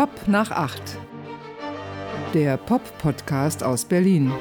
Pop 0.00 0.28
nach 0.28 0.50
acht. 0.50 0.96
Der 2.32 2.56
Pop-Podcast 2.56 3.62
aus 3.62 3.84
Berlin. 3.84 4.32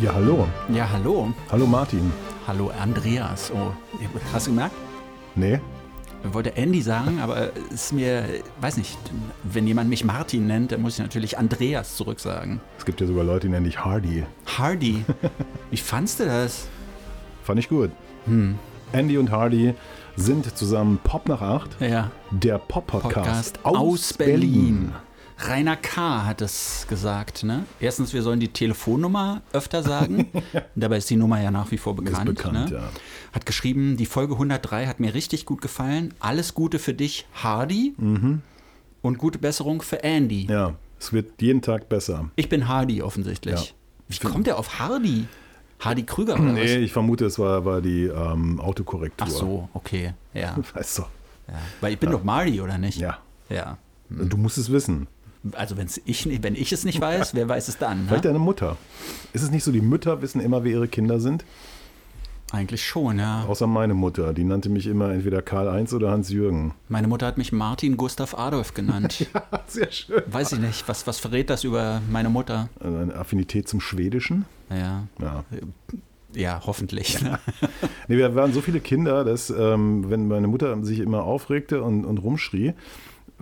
Ja, 0.00 0.14
hallo. 0.14 0.48
Ja, 0.70 0.90
hallo. 0.90 1.30
Hallo 1.52 1.66
Martin. 1.66 2.10
Hallo 2.46 2.72
Andreas. 2.80 3.52
Oh, 3.54 3.72
hast 4.32 4.46
du 4.46 4.52
gemerkt? 4.52 4.74
Nee. 5.34 5.60
Ich 6.24 6.32
wollte 6.32 6.56
Andy 6.56 6.80
sagen, 6.80 7.20
aber 7.20 7.54
es 7.68 7.82
ist 7.82 7.92
mir, 7.92 8.24
weiß 8.62 8.78
nicht, 8.78 8.96
wenn 9.42 9.66
jemand 9.66 9.90
mich 9.90 10.06
Martin 10.06 10.46
nennt, 10.46 10.72
dann 10.72 10.80
muss 10.80 10.94
ich 10.94 11.00
natürlich 11.00 11.36
Andreas 11.36 11.96
zurücksagen. 11.96 12.62
Es 12.78 12.86
gibt 12.86 12.98
ja 13.02 13.06
sogar 13.06 13.24
Leute, 13.24 13.48
die 13.48 13.50
nennen 13.50 13.66
dich 13.66 13.84
Hardy. 13.84 14.24
Hardy. 14.56 15.04
Wie 15.70 15.76
fandst 15.76 16.18
du 16.18 16.24
das? 16.24 16.66
Fand 17.42 17.60
ich 17.60 17.68
gut. 17.68 17.90
Andy 18.92 19.18
und 19.18 19.30
Hardy 19.30 19.74
sind 20.16 20.56
zusammen 20.56 20.98
Pop 21.04 21.28
nach 21.28 21.42
acht. 21.42 21.76
Ja. 21.80 22.10
Der 22.30 22.58
Pop-Podcast 22.58 23.14
Podcast 23.62 23.64
aus 23.64 24.14
Berlin. 24.14 24.92
Rainer 25.40 25.76
K. 25.76 26.24
hat 26.24 26.40
es 26.40 26.86
gesagt. 26.88 27.44
Ne? 27.44 27.64
Erstens, 27.78 28.12
wir 28.12 28.22
sollen 28.22 28.40
die 28.40 28.48
Telefonnummer 28.48 29.42
öfter 29.52 29.82
sagen. 29.82 30.28
Dabei 30.74 30.96
ist 30.96 31.08
die 31.10 31.16
Nummer 31.16 31.40
ja 31.40 31.50
nach 31.50 31.70
wie 31.70 31.78
vor 31.78 31.94
bekannt. 31.94 32.26
bekannt, 32.26 32.70
ne? 32.70 32.76
ja. 32.78 32.88
Hat 33.32 33.46
geschrieben, 33.46 33.96
die 33.96 34.06
Folge 34.06 34.34
103 34.34 34.86
hat 34.86 34.98
mir 35.00 35.14
richtig 35.14 35.46
gut 35.46 35.60
gefallen. 35.60 36.14
Alles 36.18 36.54
Gute 36.54 36.78
für 36.78 36.94
dich, 36.94 37.26
Hardy. 37.34 37.94
Und 39.02 39.18
gute 39.18 39.38
Besserung 39.38 39.82
für 39.82 40.02
Andy. 40.02 40.44
Mhm. 40.44 40.50
Ja, 40.50 40.74
es 40.98 41.12
wird 41.12 41.40
jeden 41.40 41.62
Tag 41.62 41.88
besser. 41.88 42.30
Ich 42.34 42.48
bin 42.48 42.66
Hardy 42.66 43.02
offensichtlich. 43.02 43.54
Ja. 43.54 43.74
Wie 44.08 44.18
kommt 44.26 44.48
er 44.48 44.58
auf 44.58 44.80
Hardy? 44.80 45.26
Hardy 45.80 46.02
Krüger 46.04 46.34
oder 46.40 46.42
Nee, 46.52 46.76
ich 46.78 46.92
vermute, 46.92 47.24
es 47.26 47.38
war, 47.38 47.64
war 47.64 47.80
die 47.80 48.04
ähm, 48.04 48.60
Autokorrektur. 48.60 49.26
was? 49.26 49.34
Ach 49.34 49.38
so, 49.38 49.68
okay. 49.74 50.12
Ja. 50.34 50.56
Weißt 50.74 50.98
du. 50.98 51.02
ja. 51.48 51.54
Weil 51.80 51.92
ich 51.92 51.98
bin 51.98 52.10
doch 52.10 52.24
Marty, 52.24 52.60
oder 52.60 52.78
nicht? 52.78 52.98
Ja. 52.98 53.18
Ja. 53.48 53.78
Du 54.10 54.36
musst 54.36 54.58
es 54.58 54.70
wissen. 54.72 55.06
Also 55.52 55.76
wenn's 55.76 56.00
ich, 56.04 56.42
wenn 56.42 56.56
ich 56.56 56.72
es 56.72 56.84
nicht 56.84 57.00
weiß, 57.00 57.34
wer 57.34 57.48
weiß 57.48 57.68
es 57.68 57.78
dann? 57.78 58.06
Vielleicht 58.08 58.24
Ne? 58.24 58.30
deine 58.30 58.38
Mutter. 58.40 58.76
Ist 59.32 59.42
es 59.42 59.50
nicht 59.50 59.62
so, 59.64 59.70
die 59.70 59.80
Mütter 59.80 60.20
wissen 60.20 60.40
immer, 60.40 60.64
wer 60.64 60.72
ihre 60.72 60.88
Kinder 60.88 61.20
sind? 61.20 61.44
Eigentlich 62.50 62.84
schon, 62.86 63.18
ja. 63.18 63.44
Außer 63.46 63.66
meine 63.66 63.92
Mutter. 63.94 64.32
Die 64.32 64.44
nannte 64.44 64.70
mich 64.70 64.86
immer 64.86 65.10
entweder 65.12 65.42
Karl-Heinz 65.42 65.92
oder 65.92 66.10
Hans-Jürgen. 66.10 66.74
Meine 66.88 67.06
Mutter 67.06 67.26
hat 67.26 67.36
mich 67.36 67.52
Martin 67.52 67.96
Gustav 67.98 68.34
Adolf 68.38 68.72
genannt. 68.72 69.26
Sehr 69.66 69.90
schön. 69.92 70.22
Weiß 70.26 70.52
ich 70.52 70.58
nicht, 70.58 70.88
was, 70.88 71.06
was 71.06 71.18
verrät 71.18 71.50
das 71.50 71.64
über 71.64 72.00
meine 72.10 72.30
Mutter? 72.30 72.70
Also 72.80 72.96
Eine 72.96 73.14
Affinität 73.16 73.68
zum 73.68 73.80
Schwedischen. 73.80 74.46
Ja, 74.70 75.02
Ja. 75.20 75.44
ja 76.32 76.62
hoffentlich. 76.64 77.20
Ne? 77.22 77.38
Nee, 78.08 78.16
wir 78.16 78.34
waren 78.34 78.54
so 78.54 78.62
viele 78.62 78.80
Kinder, 78.80 79.24
dass, 79.24 79.50
ähm, 79.50 80.08
wenn 80.08 80.28
meine 80.28 80.46
Mutter 80.48 80.82
sich 80.84 81.00
immer 81.00 81.24
aufregte 81.24 81.82
und, 81.82 82.06
und 82.06 82.16
rumschrie, 82.18 82.72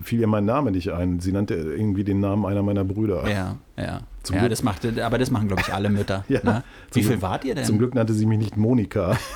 fiel 0.01 0.19
ihr 0.21 0.27
mein 0.27 0.45
Name 0.45 0.71
nicht 0.71 0.91
ein. 0.91 1.19
Sie 1.19 1.31
nannte 1.31 1.55
irgendwie 1.55 2.03
den 2.03 2.19
Namen 2.19 2.45
einer 2.45 2.63
meiner 2.63 2.83
Brüder. 2.83 3.27
Ja, 3.29 3.57
ja. 3.77 4.01
Zum 4.23 4.35
ja, 4.35 4.41
Glück- 4.43 4.49
das 4.51 4.63
macht, 4.63 4.99
aber 4.99 5.17
das 5.17 5.31
machen, 5.31 5.47
glaube 5.47 5.61
ich, 5.65 5.73
alle 5.73 5.89
Mütter. 5.89 6.23
Ja, 6.29 6.39
ne? 6.43 6.63
Wie 6.93 7.01
viel 7.01 7.11
Glück- 7.13 7.21
wart 7.21 7.45
ihr 7.45 7.55
denn? 7.55 7.65
Zum 7.65 7.77
Glück 7.77 7.95
nannte 7.95 8.13
sie 8.13 8.25
mich 8.25 8.39
nicht 8.39 8.57
Monika. 8.57 9.17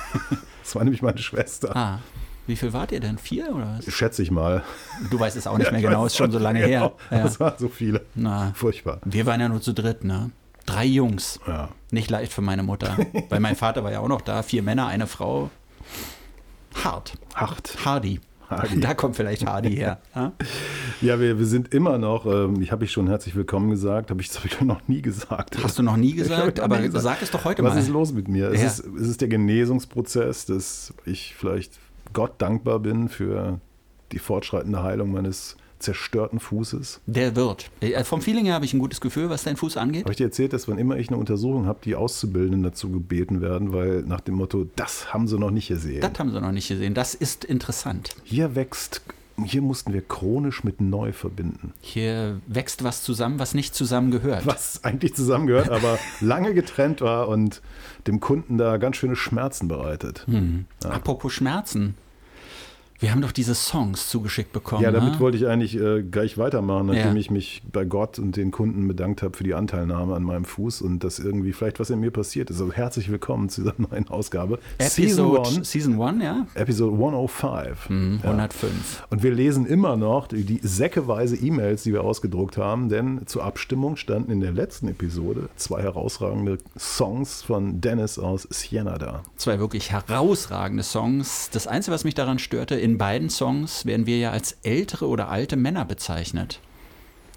Das 0.62 0.76
war 0.76 0.84
nämlich 0.84 1.02
meine 1.02 1.18
Schwester. 1.18 1.74
Ah, 1.76 1.98
wie 2.46 2.54
viel 2.54 2.72
wart 2.72 2.92
ihr 2.92 3.00
denn? 3.00 3.18
Vier 3.18 3.52
oder 3.52 3.78
was? 3.84 3.92
Schätze 3.92 4.22
ich 4.22 4.30
mal. 4.30 4.62
Du 5.10 5.18
weißt 5.18 5.36
es 5.36 5.48
auch 5.48 5.58
nicht 5.58 5.70
mehr 5.72 5.80
Ich 5.80 5.86
genau, 5.86 6.06
ist 6.06 6.16
schon 6.16 6.30
so 6.30 6.38
lange 6.38 6.60
genau. 6.60 6.70
her. 6.70 6.92
Ja. 7.18 7.22
Das 7.24 7.40
waren 7.40 7.54
so 7.58 7.68
viele. 7.68 8.02
Na, 8.14 8.52
Furchtbar. 8.54 9.00
wir 9.04 9.26
waren 9.26 9.40
ja 9.40 9.48
nur 9.48 9.60
zu 9.60 9.72
dritt, 9.74 10.04
ne? 10.04 10.30
Drei 10.64 10.84
Jungs. 10.84 11.40
Ja. 11.48 11.70
Nicht 11.90 12.08
leicht 12.10 12.32
für 12.32 12.40
meine 12.42 12.62
Mutter. 12.62 12.96
Weil 13.28 13.40
mein 13.40 13.56
Vater 13.56 13.82
war 13.82 13.90
ja 13.90 13.98
auch 13.98 14.06
noch 14.08 14.20
da. 14.20 14.44
Vier 14.44 14.62
Männer, 14.62 14.86
eine 14.86 15.08
Frau. 15.08 15.50
Hart. 16.84 17.14
Hart. 17.34 17.76
Hardy. 17.84 18.20
Hardy. 18.58 18.80
Da 18.80 18.94
kommt 18.94 19.16
vielleicht 19.16 19.46
Hardy 19.46 19.76
her. 19.76 19.98
Ja? 20.14 21.18
Wir, 21.18 21.38
wir 21.38 21.46
sind 21.46 21.74
immer 21.74 21.98
noch, 21.98 22.26
ähm, 22.26 22.60
ich 22.62 22.70
habe 22.70 22.84
ich 22.84 22.92
schon 22.92 23.08
herzlich 23.08 23.34
willkommen 23.34 23.70
gesagt, 23.70 24.10
habe 24.10 24.20
ich, 24.20 24.30
habe 24.36 24.46
ich 24.46 24.60
noch 24.62 24.86
nie 24.86 25.02
gesagt. 25.02 25.56
Hast 25.62 25.78
du 25.78 25.82
noch 25.82 25.96
nie 25.96 26.14
gesagt, 26.14 26.60
aber 26.60 26.78
nie 26.78 26.86
gesagt. 26.86 27.02
sag 27.04 27.22
es 27.22 27.30
doch 27.30 27.44
heute 27.44 27.62
Was 27.64 27.74
mal. 27.74 27.80
ist 27.80 27.88
los 27.88 28.12
mit 28.12 28.28
mir? 28.28 28.50
Es, 28.50 28.60
Ja. 28.60 28.66
ist, 28.68 28.84
es 29.00 29.08
ist 29.08 29.20
der 29.20 29.28
Genesungsprozess, 29.28 30.46
dass 30.46 30.94
ich 31.04 31.34
vielleicht 31.36 31.78
Gott 32.12 32.34
dankbar 32.38 32.78
bin 32.78 33.08
für 33.08 33.60
die 34.12 34.18
fortschreitende 34.18 34.82
Heilung 34.82 35.10
meines 35.12 35.56
zerstörten 35.82 36.40
Fußes. 36.40 37.00
Der 37.06 37.36
wird. 37.36 37.70
Äh, 37.80 38.02
Vom 38.04 38.22
Feeling 38.22 38.46
her 38.46 38.54
habe 38.54 38.64
ich 38.64 38.72
ein 38.72 38.78
gutes 38.78 39.00
Gefühl, 39.00 39.30
was 39.30 39.44
dein 39.44 39.56
Fuß 39.56 39.76
angeht. 39.76 40.04
Habe 40.04 40.12
ich 40.12 40.16
dir 40.16 40.24
erzählt, 40.24 40.52
dass 40.52 40.68
wann 40.68 40.78
immer 40.78 40.96
ich 40.96 41.08
eine 41.08 41.18
Untersuchung 41.18 41.66
habe, 41.66 41.80
die 41.84 41.94
Auszubildenden 41.94 42.62
dazu 42.62 42.90
gebeten 42.90 43.40
werden, 43.40 43.72
weil 43.72 44.02
nach 44.02 44.20
dem 44.20 44.34
Motto, 44.34 44.66
das 44.76 45.12
haben 45.12 45.28
sie 45.28 45.38
noch 45.38 45.50
nicht 45.50 45.68
gesehen. 45.68 46.00
Das 46.00 46.18
haben 46.18 46.30
sie 46.32 46.40
noch 46.40 46.52
nicht 46.52 46.68
gesehen. 46.68 46.94
Das 46.94 47.14
ist 47.14 47.44
interessant. 47.44 48.14
Hier 48.24 48.54
wächst, 48.54 49.02
hier 49.44 49.62
mussten 49.62 49.92
wir 49.92 50.02
chronisch 50.02 50.64
mit 50.64 50.80
neu 50.80 51.12
verbinden. 51.12 51.72
Hier 51.80 52.40
wächst 52.46 52.84
was 52.84 53.02
zusammen, 53.02 53.38
was 53.38 53.54
nicht 53.54 53.74
zusammengehört. 53.74 54.46
Was 54.46 54.84
eigentlich 54.84 55.14
zusammengehört, 55.14 55.68
aber 55.70 55.98
lange 56.20 56.54
getrennt 56.54 57.00
war 57.00 57.28
und 57.28 57.60
dem 58.06 58.20
Kunden 58.20 58.58
da 58.58 58.76
ganz 58.76 58.96
schöne 58.96 59.16
Schmerzen 59.16 59.68
bereitet. 59.68 60.26
Hm. 60.26 60.66
Apropos 60.84 61.32
Schmerzen. 61.32 61.94
Wir 63.02 63.10
haben 63.10 63.20
doch 63.20 63.32
diese 63.32 63.56
Songs 63.56 64.08
zugeschickt 64.08 64.52
bekommen. 64.52 64.80
Ja, 64.80 64.92
damit 64.92 65.14
ne? 65.14 65.18
wollte 65.20 65.36
ich 65.36 65.48
eigentlich 65.48 65.74
äh, 65.76 66.04
gleich 66.04 66.38
weitermachen, 66.38 66.86
nachdem 66.86 67.14
Ja. 67.14 67.20
ich 67.20 67.32
mich 67.32 67.60
bei 67.72 67.84
Gott 67.84 68.20
und 68.20 68.36
den 68.36 68.52
Kunden 68.52 68.86
bedankt 68.86 69.22
habe 69.24 69.36
für 69.36 69.42
die 69.42 69.54
Anteilnahme 69.54 70.14
an 70.14 70.22
meinem 70.22 70.44
Fuß 70.44 70.82
und 70.82 71.02
dass 71.02 71.18
irgendwie 71.18 71.52
vielleicht 71.52 71.80
was 71.80 71.90
in 71.90 71.98
mir 71.98 72.12
passiert 72.12 72.48
ist. 72.50 72.60
Also 72.60 72.72
herzlich 72.72 73.10
willkommen 73.10 73.48
zu 73.48 73.62
dieser 73.62 73.74
neuen 73.90 74.08
Ausgabe. 74.08 74.60
Season 74.80 75.32
Episode 75.32 75.48
1, 75.58 75.70
Season 75.72 76.00
1, 76.00 76.22
ja? 76.22 76.46
Episode 76.54 76.92
105. 76.92 77.88
Hm, 77.88 78.20
Ja. 78.22 78.30
105. 78.30 79.02
Und 79.10 79.24
wir 79.24 79.34
lesen 79.34 79.66
immer 79.66 79.96
noch 79.96 80.28
die, 80.28 80.44
die 80.44 80.60
säckeweise 80.62 81.34
E-Mails, 81.34 81.82
die 81.82 81.92
wir 81.92 82.04
ausgedruckt 82.04 82.56
haben, 82.56 82.88
denn 82.88 83.22
zur 83.26 83.42
Abstimmung 83.42 83.96
standen 83.96 84.30
in 84.30 84.40
der 84.40 84.52
letzten 84.52 84.86
Episode 84.86 85.48
zwei 85.56 85.82
herausragende 85.82 86.58
Songs 86.78 87.42
von 87.42 87.80
Dennis 87.80 88.20
aus 88.20 88.46
Siena 88.48 88.96
da. 88.98 89.24
Zwei 89.34 89.58
wirklich 89.58 89.90
herausragende 89.90 90.84
Songs. 90.84 91.50
Das 91.52 91.66
Einzige, 91.66 91.92
was 91.96 92.04
mich 92.04 92.14
daran 92.14 92.38
störte, 92.38 92.76
in 92.76 92.91
beiden 92.98 93.30
Songs 93.30 93.86
werden 93.86 94.06
wir 94.06 94.18
ja 94.18 94.30
als 94.30 94.56
ältere 94.62 95.06
oder 95.08 95.28
alte 95.28 95.56
Männer 95.56 95.84
bezeichnet. 95.84 96.60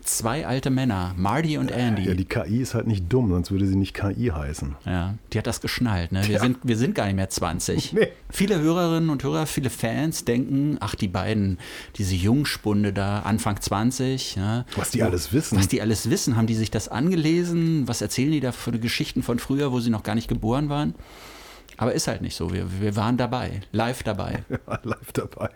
Zwei 0.03 0.45
alte 0.45 0.69
Männer, 0.69 1.15
Marty 1.17 1.57
und 1.57 1.71
Andy. 1.71 2.03
Ja, 2.03 2.13
die 2.13 2.25
KI 2.25 2.61
ist 2.61 2.75
halt 2.75 2.85
nicht 2.85 3.11
dumm, 3.11 3.31
sonst 3.31 3.49
würde 3.49 3.65
sie 3.65 3.75
nicht 3.75 3.95
KI 3.95 4.27
heißen. 4.35 4.75
Ja, 4.85 5.15
die 5.33 5.39
hat 5.39 5.47
das 5.47 5.61
geschnallt. 5.61 6.11
Ne? 6.11 6.21
Wir, 6.27 6.35
Ja. 6.35 6.41
sind, 6.41 6.57
wir 6.61 6.77
sind 6.77 6.93
gar 6.93 7.07
nicht 7.07 7.15
mehr 7.15 7.27
20. 7.29 7.91
Nee. 7.93 8.09
Viele 8.29 8.59
Hörerinnen 8.59 9.09
und 9.09 9.23
Hörer, 9.23 9.47
viele 9.47 9.71
Fans 9.71 10.23
denken, 10.23 10.77
ach, 10.79 10.93
die 10.93 11.07
beiden, 11.07 11.57
diese 11.95 12.13
Jungspunde 12.13 12.93
da, 12.93 13.21
Anfang 13.21 13.59
20. 13.59 14.35
Ja, 14.35 14.65
Was 14.75 14.91
die 14.91 15.01
alles 15.01 15.33
wissen. 15.33 15.57
Was 15.57 15.69
die 15.69 15.81
alles 15.81 16.07
wissen, 16.11 16.35
haben 16.37 16.45
die 16.45 16.53
sich 16.55 16.69
das 16.69 16.87
angelesen? 16.87 17.87
Was 17.87 18.03
erzählen 18.03 18.31
die 18.31 18.41
da 18.41 18.51
für 18.51 18.73
Geschichten 18.77 19.23
von 19.23 19.39
früher, 19.39 19.71
wo 19.71 19.79
sie 19.79 19.89
noch 19.89 20.03
gar 20.03 20.13
nicht 20.13 20.27
geboren 20.27 20.69
waren? 20.69 20.93
Aber 21.77 21.93
ist 21.93 22.07
halt 22.07 22.21
nicht 22.21 22.35
so. 22.35 22.53
Wir, 22.53 22.65
wir 22.81 22.95
waren 22.95 23.17
dabei, 23.17 23.61
live 23.71 24.03
dabei. 24.03 24.43
Ja, 24.67 24.79
live 24.83 25.11
dabei. 25.13 25.49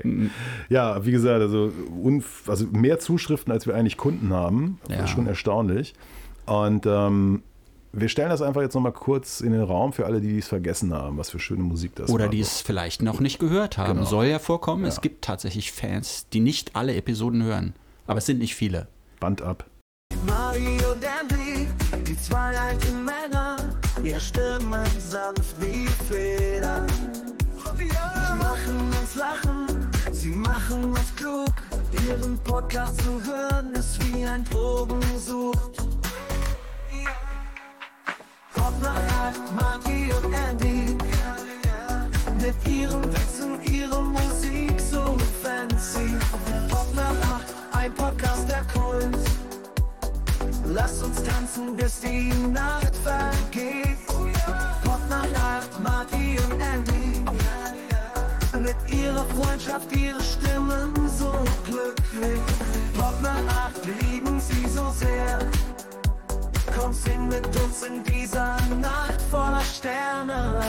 Ja, 0.70 1.06
wie 1.06 1.12
gesagt, 1.12 1.42
also, 1.42 1.72
also 2.48 2.66
mehr 2.72 3.00
Zuschriften, 3.00 3.52
als 3.54 3.66
wir 3.68 3.76
eigentlich 3.76 3.98
Kunden 3.98 4.34
haben. 4.34 4.80
Das 4.88 4.98
Ja. 4.98 5.04
ist 5.06 5.10
schon 5.12 5.28
erstaunlich. 5.28 5.94
Und 6.46 6.86
ähm, 6.86 7.44
wir 7.92 8.08
stellen 8.10 8.30
das 8.30 8.42
einfach 8.42 8.62
jetzt 8.62 8.74
nochmal 8.76 8.92
kurz 8.92 9.42
in 9.42 9.52
den 9.52 9.62
Raum 9.64 9.94
für 9.94 10.06
alle, 10.06 10.22
die 10.22 10.38
es 10.38 10.48
vergessen 10.48 10.94
haben, 10.94 11.18
was 11.18 11.30
für 11.32 11.40
schöne 11.40 11.64
Musik 11.64 11.96
das 11.96 12.10
Oder 12.10 12.26
war. 12.26 12.32
die 12.32 12.40
es 12.42 12.62
vielleicht 12.62 13.02
noch 13.02 13.20
nicht 13.20 13.40
gehört 13.40 13.78
haben. 13.78 13.96
Genau. 14.00 14.06
Soll 14.06 14.26
ja 14.26 14.40
vorkommen. 14.40 14.84
Ja. 14.84 14.90
Es 14.90 15.02
gibt 15.02 15.24
tatsächlich 15.24 15.72
Fans, 15.72 16.28
die 16.34 16.40
nicht 16.40 16.76
alle 16.76 16.96
Episoden 16.96 17.42
hören. 17.44 17.74
Aber 18.08 18.18
es 18.20 18.26
sind 18.26 18.40
nicht 18.40 18.56
viele. 18.56 18.88
Band 19.20 19.42
ab. 19.42 19.66
Mario 20.28 20.92
und 20.92 21.04
Andy, 21.04 21.68
die 22.06 22.18
zwei 22.18 22.58
alten 22.58 23.06
Ihre 24.10 24.20
Stimmen 24.20 24.88
sanft 24.98 25.62
wie 25.62 25.86
Federn. 26.08 26.88
Sie 27.78 27.86
machen 28.40 28.92
uns 29.00 29.14
lachen, 29.14 29.88
sie 30.12 30.30
machen 30.30 30.86
uns 30.86 31.16
klug. 31.16 31.54
Ihren 32.08 32.36
Podcast 32.40 33.00
zu 33.02 33.22
hören 33.24 33.72
ist 33.74 34.00
wie 34.04 34.26
ein 34.26 34.44
Drogensucht. 34.46 35.78
Pop 38.56 38.74
nach 38.82 38.96
acht, 38.96 39.56
Marty 39.56 40.12
und 40.12 40.34
Andy. 40.34 40.98
Mit 42.42 42.68
ihren 42.68 43.04
Witzen, 43.14 43.62
ihre 43.72 44.02
Musik 44.02 44.74
so 44.80 45.18
fancy. 45.44 46.16
Pop 46.68 46.88
nach 46.96 47.36
acht, 47.36 47.54
ein 47.74 47.94
Podcast 47.94 48.50
der 48.50 48.64
Kult. 48.74 49.29
Lass 50.72 51.02
uns 51.02 51.24
tanzen, 51.24 51.76
bis 51.76 52.00
die 52.00 52.32
Nacht 52.54 52.96
vergeht. 52.98 53.98
Pop 54.84 55.00
nach 55.10 55.30
Nacht, 55.32 55.82
Marty 55.82 56.38
und 56.46 56.62
Andy. 56.62 57.24
Mit 58.62 58.76
ihrer 58.94 59.26
Freundschaft, 59.26 59.92
ihre 59.96 60.22
Stimmen 60.22 60.94
so 61.18 61.32
glücklich. 61.66 62.40
Pop 62.96 63.20
nach 63.24 63.42
Nacht, 63.46 63.82
lieben 64.00 64.40
sie 64.40 64.68
so 64.70 64.94
sehr. 64.96 65.40
Komm, 66.78 66.94
sing 66.94 67.28
mit 67.30 67.48
uns 67.48 67.84
in 67.84 68.04
dieser 68.04 68.58
Nacht 68.80 69.22
voller 69.32 69.62
Sterne. 69.62 70.62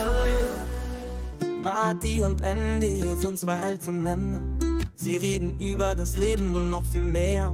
Marty 1.61 2.23
und 2.23 2.41
Andy 2.41 3.03
sind 3.19 3.37
zwei 3.37 3.59
alte 3.59 3.91
Männer. 3.91 4.41
Sie 4.95 5.17
reden 5.17 5.59
über 5.59 5.93
das 5.93 6.17
Leben 6.17 6.55
und 6.55 6.71
noch 6.71 6.85
viel 6.85 7.03
mehr. 7.03 7.53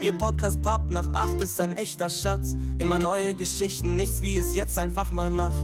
Ihr 0.00 0.16
Podcast 0.16 0.62
Pop 0.62 0.90
nach 0.90 1.12
acht 1.12 1.42
ist 1.42 1.60
ein 1.60 1.76
echter 1.76 2.08
Schatz. 2.08 2.56
Immer 2.78 2.98
neue 2.98 3.34
Geschichten, 3.34 3.96
nichts 3.96 4.22
wie 4.22 4.38
es 4.38 4.56
jetzt 4.56 4.78
einfach 4.78 5.12
mal 5.12 5.28
macht. 5.28 5.62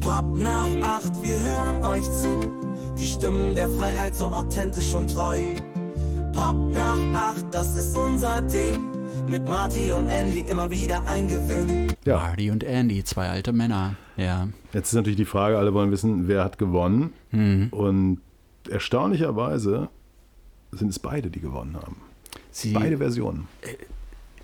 Pop 0.00 0.34
nach 0.34 0.66
acht, 0.82 1.12
wir 1.22 1.38
hören 1.38 1.84
euch 1.84 2.04
zu. 2.04 2.40
Die 2.98 3.06
Stimmen 3.06 3.54
der 3.54 3.68
Freiheit 3.68 4.14
so 4.14 4.26
authentisch 4.26 4.94
und 4.94 5.12
treu. 5.12 5.42
Pop 6.32 6.56
nach 6.72 7.34
acht, 7.34 7.44
das 7.50 7.76
ist 7.76 7.94
unser 7.94 8.40
Ding. 8.40 8.80
Mit 9.28 9.44
Marty 9.44 9.92
und 9.92 10.08
Andy 10.08 10.40
immer 10.40 10.70
wieder 10.70 11.06
eingewöhnt. 11.06 11.94
Ja, 12.06 12.16
Marty 12.16 12.50
und 12.50 12.64
Andy, 12.64 13.04
zwei 13.04 13.28
alte 13.28 13.52
Männer. 13.52 13.94
Ja. 14.16 14.48
jetzt 14.72 14.88
ist 14.88 14.94
natürlich 14.94 15.18
die 15.18 15.26
Frage, 15.26 15.58
alle 15.58 15.74
wollen 15.74 15.90
wissen, 15.90 16.28
wer 16.28 16.44
hat 16.44 16.56
gewonnen. 16.56 17.12
Mhm. 17.30 17.68
Und 17.72 18.20
erstaunlicherweise 18.70 19.90
sind 20.70 20.88
es 20.88 20.98
beide, 20.98 21.28
die 21.30 21.40
gewonnen 21.40 21.76
haben. 21.76 21.96
Sie, 22.52 22.72
Beide 22.72 22.98
Versionen. 22.98 23.48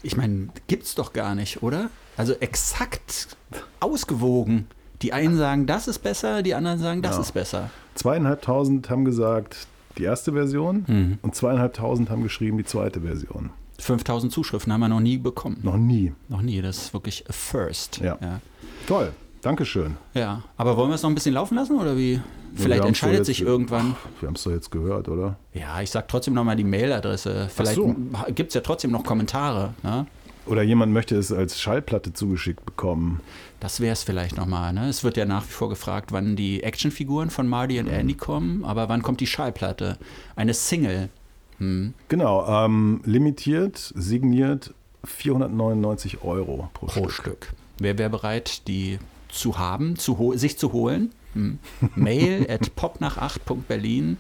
ich 0.03 0.17
meine, 0.17 0.49
gibt's 0.67 0.95
doch 0.95 1.13
gar 1.13 1.35
nicht, 1.35 1.63
oder? 1.63 1.91
Also 2.17 2.33
exakt 2.41 3.37
ausgewogen. 3.81 4.67
Die 5.03 5.13
einen 5.13 5.37
sagen, 5.37 5.67
das 5.67 5.87
ist 5.87 6.01
besser, 6.01 6.43
die 6.43 6.55
anderen 6.55 6.79
sagen, 6.81 7.03
das 7.03 7.17
Ja. 7.17 7.21
ist 7.23 7.33
besser. 7.33 7.71
Zweieinhalbtausend 7.95 8.91
haben 8.91 9.05
gesagt, 9.05 9.69
die 9.97 10.03
erste 10.05 10.33
Version 10.33 10.85
Mhm. 10.89 11.19
und 11.23 11.35
zweieinhalbtausend 11.37 12.11
haben 12.11 12.23
geschrieben, 12.23 12.59
die 12.59 12.65
zweite 12.65 13.01
Version. 13.03 13.51
5000 13.81 14.33
Zuschriften 14.33 14.73
haben 14.73 14.81
wir 14.81 14.89
noch 14.89 14.99
nie 15.01 15.19
bekommen. 15.19 15.59
Noch 15.63 15.77
nie. 15.77 16.13
Noch 16.29 16.43
nie, 16.43 16.61
das 16.63 16.79
ist 16.79 16.95
wirklich 16.95 17.29
a 17.29 17.33
first. 17.33 17.99
Ja. 17.99 18.19
ja. 18.21 18.41
Toll. 18.89 19.13
Dankeschön. 19.43 19.97
Ja, 20.15 20.43
aber 20.57 20.77
wollen 20.77 20.91
wir 20.91 20.95
es 20.95 21.03
noch 21.03 21.11
ein 21.11 21.15
bisschen 21.15 21.35
laufen 21.35 21.55
lassen 21.55 21.79
oder 21.79 21.97
wie? 21.97 22.21
Vielleicht 22.55 22.81
haben's 22.81 22.89
entscheidet 22.89 23.27
sich 23.27 23.41
irgendwann. 23.43 23.95
Wir 24.21 24.27
haben 24.27 24.35
es 24.35 24.43
doch 24.43 24.51
jetzt 24.51 24.71
gehört, 24.71 25.09
oder? 25.09 25.37
Ja, 25.53 25.81
ich 25.81 25.91
sag 25.91 26.09
trotzdem 26.09 26.35
nochmal 26.35 26.57
die 26.57 26.65
Mailadresse. 26.65 27.49
Vielleicht 27.55 27.77
so. 27.77 27.95
gibt 28.35 28.49
es 28.49 28.55
ja 28.55 28.61
trotzdem 28.63 28.91
noch 28.91 29.05
Kommentare. 29.05 29.75
Ne? 29.83 30.07
Oder 30.47 30.63
jemand 30.63 30.93
möchte 30.93 31.17
es 31.17 31.31
als 31.31 31.61
Schallplatte 31.61 32.13
zugeschickt 32.13 32.65
bekommen. 32.65 33.21
Das 33.61 33.81
wäre 33.81 33.93
es 33.93 34.03
vielleicht 34.03 34.37
nochmal. 34.37 34.73
Ne? 34.73 34.89
Es 34.89 35.05
wird 35.05 35.17
ja 35.17 35.27
nach 35.27 35.45
wie 35.45 35.53
vor 35.53 35.69
gefragt, 35.69 36.11
wann 36.11 36.37
die 36.37 36.63
Actionfiguren 36.63 37.31
von 37.31 37.47
Marty 37.47 37.79
und 37.79 37.89
Andy 37.89 38.15
kommen, 38.15 38.65
aber 38.65 38.89
wann 38.89 39.03
kommt 39.03 39.21
die 39.21 39.27
Schallplatte? 39.27 39.99
Eine 40.37 40.55
Single. 40.55 41.11
Hm. 41.59 41.93
Genau, 42.09 42.65
ähm, 42.65 43.03
limitiert, 43.05 43.93
signiert 43.95 44.73
499 45.05 46.23
Euro 46.23 46.71
pro, 46.73 46.87
pro 46.87 47.09
Stück. 47.09 47.13
Stück. 47.13 47.55
Wer 47.79 47.99
wäre 47.99 48.11
bereit, 48.11 48.67
die 48.69 48.99
zu 49.29 49.59
haben, 49.59 49.97
zu 49.97 50.33
sich 50.37 50.59
zu 50.59 50.73
holen? 50.73 51.13
Hm. 51.35 51.59
Mail 51.95 52.47
at 52.51 52.71
popnach8.berlin. 52.77 54.17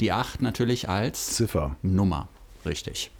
Die 0.00 0.12
8 0.12 0.42
natürlich 0.42 0.88
als 0.88 1.34
Ziffer, 1.34 1.76
Nummer. 1.82 2.28
Richtig. 2.66 3.10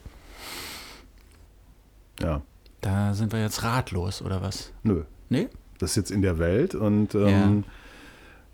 ja. 2.21 2.43
Da 2.81 3.15
sind 3.15 3.33
wir 3.33 3.41
jetzt 3.41 3.63
ratlos, 3.63 4.23
oder 4.23 4.43
was? 4.43 4.73
Nö, 4.83 5.05
Nee? 5.29 5.49
das 5.79 5.91
ist 5.91 5.97
jetzt 5.97 6.11
in 6.11 6.21
der 6.23 6.39
Welt 6.41 6.75
und 6.75 7.15
ähm, 7.15 7.29
Ja. 7.29 7.63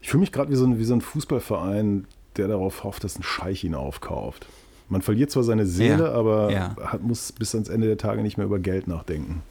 ich 0.02 0.10
fühle 0.10 0.20
mich 0.20 0.32
gerade 0.32 0.50
wie, 0.50 0.56
so 0.56 0.66
ein- 0.66 0.78
wie 0.78 0.84
so 0.84 0.94
ein 0.94 1.00
Fußballverein, 1.00 2.06
der 2.36 2.48
darauf 2.48 2.84
hofft, 2.84 3.04
dass 3.04 3.18
ein 3.18 3.22
Scheich 3.22 3.64
ihn 3.64 3.74
aufkauft. 3.74 4.46
Man 4.90 5.00
verliert 5.02 5.30
zwar 5.30 5.42
seine 5.44 5.66
Seele, 5.66 6.04
Ja, 6.04 6.12
aber 6.12 6.50
ja. 6.52 6.76
Hat, 6.82 7.02
muss 7.02 7.32
bis 7.32 7.54
ans 7.54 7.68
Ende 7.68 7.86
der 7.86 7.98
Tage 7.98 8.22
nicht 8.22 8.36
mehr 8.36 8.46
über 8.46 8.58
Geld 8.58 8.86
nachdenken. 8.86 9.42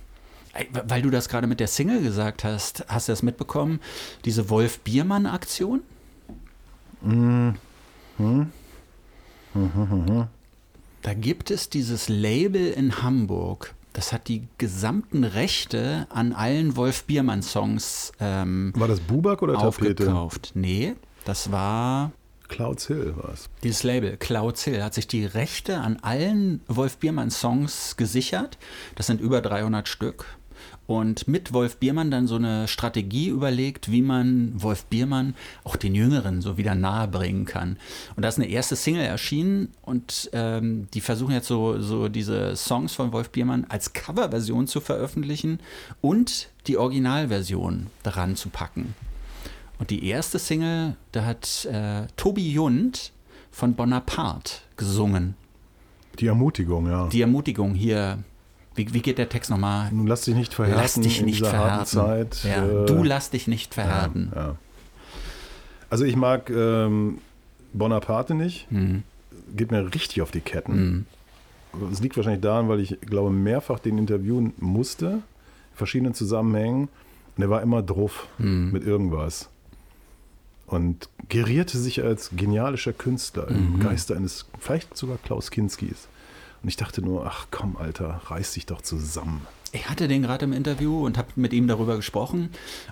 Weil 0.71 1.01
du 1.01 1.09
das 1.09 1.29
gerade 1.29 1.47
mit 1.47 1.59
der 1.59 1.67
Single 1.67 2.01
gesagt 2.01 2.43
hast, 2.43 2.85
hast 2.87 3.07
du 3.07 3.11
das 3.11 3.23
mitbekommen? 3.23 3.79
Diese 4.25 4.49
Wolf-Biermann-Aktion? 4.49 5.81
Da 11.01 11.13
gibt 11.13 11.51
es 11.51 11.69
dieses 11.69 12.09
Label 12.09 12.67
in 12.71 13.01
Hamburg. 13.01 13.73
Das 13.93 14.13
hat 14.13 14.27
die 14.27 14.47
gesamten 14.57 15.23
Rechte 15.23 16.05
an 16.09 16.33
allen 16.33 16.75
Wolf-Biermann-Songs 16.75 18.11
ähm, 18.19 18.71
War 18.75 18.87
das 18.87 18.99
Bubak 18.99 19.41
oder 19.41 19.53
Tapete? 19.53 19.67
aufgekauft. 19.67 20.51
Nee, 20.53 20.95
das 21.25 21.51
war 21.51 22.11
Clouds 22.47 22.87
Hill 22.87 23.13
war 23.17 23.33
es. 23.33 23.49
dieses 23.63 23.83
Label, 23.83 24.17
Clouds 24.17 24.63
Hill, 24.63 24.83
hat 24.83 24.93
sich 24.93 25.07
die 25.07 25.25
Rechte 25.25 25.77
an 25.77 25.97
allen 26.01 26.61
Wolf 26.67 26.97
Biermann-Songs 26.97 27.97
gesichert. 27.97 28.57
Das 28.95 29.07
sind 29.07 29.21
über 29.21 29.41
300 29.41 29.87
Stück. 29.87 30.25
Und 30.87 31.27
mit 31.27 31.51
Wolf 31.51 31.77
Biermann 31.77 32.11
dann 32.11 32.27
so 32.27 32.35
eine 32.35 32.67
Strategie 32.67 33.27
überlegt, 33.27 33.91
wie 33.91 34.01
man 34.01 34.53
Wolf 34.55 34.85
Biermann 34.85 35.35
auch 35.65 35.75
den 35.75 35.93
Jüngeren 35.93 36.41
so 36.41 36.57
wieder 36.57 36.75
nahe 36.75 37.09
bringen 37.09 37.45
kann. 37.45 37.77
Und 38.15 38.23
da 38.23 38.29
ist 38.29 38.37
eine 38.37 38.47
erste 38.47 38.77
Single 38.77 39.03
erschienen 39.03 39.73
und 39.81 40.29
ähm, 40.31 40.87
die 40.93 41.01
versuchen 41.01 41.33
jetzt 41.33 41.47
so, 41.47 41.79
so 41.81 42.07
diese 42.07 42.55
Songs 42.55 42.93
von 42.93 43.11
Wolf 43.11 43.29
Biermann 43.31 43.65
als 43.67 43.91
Coverversion 43.91 44.65
zu 44.65 44.79
veröffentlichen 44.79 45.59
und 45.99 46.49
die 46.67 46.77
Originalversion 46.77 47.87
daran 48.03 48.37
zu 48.37 48.49
packen. 48.49 48.95
Und 49.79 49.89
die 49.89 50.05
erste 50.07 50.39
Single, 50.39 50.95
da 51.11 51.25
hat 51.25 51.65
äh, 51.65 52.07
Tobi 52.17 52.51
Jund 52.51 53.11
von 53.51 53.75
Bonaparte 53.75 54.53
gesungen. 54.75 55.35
Die 56.19 56.27
Ermutigung, 56.27 56.87
ja. 56.87 57.07
Die 57.07 57.21
Ermutigung 57.21 57.75
hier. 57.75 58.19
Wie, 58.75 58.91
wie 58.93 59.01
geht 59.01 59.17
der 59.17 59.29
Text 59.29 59.49
nochmal? 59.49 59.91
Nun 59.91 60.07
lass 60.07 60.21
dich 60.21 60.35
nicht 60.35 60.53
verhärten 60.53 60.81
Lass 60.81 60.93
dich 60.95 61.21
nicht 61.21 61.45
verhärten. 61.45 61.85
Zeit. 61.85 62.43
Ja, 62.43 62.65
äh, 62.65 62.85
du 62.85 63.03
lass 63.03 63.29
dich 63.29 63.47
nicht 63.47 63.73
verhärten. 63.73 64.31
Ja, 64.35 64.41
ja. 64.47 64.55
Also 65.89 66.05
ich 66.05 66.15
mag 66.15 66.49
ähm, 66.49 67.19
Bonaparte 67.73 68.33
nicht. 68.35 68.67
Hm, 68.69 69.03
Geht 69.55 69.71
mir 69.71 69.85
richtig 69.93 70.21
auf 70.21 70.31
die 70.31 70.41
Ketten. 70.41 71.05
hm. 71.73 71.91
Es 71.91 71.99
liegt 72.01 72.17
wahrscheinlich 72.17 72.41
daran, 72.41 72.67
weil 72.69 72.79
ich 72.79 72.99
glaube, 73.01 73.29
mehrfach 73.29 73.77
den 73.79 73.97
interviewen 73.99 74.53
musste, 74.57 75.05
in 75.07 75.21
verschiedenen 75.75 76.13
Zusammenhängen. 76.15 76.89
Und 77.35 77.43
er 77.43 77.49
war 77.51 77.61
immer 77.61 77.81
druff 77.83 78.27
Hm. 78.37 78.71
mit 78.71 78.83
irgendwas. 78.83 79.49
Und 80.67 81.09
gerierte 81.29 81.77
sich 81.79 82.03
als 82.03 82.29
genialischer 82.35 82.93
Künstler 82.93 83.49
Mhm. 83.49 83.55
im 83.75 83.79
Geiste 83.79 84.15
eines, 84.15 84.45
vielleicht 84.59 84.95
sogar 84.95 85.17
Klaus 85.17 85.49
Kinskis. 85.49 86.07
Und 86.61 86.69
ich 86.69 86.75
dachte 86.75 87.01
nur, 87.01 87.25
ach 87.25 87.47
komm, 87.51 87.77
Alter, 87.77 88.21
reiß 88.25 88.53
dich 88.53 88.65
doch 88.65 88.81
zusammen. 88.81 89.41
Ich 89.71 89.89
hatte 89.89 90.07
den 90.07 90.21
gerade 90.21 90.45
im 90.45 90.53
Interview 90.53 91.05
und 91.05 91.17
habe 91.17 91.29
mit 91.35 91.53
ihm 91.53 91.67
darüber 91.67 91.95
gesprochen. 91.95 92.49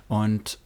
Und 0.08 0.58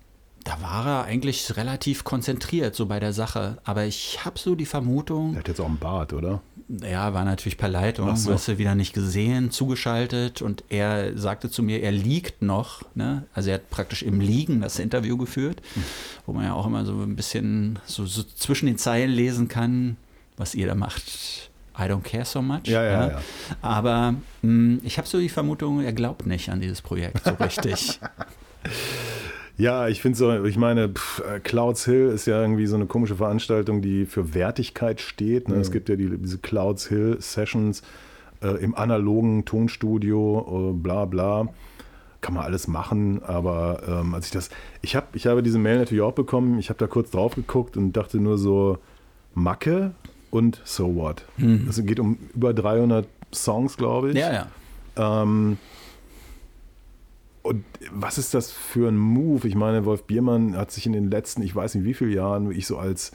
da 0.44 0.60
war 0.62 0.86
er 0.86 1.04
eigentlich 1.04 1.56
relativ 1.56 2.04
konzentriert 2.04 2.74
so 2.74 2.86
bei 2.86 2.98
der 3.00 3.12
Sache. 3.12 3.58
Aber 3.64 3.84
ich 3.84 4.24
habe 4.24 4.38
so 4.38 4.54
die 4.54 4.64
Vermutung, 4.66 5.32
Der 5.32 5.40
hat 5.40 5.48
jetzt 5.48 5.60
auch 5.60 5.66
einen 5.66 5.78
Bart, 5.78 6.12
oder? 6.12 6.40
Ja, 6.88 7.12
war 7.14 7.24
natürlich 7.24 7.58
per 7.58 7.68
Leitung, 7.68 8.14
so. 8.14 8.32
hast 8.32 8.46
du 8.46 8.58
wieder 8.58 8.76
nicht 8.76 8.92
gesehen, 8.92 9.50
zugeschaltet 9.50 10.40
und 10.40 10.62
er 10.68 11.18
sagte 11.18 11.50
zu 11.50 11.64
mir, 11.64 11.82
er 11.82 11.90
liegt 11.90 12.42
noch, 12.42 12.82
ne? 12.94 13.24
also 13.34 13.50
er 13.50 13.54
hat 13.54 13.70
praktisch 13.70 14.02
im 14.04 14.20
Liegen 14.20 14.60
das 14.60 14.78
Interview 14.78 15.16
geführt, 15.16 15.60
Hm. 15.74 15.82
wo 16.26 16.32
man 16.32 16.44
ja 16.44 16.52
auch 16.54 16.66
immer 16.66 16.84
so 16.84 16.92
ein 17.02 17.16
bisschen 17.16 17.80
so, 17.86 18.06
so 18.06 18.22
zwischen 18.22 18.66
den 18.66 18.78
Zeilen 18.78 19.10
lesen 19.10 19.48
kann, 19.48 19.96
was 20.36 20.54
ihr 20.54 20.68
da 20.68 20.76
macht. 20.76 21.50
I 21.76 21.82
don't 21.84 22.02
care 22.02 22.24
so 22.24 22.40
much. 22.42 22.66
Ja, 22.66 22.84
ja, 22.84 23.08
ja. 23.08 23.20
Aber 23.62 24.14
mh, 24.42 24.80
ich 24.84 24.98
habe 24.98 25.08
so 25.08 25.18
die 25.18 25.28
Vermutung, 25.30 25.80
er 25.82 25.92
glaubt 25.92 26.26
nicht 26.26 26.50
an 26.50 26.60
dieses 26.60 26.82
Projekt 26.82 27.24
so 27.24 27.30
richtig. 27.32 27.98
Ja, 29.60 29.88
ich 29.88 30.00
finde 30.00 30.16
so, 30.16 30.44
ich 30.44 30.56
meine, 30.56 30.88
pff, 30.88 31.20
äh, 31.20 31.38
Clouds 31.38 31.84
Hill 31.84 32.08
ist 32.08 32.26
ja 32.26 32.40
irgendwie 32.40 32.66
so 32.66 32.76
eine 32.76 32.86
komische 32.86 33.16
Veranstaltung, 33.16 33.82
die 33.82 34.06
für 34.06 34.34
Wertigkeit 34.34 35.00
steht. 35.02 35.48
Ne? 35.48 35.56
Es 35.56 35.70
gibt 35.70 35.90
ja 35.90 35.96
die, 35.96 36.16
diese 36.16 36.38
Clouds 36.38 36.86
Hill 36.86 37.18
Sessions 37.20 37.82
äh, 38.42 38.62
im 38.62 38.74
analogen 38.74 39.44
Tonstudio, 39.44 40.70
äh, 40.70 40.72
bla 40.72 41.04
bla. 41.04 41.48
Kann 42.22 42.34
man 42.34 42.44
alles 42.44 42.68
machen, 42.68 43.22
aber 43.22 43.82
ähm, 43.86 44.14
als 44.14 44.26
ich 44.26 44.32
das, 44.32 44.50
ich 44.82 44.96
habe 44.96 45.06
ich 45.14 45.26
habe 45.26 45.42
diese 45.42 45.58
Mail 45.58 45.78
natürlich 45.78 46.02
auch 46.02 46.12
bekommen, 46.12 46.58
ich 46.58 46.68
habe 46.68 46.78
da 46.78 46.86
kurz 46.86 47.10
drauf 47.10 47.34
geguckt 47.34 47.76
und 47.76 47.92
dachte 47.92 48.18
nur 48.18 48.38
so, 48.38 48.78
Macke 49.34 49.92
und 50.30 50.60
So 50.64 50.94
What. 50.96 51.24
Es 51.68 51.84
geht 51.84 52.00
um 52.00 52.18
über 52.34 52.52
300 52.54 53.06
Songs, 53.32 53.76
glaube 53.76 54.10
ich. 54.10 54.16
ja, 54.16 54.32
ja. 54.32 54.46
Ähm, 55.22 55.58
und 57.42 57.64
was 57.90 58.18
ist 58.18 58.34
das 58.34 58.50
für 58.52 58.88
ein 58.88 58.96
Move? 58.96 59.46
Ich 59.48 59.54
meine, 59.54 59.84
Wolf 59.84 60.04
Biermann 60.04 60.56
hat 60.56 60.70
sich 60.70 60.86
in 60.86 60.92
den 60.92 61.10
letzten, 61.10 61.42
ich 61.42 61.54
weiß 61.54 61.74
nicht 61.74 61.84
wie 61.84 61.94
viele 61.94 62.10
Jahren, 62.14 62.50
ich 62.50 62.66
so 62.66 62.76
als 62.78 63.12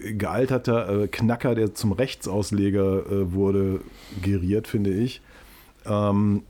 äh, 0.00 0.12
gealterter 0.14 1.02
äh, 1.02 1.08
Knacker, 1.08 1.54
der 1.54 1.74
zum 1.74 1.92
Rechtsausleger 1.92 3.06
äh, 3.10 3.32
wurde, 3.32 3.80
geriert, 4.22 4.68
finde 4.68 4.90
ich. 4.90 5.22
Ähm, 5.86 6.42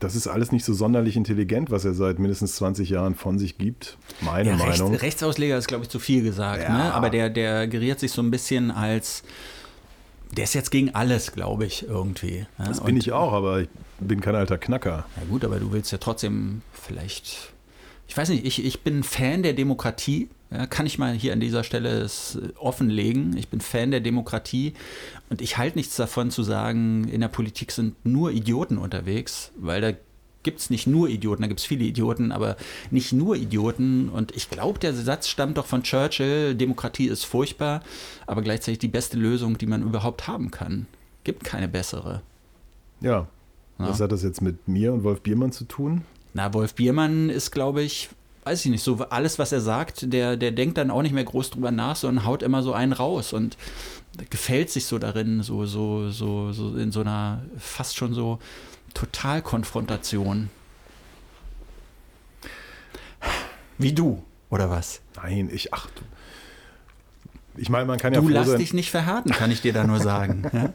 das 0.00 0.16
ist 0.16 0.26
alles 0.26 0.52
nicht 0.52 0.64
so 0.64 0.74
sonderlich 0.74 1.16
intelligent, 1.16 1.70
was 1.70 1.84
er 1.84 1.94
seit 1.94 2.18
mindestens 2.18 2.56
20 2.56 2.90
Jahren 2.90 3.14
von 3.14 3.38
sich 3.38 3.56
gibt. 3.56 3.96
Meine 4.20 4.50
Ja, 4.50 4.56
Meinung. 4.56 4.94
Rechtsausleger 4.94 5.56
ist, 5.56 5.68
glaube 5.68 5.84
ich, 5.84 5.88
zu 5.88 5.98
viel 5.98 6.22
gesagt. 6.22 6.62
Ja. 6.64 6.76
Ne? 6.76 6.92
Aber 6.94 7.10
der, 7.10 7.30
der 7.30 7.68
geriert 7.68 8.00
sich 8.00 8.12
so 8.12 8.20
ein 8.20 8.30
bisschen 8.30 8.70
als. 8.70 9.22
Der 10.32 10.44
ist 10.44 10.54
jetzt 10.54 10.70
gegen 10.70 10.94
alles, 10.94 11.32
glaube 11.32 11.64
ich, 11.66 11.86
irgendwie. 11.86 12.46
ne? 12.58 12.64
Das 12.66 12.80
bin 12.80 12.94
Und- 12.94 13.00
ich 13.00 13.12
auch, 13.12 13.32
aber 13.32 13.60
ich 13.62 13.68
bin 14.00 14.20
kein 14.20 14.34
alter 14.34 14.58
Knacker. 14.58 15.04
Ja 15.16 15.22
gut, 15.28 15.44
aber 15.44 15.58
du 15.60 15.72
willst 15.72 15.92
ja 15.92 15.98
trotzdem 15.98 16.62
vielleicht. 16.72 17.52
Ich 18.08 18.16
weiß 18.16 18.28
nicht, 18.30 18.44
ich, 18.44 18.64
ich 18.64 18.82
bin 18.82 19.02
Fan 19.02 19.42
der 19.42 19.52
Demokratie, 19.54 20.28
Ja, 20.50 20.66
kann 20.66 20.86
ich 20.86 20.98
mal 20.98 21.14
hier 21.14 21.32
an 21.32 21.40
dieser 21.40 21.64
Stelle 21.64 21.88
es 22.00 22.38
offenlegen. 22.60 23.36
Ich 23.36 23.48
bin 23.48 23.60
Fan 23.60 23.90
der 23.90 24.00
Demokratie 24.00 24.74
und 25.30 25.40
ich 25.40 25.56
halte 25.58 25.78
nichts 25.78 25.96
davon 25.96 26.30
zu 26.30 26.42
sagen, 26.44 27.08
in 27.08 27.20
der 27.22 27.28
Politik 27.28 27.72
sind 27.72 27.96
nur 28.06 28.30
Idioten 28.30 28.78
unterwegs, 28.78 29.50
weil 29.56 29.80
da 29.80 29.92
gibt 30.44 30.60
es 30.60 30.70
nicht 30.70 30.86
nur 30.86 31.08
Idioten, 31.08 31.42
da 31.42 31.48
gibt 31.48 31.58
es 31.58 31.66
viele 31.66 31.84
Idioten, 31.84 32.30
aber 32.30 32.56
nicht 32.90 33.12
nur 33.12 33.34
Idioten. 33.34 34.08
Und 34.08 34.36
ich 34.36 34.48
glaube, 34.50 34.78
der 34.78 34.94
Satz 34.94 35.26
stammt 35.28 35.58
doch 35.58 35.66
von 35.66 35.82
Churchill, 35.82 36.54
Demokratie 36.54 37.08
ist 37.08 37.24
furchtbar, 37.24 37.82
aber 38.26 38.42
gleichzeitig 38.42 38.78
die 38.78 38.88
beste 38.88 39.16
Lösung, 39.16 39.58
die 39.58 39.66
man 39.66 39.82
überhaupt 39.82 40.28
haben 40.28 40.52
kann. 40.52 40.86
Gibt 41.24 41.42
keine 41.42 41.66
bessere. 41.66 42.22
Ja. 43.00 43.26
Ja. 43.78 43.88
Was 43.88 44.00
hat 44.00 44.12
das 44.12 44.22
jetzt 44.22 44.40
mit 44.40 44.68
mir 44.68 44.92
und 44.92 45.02
Wolf 45.02 45.22
Biermann 45.22 45.50
zu 45.50 45.64
tun? 45.64 46.02
Na, 46.32 46.54
Wolf 46.54 46.74
Biermann 46.74 47.28
ist, 47.28 47.50
glaube 47.50 47.82
ich, 47.82 48.08
weiß 48.44 48.64
ich 48.64 48.70
nicht, 48.70 48.84
so 48.84 48.96
alles, 49.10 49.38
was 49.38 49.52
er 49.52 49.60
sagt, 49.60 50.12
der, 50.12 50.36
der 50.36 50.52
denkt 50.52 50.78
dann 50.78 50.90
auch 50.90 51.02
nicht 51.02 51.14
mehr 51.14 51.24
groß 51.24 51.50
drüber 51.50 51.70
nach, 51.70 51.96
sondern 51.96 52.24
haut 52.24 52.42
immer 52.42 52.62
so 52.62 52.72
einen 52.72 52.92
raus 52.92 53.32
und 53.32 53.56
gefällt 54.30 54.70
sich 54.70 54.86
so 54.86 54.98
darin, 54.98 55.42
so, 55.42 55.66
so, 55.66 56.10
so, 56.10 56.52
so 56.52 56.76
in 56.76 56.92
so 56.92 57.00
einer 57.00 57.42
fast 57.58 57.96
schon 57.96 58.14
so 58.14 58.38
Totalkonfrontation. 58.94 60.50
Wie 63.78 63.92
du, 63.92 64.24
oder 64.50 64.70
was? 64.70 65.00
Nein, 65.16 65.50
ich, 65.52 65.74
ach, 65.74 65.88
du. 65.94 66.02
Ich 67.56 67.68
meine, 67.68 67.84
man 67.86 67.98
kann 67.98 68.12
ja 68.12 68.20
Du 68.20 68.28
lass 68.28 68.48
sein, 68.48 68.58
dich 68.58 68.72
nicht 68.72 68.90
verhärten, 68.90 69.30
kann 69.32 69.50
ich 69.50 69.60
dir 69.62 69.72
da 69.72 69.84
nur 69.84 70.00
sagen. 70.00 70.44
Ja? 70.52 70.72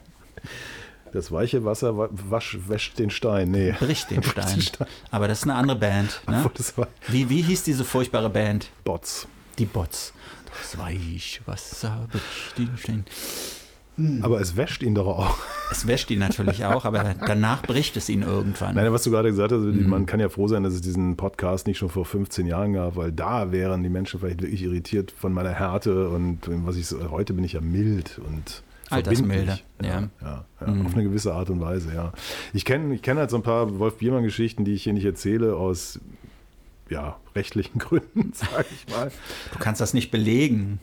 das 1.12 1.30
weiche 1.32 1.64
Wasser 1.64 1.96
wa- 1.98 2.08
wasch, 2.10 2.56
wäscht 2.68 2.98
den 2.98 3.10
Stein. 3.10 3.50
Nee. 3.50 3.72
Bricht 3.78 4.10
den 4.10 4.22
Stein. 4.22 4.46
den 4.54 4.62
Stein. 4.62 4.86
Aber 5.10 5.28
das 5.28 5.38
ist 5.40 5.44
eine 5.44 5.54
andere 5.54 5.78
Band. 5.78 6.20
Ne? 6.28 6.48
Wie, 7.08 7.28
wie 7.28 7.42
hieß 7.42 7.64
diese 7.64 7.84
furchtbare 7.84 8.30
Band? 8.30 8.70
Bots. 8.84 9.26
Die 9.58 9.66
Bots. 9.66 10.12
Das 10.62 10.78
weiche 10.78 11.40
Wasser 11.46 12.08
bricht 12.10 12.58
den 12.58 12.76
Stein. 12.78 13.04
Aber 14.22 14.40
es 14.40 14.56
wäscht 14.56 14.82
ihn 14.82 14.94
doch 14.94 15.06
auch. 15.06 15.36
Es 15.70 15.86
wäscht 15.86 16.10
ihn 16.10 16.20
natürlich 16.20 16.64
auch, 16.64 16.84
aber 16.86 17.14
danach 17.26 17.62
bricht 17.62 17.96
es 17.98 18.08
ihn 18.08 18.22
irgendwann. 18.22 18.74
Nein, 18.74 18.92
was 18.92 19.02
du 19.02 19.10
gerade 19.10 19.28
gesagt 19.28 19.52
hast, 19.52 19.60
Mhm. 19.60 19.88
man 19.88 20.06
kann 20.06 20.20
ja 20.20 20.28
froh 20.30 20.48
sein, 20.48 20.62
dass 20.62 20.72
es 20.74 20.80
diesen 20.80 21.16
Podcast 21.16 21.66
nicht 21.66 21.78
schon 21.78 21.90
vor 21.90 22.04
15 22.06 22.46
Jahren 22.46 22.72
gab, 22.72 22.96
weil 22.96 23.12
da 23.12 23.52
wären 23.52 23.82
die 23.82 23.90
Menschen 23.90 24.18
vielleicht 24.18 24.40
wirklich 24.42 24.62
irritiert 24.62 25.10
von 25.12 25.32
meiner 25.32 25.50
Härte 25.52 26.08
und 26.08 26.38
was 26.64 26.76
ich 26.76 26.86
so, 26.86 27.10
heute 27.10 27.34
bin 27.34 27.44
ich 27.44 27.52
ja 27.52 27.60
mild 27.60 28.18
und 28.26 28.62
Altersmilde, 28.88 29.58
ja. 29.82 30.08
ja, 30.22 30.44
ja 30.60 30.66
Mhm. 30.66 30.86
auf 30.86 30.94
eine 30.94 31.04
gewisse 31.04 31.34
Art 31.34 31.50
und 31.50 31.60
Weise, 31.60 31.92
ja. 31.94 32.12
Ich 32.52 32.64
kenne 32.64 32.94
ich 32.94 33.02
kenn 33.02 33.18
halt 33.18 33.30
so 33.30 33.36
ein 33.36 33.42
paar 33.42 33.78
Wolf 33.78 33.98
Biermann-Geschichten, 33.98 34.64
die 34.64 34.72
ich 34.72 34.82
hier 34.84 34.94
nicht 34.94 35.04
erzähle, 35.04 35.54
aus 35.56 36.00
ja, 36.88 37.16
rechtlichen 37.36 37.78
Gründen, 37.78 38.32
sage 38.34 38.64
ich 38.72 38.92
mal. 38.92 39.12
Du 39.52 39.58
kannst 39.60 39.80
das 39.80 39.94
nicht 39.94 40.10
belegen. 40.10 40.80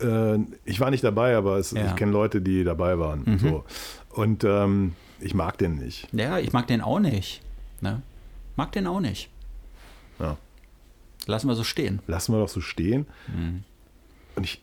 Äh, 0.00 0.38
ich 0.64 0.80
war 0.80 0.90
nicht 0.90 1.04
dabei, 1.04 1.36
aber 1.36 1.56
es, 1.58 1.70
Ja. 1.72 1.86
ich 1.86 1.96
kenne 1.96 2.12
Leute, 2.12 2.40
die 2.40 2.64
dabei 2.64 2.98
waren. 2.98 3.22
Mhm. 3.24 3.38
So. 3.38 3.64
Und 4.10 4.44
ähm, 4.44 4.94
ich 5.20 5.34
mag 5.34 5.58
den 5.58 5.76
nicht. 5.76 6.08
Ja, 6.12 6.38
ich 6.38 6.52
mag 6.52 6.66
den 6.66 6.80
auch 6.80 6.98
nicht. 7.00 7.42
Ne? 7.80 8.02
Mag 8.56 8.72
den 8.72 8.86
auch 8.86 9.00
nicht. 9.00 9.28
Ja. 10.18 10.36
Lassen 11.26 11.48
wir 11.48 11.54
so 11.54 11.64
stehen. 11.64 12.00
Lassen 12.06 12.32
wir 12.34 12.38
doch 12.40 12.48
so 12.48 12.60
stehen. 12.60 13.06
Mhm. 13.28 13.62
Und 14.36 14.44
ich, 14.44 14.60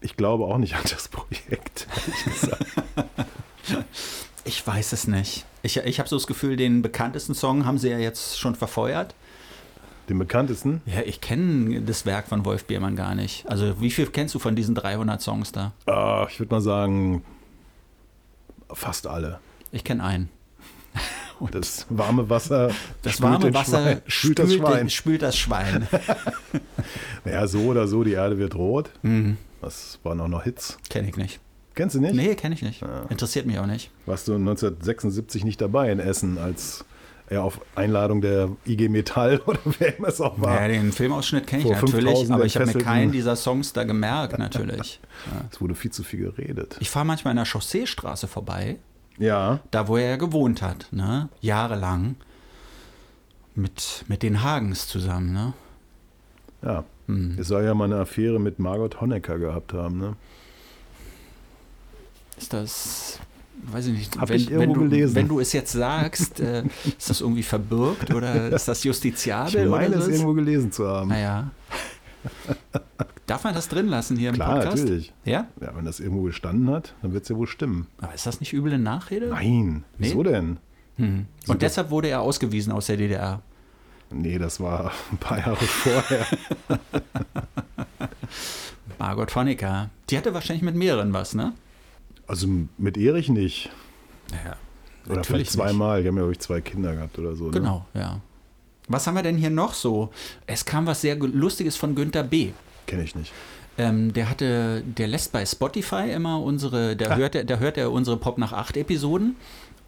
ich 0.00 0.16
glaube 0.16 0.44
auch 0.44 0.58
nicht 0.58 0.74
an 0.76 0.82
das 0.90 1.08
Projekt. 1.08 1.86
gesagt. 2.24 2.66
Ich 4.44 4.64
weiß 4.64 4.92
es 4.92 5.08
nicht. 5.08 5.44
Ich, 5.64 5.76
ich 5.78 5.98
habe 5.98 6.08
so 6.08 6.14
das 6.14 6.28
Gefühl, 6.28 6.54
den 6.56 6.80
bekanntesten 6.80 7.34
Song 7.34 7.64
haben 7.66 7.78
sie 7.78 7.88
ja 7.90 7.98
jetzt 7.98 8.38
schon 8.38 8.54
verfeuert. 8.54 9.16
Den 10.08 10.18
bekanntesten? 10.18 10.82
Ja, 10.86 11.00
ich 11.04 11.20
kenne 11.20 11.80
das 11.82 12.06
Werk 12.06 12.28
von 12.28 12.44
Wolf 12.44 12.64
Biermann 12.66 12.94
gar 12.96 13.14
nicht. 13.14 13.44
Also 13.48 13.80
wie 13.80 13.90
viel 13.90 14.06
kennst 14.06 14.34
du 14.34 14.38
von 14.38 14.54
diesen 14.54 14.74
300 14.74 15.20
Songs 15.20 15.50
da? 15.52 15.72
Ah, 15.86 16.26
ich 16.30 16.38
würde 16.38 16.54
mal 16.54 16.60
sagen, 16.60 17.24
fast 18.72 19.06
alle. 19.06 19.40
Ich 19.72 19.84
kenne 19.84 20.02
einen. 20.04 20.28
Das 21.50 21.84
warme 21.90 22.30
Wasser. 22.30 22.70
Das 23.02 23.12
spült 23.14 23.30
warme 23.30 23.52
Wasser 23.52 23.82
Schwein, 23.82 24.02
spült 24.06 24.38
das 24.38 24.54
Schwein. 24.54 24.88
spült 24.90 25.22
das 25.22 25.36
Schwein. 25.38 25.86
Naja, 27.26 27.46
so 27.46 27.58
oder 27.60 27.86
so, 27.88 28.04
die 28.04 28.12
Erde 28.12 28.38
wird 28.38 28.54
rot. 28.54 28.88
mhm. 29.02 29.36
Das 29.60 29.98
waren 30.02 30.20
auch 30.20 30.28
noch 30.28 30.44
Hits. 30.44 30.78
Kenne 30.88 31.08
ich 31.08 31.16
nicht. 31.16 31.40
Kennst 31.74 31.94
du 31.96 32.00
nicht? 32.00 32.14
Nee, 32.14 32.34
kenne 32.36 32.54
ich 32.54 32.62
nicht. 32.62 32.80
Ja. 32.80 33.02
Interessiert 33.10 33.44
mich 33.46 33.58
auch 33.58 33.66
nicht. 33.66 33.90
Warst 34.06 34.28
du 34.28 34.34
1976 34.34 35.44
nicht 35.44 35.60
dabei 35.60 35.90
in 35.92 35.98
Essen, 35.98 36.38
als 36.38 36.84
er 37.28 37.42
auf 37.42 37.60
Einladung 37.74 38.20
der 38.20 38.50
IG 38.66 38.88
Metall 38.88 39.40
oder 39.46 39.58
wer 39.78 39.98
immer 39.98 40.08
es 40.08 40.20
auch 40.20 40.40
war. 40.40 40.60
Ja, 40.60 40.68
den 40.68 40.92
Filmausschnitt 40.92 41.46
kenne 41.46 41.62
ich 41.62 41.70
natürlich, 41.70 42.04
5000 42.04 42.32
aber 42.32 42.44
ich 42.44 42.56
habe 42.56 42.66
mir 42.66 42.74
keinen 42.74 43.12
dieser 43.12 43.36
Songs 43.36 43.72
da 43.72 43.84
gemerkt, 43.84 44.38
natürlich. 44.38 45.00
Ja. 45.30 45.44
Es 45.50 45.60
wurde 45.60 45.74
viel 45.74 45.90
zu 45.90 46.02
viel 46.02 46.20
geredet. 46.20 46.76
Ich 46.80 46.90
fahre 46.90 47.04
manchmal 47.04 47.32
an 47.32 47.36
der 47.36 47.46
Chausseestraße 47.46 48.28
vorbei, 48.28 48.76
Ja, 49.18 49.60
da 49.70 49.88
wo 49.88 49.96
er 49.96 50.10
ja 50.10 50.16
gewohnt 50.16 50.62
hat, 50.62 50.88
ne? 50.90 51.28
jahrelang, 51.40 52.16
mit, 53.54 54.04
mit 54.08 54.22
den 54.22 54.42
Hagens 54.42 54.86
zusammen. 54.86 55.32
Ne? 55.32 55.52
ja. 56.62 56.84
Hm. 57.06 57.36
Es 57.38 57.48
soll 57.48 57.64
ja 57.64 57.74
mal 57.74 57.84
eine 57.84 58.00
Affäre 58.00 58.40
mit 58.40 58.58
Margot 58.58 59.00
Honecker 59.00 59.38
gehabt 59.38 59.72
haben, 59.72 59.98
ne? 59.98 60.16
Ist 62.36 62.52
das, 62.52 63.20
weiß 63.64 63.86
ich 63.86 63.92
nicht, 63.98 64.18
Hab 64.18 64.28
wenn, 64.28 64.36
ich 64.36 64.50
irgendwo 64.50 64.80
wenn, 64.80 64.84
du, 64.84 64.88
gelesen. 64.96 65.14
wenn 65.14 65.28
du 65.28 65.40
es 65.40 65.52
jetzt 65.52 65.72
sagst, 65.72 66.40
äh, 66.40 66.64
ist 66.98 67.10
das 67.10 67.20
irgendwie 67.20 67.42
verbirgt 67.42 68.12
oder 68.14 68.50
ist 68.52 68.68
das 68.68 68.78
Ich 68.78 68.84
justiziabel? 68.84 69.66
meine 69.68 69.88
oder 69.88 69.98
es 69.98 70.08
irgendwo 70.08 70.32
gelesen 70.34 70.70
zu 70.72 70.86
haben. 70.86 71.08
Naja. 71.08 71.50
Darf 73.26 73.44
man 73.44 73.54
das 73.54 73.68
drin 73.68 73.86
lassen 73.88 74.16
hier 74.16 74.30
im 74.30 74.34
Klar, 74.36 74.56
Podcast? 74.56 74.78
natürlich. 74.84 75.12
Ja? 75.24 75.46
Ja, 75.60 75.72
wenn 75.76 75.84
das 75.84 76.00
irgendwo 76.00 76.22
gestanden 76.22 76.70
hat, 76.70 76.94
dann 77.02 77.12
wird 77.12 77.24
es 77.24 77.28
ja 77.28 77.36
wohl 77.36 77.46
stimmen. 77.46 77.86
Aber 78.00 78.14
ist 78.14 78.26
das 78.26 78.40
nicht 78.40 78.52
üble 78.52 78.78
Nachrede? 78.78 79.28
Nein, 79.28 79.84
Nee? 79.98 80.08
wieso 80.08 80.22
denn? 80.22 80.58
Hm. 80.96 81.26
Super. 81.40 81.52
Und 81.52 81.62
deshalb 81.62 81.90
wurde 81.90 82.08
er 82.08 82.20
ausgewiesen 82.22 82.72
aus 82.72 82.86
der 82.86 82.96
DDR. 82.96 83.42
Nee, 84.12 84.38
das 84.38 84.60
war 84.60 84.92
ein 85.12 85.18
paar 85.18 85.38
Jahre 85.38 85.56
vorher. 85.56 86.26
Margot 88.98 89.34
Honecker. 89.34 89.90
Die 90.10 90.16
hatte 90.16 90.32
wahrscheinlich 90.34 90.62
mit 90.62 90.74
mehreren 90.74 91.12
was, 91.12 91.34
ne? 91.34 91.52
Also 92.26 92.48
mit 92.78 92.96
Erich 92.96 93.28
nicht. 93.28 93.70
Ja. 94.44 94.56
Oder 95.08 95.24
vielleicht 95.24 95.52
zweimal. 95.52 96.02
Die 96.02 96.08
haben 96.08 96.16
ja, 96.16 96.22
glaube 96.22 96.32
ich, 96.32 96.40
zwei 96.40 96.60
Kinder 96.60 96.94
gehabt 96.94 97.18
oder 97.18 97.36
so. 97.36 97.44
Ne? 97.46 97.50
Genau, 97.52 97.86
ja. 97.94 98.20
Was 98.88 99.06
haben 99.06 99.14
wir 99.14 99.22
denn 99.22 99.36
hier 99.36 99.50
noch 99.50 99.74
so? 99.74 100.10
Es 100.46 100.64
kam 100.64 100.86
was 100.86 101.00
sehr 101.00 101.16
Lustiges 101.16 101.76
von 101.76 101.94
Günther 101.94 102.22
B. 102.22 102.50
Kenne 102.86 103.02
ich 103.02 103.14
nicht. 103.14 103.32
Ähm, 103.78 104.12
der 104.12 104.30
hatte, 104.30 104.82
der 104.82 105.08
lässt 105.08 105.32
bei 105.32 105.44
Spotify 105.44 106.10
immer 106.10 106.40
unsere, 106.40 106.96
da 106.96 107.16
hört 107.16 107.34
er, 107.34 107.44
da 107.44 107.58
hört 107.58 107.76
er 107.76 107.92
unsere 107.92 108.16
Pop 108.16 108.38
nach 108.38 108.52
8 108.52 108.76
Episoden. 108.78 109.36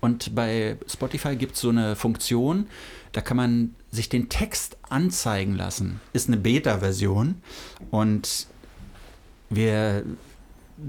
Und 0.00 0.34
bei 0.34 0.76
Spotify 0.86 1.36
gibt 1.36 1.54
es 1.54 1.60
so 1.60 1.70
eine 1.70 1.96
Funktion, 1.96 2.66
da 3.12 3.20
kann 3.20 3.36
man 3.36 3.74
sich 3.90 4.08
den 4.08 4.28
Text 4.28 4.76
anzeigen 4.88 5.56
lassen. 5.56 6.00
Ist 6.12 6.28
eine 6.28 6.36
Beta-Version. 6.36 7.40
Und 7.90 8.46
wir, 9.50 10.04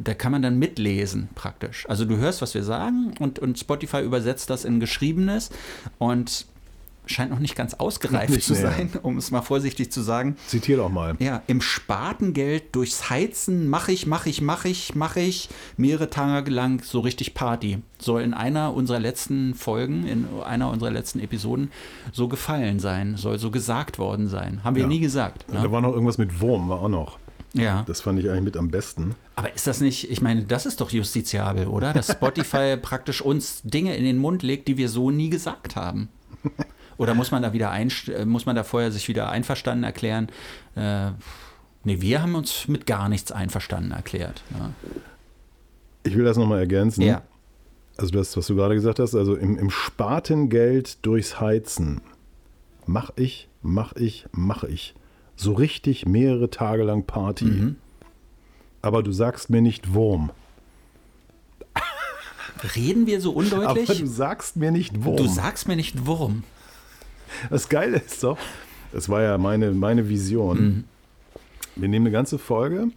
da 0.04 0.14
kann 0.14 0.32
man 0.32 0.42
dann 0.42 0.60
mitlesen 0.60 1.30
praktisch. 1.36 1.86
Also 1.90 2.06
du 2.06 2.18
hörst, 2.18 2.42
was 2.42 2.54
wir 2.54 2.64
sagen 2.64 3.14
und, 3.20 3.40
und 3.40 3.58
Spotify 3.58 4.02
übersetzt 4.02 4.50
das 4.50 4.66
in 4.66 4.80
Geschriebenes 4.80 5.50
und 5.98 6.46
scheint 7.08 7.32
noch 7.32 7.40
nicht 7.40 7.56
ganz 7.56 7.74
ausgereift 7.74 8.30
Nicht 8.30 8.46
zu 8.46 8.54
mehr. 8.54 8.62
sein, 8.70 8.92
um 9.02 9.18
es 9.18 9.32
mal 9.32 9.42
vorsichtig 9.42 9.92
zu 9.92 10.02
sagen. 10.02 10.36
Zitier 10.46 10.78
doch 10.78 10.90
mal. 10.90 11.16
Ja, 11.18 11.42
im 11.48 11.60
Spartengeld 11.60 12.76
durchs 12.76 13.10
Heizen 13.10 13.68
mache 13.68 13.92
ich, 13.92 14.06
mache 14.06 14.30
ich, 14.30 14.42
mache 14.44 14.70
ich, 14.70 14.94
mache 14.94 15.20
ich 15.20 15.50
mehrere 15.76 16.12
Tage 16.12 16.52
lang 16.52 16.84
so 16.84 17.00
richtig 17.00 17.34
Party. 17.34 17.80
Soll 18.00 18.22
in 18.22 18.36
einer 18.36 18.76
unserer 18.76 19.00
letzten 19.00 19.56
Folgen, 19.56 20.06
in 20.08 20.28
einer 20.46 20.70
unserer 20.70 20.92
letzten 20.92 21.20
Episoden 21.20 21.72
so 22.12 22.28
gefallen 22.28 22.80
sein, 22.80 23.18
soll 23.18 23.40
so 23.40 23.50
gesagt 23.50 23.98
worden 23.98 24.28
sein. 24.28 24.64
Haben 24.64 24.76
wir 24.76 24.84
Ja. 24.84 24.88
nie 24.88 25.00
gesagt. 25.00 25.46
Da 25.48 25.64
Ne? 25.64 25.72
war 25.72 25.82
noch 25.82 25.94
irgendwas 25.94 26.20
mit 26.20 26.40
Wurm, 26.42 26.70
war 26.70 26.80
auch 26.84 26.90
noch. 26.90 27.18
Ja. 27.54 27.84
Das 27.88 28.02
fand 28.02 28.20
ich 28.20 28.30
eigentlich 28.30 28.44
mit 28.44 28.58
am 28.58 28.70
besten. 28.70 29.16
Aber 29.36 29.54
ist 29.54 29.66
das 29.66 29.82
nicht, 29.82 30.12
ich 30.12 30.22
meine, 30.22 30.44
das 30.44 30.66
ist 30.66 30.82
doch 30.82 30.92
justiziabel, 30.92 31.68
oder? 31.68 31.94
Dass 31.94 32.12
Spotify 32.12 32.78
praktisch 32.82 33.22
uns 33.22 33.62
Dinge 33.64 33.96
in 33.96 34.04
den 34.04 34.18
Mund 34.18 34.44
legt, 34.44 34.68
die 34.68 34.78
wir 34.78 34.90
so 34.90 35.10
nie 35.12 35.30
gesagt 35.30 35.76
haben. 35.76 36.10
Oder 36.98 37.14
muss 37.16 37.32
man 37.32 37.42
da 37.42 37.54
wieder 37.54 37.72
äh, 37.72 38.26
muss 38.26 38.46
man 38.46 38.56
da 38.56 38.64
vorher 38.64 38.92
sich 38.92 39.08
wieder 39.08 39.30
einverstanden 39.30 39.86
erklären? 39.86 40.28
Äh, 40.76 41.12
nee, 41.86 42.02
wir 42.02 42.22
haben 42.22 42.36
uns 42.36 42.68
mit 42.68 42.86
gar 42.86 43.08
nichts 43.08 43.32
einverstanden 43.32 43.92
erklärt. 43.92 44.44
Ne? 44.52 44.74
Ich 46.04 46.18
will 46.18 46.26
das 46.26 46.38
nochmal 46.38 46.60
ergänzen. 46.60 47.02
Ja. 47.02 47.22
Also 47.96 48.12
das, 48.12 48.36
was 48.36 48.48
du 48.48 48.56
gerade 48.56 48.76
gesagt 48.76 49.00
hast, 49.00 49.16
also 49.16 49.36
im, 49.36 49.58
im 49.58 49.70
Spartengeld 49.70 51.06
durchs 51.06 51.40
Heizen 51.40 52.02
mach 52.86 53.12
ich, 53.16 53.48
mach 53.62 53.94
ich, 53.94 54.26
mach 54.32 54.64
ich. 54.64 54.94
So 55.42 55.54
richtig 55.54 56.06
mehrere 56.06 56.50
Tage 56.50 56.84
lang 56.84 57.04
Party. 57.06 57.46
Mhm. 57.46 57.76
Aber 58.82 59.04
du 59.04 59.14
sagst 59.14 59.50
mir 59.50 59.62
nicht 59.62 59.94
Wurm. 59.94 60.32
Reden 62.76 63.08
wir 63.08 63.22
so 63.22 63.30
Aber 63.32 63.38
undeutlich? 63.40 64.00
du 64.02 64.06
sagst 64.08 64.58
mir 64.58 64.72
nicht 64.72 65.06
Wurm. 65.06 65.16
Du 65.16 65.28
sagst 65.28 65.68
mir 65.68 65.78
nicht 65.78 66.06
Wurm. 66.06 66.44
Das 67.50 67.70
Geile 67.70 67.98
ist 68.00 68.22
doch, 68.24 68.38
das 68.92 69.08
war 69.08 69.22
ja 69.22 69.38
meine, 69.38 69.72
meine 69.72 70.10
Vision. 70.10 70.62
Mhm. 70.62 70.84
wir 71.78 71.88
nehmen 71.88 72.08
eine 72.08 72.12
ganze 72.12 72.38
Folge, 72.38 72.88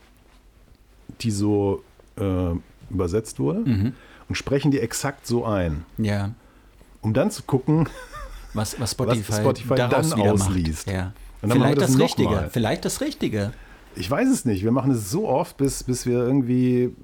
die 1.20 1.30
so 1.30 1.84
äh, 2.18 2.54
übersetzt 2.90 3.38
wurde, 3.38 3.60
Mhm. 3.60 3.92
und 4.28 4.34
sprechen 4.34 4.72
die 4.72 4.80
exakt 4.80 5.26
so 5.28 5.44
ein, 5.44 5.84
Ja. 5.98 6.32
um 7.02 7.14
dann 7.14 7.30
zu 7.30 7.44
gucken, 7.44 7.88
Was, 8.54 8.80
was 8.80 8.90
Spotify, 8.92 9.32
Spotify 9.34 9.74
daraus 9.76 10.10
dann 10.10 10.20
ausliest. 10.22 10.88
Ja. 10.90 11.12
Vielleicht 11.50 11.80
das 11.80 11.92
das, 11.92 12.00
Richtige. 12.00 12.30
mal. 12.30 12.50
Vielleicht 12.50 12.84
das 12.84 13.00
Richtige. 13.00 13.52
ich 13.96 14.10
weiß 14.10 14.28
es 14.28 14.44
nicht, 14.44 14.62
wir 14.64 14.70
machen 14.72 14.92
es 14.92 15.10
so 15.10 15.28
oft, 15.28 15.56
bis, 15.56 15.82
bis 15.84 16.06
wir 16.06 16.18
irgendwie 16.18 16.94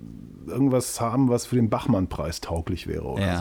irgendwas 0.47 1.00
haben, 1.00 1.28
was 1.28 1.45
für 1.47 1.57
den 1.57 1.68
Bachmann-Preis 1.68 2.40
tauglich 2.40 2.87
wäre 2.87 3.04
oder 3.04 3.26
Ja. 3.26 3.38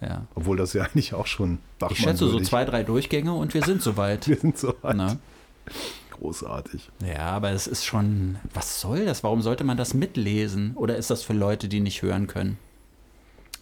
so. 0.00 0.06
ja. 0.06 0.26
Obwohl 0.34 0.56
das 0.56 0.72
ja 0.72 0.82
eigentlich 0.84 1.14
auch 1.14 1.26
schon 1.26 1.58
Bachmann 1.78 1.96
Ich 1.96 2.02
schätze 2.04 2.26
so 2.28 2.40
zwei, 2.40 2.64
drei 2.64 2.82
Durchgänge 2.82 3.32
und 3.34 3.54
wir 3.54 3.62
sind 3.62 3.82
soweit. 3.82 4.26
Wir 4.28 4.36
sind 4.36 4.58
so 4.58 4.74
weit. 4.82 4.96
Ne? 4.96 5.18
Großartig. 6.10 6.90
Ja, 7.06 7.30
aber 7.30 7.50
es 7.50 7.66
ist 7.66 7.84
schon, 7.86 8.36
was 8.52 8.80
soll 8.80 9.04
das? 9.06 9.22
Warum 9.22 9.40
sollte 9.42 9.64
man 9.64 9.76
das 9.76 9.94
mitlesen? 9.94 10.72
Oder 10.74 10.96
ist 10.96 11.10
das 11.10 11.22
für 11.22 11.32
Leute, 11.32 11.68
die 11.68 11.80
nicht 11.80 12.02
hören 12.02 12.26
können? 12.26 12.58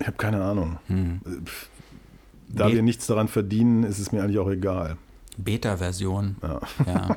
Ich 0.00 0.06
habe 0.06 0.16
keine 0.16 0.42
Ahnung. 0.42 0.78
Hm. 0.86 1.20
Da 2.48 2.66
Be- 2.68 2.74
wir 2.74 2.82
nichts 2.82 3.06
daran 3.06 3.28
verdienen, 3.28 3.82
ist 3.84 3.98
es 3.98 4.10
mir 4.12 4.22
eigentlich 4.22 4.38
auch 4.38 4.48
egal. 4.50 4.96
Beta-Version. 5.38 6.36
Ja. 6.42 6.60
Ja. 6.86 7.16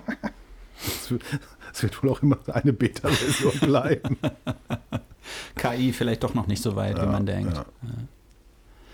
Es 0.83 1.11
wird, 1.11 1.23
wird 1.79 2.03
wohl 2.03 2.09
auch 2.09 2.21
immer 2.21 2.37
eine 2.51 2.73
Beta-Version 2.73 3.59
bleiben. 3.59 4.17
KI 5.55 5.93
vielleicht 5.93 6.23
doch 6.23 6.33
noch 6.33 6.47
nicht 6.47 6.61
so 6.61 6.75
weit, 6.75 7.01
wie 7.01 7.05
man 7.05 7.25
denkt. 7.25 7.55
ja. 7.55 7.65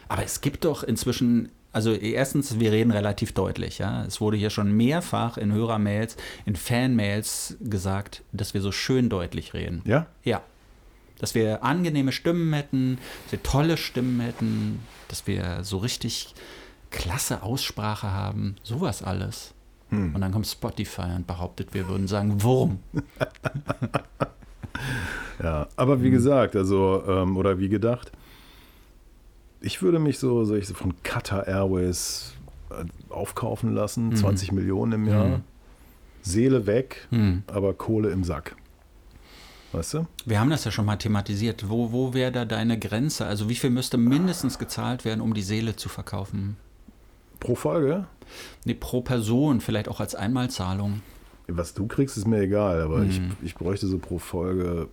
Aber 0.09 0.23
es 0.23 0.41
gibt 0.41 0.65
doch 0.65 0.83
inzwischen, 0.83 1.49
also 1.73 1.91
erstens, 1.93 2.59
wir 2.59 2.71
reden 2.71 2.91
relativ 2.91 3.33
deutlich, 3.33 3.77
ja. 3.77 4.05
Es 4.05 4.21
wurde 4.21 4.37
hier 4.37 4.49
schon 4.49 4.71
mehrfach 4.71 5.37
in 5.37 5.51
Hörermails, 5.51 6.15
in 6.45 6.55
Fanmails 6.55 7.57
gesagt, 7.61 8.23
dass 8.31 8.53
wir 8.53 8.61
so 8.61 8.71
schön 8.71 9.09
deutlich 9.09 9.53
reden. 9.53 9.81
Ja? 9.85 10.07
Ja. 10.23 10.41
Dass 11.19 11.35
wir 11.35 11.63
angenehme 11.63 12.11
Stimmen 12.11 12.53
hätten, 12.53 12.99
dass 13.23 13.31
wir 13.33 13.43
tolle 13.43 13.77
Stimmen 13.77 14.19
hätten, 14.19 14.79
dass 15.07 15.27
wir 15.27 15.63
so 15.63 15.77
richtig 15.77 16.33
klasse 16.91 17.43
Aussprache 17.43 18.11
haben, 18.11 18.55
sowas 18.63 19.03
alles. 19.03 19.53
Hm. 19.89 20.13
Und 20.15 20.21
dann 20.21 20.31
kommt 20.31 20.47
Spotify 20.47 21.13
und 21.15 21.27
behauptet, 21.27 21.73
wir 21.73 21.87
würden 21.87 22.07
sagen 22.07 22.41
Wurm. 22.43 22.79
Ja, 25.41 25.67
aber 25.75 25.93
Hm. 25.93 26.03
wie 26.03 26.09
gesagt, 26.11 26.55
also, 26.55 27.03
ähm, 27.07 27.37
oder 27.37 27.59
wie 27.59 27.69
gedacht, 27.69 28.11
ich 29.61 29.81
würde 29.81 29.99
mich 29.99 30.19
so, 30.19 30.45
so, 30.45 30.55
ich 30.55 30.67
von 30.67 31.01
Qatar 31.03 31.47
Airways 31.47 32.33
äh, 32.69 32.85
aufkaufen 33.11 33.73
lassen, 33.73 34.15
20 34.15 34.51
Millionen 34.51 34.93
im 34.93 35.07
Jahr, 35.07 35.25
Mhm. 35.27 35.41
Seele 36.21 36.65
weg, 36.67 37.07
Hm. 37.11 37.43
aber 37.47 37.73
Kohle 37.73 38.09
im 38.09 38.23
Sack. 38.23 38.55
Weißt 39.71 39.93
du? 39.95 40.07
Wir 40.25 40.39
haben 40.39 40.49
das 40.49 40.63
ja 40.65 40.71
schon 40.71 40.85
mal 40.85 40.95
thematisiert. 40.97 41.69
Wo, 41.69 41.91
wo 41.91 42.13
wäre 42.13 42.31
da 42.31 42.45
deine 42.45 42.79
Grenze? 42.79 43.25
Also 43.25 43.49
wie 43.49 43.55
viel 43.55 43.69
müsste 43.69 43.97
mindestens 43.97 44.57
gezahlt 44.59 45.05
werden, 45.05 45.21
um 45.21 45.33
die 45.33 45.41
Seele 45.43 45.75
zu 45.75 45.89
verkaufen? 45.89 46.55
Pro 47.39 47.55
Folge? 47.55 48.05
Nee, 48.65 48.73
pro 48.73 49.01
Person, 49.01 49.61
vielleicht 49.61 49.87
auch 49.87 49.99
als 49.99 50.15
Einmalzahlung. 50.15 51.01
Was 51.47 51.73
du 51.73 51.87
kriegst, 51.87 52.17
ist 52.17 52.27
mir 52.27 52.41
egal, 52.41 52.81
aber 52.81 53.03
ich, 53.03 53.17
Hm. 53.17 53.37
ich 53.41 53.55
bräuchte 53.55 53.87
so 53.87 53.97
pro 53.99 54.17
Folge 54.19 54.89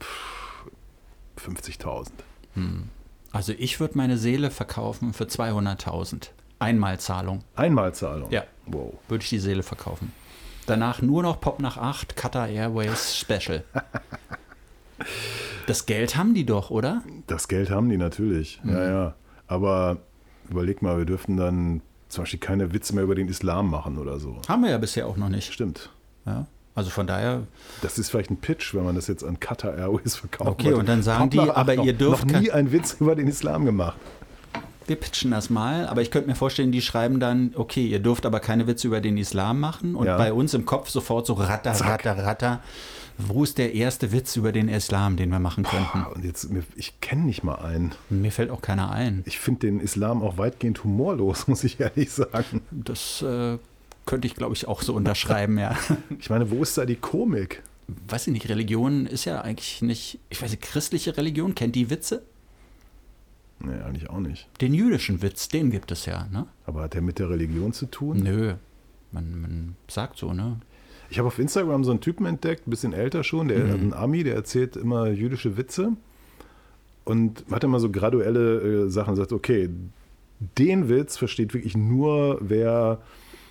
pff, 0.00 0.66
50.000. 1.38 2.08
Also 3.32 3.52
ich 3.56 3.78
würde 3.78 3.96
meine 3.96 4.18
Seele 4.18 4.50
verkaufen 4.50 5.12
für 5.12 5.24
200.000. 5.24 6.30
Einmalzahlung. 6.58 7.42
Einmalzahlung. 7.54 8.30
Ja. 8.30 8.42
Wow. 8.66 8.92
Würde 9.08 9.22
ich 9.22 9.30
die 9.30 9.38
Seele 9.38 9.62
verkaufen. 9.62 10.12
Danach 10.66 11.00
nur 11.00 11.22
noch 11.22 11.40
Pop 11.40 11.60
nach 11.60 11.78
8, 11.78 12.16
Qatar 12.16 12.48
Airways 12.48 13.16
Special. 13.16 13.64
Das 15.66 15.86
Geld 15.86 16.16
haben 16.16 16.34
die 16.34 16.44
doch, 16.44 16.68
oder? 16.70 17.02
Das 17.26 17.48
Geld 17.48 17.70
haben 17.70 17.88
die 17.88 17.96
natürlich. 17.96 18.60
Mhm. 18.62 18.72
Ja, 18.72 18.84
ja. 18.84 19.14
Aber 19.46 19.98
überleg 20.50 20.82
mal, 20.82 20.98
wir 20.98 21.04
dürften 21.04 21.36
dann 21.36 21.80
zum 22.08 22.22
Beispiel 22.24 22.40
keine 22.40 22.72
Witze 22.72 22.94
mehr 22.94 23.04
über 23.04 23.14
den 23.14 23.28
Islam 23.28 23.70
machen 23.70 23.98
oder 23.98 24.18
so. 24.18 24.36
Haben 24.48 24.64
wir 24.64 24.70
ja 24.70 24.78
bisher 24.78 25.06
auch 25.06 25.16
noch 25.16 25.28
nicht. 25.28 25.52
Stimmt. 25.52 25.90
Ja. 26.26 26.46
Also 26.74 26.90
von 26.90 27.06
daher, 27.06 27.42
Das 27.82 27.98
ist 27.98 28.10
vielleicht 28.10 28.30
ein 28.30 28.36
Pitch, 28.38 28.74
wenn 28.74 28.84
man 28.84 28.94
das 28.94 29.06
jetzt 29.08 29.24
an 29.24 29.38
Qatar 29.40 29.76
Airways 29.76 30.16
verkauft. 30.16 30.50
Okay, 30.50 30.72
und 30.72 30.88
dann 30.88 31.02
sagen 31.02 31.28
die, 31.30 31.38
aber 31.40 31.74
ihr 31.74 31.92
dürft 31.92 32.30
noch 32.30 32.40
nie 32.40 32.50
einen 32.50 32.72
Witz 32.72 32.96
über 33.00 33.14
den 33.16 33.26
Islam 33.28 33.64
gemacht. 33.64 33.96
wir 34.86 34.96
pitchen 34.96 35.30
das 35.30 35.50
mal, 35.50 35.86
aber 35.86 36.02
ich 36.02 36.10
könnte 36.10 36.28
mir 36.28 36.34
vorstellen, 36.34 36.72
die 36.72 36.80
schreiben 36.82 37.20
dann, 37.20 37.52
okay, 37.54 37.86
ihr 37.86 38.00
dürft 38.00 38.26
aber 38.26 38.40
keine 38.40 38.66
Witze 38.66 38.88
über 38.88 39.00
den 39.00 39.18
Islam 39.18 39.60
machen 39.60 39.94
und 39.94 40.06
Ja. 40.06 40.16
bei 40.16 40.32
uns 40.32 40.52
im 40.54 40.64
Kopf 40.66 40.88
sofort 40.90 41.26
so 41.26 41.34
ratter, 41.34 41.72
Zack. 41.74 42.04
ratter, 42.04 42.24
ratter. 42.24 42.60
Wo 43.28 43.44
ist 43.44 43.58
der 43.58 43.74
erste 43.74 44.12
Witz 44.12 44.36
über 44.36 44.52
den 44.52 44.68
Islam, 44.68 45.16
den 45.16 45.30
wir 45.30 45.38
machen 45.38 45.64
könnten? 45.64 45.98
Ah, 45.98 46.12
Und 46.14 46.24
jetzt, 46.24 46.48
ich 46.76 47.00
kenne 47.00 47.22
nicht 47.22 47.42
mal 47.44 47.56
einen. 47.56 47.92
Mir 48.08 48.32
fällt 48.32 48.50
auch 48.50 48.62
keiner 48.62 48.90
ein. 48.90 49.22
Ich 49.26 49.38
finde 49.38 49.60
den 49.66 49.80
Islam 49.80 50.22
auch 50.22 50.38
weitgehend 50.38 50.82
humorlos, 50.84 51.46
muss 51.48 51.64
ich 51.64 51.80
ehrlich 51.80 52.10
sagen. 52.10 52.62
Das 52.70 53.22
äh, 53.22 53.58
könnte 54.06 54.26
ich, 54.26 54.34
glaube 54.34 54.54
ich, 54.54 54.66
auch 54.68 54.82
so 54.82 54.94
unterschreiben, 54.94 55.58
ja. 55.58 55.76
Ich 56.18 56.30
meine, 56.30 56.50
wo 56.50 56.62
ist 56.62 56.76
da 56.78 56.84
die 56.86 56.96
Komik? 56.96 57.62
Weiß 58.08 58.26
ich 58.28 58.32
nicht, 58.32 58.48
Religion 58.48 59.06
ist 59.06 59.24
ja 59.24 59.40
eigentlich 59.40 59.82
nicht, 59.82 60.20
ich 60.28 60.40
weiß 60.40 60.50
nicht, 60.50 60.62
christliche 60.62 61.16
Religion, 61.16 61.54
kennt 61.56 61.74
die 61.74 61.90
Witze? 61.90 62.22
Nee, 63.58 63.80
eigentlich 63.84 64.08
auch 64.08 64.20
nicht. 64.20 64.48
Den 64.60 64.72
jüdischen 64.74 65.22
Witz, 65.22 65.48
den 65.48 65.70
gibt 65.70 65.90
es 65.90 66.06
ja, 66.06 66.26
ne? 66.32 66.46
Aber 66.66 66.82
hat 66.82 66.94
der 66.94 67.02
mit 67.02 67.18
der 67.18 67.28
Religion 67.30 67.72
zu 67.72 67.86
tun? 67.86 68.18
Nö, 68.22 68.54
man, 69.12 69.40
man 69.40 69.76
sagt 69.88 70.18
so, 70.18 70.32
ne? 70.32 70.60
Ich 71.10 71.18
habe 71.18 71.26
auf 71.26 71.38
Instagram 71.38 71.84
so 71.84 71.90
einen 71.90 72.00
Typen 72.00 72.24
entdeckt, 72.24 72.66
ein 72.66 72.70
bisschen 72.70 72.92
älter 72.92 73.24
schon, 73.24 73.48
der 73.48 73.58
Mhm. 73.64 73.88
ein 73.88 73.92
Ami, 73.94 74.22
der 74.24 74.34
erzählt 74.36 74.76
immer 74.76 75.08
jüdische 75.08 75.56
Witze 75.56 75.92
und 77.04 77.44
hat 77.50 77.64
immer 77.64 77.80
so 77.80 77.90
graduelle 77.90 78.84
äh, 78.86 78.88
Sachen 78.90 79.16
sagt, 79.16 79.32
okay, 79.32 79.68
den 80.56 80.88
Witz 80.88 81.16
versteht 81.16 81.52
wirklich 81.52 81.76
nur 81.76 82.38
wer, 82.40 82.98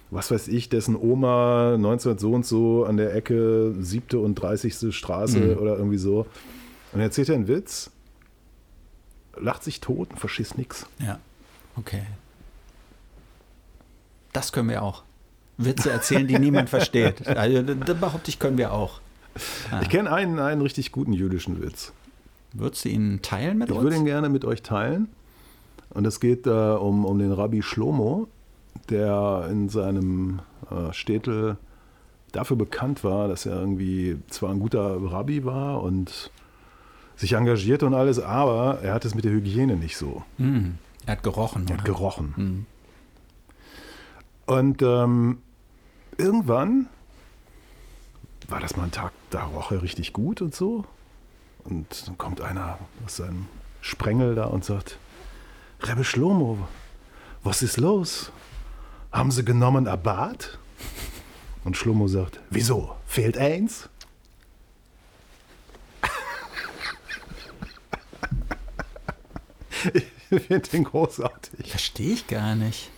was 0.09 0.31
weiß 0.31 0.47
ich, 0.47 0.69
dessen 0.69 0.95
Oma 0.95 1.77
19 1.77 2.17
so 2.17 2.31
und 2.31 2.45
so 2.45 2.85
an 2.85 2.97
der 2.97 3.13
Ecke 3.13 3.75
siebte 3.79 4.19
und 4.19 4.35
30. 4.35 4.95
Straße 4.95 5.39
Mhm. 5.39 5.57
oder 5.57 5.77
irgendwie 5.77 5.97
so. 5.97 6.19
Und 6.21 6.27
dann 6.93 7.01
erzählt 7.01 7.29
er 7.29 7.35
einen 7.35 7.47
Witz, 7.49 7.91
lacht 9.37 9.63
sich 9.63 9.81
tot 9.81 10.09
und 10.11 10.17
verschießt 10.17 10.57
nichts. 10.57 10.87
Ja, 10.99 11.19
okay. 11.75 12.03
Das 14.33 14.51
können 14.51 14.69
wir 14.69 14.81
auch. 14.81 15.03
Witze 15.59 15.91
erzählen, 15.91 16.27
die 16.27 16.39
niemand 16.39 16.69
versteht. 16.75 17.27
Also, 17.27 17.61
da- 17.61 17.73
da 17.73 17.93
behaupte 17.93 18.29
ich, 18.29 18.39
können 18.39 18.57
wir 18.57 18.73
auch. 18.73 19.01
Ah. 19.71 19.81
Ich 19.81 19.89
kenne 19.89 20.11
einen, 20.11 20.39
einen 20.39 20.61
richtig 20.61 20.91
guten 20.91 21.13
jüdischen 21.13 21.61
Witz. 21.61 21.93
Würdest 22.53 22.85
du 22.85 22.89
ihn 22.89 23.21
teilen 23.21 23.57
mit 23.59 23.69
Ich 23.69 23.75
uns? 23.75 23.83
würde 23.83 23.95
ihn 23.97 24.05
gerne 24.05 24.29
mit 24.29 24.43
euch 24.45 24.63
teilen. 24.63 25.07
Und 25.91 26.05
es 26.07 26.19
geht 26.19 26.47
äh, 26.47 26.49
um, 26.49 27.05
um 27.05 27.19
den 27.19 27.31
Rabbi 27.31 27.61
Shlomo, 27.61 28.27
der 28.89 29.47
in 29.51 29.69
seinem 29.69 30.39
äh, 30.71 30.93
Städtel 30.93 31.57
dafür 32.31 32.57
bekannt 32.57 33.03
war, 33.03 33.27
dass 33.27 33.45
er 33.45 33.59
irgendwie 33.59 34.17
zwar 34.29 34.51
ein 34.51 34.59
guter 34.59 34.97
Rabbi 35.11 35.45
war 35.45 35.81
und 35.83 36.31
sich 37.15 37.33
engagierte 37.33 37.85
und 37.85 37.93
alles, 37.95 38.19
aber 38.19 38.79
er 38.81 38.93
hat 38.93 39.03
es 39.03 39.13
mit 39.15 39.25
der 39.25 39.31
Hygiene 39.31 39.75
nicht 39.75 39.97
so. 39.97 40.23
Hm, 40.37 40.75
er 41.05 41.13
hat 41.13 41.23
gerochen. 41.23 41.65
Er 41.67 41.73
hat 41.73 41.81
oder? 41.83 41.91
gerochen. 41.93 42.33
Hm. 42.35 42.65
Und 44.45 44.81
ähm, 44.81 45.37
irgendwann 46.19 46.87
war 48.47 48.59
das 48.59 48.75
mal 48.75 48.83
ein 48.83 48.91
Tag, 48.91 49.13
da 49.29 49.45
roch 49.45 49.71
er 49.71 49.81
richtig 49.81 50.13
gut 50.13 50.41
und 50.41 50.53
so. 50.53 50.85
Und 51.63 52.07
dann 52.07 52.17
kommt 52.17 52.41
einer 52.41 52.77
aus 53.05 53.17
seinem 53.17 53.47
Sprengel 53.81 54.35
da 54.35 54.45
und 54.45 54.65
sagt, 54.65 54.97
Rebbe 55.81 56.03
Schlomo, 56.03 56.57
was 57.43 57.61
ist 57.61 57.77
los? 57.77 58.31
Haben 59.11 59.31
Sie 59.31 59.45
genommen 59.45 59.87
ein 59.87 60.03
Bad? 60.03 60.59
Und 61.63 61.77
Schlomo 61.77 62.07
sagt, 62.07 62.39
wieso? 62.49 62.95
Fehlt 63.05 63.37
eins? 63.37 63.89
Ich 70.31 70.43
finde 70.43 70.69
den 70.69 70.83
großartig. 70.83 71.71
Verstehe 71.71 72.13
ich 72.13 72.27
gar 72.27 72.53
nicht. 72.53 72.91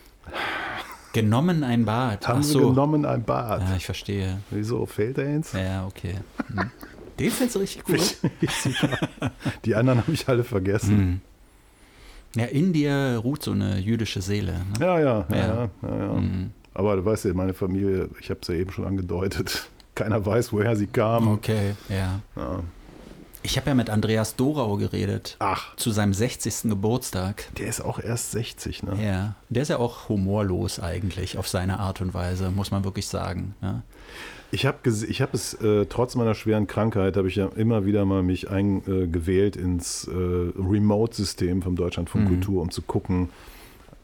Genommen 1.13 1.63
ein 1.63 1.85
Bad. 1.85 2.27
Haben 2.27 2.39
Ach 2.39 2.43
so. 2.43 2.69
genommen 2.69 3.05
ein 3.05 3.23
Bad? 3.23 3.61
Ja, 3.61 3.75
ich 3.75 3.85
verstehe. 3.85 4.39
Wieso? 4.49 4.85
Fehlt 4.85 5.19
eins? 5.19 5.51
Ja, 5.53 5.85
okay. 5.85 6.15
Hm. 6.47 6.71
Den 7.19 7.31
findest 7.31 7.55
du 7.55 7.59
richtig 7.59 7.83
gut. 7.83 8.17
Die 9.65 9.75
anderen 9.75 9.99
habe 9.99 10.11
ich 10.13 10.27
alle 10.27 10.43
vergessen. 10.43 10.97
Hm. 10.97 11.21
Ja, 12.41 12.45
in 12.45 12.71
dir 12.71 13.19
ruht 13.23 13.43
so 13.43 13.51
eine 13.51 13.77
jüdische 13.79 14.21
Seele. 14.21 14.53
Ne? 14.53 14.85
Ja, 14.85 14.99
ja, 14.99 15.25
ja, 15.29 15.35
Ja. 15.35 15.45
ja. 15.45 15.69
ja, 15.83 15.97
ja. 15.97 16.15
Hm. 16.15 16.51
Aber 16.73 16.95
du 16.95 17.03
weißt 17.05 17.25
ja, 17.25 17.33
meine 17.33 17.53
Familie, 17.53 18.07
ich 18.21 18.29
habe 18.29 18.39
es 18.41 18.47
ja 18.47 18.53
eben 18.55 18.71
schon 18.71 18.85
angedeutet, 18.85 19.69
keiner 19.95 20.25
weiß, 20.25 20.53
woher 20.53 20.75
sie 20.77 20.87
kam. 20.87 21.27
Okay, 21.27 21.73
ja. 21.89 22.21
Ja. 22.37 22.59
Ich 23.43 23.57
habe 23.57 23.69
ja 23.69 23.73
mit 23.75 23.89
Andreas 23.89 24.35
Dorau 24.35 24.77
geredet. 24.77 25.35
Ach. 25.39 25.75
Zu 25.75 25.91
seinem 25.91 26.13
60. 26.13 26.69
Geburtstag. 26.69 27.45
Der 27.57 27.67
ist 27.67 27.81
auch 27.81 27.99
erst 27.99 28.31
60, 28.31 28.83
ne? 28.83 29.03
Ja, 29.03 29.35
der 29.49 29.63
ist 29.63 29.69
ja 29.69 29.77
auch 29.79 30.09
humorlos 30.09 30.79
eigentlich 30.79 31.37
auf 31.37 31.47
seine 31.47 31.79
Art 31.79 32.01
und 32.01 32.13
Weise, 32.13 32.51
muss 32.51 32.69
man 32.71 32.83
wirklich 32.83 33.07
sagen. 33.07 33.55
Ja. 33.61 33.81
Ich 34.51 34.65
habe 34.65 34.77
ich 34.89 35.21
hab 35.21 35.33
es, 35.33 35.53
äh, 35.55 35.85
trotz 35.87 36.15
meiner 36.15 36.35
schweren 36.35 36.67
Krankheit, 36.67 37.15
habe 37.17 37.29
ich 37.29 37.35
ja 37.37 37.47
immer 37.55 37.85
wieder 37.85 38.05
mal 38.05 38.21
mich 38.21 38.49
eingewählt 38.49 39.55
äh, 39.55 39.61
ins 39.61 40.07
äh, 40.07 40.11
Remote-System 40.13 41.61
vom 41.61 41.75
Deutschlandfunk 41.75 42.25
Mhm. 42.25 42.27
Kultur, 42.27 42.61
um 42.61 42.69
zu 42.69 42.81
gucken, 42.81 43.29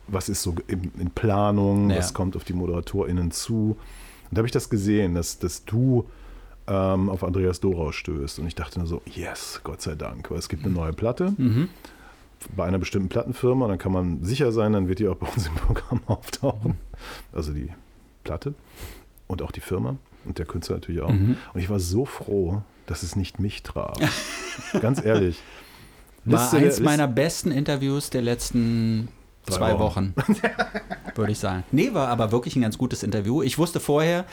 was 0.08 0.30
ist 0.30 0.42
so 0.42 0.56
in, 0.68 0.92
in 0.98 1.10
Planung, 1.12 1.90
Ja. 1.90 1.98
was 1.98 2.14
kommt 2.14 2.36
auf 2.38 2.44
die 2.46 2.54
ModeratorInnen 2.54 3.32
zu. 3.32 3.76
Und 4.30 4.32
da 4.32 4.38
habe 4.40 4.48
ich 4.48 4.54
das 4.54 4.70
gesehen, 4.70 5.16
dass, 5.16 5.38
dass 5.38 5.66
du 5.66 6.06
ähm, 6.68 7.10
auf 7.10 7.24
Andreas 7.24 7.60
Dorau 7.60 7.92
stößt. 7.92 8.40
Und 8.40 8.48
ich 8.48 8.56
dachte 8.56 8.80
nur 8.80 8.88
so, 8.88 9.02
yes, 9.06 9.62
Gott 9.64 9.82
sei 9.82 9.96
Dank, 9.96 10.30
weil 10.32 10.38
es 10.38 10.50
gibt 10.50 10.66
eine 10.66 10.74
neue 10.74 10.94
Platte 10.94 11.34
Mhm. 11.38 11.70
bei 12.56 12.66
einer 12.66 12.78
bestimmten 12.78 13.10
Plattenfirma, 13.10 13.68
dann 13.68 13.78
kann 13.78 13.92
man 13.92 14.24
sicher 14.24 14.52
sein, 14.52 14.74
dann 14.74 14.88
wird 14.88 15.00
die 15.00 15.08
auch 15.08 15.16
bei 15.16 15.28
uns 15.28 15.48
im 15.48 15.56
Programm 15.56 16.02
auftauchen. 16.08 16.76
Also 17.34 17.54
die 17.54 17.70
Platte 18.24 18.54
und 19.28 19.42
auch 19.42 19.52
die 19.52 19.62
Firma 19.62 19.96
und 20.26 20.38
der 20.40 20.46
Künstler 20.46 20.76
natürlich 20.78 21.02
auch. 21.02 21.10
Mhm. 21.12 21.38
Und 21.54 21.60
ich 21.60 21.70
war 21.70 21.80
so 21.80 22.06
froh, 22.06 22.62
dass 22.86 23.04
es 23.04 23.16
nicht 23.16 23.40
mich 23.40 23.64
traf. 23.64 23.98
Ganz 24.82 25.04
ehrlich. 25.04 25.40
War 26.26 26.42
Liste 26.42 26.58
eins 26.58 26.66
Liste- 26.66 26.84
meiner 26.84 27.08
besten 27.08 27.52
Interviews 27.52 28.10
der 28.10 28.22
letzten 28.22 29.08
zwei 29.50 29.80
Wochen, 29.80 30.14
würde 31.16 31.32
ich 31.32 31.40
sagen. 31.40 31.64
Nee, 31.72 31.94
war 31.94 32.10
aber 32.10 32.34
wirklich 32.34 32.58
ein 32.58 32.62
ganz 32.62 32.78
gutes 32.78 33.02
Interview. 33.04 33.42
Ich 33.42 33.58
wusste 33.58 33.80
vorher, 33.80 34.26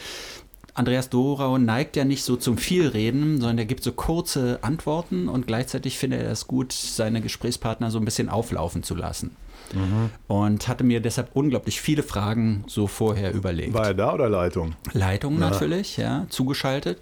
Andreas 0.75 1.09
Dorau 1.09 1.57
neigt 1.57 1.97
ja 1.97 2.05
nicht 2.05 2.25
so 2.25 2.37
zum 2.37 2.59
Vielreden, 2.59 3.41
sondern 3.41 3.59
er 3.59 3.65
gibt 3.65 3.85
so 3.85 3.93
kurze 3.93 4.59
Antworten 4.63 5.29
und 5.29 5.47
gleichzeitig 5.47 5.99
findet 5.99 6.23
er 6.23 6.31
es 6.31 6.49
gut, 6.49 6.73
seine 6.73 7.21
Gesprächspartner 7.21 7.93
so 7.93 7.99
ein 7.99 8.05
bisschen 8.05 8.29
auflaufen 8.29 8.83
zu 8.83 8.97
lassen. 8.97 9.37
Mhm. 9.73 10.11
Und 10.27 10.67
hatte 10.69 10.83
mir 10.83 11.01
deshalb 11.01 11.31
unglaublich 11.35 11.81
viele 11.81 12.03
Fragen 12.03 12.65
so 12.67 12.89
vorher 12.89 13.33
überlegt. 13.33 13.73
War 13.73 13.87
er 13.87 13.95
da 13.95 14.13
oder 14.13 14.29
Leitung? 14.29 14.75
Leitung 14.93 15.39
natürlich, 15.39 15.97
ja, 15.97 16.27
zugeschaltet, 16.29 16.99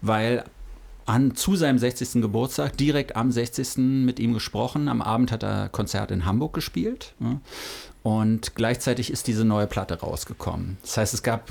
weil 0.00 0.44
an, 1.04 1.34
zu 1.34 1.56
seinem 1.56 1.78
60. 1.78 2.20
Geburtstag, 2.22 2.76
direkt 2.76 3.16
am 3.16 3.30
60. 3.30 3.78
mit 3.78 4.18
ihm 4.18 4.34
gesprochen. 4.34 4.88
Am 4.88 5.02
Abend 5.02 5.30
hat 5.30 5.42
er 5.42 5.68
Konzert 5.68 6.10
in 6.10 6.24
Hamburg 6.24 6.52
gespielt. 6.52 7.14
Ja, 7.20 7.40
und 8.02 8.54
gleichzeitig 8.54 9.10
ist 9.10 9.26
diese 9.26 9.44
neue 9.44 9.66
Platte 9.66 9.98
rausgekommen. 9.98 10.78
Das 10.82 10.96
heißt, 10.96 11.14
es 11.14 11.24
gab 11.24 11.50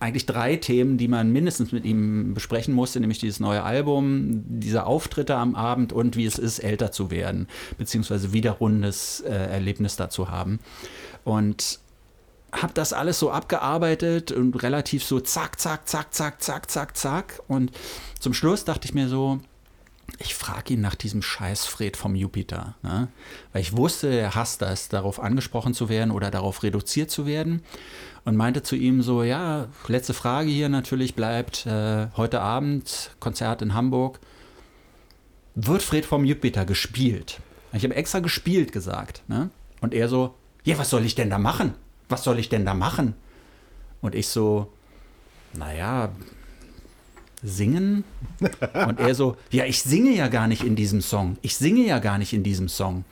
eigentlich 0.00 0.26
drei 0.26 0.56
Themen, 0.56 0.98
die 0.98 1.08
man 1.08 1.32
mindestens 1.32 1.72
mit 1.72 1.84
ihm 1.84 2.34
besprechen 2.34 2.74
musste, 2.74 3.00
nämlich 3.00 3.18
dieses 3.18 3.40
neue 3.40 3.62
Album, 3.62 4.44
diese 4.48 4.86
Auftritte 4.86 5.36
am 5.36 5.54
Abend 5.54 5.92
und 5.92 6.16
wie 6.16 6.26
es 6.26 6.38
ist, 6.38 6.58
älter 6.58 6.92
zu 6.92 7.10
werden, 7.10 7.48
beziehungsweise 7.76 8.32
wiederrundes 8.32 9.20
äh, 9.20 9.30
Erlebnis 9.30 9.96
dazu 9.96 10.30
haben. 10.30 10.60
Und 11.24 11.80
habe 12.52 12.72
das 12.72 12.92
alles 12.92 13.18
so 13.18 13.30
abgearbeitet 13.30 14.32
und 14.32 14.62
relativ 14.62 15.04
so 15.04 15.20
zack, 15.20 15.60
zack, 15.60 15.86
zack, 15.88 16.14
zack, 16.14 16.42
zack, 16.42 16.70
zack, 16.70 16.96
zack. 16.96 17.42
Und 17.46 17.72
zum 18.18 18.32
Schluss 18.32 18.64
dachte 18.64 18.86
ich 18.86 18.94
mir 18.94 19.08
so, 19.08 19.40
ich 20.18 20.34
frage 20.34 20.74
ihn 20.74 20.80
nach 20.80 20.94
diesem 20.94 21.20
scheiß 21.20 21.66
Fred 21.66 21.96
vom 21.96 22.14
Jupiter. 22.14 22.74
Ne? 22.82 23.08
Weil 23.52 23.62
ich 23.62 23.76
wusste, 23.76 24.08
er 24.08 24.34
hasst 24.34 24.62
das, 24.62 24.88
darauf 24.88 25.20
angesprochen 25.20 25.74
zu 25.74 25.88
werden 25.88 26.10
oder 26.10 26.30
darauf 26.30 26.62
reduziert 26.62 27.10
zu 27.10 27.26
werden. 27.26 27.62
Und 28.24 28.36
meinte 28.36 28.62
zu 28.62 28.76
ihm 28.76 29.02
so, 29.02 29.22
ja, 29.22 29.68
letzte 29.86 30.14
Frage 30.14 30.50
hier 30.50 30.68
natürlich 30.68 31.14
bleibt, 31.14 31.66
äh, 31.66 32.08
heute 32.16 32.40
Abend 32.40 33.12
Konzert 33.20 33.62
in 33.62 33.74
Hamburg. 33.74 34.20
Wird 35.54 35.82
Fred 35.82 36.04
vom 36.04 36.24
Jupiter 36.24 36.64
gespielt? 36.64 37.40
Ich 37.72 37.84
habe 37.84 37.94
extra 37.94 38.20
gespielt 38.20 38.72
gesagt. 38.72 39.22
Ne? 39.28 39.50
Und 39.80 39.94
er 39.94 40.08
so, 40.08 40.34
ja, 40.64 40.78
was 40.78 40.90
soll 40.90 41.04
ich 41.04 41.14
denn 41.14 41.30
da 41.30 41.38
machen? 41.38 41.74
Was 42.08 42.24
soll 42.24 42.38
ich 42.38 42.48
denn 42.48 42.64
da 42.64 42.74
machen? 42.74 43.14
Und 44.00 44.14
ich 44.14 44.28
so, 44.28 44.72
naja, 45.54 46.10
singen? 47.42 48.04
Und 48.86 49.00
er 49.00 49.14
so, 49.14 49.36
ja, 49.50 49.64
ich 49.64 49.82
singe 49.82 50.14
ja 50.14 50.28
gar 50.28 50.46
nicht 50.46 50.64
in 50.64 50.76
diesem 50.76 51.00
Song. 51.00 51.36
Ich 51.42 51.56
singe 51.56 51.86
ja 51.86 51.98
gar 51.98 52.18
nicht 52.18 52.32
in 52.32 52.42
diesem 52.42 52.68
Song. 52.68 53.04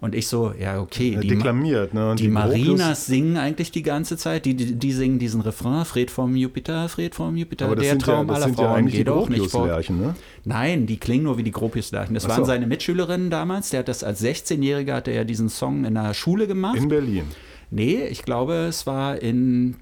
Und 0.00 0.14
ich 0.14 0.28
so, 0.28 0.52
ja, 0.58 0.80
okay. 0.80 1.18
Die, 1.20 1.26
deklamiert. 1.26 1.92
Ne? 1.92 2.14
Die 2.16 2.28
Gropius- 2.28 2.32
Marinas 2.32 3.06
singen 3.06 3.36
eigentlich 3.36 3.72
die 3.72 3.82
ganze 3.82 4.16
Zeit. 4.16 4.44
Die, 4.44 4.54
die, 4.54 4.76
die 4.76 4.92
singen 4.92 5.18
diesen 5.18 5.40
Refrain, 5.40 5.84
Fred 5.84 6.10
vom 6.10 6.36
Jupiter, 6.36 6.88
Fred 6.88 7.16
vom 7.16 7.36
Jupiter, 7.36 7.66
aber 7.66 7.76
der 7.76 7.84
ja, 7.84 7.96
Traum 7.96 8.28
das 8.28 8.36
aller 8.36 8.48
ja 8.48 8.54
Frauen 8.54 8.86
die 8.86 8.92
geht 8.92 9.08
doch 9.08 9.28
nicht 9.28 9.50
vor. 9.50 9.66
Ne? 9.66 10.14
Nein, 10.44 10.86
die 10.86 10.98
klingen 10.98 11.24
nur 11.24 11.36
wie 11.36 11.42
die 11.42 11.50
Gropiuslerchen. 11.50 12.14
Das 12.14 12.22
so. 12.22 12.28
waren 12.28 12.44
seine 12.44 12.68
Mitschülerinnen 12.68 13.28
damals. 13.28 13.70
Der 13.70 13.80
hat 13.80 13.88
das 13.88 14.04
als 14.04 14.22
16-Jähriger, 14.22 14.94
hat 14.94 15.08
er 15.08 15.14
ja 15.14 15.24
diesen 15.24 15.48
Song 15.48 15.84
in 15.84 15.94
der 15.94 16.14
Schule 16.14 16.46
gemacht. 16.46 16.76
In 16.76 16.88
Berlin. 16.88 17.24
Nee, 17.70 18.06
ich 18.06 18.22
glaube, 18.22 18.54
es 18.68 18.86
war 18.86 19.20
in. 19.20 19.76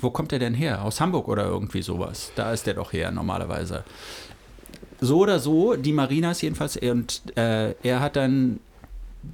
Wo 0.00 0.10
kommt 0.10 0.32
er 0.32 0.38
denn 0.38 0.54
her? 0.54 0.82
Aus 0.82 1.00
Hamburg 1.00 1.28
oder 1.28 1.44
irgendwie 1.44 1.82
sowas. 1.82 2.32
Da 2.34 2.52
ist 2.52 2.66
der 2.66 2.74
doch 2.74 2.94
her, 2.94 3.10
normalerweise. 3.10 3.84
So 5.00 5.18
oder 5.18 5.38
so, 5.38 5.74
die 5.74 5.92
Marinas 5.92 6.40
jedenfalls. 6.40 6.78
Und 6.78 7.22
äh, 7.36 7.74
er 7.82 8.00
hat 8.00 8.16
dann, 8.16 8.60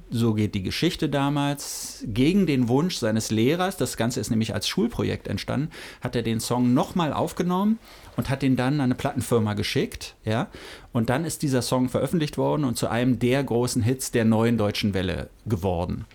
so 0.09 0.33
geht 0.33 0.55
die 0.55 0.63
Geschichte 0.63 1.09
damals, 1.09 2.03
gegen 2.05 2.45
den 2.45 2.67
Wunsch 2.67 2.97
seines 2.97 3.31
Lehrers, 3.31 3.77
das 3.77 3.97
Ganze 3.97 4.19
ist 4.19 4.29
nämlich 4.29 4.53
als 4.53 4.67
Schulprojekt 4.67 5.27
entstanden, 5.27 5.69
hat 6.01 6.15
er 6.15 6.21
den 6.21 6.39
Song 6.39 6.73
nochmal 6.73 7.13
aufgenommen 7.13 7.79
und 8.17 8.29
hat 8.29 8.41
den 8.41 8.55
dann 8.55 8.75
an 8.75 8.81
eine 8.81 8.95
Plattenfirma 8.95 9.53
geschickt. 9.53 10.15
Ja? 10.25 10.47
Und 10.91 11.09
dann 11.09 11.25
ist 11.25 11.41
dieser 11.41 11.61
Song 11.61 11.89
veröffentlicht 11.89 12.37
worden 12.37 12.65
und 12.65 12.77
zu 12.77 12.89
einem 12.89 13.19
der 13.19 13.43
großen 13.43 13.81
Hits 13.81 14.11
der 14.11 14.25
neuen 14.25 14.57
deutschen 14.57 14.93
Welle 14.93 15.29
geworden. 15.45 16.05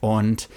Und 0.00 0.48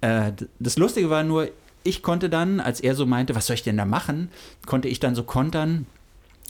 äh, 0.00 0.32
das 0.58 0.78
Lustige 0.78 1.10
war 1.10 1.24
nur, 1.24 1.48
ich 1.82 2.02
konnte 2.02 2.30
dann, 2.30 2.60
als 2.60 2.80
er 2.80 2.94
so 2.94 3.06
meinte, 3.06 3.34
was 3.34 3.46
soll 3.46 3.54
ich 3.54 3.62
denn 3.62 3.76
da 3.76 3.84
machen, 3.84 4.30
konnte 4.66 4.88
ich 4.88 5.00
dann 5.00 5.14
so 5.14 5.22
kontern 5.22 5.86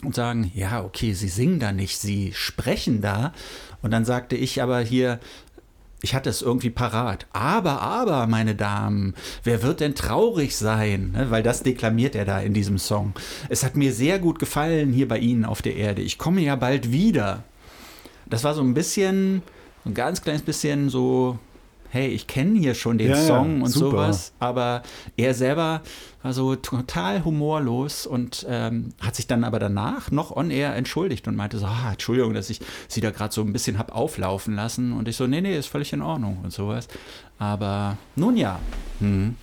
und 0.03 0.15
sagen, 0.15 0.51
ja, 0.53 0.83
okay, 0.83 1.13
sie 1.13 1.27
singen 1.27 1.59
da 1.59 1.71
nicht, 1.71 1.99
sie 1.99 2.31
sprechen 2.33 3.01
da. 3.01 3.33
Und 3.81 3.91
dann 3.91 4.05
sagte 4.05 4.35
ich 4.35 4.61
aber 4.61 4.79
hier, 4.79 5.19
ich 6.05 6.13
hatte 6.13 6.29
es 6.29 6.43
irgendwie 6.43 6.69
parat. 6.69 7.25
Aber, 7.33 7.81
aber, 7.81 8.27
meine 8.27 8.53
Damen, 8.53 9.15
wer 9.43 9.63
wird 9.63 9.79
denn 9.79 9.95
traurig 9.95 10.55
sein? 10.55 11.13
Ne, 11.13 11.31
Weil 11.31 11.41
das 11.41 11.63
deklamiert 11.63 12.13
er 12.13 12.25
da 12.25 12.39
in 12.39 12.53
diesem 12.53 12.77
Song. 12.77 13.13
Es 13.49 13.63
hat 13.63 13.75
mir 13.75 13.91
sehr 13.91 14.19
gut 14.19 14.37
gefallen 14.37 14.93
hier 14.93 15.07
bei 15.07 15.17
Ihnen 15.17 15.45
auf 15.45 15.63
der 15.63 15.75
Erde. 15.75 16.03
Ich 16.03 16.19
komme 16.19 16.41
ja 16.41 16.55
bald 16.55 16.91
wieder. 16.91 17.43
Das 18.27 18.43
war 18.43 18.53
so 18.53 18.61
ein 18.61 18.75
bisschen, 18.75 19.41
ein 19.83 19.95
ganz 19.95 20.21
kleines 20.21 20.43
bisschen 20.43 20.89
so, 20.89 21.39
hey, 21.89 22.07
ich 22.09 22.27
kenne 22.27 22.59
hier 22.59 22.75
schon 22.75 22.99
den 22.99 23.09
Ja, 23.09 23.15
ja, 23.17 23.25
Song 23.25 23.63
und 23.63 23.69
super. 23.69 23.89
sowas. 23.89 24.31
Aber 24.37 24.83
er 25.17 25.33
selber 25.33 25.81
war 26.25 26.33
so 26.33 26.55
total 26.55 27.23
humorlos 27.23 28.07
und 28.07 28.47
ähm, 28.49 28.89
hat 28.99 29.15
sich 29.15 29.27
dann 29.27 29.43
aber 29.43 29.59
danach 29.59 30.09
noch 30.09 30.35
on 30.35 30.49
air 30.49 30.75
entschuldigt 30.75 31.27
und 31.27 31.35
meinte 31.35 31.59
so, 31.59 31.67
ah, 31.67 31.91
Entschuldigung, 31.91 32.33
dass 32.33 32.49
ich 32.49 32.61
sie 32.87 32.99
da 32.99 33.11
gerade 33.11 33.31
so 33.31 33.41
ein 33.41 33.53
bisschen 33.53 33.77
hab 33.77 33.95
auflaufen 33.95 34.55
lassen. 34.55 34.91
Und 34.93 35.07
ich 35.07 35.17
so, 35.17 35.27
nee, 35.27 35.39
nee, 35.41 35.55
ist 35.55 35.67
völlig 35.67 35.93
in 35.93 36.01
Ordnung 36.01 36.39
und 36.41 36.51
sowas. 36.51 36.87
Aber 37.37 37.99
nun 38.15 38.37
ja. 38.37 38.59
Hm. 39.01 39.35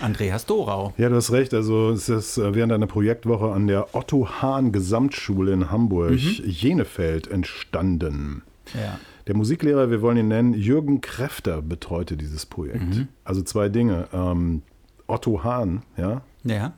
Andreas 0.00 0.44
Dorau. 0.44 0.92
Ja, 0.98 1.08
du 1.08 1.14
hast 1.14 1.30
recht. 1.30 1.54
Also 1.54 1.90
es 1.90 2.08
ist 2.08 2.36
äh, 2.36 2.52
während 2.52 2.72
einer 2.72 2.88
Projektwoche 2.88 3.52
an 3.52 3.68
der 3.68 3.94
Otto 3.94 4.28
Hahn 4.42 4.72
Gesamtschule 4.72 5.52
in 5.52 5.70
Hamburg, 5.70 6.10
Mhm. 6.10 6.42
Jenefeld, 6.44 7.28
entstanden. 7.28 8.42
Ja. 8.74 8.98
Der 9.28 9.36
Musiklehrer, 9.36 9.88
wir 9.90 10.02
wollen 10.02 10.16
ihn 10.16 10.28
nennen, 10.28 10.52
Jürgen 10.52 11.00
Kräfter 11.00 11.62
betreute 11.62 12.16
dieses 12.16 12.44
Projekt. 12.44 12.96
Mhm. 12.96 13.06
Also 13.22 13.42
zwei 13.42 13.68
Dinge. 13.68 14.08
Ähm, 14.12 14.62
Otto 15.08 15.42
Hahn, 15.42 15.82
ja, 15.96 16.22
Ja, 16.44 16.72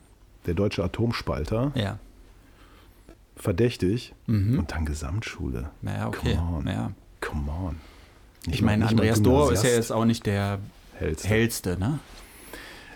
der 0.47 0.55
deutsche 0.55 0.83
Atomspalter, 0.83 1.71
ja. 1.75 1.99
verdächtig. 3.35 4.13
Mhm. 4.25 4.57
Und 4.57 4.71
dann 4.71 4.85
Gesamtschule. 4.85 5.69
Ja, 5.83 6.07
okay. 6.07 6.35
Come 6.35 6.57
on. 6.57 6.67
Ja. 6.67 6.91
Come 7.19 7.51
on. 7.51 7.75
Nicht 8.47 8.55
Ich 8.55 8.61
meine, 8.63 8.87
Andreas 8.87 9.21
Dorau 9.21 9.49
ist 9.49 9.63
ja 9.63 9.69
jetzt 9.69 9.91
auch 9.91 10.05
nicht 10.05 10.25
der 10.25 10.59
Hellste. 10.95 11.27
hellste, 11.27 11.79
ne? 11.79 11.99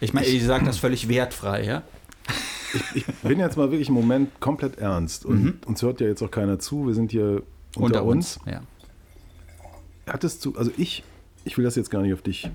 Ich 0.02 0.13
meine, 0.13 0.26
ich 0.26 0.43
sage 0.43 0.65
das 0.65 0.78
völlig 0.78 1.08
wertfrei, 1.08 1.63
ja? 1.65 1.84
Ich 2.93 3.06
bin 3.24 3.39
jetzt 3.39 3.56
mal 3.56 3.71
wirklich 3.71 3.88
im 3.88 3.93
Moment 3.93 4.39
komplett 4.41 4.78
ernst. 4.80 5.24
Und 5.26 5.65
uns 5.65 5.82
hört 5.82 6.02
ja 6.02 6.08
jetzt 6.08 6.21
auch 6.21 6.32
keiner 6.32 6.60
zu. 6.60 6.88
Wir 6.88 6.93
sind 6.93 7.12
hier 7.12 7.43
unter, 7.76 8.04
uns. 8.04 8.39
Ja. 8.45 8.62
Hattest 10.08 10.43
du, 10.45 10.56
also 10.56 10.71
ich, 10.78 11.04
ich 11.45 11.58
will 11.58 11.63
das 11.63 11.76
jetzt 11.76 11.89
gar 11.89 12.02
nicht 12.02 12.13
auf 12.13 12.21
dich 12.21 12.50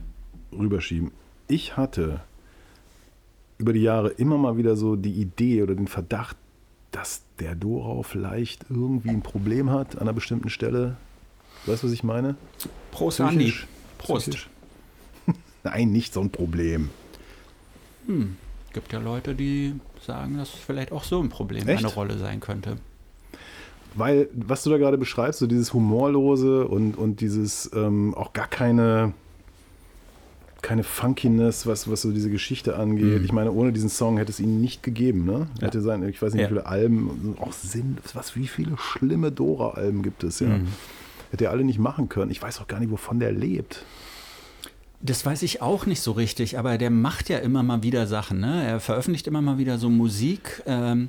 rüberschieben. 0.53 1.11
Ich 1.49 1.77
hatte 1.77 2.21
über 3.61 3.73
die 3.73 3.83
Jahre 3.83 4.09
immer 4.09 4.39
mal 4.39 4.57
wieder 4.57 4.75
so 4.75 4.97
die 4.97 5.13
Idee 5.13 5.63
oder 5.63 5.75
den 5.75 5.87
Verdacht, 5.87 6.37
dass 6.91 7.23
der 7.39 7.55
Dorau 7.55 8.03
vielleicht 8.03 8.65
irgendwie 8.71 9.11
ein 9.11 9.23
Problem 9.23 9.71
hat 9.71 9.95
an 9.97 10.03
einer 10.03 10.13
bestimmten 10.13 10.49
Stelle. 10.49 10.97
Weißt 11.67 11.83
du, 11.83 11.87
was 11.87 11.95
ich 11.95 12.03
meine? 12.03 12.37
Prost, 12.91 13.21
Andi. 13.21 13.45
Psychisch? 13.45 13.67
Prost. 13.99 14.31
Psychisch? 14.31 14.49
Nein, 15.63 15.93
nicht 15.93 16.15
so 16.15 16.21
ein 16.21 16.31
Problem. 16.31 16.89
Hm. 18.07 18.37
Gibt 18.73 18.93
ja 18.93 18.99
Leute, 18.99 19.35
die 19.35 19.75
sagen, 20.05 20.39
dass 20.39 20.51
vielleicht 20.51 20.91
auch 20.91 21.05
so 21.05 21.21
ein 21.21 21.29
Problem 21.29 21.69
Echt? 21.69 21.85
eine 21.85 21.93
Rolle 21.93 22.19
sein 22.19 22.41
könnte. 22.41 22.77
weil, 23.95 24.29
was 24.33 24.63
du 24.63 24.71
da 24.71 24.79
gerade 24.79 24.97
beschreibst, 24.97 25.41
so 25.41 25.47
dieses 25.47 25.75
Humorlose 25.75 26.67
und, 26.67 26.97
und 26.97 27.21
dieses 27.21 27.71
ähm, 27.75 28.15
auch 28.15 28.33
gar 28.33 28.47
keine, 28.49 29.13
keine 30.63 30.83
Funkiness, 30.83 31.67
was, 31.67 31.91
was 31.91 32.03
so 32.03 32.13
diese 32.13 32.31
Geschichte 32.31 32.77
angeht. 32.77 33.21
Mhm. 33.21 33.25
Ich 33.25 33.33
meine, 33.33 33.53
ohne 33.53 33.73
diesen 33.73 33.89
Song 33.89 34.19
hätte 34.19 34.33
es 34.33 34.41
ihn 34.41 34.61
nicht 34.61 34.83
gegeben. 34.83 35.25
Ne? 35.25 35.49
Ja. 35.61 35.67
Hätte 35.67 35.81
sein, 35.81 36.07
ich 36.09 36.21
weiß 36.21 36.35
nicht, 36.35 36.45
wie 36.45 36.49
viele 36.49 36.67
Alben, 36.67 37.37
auch 37.41 37.53
Sinn, 37.53 37.99
was, 38.15 38.37
wie 38.37 38.47
viele 38.47 38.77
schlimme 38.79 39.33
Dora-Alben 39.33 40.03
gibt 40.03 40.25
es 40.25 40.41
ja. 40.41 40.49
Mhm. 40.49 40.69
Hätte 41.31 41.45
er 41.45 41.51
alle 41.53 41.65
nicht 41.65 41.79
machen 41.79 42.09
können. 42.09 42.31
Ich 42.31 42.43
weiß 42.43 42.61
auch 42.61 42.67
gar 42.67 42.81
nicht, 42.81 42.91
wovon 42.91 43.21
der 43.21 43.33
lebt. 43.33 43.85
Das 45.03 45.25
weiß 45.25 45.43
ich 45.43 45.63
auch 45.63 45.87
nicht 45.87 46.03
so 46.03 46.13
richtig, 46.13 46.59
aber 46.59 46.77
der 46.77 46.91
macht 46.91 47.31
ja 47.31 47.39
immer 47.39 47.63
mal 47.63 47.83
wieder 47.83 48.07
Sachen. 48.07 48.41
Ne? 48.41 48.65
Er 48.67 48.81
veröffentlicht 48.81 49.27
immer 49.27 49.41
mal 49.41 49.57
wieder 49.57 49.79
so 49.79 49.89
Musik. 49.89 50.63
Ähm, 50.67 51.09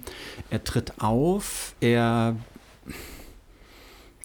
er 0.49 0.63
tritt 0.63 1.01
auf. 1.01 1.75
Er 1.81 2.35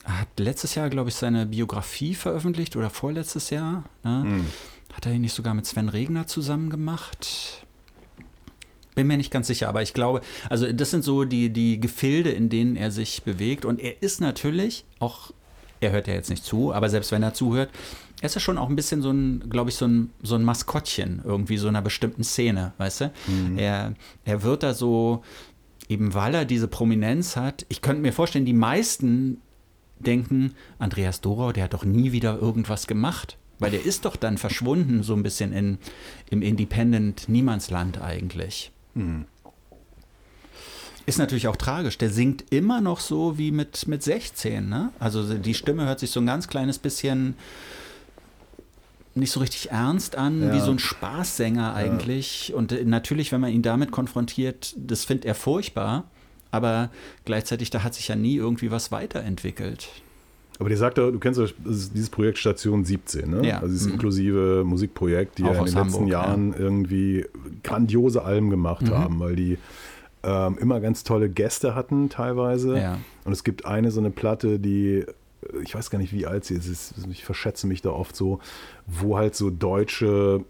hat 0.04 0.28
letztes 0.38 0.76
Jahr, 0.76 0.88
glaube 0.88 1.08
ich, 1.08 1.16
seine 1.16 1.46
Biografie 1.46 2.14
veröffentlicht 2.14 2.76
oder 2.76 2.90
vorletztes 2.90 3.50
Jahr. 3.50 3.84
Ne? 4.04 4.24
Mhm. 4.24 4.44
Hat 4.96 5.04
er 5.04 5.12
ihn 5.12 5.20
nicht 5.20 5.34
sogar 5.34 5.52
mit 5.52 5.66
Sven 5.66 5.90
Regner 5.90 6.26
zusammen 6.26 6.70
gemacht? 6.70 7.66
Bin 8.94 9.06
mir 9.06 9.18
nicht 9.18 9.30
ganz 9.30 9.46
sicher, 9.46 9.68
aber 9.68 9.82
ich 9.82 9.92
glaube, 9.92 10.22
also 10.48 10.72
das 10.72 10.90
sind 10.90 11.04
so 11.04 11.24
die, 11.24 11.50
die 11.50 11.78
Gefilde, 11.78 12.30
in 12.30 12.48
denen 12.48 12.76
er 12.76 12.90
sich 12.90 13.22
bewegt. 13.22 13.66
Und 13.66 13.78
er 13.78 14.02
ist 14.02 14.22
natürlich 14.22 14.86
auch, 14.98 15.32
er 15.80 15.90
hört 15.92 16.08
ja 16.08 16.14
jetzt 16.14 16.30
nicht 16.30 16.44
zu, 16.44 16.72
aber 16.72 16.88
selbst 16.88 17.12
wenn 17.12 17.22
er 17.22 17.34
zuhört, 17.34 17.68
er 18.22 18.26
ist 18.26 18.34
ja 18.36 18.40
schon 18.40 18.56
auch 18.56 18.70
ein 18.70 18.76
bisschen 18.76 19.02
so 19.02 19.10
ein, 19.10 19.50
glaube 19.50 19.68
ich, 19.68 19.76
so 19.76 19.86
ein, 19.86 20.10
so 20.22 20.34
ein 20.34 20.42
Maskottchen 20.42 21.20
irgendwie 21.22 21.58
so 21.58 21.68
einer 21.68 21.82
bestimmten 21.82 22.24
Szene, 22.24 22.72
weißt 22.78 23.02
du? 23.02 23.12
Er, 23.58 23.92
er 24.24 24.42
wird 24.42 24.62
da 24.62 24.72
so, 24.72 25.22
eben 25.90 26.14
weil 26.14 26.34
er 26.34 26.46
diese 26.46 26.68
Prominenz 26.68 27.36
hat, 27.36 27.66
ich 27.68 27.82
könnte 27.82 28.00
mir 28.00 28.14
vorstellen, 28.14 28.46
die 28.46 28.54
meisten 28.54 29.42
denken, 29.98 30.54
Andreas 30.78 31.20
Dorau, 31.20 31.52
der 31.52 31.64
hat 31.64 31.74
doch 31.74 31.84
nie 31.84 32.12
wieder 32.12 32.38
irgendwas 32.38 32.86
gemacht. 32.86 33.36
Weil 33.58 33.70
der 33.70 33.84
ist 33.84 34.04
doch 34.04 34.16
dann 34.16 34.36
verschwunden, 34.38 35.02
so 35.02 35.14
ein 35.14 35.22
bisschen 35.22 35.52
in, 35.52 35.78
im 36.30 36.42
Independent-Niemandsland 36.42 38.00
eigentlich. 38.02 38.70
Ist 41.06 41.18
natürlich 41.18 41.48
auch 41.48 41.56
tragisch. 41.56 41.98
Der 41.98 42.10
singt 42.10 42.44
immer 42.50 42.80
noch 42.80 43.00
so 43.00 43.38
wie 43.38 43.52
mit, 43.52 43.86
mit 43.88 44.02
16. 44.02 44.68
Ne? 44.68 44.90
Also 44.98 45.34
die 45.34 45.54
Stimme 45.54 45.86
hört 45.86 46.00
sich 46.00 46.10
so 46.10 46.20
ein 46.20 46.26
ganz 46.26 46.48
kleines 46.48 46.78
bisschen 46.78 47.34
nicht 49.14 49.30
so 49.32 49.40
richtig 49.40 49.70
ernst 49.70 50.16
an, 50.16 50.42
Ja. 50.42 50.52
wie 50.52 50.60
so 50.60 50.70
ein 50.70 50.78
Spaßsänger 50.78 51.74
eigentlich. 51.74 52.52
Und 52.54 52.72
äh, 52.72 52.84
natürlich, 52.84 53.32
wenn 53.32 53.40
man 53.40 53.50
ihn 53.50 53.62
damit 53.62 53.90
konfrontiert, 53.90 54.74
das 54.76 55.04
findet 55.06 55.24
er 55.24 55.34
furchtbar. 55.34 56.04
Aber 56.50 56.90
gleichzeitig, 57.24 57.70
da 57.70 57.82
hat 57.82 57.94
sich 57.94 58.08
ja 58.08 58.16
nie 58.16 58.36
irgendwie 58.36 58.70
was 58.70 58.92
weiterentwickelt. 58.92 59.88
Aber 60.58 60.68
der 60.70 60.78
sagt 60.78 60.96
du 60.98 61.18
kennst 61.18 61.40
dieses 61.66 62.08
Projekt 62.10 62.38
Station 62.38 62.84
17, 62.84 63.30
ne? 63.30 63.46
Ja. 63.46 63.56
Also 63.60 63.68
dieses 63.72 63.86
Mhm. 63.86 63.92
inklusive 63.94 64.62
Musikprojekt, 64.64 65.38
die 65.38 65.44
Auch 65.44 65.52
ja 65.52 65.58
in 65.60 65.64
den 65.66 65.74
letzten 65.74 65.94
Hamburg, 65.96 66.08
Jahren 66.08 66.54
irgendwie 66.54 67.26
grandiose 67.62 68.22
Alben 68.24 68.48
gemacht 68.50 68.82
Mhm. 68.88 68.94
haben, 68.94 69.20
weil 69.20 69.36
die 69.36 69.58
ähm, 70.24 70.58
immer 70.58 70.80
ganz 70.80 71.04
tolle 71.04 71.28
Gäste 71.28 71.74
hatten 71.76 72.08
teilweise. 72.08 72.78
Ja. 72.78 72.98
Und 73.24 73.32
es 73.32 73.44
gibt 73.44 73.64
eine 73.64 73.92
so 73.92 74.00
eine 74.00 74.10
Platte, 74.10 74.58
die, 74.58 75.04
äh, 75.04 75.06
ich 75.62 75.72
weiß 75.74 75.88
gar 75.90 75.98
nicht, 76.00 76.12
wie 76.12 76.26
alt 76.26 76.44
sie 76.44 76.54
ist, 76.54 76.94
ich 77.10 77.24
verschätze 77.24 77.66
mich 77.68 77.80
da 77.80 77.90
oft 77.90 78.16
so, 78.16 78.40
wo 78.86 79.16
halt 79.18 79.36
so 79.36 79.50
deutsche 79.50 80.44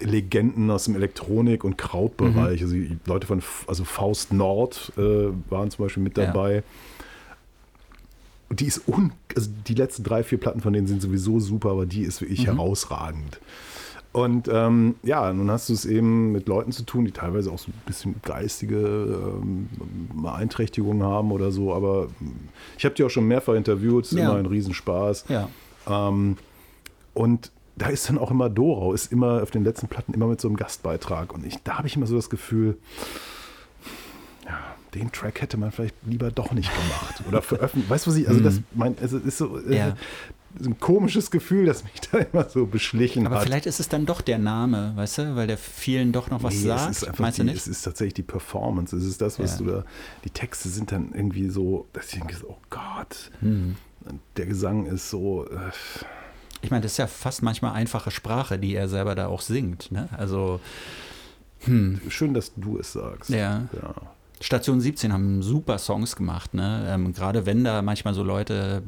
Legenden 0.00 0.70
aus 0.70 0.84
dem 0.86 0.96
Elektronik- 0.96 1.64
und 1.64 1.76
Krautbereich, 1.76 2.60
Mhm. 2.62 2.66
also 2.66 2.76
Leute 3.06 3.26
von, 3.26 3.42
also 3.66 3.84
Faust 3.84 4.32
Nord 4.32 4.92
äh, 4.96 5.28
waren 5.50 5.70
zum 5.70 5.84
Beispiel 5.84 6.02
mit 6.02 6.16
Ja. 6.16 6.24
Und 8.52 8.60
die 8.60 8.66
ist 8.66 8.86
un, 8.86 9.12
also 9.34 9.48
die 9.66 9.72
letzten 9.72 10.02
drei, 10.04 10.22
vier 10.22 10.36
Platten 10.38 10.60
von 10.60 10.74
denen 10.74 10.86
sind 10.86 11.00
sowieso 11.00 11.40
super, 11.40 11.70
aber 11.70 11.86
die 11.86 12.02
ist 12.02 12.20
wirklich 12.20 12.42
Mhm. 12.42 12.56
herausragend. 12.56 13.40
Und 14.12 14.46
ähm, 14.52 14.96
ja, 15.02 15.32
nun 15.32 15.50
hast 15.50 15.70
du 15.70 15.72
es 15.72 15.86
eben 15.86 16.32
mit 16.32 16.48
Leuten 16.48 16.70
zu 16.70 16.82
tun, 16.82 17.06
die 17.06 17.12
teilweise 17.12 17.50
auch 17.50 17.58
so 17.58 17.70
ein 17.70 17.74
bisschen 17.86 18.16
geistige 18.22 18.76
ähm, 18.76 19.70
Beeinträchtigungen 20.22 21.02
haben 21.02 21.32
oder 21.32 21.50
so, 21.50 21.72
aber 21.72 22.08
ähm, 22.20 22.32
ich 22.76 22.84
habe 22.84 22.94
die 22.94 23.04
auch 23.04 23.08
schon 23.08 23.26
mehrfach 23.26 23.54
interviewt, 23.54 24.04
es 24.04 24.12
ist 24.12 24.18
Ja. 24.18 24.24
immer 24.28 24.38
ein 24.38 24.44
Riesenspaß. 24.44 25.24
Ja. 25.30 25.48
Ähm, 25.88 26.36
und 27.14 27.50
da 27.76 27.86
ist 27.88 28.10
dann 28.10 28.18
auch 28.18 28.30
immer 28.30 28.50
Dorau, 28.50 28.92
ist 28.92 29.10
immer 29.12 29.42
auf 29.42 29.50
den 29.50 29.64
letzten 29.64 29.88
Platten 29.88 30.12
immer 30.12 30.26
mit 30.26 30.42
so 30.42 30.48
einem 30.48 30.58
Gastbeitrag. 30.58 31.32
Und 31.32 31.46
ich, 31.46 31.56
da 31.64 31.78
habe 31.78 31.88
ich 31.88 31.96
immer 31.96 32.06
so 32.06 32.16
das 32.16 32.28
Gefühl, 32.28 32.76
den 34.94 35.10
Track 35.12 35.40
hätte 35.40 35.56
man 35.56 35.72
vielleicht 35.72 35.94
lieber 36.04 36.30
doch 36.30 36.52
nicht 36.52 36.70
gemacht 36.70 37.22
oder 37.28 37.40
veröffentlicht. 37.42 37.90
Weißt 37.90 38.06
du, 38.06 38.10
was 38.10 38.16
ich, 38.18 38.28
also 38.28 38.40
das 38.40 38.60
mein, 38.74 38.96
also 39.00 39.18
es 39.18 39.24
ist 39.24 39.38
so, 39.38 39.58
äh, 39.58 39.62
Mhm. 39.62 39.72
Ja. 39.72 39.96
so 40.60 40.68
ein 40.68 40.78
komisches 40.80 41.30
Gefühl, 41.30 41.64
das 41.64 41.82
mich 41.84 41.94
da 42.12 42.18
immer 42.18 42.48
so 42.48 42.66
beschlichen 42.66 43.26
Aber 43.26 43.36
hat. 43.36 43.44
vielleicht 43.44 43.64
ist 43.66 43.80
es 43.80 43.88
dann 43.88 44.04
doch 44.04 44.20
der 44.20 44.38
Name, 44.38 44.92
weißt 44.96 45.18
du, 45.18 45.36
weil 45.36 45.46
der 45.46 45.56
vielen 45.56 46.12
doch 46.12 46.28
noch 46.30 46.42
was 46.42 46.54
Nee, 46.54 46.66
sagt. 46.66 46.90
Es 46.90 47.02
ist 47.04 47.18
Meinst 47.18 47.38
die, 47.38 47.42
du 47.42 47.46
nicht? 47.46 47.56
Es 47.56 47.68
ist 47.68 47.82
tatsächlich 47.82 48.14
die 48.14 48.22
Performance. 48.22 48.94
Es 48.94 49.04
ist 49.04 49.20
das, 49.22 49.38
was 49.38 49.52
Ja. 49.52 49.64
du 49.64 49.70
da. 49.70 49.84
Die 50.24 50.30
Texte 50.30 50.68
sind 50.68 50.92
dann 50.92 51.12
irgendwie 51.14 51.48
so, 51.48 51.86
dass 51.94 52.12
ich 52.12 52.18
denke, 52.18 52.36
so, 52.36 52.48
oh 52.50 52.58
Gott. 52.68 53.30
Hm. 53.40 53.76
Der 54.36 54.46
Gesang 54.46 54.84
ist 54.86 55.08
so. 55.08 55.46
Äh, 55.46 55.70
Ich 56.60 56.70
meine, 56.70 56.82
das 56.82 56.92
ist 56.92 56.98
ja 56.98 57.06
fast 57.06 57.42
manchmal 57.42 57.72
einfache 57.72 58.10
Sprache, 58.10 58.58
die 58.58 58.74
er 58.74 58.88
selber 58.88 59.14
da 59.14 59.28
auch 59.28 59.40
singt. 59.40 59.90
Ne? 59.90 60.08
Also 60.16 60.60
schön, 62.08 62.34
dass 62.34 62.52
du 62.56 62.78
es 62.78 62.92
sagst. 62.92 63.30
Ja. 63.30 63.68
ja. 63.72 63.94
Station 64.42 64.80
17 64.80 65.12
haben 65.12 65.42
super 65.42 65.78
Songs 65.78 66.16
gemacht. 66.16 66.52
Ne? 66.52 66.86
Ähm, 66.88 67.12
Gerade 67.12 67.46
wenn 67.46 67.64
da 67.64 67.80
manchmal 67.80 68.12
so 68.12 68.22
Leute 68.22 68.82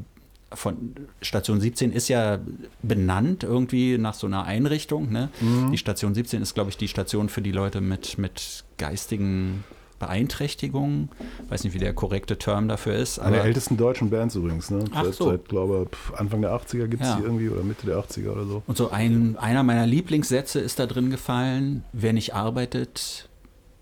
von 0.53 0.95
Station 1.23 1.61
17 1.61 1.93
ist 1.93 2.09
ja 2.09 2.39
benannt 2.83 3.43
irgendwie 3.45 3.99
nach 3.99 4.15
so 4.15 4.27
einer 4.27 4.45
Einrichtung. 4.45 5.11
Ne? 5.11 5.31
Mhm. 5.41 5.71
Die 5.73 5.79
Station 5.79 6.15
17 6.15 6.43
ist, 6.43 6.55
glaube 6.55 6.71
ich, 6.71 6.77
die 6.77 6.89
Station 6.89 7.29
für 7.29 7.43
die 7.43 7.53
Leute 7.53 7.81
mit, 7.81 8.19
mit 8.19 8.65
geistigen 8.79 9.65
Beeinträchtigungen. 9.99 11.09
Weiß 11.49 11.65
nicht, 11.65 11.73
wie 11.73 11.79
der 11.79 11.93
korrekte 11.95 12.37
Term 12.37 12.69
dafür 12.69 12.95
ist. 12.95 13.19
Eine 13.19 13.37
der 13.37 13.45
ältesten 13.45 13.77
deutschen 13.77 14.11
Bands 14.11 14.35
übrigens, 14.35 14.71
ne? 14.71 14.85
Ach 14.93 15.05
seit, 15.05 15.15
so. 15.15 15.25
seit 15.31 15.49
glaube 15.49 15.87
pf, 15.91 16.15
Anfang 16.15 16.43
der 16.43 16.53
80er 16.53 16.89
gibt 16.89 17.03
es 17.03 17.09
Ja. 17.09 17.17
die 17.17 17.23
irgendwie 17.23 17.49
oder 17.49 17.63
Mitte 17.63 17.87
der 17.87 17.99
80er 17.99 18.31
oder 18.31 18.45
so. 18.45 18.63
Und 18.67 18.77
so 18.77 18.91
ein, 18.91 19.37
einer 19.39 19.63
meiner 19.63 19.87
Lieblingssätze 19.87 20.61
ist 20.61 20.79
da 20.79 20.87
drin 20.87 21.11
gefallen, 21.11 21.85
wer 21.93 22.13
nicht 22.13 22.35
arbeitet, 22.35 23.29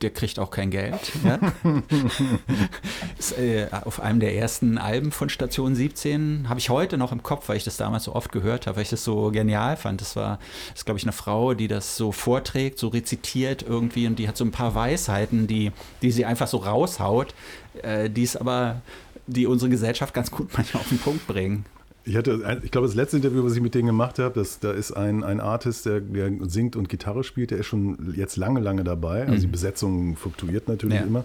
der 0.03 0.11
kriegt 0.11 0.39
auch 0.39 0.51
kein 0.51 0.71
Geld. 0.71 1.13
Ja? 1.25 1.39
ist, 3.19 3.39
äh, 3.39 3.69
auf 3.71 4.01
einem 4.01 4.21
der 4.21 4.35
ersten 4.35 4.79
Alben 4.79 5.13
von 5.13 5.29
Station 5.29 5.75
17 5.75 6.49
habe 6.49 6.59
ich 6.59 6.71
heute 6.71 6.99
noch 6.99 7.13
im 7.13 7.23
Kopf, 7.23 7.49
weil 7.49 7.57
ich 7.57 7.65
das 7.65 7.77
damals 7.77 8.05
so 8.05 8.15
oft 8.15 8.33
gehört 8.33 8.67
habe, 8.67 8.77
weil 8.77 8.83
ich 8.83 8.91
das 8.91 9.05
so 9.05 9.31
genial 9.31 9.77
fand. 9.77 10.01
Das 10.01 10.17
war, 10.17 10.39
das 10.71 10.81
ist 10.81 10.85
glaube 10.85 10.99
ich 10.99 11.05
eine 11.05 11.13
Frau, 11.13 11.55
die 11.55 11.69
das 11.69 11.97
so 11.97 12.13
vorträgt, 12.13 12.79
so 12.79 12.89
rezitiert 12.89 13.63
irgendwie 13.63 14.07
und 14.07 14.19
die 14.19 14.29
hat 14.29 14.37
so 14.37 14.45
ein 14.45 14.51
paar 14.51 14.75
Weisheiten, 14.75 15.47
die, 15.47 15.73
die 16.03 16.11
sie 16.11 16.25
einfach 16.25 16.49
so 16.49 16.59
raushaut, 16.59 17.35
äh, 17.83 18.11
die 18.11 18.25
es 18.25 18.37
aber, 18.37 18.83
die 19.27 19.47
unsere 19.47 19.71
Gesellschaft 19.71 20.15
ganz 20.15 20.31
gut 20.31 20.51
manchmal 20.57 20.83
auf 20.83 20.89
den 20.89 20.99
Punkt 20.99 21.27
bringen. 21.27 21.65
Ich 22.05 22.17
hatte, 22.17 22.61
ich 22.65 22.71
glaube, 22.73 22.87
das 22.89 22.97
letzte 22.97 23.17
Interview, 23.19 23.45
was 23.45 23.55
ich 23.55 23.61
mit 23.63 23.75
denen 23.75 23.87
gemacht 23.87 24.19
habe, 24.19 24.35
das, 24.39 24.59
da 24.59 24.73
ist 24.73 24.91
ein, 24.93 25.23
ein 25.23 25.41
Artist, 25.41 25.87
der, 25.87 26.01
der 26.01 26.33
singt 26.49 26.75
und 26.75 26.89
Gitarre 26.89 27.23
spielt, 27.23 27.53
der 27.53 27.59
ist 27.59 27.67
schon 27.67 28.13
jetzt 28.17 28.37
lange, 28.37 28.59
lange 28.61 28.83
dabei. 28.83 29.27
Also 29.29 29.43
die 29.43 29.47
Besetzung 29.47 30.17
fluktuiert 30.17 30.67
natürlich 30.69 30.99
Ja. 30.99 31.07
immer. 31.07 31.25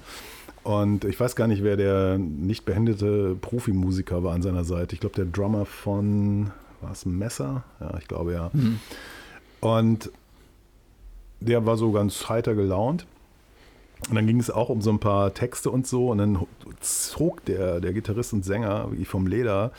Und 0.63 1.06
ich 1.06 1.20
weiß 1.20 1.36
gar 1.36 1.48
nicht, 1.48 1.63
wer 1.63 1.78
der 1.78 2.18
nicht 2.20 2.66
beendete 2.66 3.36
Profimusiker 3.42 4.24
war 4.24 4.34
an 4.36 4.42
seiner 4.42 4.66
Seite. 4.66 4.94
Ich 4.94 5.00
glaube, 5.00 5.16
der 5.16 5.26
Drummer 5.26 5.66
von, 5.66 6.52
war 6.82 6.92
es 6.92 7.06
Messer? 7.06 7.63
Ja, 7.80 7.98
ich 8.00 8.08
glaube 8.08 8.34
ja. 8.34 8.52
Und 9.62 10.12
der 11.40 11.66
war 11.66 11.78
so 11.78 11.92
ganz 11.92 12.30
heiter 12.30 12.54
gelaunt. 12.54 13.06
Und 14.10 14.16
dann 14.16 14.28
ging 14.28 14.40
es 14.40 14.52
auch 14.52 14.70
um 14.70 14.82
so 14.82 14.92
ein 14.92 15.00
paar 15.00 15.34
Texte 15.34 15.72
und 15.72 15.88
so. 15.88 16.10
Und 16.10 16.20
dann 16.20 16.40
zog 16.82 17.44
der, 17.46 17.80
der 17.80 17.94
Gitarrist 17.94 18.34
und 18.34 18.46
Sänger 18.46 18.90
wie 18.92 19.06
vom 19.06 19.26
Leder. 19.26 19.72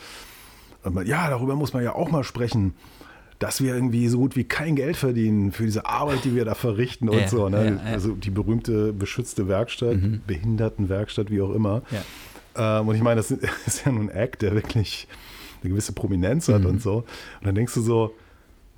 Ja, 1.05 1.29
darüber 1.29 1.55
muss 1.55 1.73
man 1.73 1.83
ja 1.83 1.93
auch 1.95 2.09
mal 2.11 2.23
sprechen, 2.23 2.73
dass 3.39 3.61
wir 3.61 3.73
irgendwie 3.73 4.07
so 4.09 4.17
gut 4.17 4.35
wie 4.35 4.43
kein 4.43 4.75
Geld 4.75 4.97
verdienen 4.97 5.51
für 5.51 5.63
diese 5.63 5.85
Arbeit, 5.85 6.25
die 6.25 6.35
wir 6.35 6.43
da 6.45 6.55
verrichten 6.55 7.07
und 7.09 7.19
Ja, 7.19 7.27
so. 7.27 7.47
Ne? 7.49 7.79
ja. 7.85 7.91
Also 7.93 8.13
die 8.13 8.31
berühmte 8.31 8.91
beschützte 8.93 9.47
Werkstatt, 9.47 9.97
Behindertenwerkstatt, 10.27 11.29
wie 11.31 11.41
auch 11.41 11.53
immer. 11.53 11.81
Ähm, 12.55 12.87
und 12.87 12.95
ich 12.95 13.01
meine, 13.01 13.17
das 13.17 13.31
ist 13.65 13.85
ja 13.85 13.91
nun 13.91 14.09
ein 14.09 14.15
Act, 14.15 14.41
der 14.41 14.53
wirklich 14.53 15.07
eine 15.61 15.71
gewisse 15.71 15.93
Prominenz 15.93 16.47
hat 16.47 16.61
Mhm. 16.61 16.67
und 16.67 16.81
so. 16.81 16.95
Und 16.97 17.05
dann 17.47 17.55
denkst 17.55 17.73
du 17.73 17.81
so, 17.81 18.13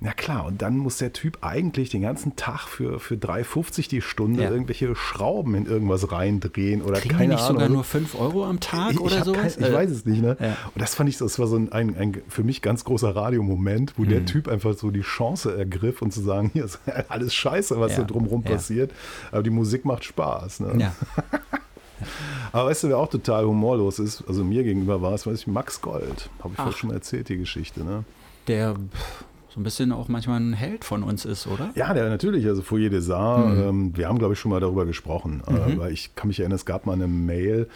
na 0.04 0.12
klar, 0.12 0.46
und 0.46 0.60
dann 0.62 0.76
muss 0.78 0.98
der 0.98 1.12
Typ 1.12 1.38
eigentlich 1.42 1.90
den 1.90 2.02
ganzen 2.02 2.34
Tag 2.34 2.66
für, 2.66 2.98
für 2.98 3.14
3,50 3.14 3.88
die 3.88 4.00
Stunde 4.02 4.42
Ja. 4.42 4.50
irgendwelche 4.50 4.96
Schrauben 4.96 5.54
in 5.54 5.66
irgendwas 5.66 6.10
reindrehen 6.10 6.82
oder 6.82 6.98
Kriegen 6.98 7.10
die 7.10 7.14
keine 7.18 7.34
nicht 7.34 7.42
Ahnung. 7.44 7.54
sogar 7.54 7.68
nur 7.68 7.84
5 7.84 8.14
Euro 8.18 8.44
am 8.44 8.58
Tag 8.58 8.92
ich, 8.92 9.00
oder? 9.00 9.22
Kein, 9.32 9.46
ich 9.48 9.58
Äh, 9.60 9.72
weiß 9.72 9.90
es 9.90 10.04
nicht, 10.04 10.20
ne? 10.20 10.36
ja. 10.40 10.56
Und 10.74 10.80
das 10.82 10.94
fand 10.96 11.08
ich 11.08 11.18
so, 11.18 11.24
das 11.24 11.38
war 11.38 11.46
so 11.46 11.56
ein, 11.56 11.70
ein, 11.72 11.96
ein 11.96 12.20
für 12.28 12.42
mich 12.42 12.62
ganz 12.62 12.84
großer 12.84 13.14
Radiomoment, 13.14 13.94
wo 13.96 14.02
Mhm. 14.02 14.08
der 14.08 14.24
Typ 14.24 14.48
einfach 14.48 14.74
so 14.74 14.90
die 14.90 15.02
Chance 15.02 15.56
ergriff 15.56 16.02
und 16.02 16.12
zu 16.12 16.20
sagen, 16.20 16.50
hier 16.52 16.64
ist 16.64 16.80
alles 17.08 17.32
scheiße, 17.34 17.78
was 17.78 17.92
Ja, 17.92 17.98
da 17.98 18.04
drumherum 18.04 18.42
passiert, 18.42 18.90
aber 19.30 19.42
die 19.42 19.50
Musik 19.50 19.84
macht 19.84 20.04
Spaß. 20.04 20.60
Ne? 20.60 20.74
Ja. 20.78 20.94
Aber 22.50 22.68
weißt 22.68 22.82
du, 22.84 22.88
wer 22.88 22.98
auch 22.98 23.08
total 23.08 23.44
humorlos 23.46 23.98
ist, 24.00 24.24
also 24.26 24.42
mir 24.42 24.64
gegenüber 24.64 25.00
war 25.02 25.12
es, 25.12 25.24
weiß 25.26 25.38
ich, 25.38 25.46
Max 25.46 25.80
Gold. 25.80 26.28
Habe 26.40 26.50
ich 26.50 26.56
vorhin 26.56 26.72
schon 26.74 26.88
mal 26.88 26.94
erzählt, 26.96 27.28
die 27.28 27.36
Geschichte, 27.36 27.84
ne? 27.84 28.04
Der 28.48 28.74
so 29.52 29.60
ein 29.60 29.64
bisschen 29.64 29.92
auch 29.92 30.08
manchmal 30.08 30.40
ein 30.40 30.52
Held 30.54 30.84
von 30.84 31.02
uns 31.02 31.24
ist, 31.24 31.46
oder? 31.46 31.70
Ja, 31.74 31.92
der 31.92 32.08
natürlich, 32.08 32.46
also 32.46 32.62
Foyer 32.62 32.88
des 32.90 33.10
Arts, 33.10 33.58
ähm, 33.60 33.96
wir 33.96 34.08
haben, 34.08 34.18
glaube 34.18 34.34
ich, 34.34 34.40
schon 34.40 34.50
mal 34.50 34.60
darüber 34.60 34.86
gesprochen, 34.86 35.42
äh, 35.46 35.78
weil 35.78 35.92
ich 35.92 36.14
kann 36.14 36.28
mich 36.28 36.40
erinnern, 36.40 36.56
es 36.56 36.64
gab 36.64 36.86
mal 36.86 36.94
eine 36.94 37.06
Mail, 37.08 37.68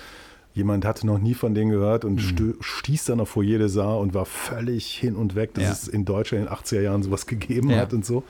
jemand 0.54 0.86
hatte 0.86 1.06
noch 1.06 1.18
nie 1.18 1.34
von 1.34 1.54
denen 1.54 1.70
gehört 1.70 2.06
und 2.06 2.18
stö- 2.20 2.54
stieß 2.60 3.04
dann 3.04 3.20
auf 3.20 3.28
Foyer 3.28 3.58
des 3.58 3.76
Arts 3.76 4.00
und 4.02 4.14
war 4.14 4.24
völlig 4.24 4.86
hin 4.86 5.14
und 5.16 5.34
weg, 5.34 5.52
dass 5.52 5.64
Ja. 5.64 5.70
es 5.72 5.88
in 5.88 6.06
Deutschland 6.06 6.44
in 6.44 6.46
den 6.48 6.54
80er 6.54 6.80
Jahren 6.80 7.02
sowas 7.02 7.26
gegeben 7.26 7.68
Ja. 7.70 7.78
hat 7.78 7.92
und 7.92 8.06
so. 8.06 8.22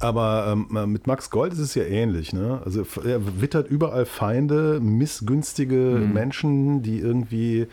Aber 0.00 0.56
ähm, 0.74 0.90
mit 0.90 1.06
Max 1.06 1.30
Gold 1.30 1.52
ist 1.52 1.58
es 1.60 1.74
ja 1.74 1.84
ähnlich. 1.84 2.32
Ne? 2.32 2.60
Also 2.64 2.84
er 3.04 3.40
wittert 3.40 3.68
überall 3.70 4.06
Feinde, 4.06 4.80
missgünstige 4.80 5.76
Menschen, 6.12 6.82
die 6.82 6.98
irgendwie 6.98 7.66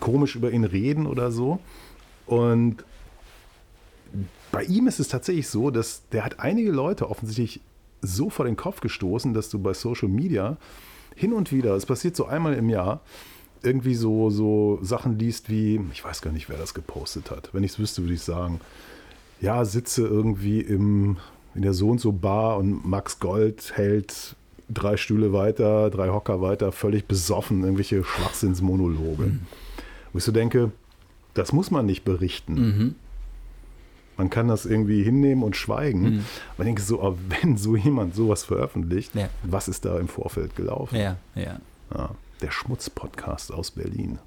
komisch 0.00 0.34
über 0.34 0.50
ihn 0.50 0.64
reden 0.64 1.06
oder 1.06 1.30
so. 1.30 1.60
Und 2.26 2.84
bei 4.54 4.62
ihm 4.64 4.86
ist 4.86 5.00
es 5.00 5.08
tatsächlich 5.08 5.48
so, 5.48 5.70
dass 5.70 6.08
der 6.10 6.24
hat 6.24 6.38
einige 6.38 6.70
Leute 6.70 7.10
offensichtlich 7.10 7.60
so 8.02 8.30
vor 8.30 8.44
den 8.44 8.56
Kopf 8.56 8.80
gestoßen, 8.80 9.34
dass 9.34 9.50
du 9.50 9.58
bei 9.58 9.74
Social 9.74 10.08
Media 10.08 10.58
hin 11.16 11.32
und 11.32 11.52
wieder, 11.52 11.74
es 11.74 11.86
passiert 11.86 12.14
so 12.14 12.26
einmal 12.26 12.54
im 12.54 12.68
Jahr, 12.68 13.00
irgendwie 13.62 13.94
so, 13.94 14.30
so 14.30 14.78
Sachen 14.82 15.18
liest 15.18 15.50
wie, 15.50 15.80
ich 15.92 16.04
weiß 16.04 16.22
gar 16.22 16.30
nicht, 16.32 16.48
wer 16.48 16.56
das 16.56 16.72
gepostet 16.72 17.30
hat. 17.30 17.50
Wenn 17.52 17.64
ich 17.64 17.72
es 17.72 17.78
wüsste, 17.80 18.02
würde 18.02 18.14
ich 18.14 18.22
sagen, 18.22 18.60
ja, 19.40 19.64
sitze 19.64 20.06
irgendwie 20.06 20.60
im, 20.60 21.16
in 21.54 21.62
der 21.62 21.72
so 21.72 21.88
und 21.88 22.00
so 22.00 22.12
Bar 22.12 22.58
und 22.58 22.86
Max 22.86 23.18
Gold 23.18 23.72
hält 23.74 24.36
drei 24.68 24.96
Stühle 24.96 25.32
weiter, 25.32 25.90
drei 25.90 26.10
Hocker 26.10 26.40
weiter, 26.40 26.70
völlig 26.70 27.06
besoffen, 27.06 27.62
irgendwelche 27.62 28.04
Schwachsinnsmonologe. 28.04 29.24
Wo 30.12 30.18
ich 30.18 30.24
so 30.24 30.32
denke, 30.32 30.70
das 31.32 31.52
muss 31.52 31.70
man 31.70 31.86
nicht 31.86 32.04
berichten. 32.04 32.94
Man 34.16 34.30
kann 34.30 34.48
das 34.48 34.64
irgendwie 34.66 35.02
hinnehmen 35.02 35.42
und 35.42 35.56
schweigen. 35.56 36.24
Aber 36.54 36.60
ich 36.62 36.66
denke 36.66 36.82
so, 36.82 37.02
aber 37.02 37.16
wenn 37.28 37.56
so 37.56 37.76
jemand 37.76 38.14
sowas 38.14 38.44
veröffentlicht, 38.44 39.14
Ja. 39.14 39.28
was 39.42 39.68
ist 39.68 39.84
da 39.84 39.98
im 39.98 40.08
Vorfeld 40.08 40.54
gelaufen? 40.56 40.96
Ja, 40.96 41.16
ja. 41.34 41.60
Ja, 41.94 42.10
der 42.40 42.50
Schmutz-Podcast 42.50 43.52
aus 43.52 43.70
Berlin. 43.72 44.18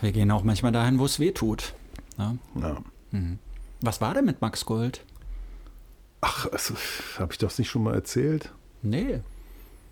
Wir 0.00 0.12
gehen 0.12 0.30
auch 0.30 0.42
manchmal 0.44 0.72
dahin, 0.72 0.98
wo 0.98 1.04
es 1.04 1.18
weh 1.20 1.32
tut. 1.32 1.74
Ja. 2.18 2.36
Ja. 2.60 2.82
Was 3.80 4.00
war 4.00 4.14
denn 4.14 4.24
mit 4.24 4.40
Max 4.40 4.64
Gold? 4.66 5.04
Ach, 6.20 6.46
habe 7.18 7.32
ich 7.32 7.38
das 7.38 7.58
nicht 7.58 7.68
schon 7.68 7.82
mal 7.82 7.94
erzählt? 7.94 8.50
Nee, 8.82 9.20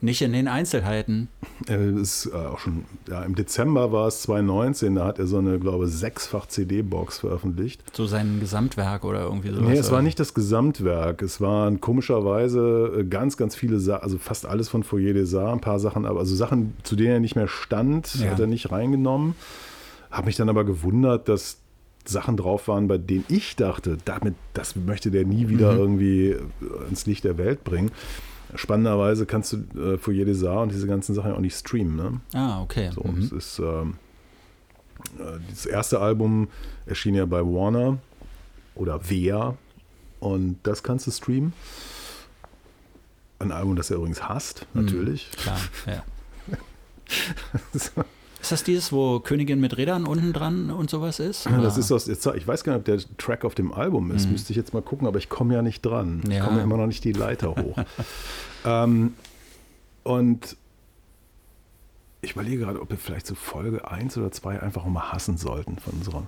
nicht 0.02 0.20
in 0.22 0.32
den 0.32 0.48
Einzelheiten. 0.48 1.28
Äh, 1.68 1.90
ist 1.92 2.26
äh, 2.26 2.34
auch 2.36 2.58
schon, 2.58 2.84
ja, 3.08 3.22
im 3.22 3.34
Dezember 3.34 3.92
war 3.92 4.08
es 4.08 4.22
2019, 4.22 4.96
da 4.96 5.06
hat 5.06 5.18
er 5.18 5.26
so 5.26 5.38
eine, 5.38 5.58
glaube 5.58 5.86
ich, 5.86 5.92
sechsfach 5.92 6.46
CD-Box 6.46 7.18
veröffentlicht. 7.20 7.82
So 7.96 8.06
sein 8.06 8.38
Gesamtwerk 8.40 9.04
oder 9.04 9.22
irgendwie 9.22 9.50
sowas. 9.50 9.62
Nee, 9.62 9.78
es 9.78 9.90
war 9.90 10.02
nicht 10.02 10.18
das 10.20 10.34
Gesamtwerk. 10.34 11.22
Es 11.22 11.40
waren 11.40 11.80
komischerweise 11.80 12.98
äh, 13.00 13.04
ganz, 13.04 13.36
ganz 13.36 13.54
viele 13.54 13.78
Sachen, 13.78 14.02
also 14.02 14.18
fast 14.18 14.44
alles 14.46 14.68
von 14.68 14.82
Foyer 14.82 15.14
des 15.14 15.34
Arts, 15.34 15.52
ein 15.52 15.60
paar 15.60 15.78
Sachen, 15.78 16.04
aber 16.04 16.20
also 16.20 16.34
Sachen, 16.34 16.74
zu 16.82 16.96
denen 16.96 17.10
er 17.12 17.20
nicht 17.20 17.36
mehr 17.36 17.48
stand, 17.48 18.14
Ja. 18.16 18.30
hat 18.32 18.40
er 18.40 18.46
nicht 18.46 18.70
reingenommen. 18.72 19.34
Habe 20.10 20.26
mich 20.26 20.36
dann 20.36 20.48
aber 20.48 20.64
gewundert, 20.64 21.28
dass 21.28 21.58
Sachen 22.04 22.36
drauf 22.36 22.66
waren, 22.66 22.88
bei 22.88 22.98
denen 22.98 23.24
ich 23.28 23.54
dachte, 23.54 23.96
damit, 24.04 24.34
das 24.54 24.74
möchte 24.74 25.12
der 25.12 25.24
nie 25.24 25.44
Mhm. 25.44 25.48
wieder 25.48 25.76
irgendwie 25.76 26.30
äh, 26.30 26.38
ins 26.90 27.06
Licht 27.06 27.22
der 27.24 27.38
Welt 27.38 27.62
bringen. 27.62 27.92
Spannenderweise 28.54 29.24
kannst 29.26 29.52
du 29.52 29.56
äh, 29.94 29.98
Foyer 29.98 30.24
des 30.24 30.44
Arts 30.44 30.62
und 30.64 30.72
diese 30.72 30.86
ganzen 30.86 31.14
Sachen 31.14 31.32
auch 31.32 31.38
nicht 31.40 31.56
streamen. 31.56 31.96
Ne? 31.96 32.20
Ah, 32.34 32.62
okay. 32.62 32.90
So, 32.94 33.02
Mhm. 33.02 33.18
es 33.22 33.32
ist 33.32 33.58
ähm, 33.60 33.94
äh, 35.18 35.38
das 35.50 35.66
erste 35.66 36.00
Album 36.00 36.48
erschien 36.86 37.14
ja 37.14 37.24
bei 37.26 37.40
Warner 37.40 37.98
oder 38.74 39.08
Vea 39.08 39.56
und 40.20 40.58
das 40.64 40.82
kannst 40.82 41.06
du 41.06 41.10
streamen. 41.10 41.52
Ein 43.38 43.52
Album, 43.52 43.74
das 43.76 43.90
er 43.90 43.96
übrigens 43.96 44.22
hasst, 44.28 44.66
Mhm. 44.74 44.84
natürlich. 44.84 45.30
Klar, 45.32 45.58
ja. 45.86 46.04
Ist 48.42 48.50
das 48.52 48.64
dieses, 48.64 48.92
wo 48.92 49.20
Königin 49.20 49.60
mit 49.60 49.76
Rädern 49.78 50.04
unten 50.04 50.32
dran 50.32 50.70
und 50.70 50.90
sowas 50.90 51.20
ist? 51.20 51.46
Das 51.46 51.52
Oder? 51.52 51.78
ist 51.78 51.92
aus, 51.92 52.08
ich 52.08 52.46
weiß 52.46 52.64
gar 52.64 52.72
nicht, 52.72 52.80
ob 52.80 52.84
der 52.84 52.98
Track 53.16 53.44
auf 53.44 53.54
dem 53.54 53.72
Album 53.72 54.10
ist, 54.10 54.28
müsste 54.28 54.52
ich 54.52 54.56
jetzt 54.56 54.74
mal 54.74 54.82
gucken, 54.82 55.06
aber 55.06 55.18
ich 55.18 55.28
komme 55.28 55.54
ja 55.54 55.62
nicht 55.62 55.80
dran. 55.86 56.20
Ich 56.24 56.28
Mhm. 56.28 56.32
Ja. 56.34 56.44
komme 56.44 56.60
immer 56.60 56.76
noch 56.76 56.86
nicht 56.88 57.04
die 57.04 57.12
Leiter 57.12 57.54
hoch. 57.54 57.78
ähm, 58.64 59.14
und 60.02 60.56
ich 62.20 62.32
überlege 62.32 62.58
gerade, 62.64 62.80
ob 62.80 62.90
wir 62.90 62.98
vielleicht 62.98 63.26
so 63.28 63.34
Folge 63.36 63.88
1 63.88 64.16
oder 64.18 64.30
2 64.32 64.60
einfach 64.60 64.84
mal 64.86 65.12
hassen 65.12 65.36
sollten 65.38 65.78
von 65.78 65.94
unserer, 65.94 66.26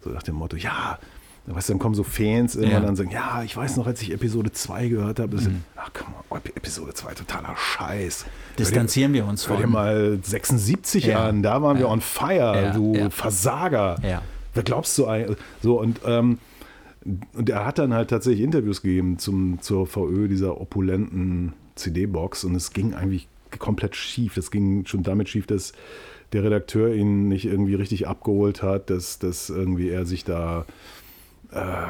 so 0.00 0.10
nach 0.10 0.22
dem 0.24 0.34
Motto, 0.34 0.56
ja, 0.56 0.98
weißt 1.46 1.68
du, 1.68 1.72
dann 1.74 1.80
kommen 1.80 1.94
so 1.94 2.04
Fans 2.04 2.54
irgendwann 2.54 2.72
Ja. 2.72 2.80
Mhm. 2.80 2.86
dann 2.86 2.96
sagen, 2.96 3.10
ja, 3.10 3.42
ich 3.44 3.56
weiß 3.56 3.76
noch, 3.76 3.86
als 3.86 4.00
ich 4.02 4.12
Episode 4.12 4.52
2 4.52 4.88
gehört 4.88 5.18
habe, 5.18 5.36
das 5.36 5.48
ach 5.76 5.90
komm 5.92 6.14
mal, 6.30 6.40
Episode 6.54 6.94
2, 6.94 7.14
totaler 7.14 7.54
Scheiß. 7.56 8.26
Distanzieren 8.58 9.12
wir 9.12 9.26
uns 9.26 9.48
Hör 9.48 9.56
dir 9.56 9.62
von. 9.62 9.72
mal 9.72 10.18
76 10.22 11.06
Ja. 11.06 11.24
an, 11.28 11.42
da 11.42 11.60
waren 11.62 11.78
wir 11.78 11.86
Ja. 11.86 11.90
on 11.92 12.00
fire, 12.00 12.72
du. 12.74 13.10
Versager. 13.10 13.96
Ja. 14.02 14.22
Wer 14.54 14.62
glaubst 14.62 14.96
du 14.98 15.06
eigentlich? 15.06 15.36
So, 15.62 15.80
und, 15.80 16.00
ähm, 16.06 16.38
und 17.34 17.50
er 17.50 17.64
hat 17.66 17.78
dann 17.78 17.92
halt 17.92 18.10
tatsächlich 18.10 18.44
Interviews 18.44 18.82
gegeben 18.82 19.18
zum, 19.18 19.60
zur 19.60 19.86
VÖ 19.86 20.28
dieser 20.28 20.60
opulenten 20.60 21.54
CD-Box 21.74 22.44
und 22.44 22.54
es 22.54 22.72
ging 22.72 22.94
eigentlich 22.94 23.26
komplett 23.58 23.96
schief. 23.96 24.36
Es 24.36 24.50
ging 24.50 24.86
schon 24.86 25.02
damit 25.02 25.28
schief, 25.28 25.46
dass 25.46 25.72
der 26.32 26.44
Redakteur 26.44 26.94
ihn 26.94 27.28
nicht 27.28 27.44
irgendwie 27.46 27.74
richtig 27.74 28.06
abgeholt 28.06 28.62
hat, 28.62 28.88
dass, 28.90 29.18
dass 29.18 29.50
irgendwie 29.50 29.88
er 29.90 30.06
sich 30.06 30.24
da 30.24 30.64
äh, 31.52 31.86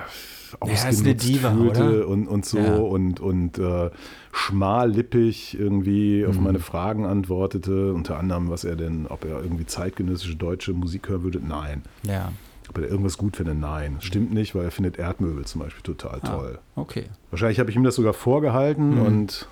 ausgenutzt 0.61 1.27
Diva, 1.29 1.51
fühlte 1.53 2.07
und, 2.07 2.27
und 2.29 2.45
so 2.45 2.59
Ja. 2.59 2.77
und, 2.77 3.21
und 3.21 3.59
äh, 3.59 3.91
schmallippig 4.33 5.59
irgendwie 5.59 6.23
Mhm. 6.23 6.29
auf 6.29 6.39
meine 6.41 6.59
Fragen 6.61 7.07
antwortete, 7.07 7.93
unter 7.95 8.19
anderem, 8.19 8.51
was 8.51 8.65
er 8.65 8.77
denn, 8.77 9.07
ob 9.07 9.25
er 9.25 9.43
irgendwie 9.43 9.67
zeitgenössische 9.67 10.37
deutsche 10.37 10.73
Musik 10.73 11.09
hören 11.09 11.23
würde. 11.23 11.41
Nein. 11.47 11.83
Ja, 12.03 12.33
Ob 12.69 12.79
er 12.79 12.89
irgendwas 12.89 13.19
gut 13.19 13.37
findet? 13.37 13.59
Nein. 13.59 13.97
Stimmt 14.01 14.33
nicht, 14.33 14.55
weil 14.55 14.65
er 14.65 14.71
findet 14.71 14.99
Erdmöbel 14.99 15.45
zum 15.45 15.61
Beispiel 15.63 15.83
total 15.83 16.21
Ah. 16.23 16.27
toll. 16.29 16.59
okay. 16.77 17.05
Wahrscheinlich 17.31 17.59
habe 17.59 17.71
ich 17.71 17.77
ihm 17.77 17.85
das 17.85 17.97
sogar 17.97 18.13
vorgehalten 18.13 18.97
Mhm. 19.01 19.03
und 19.07 19.49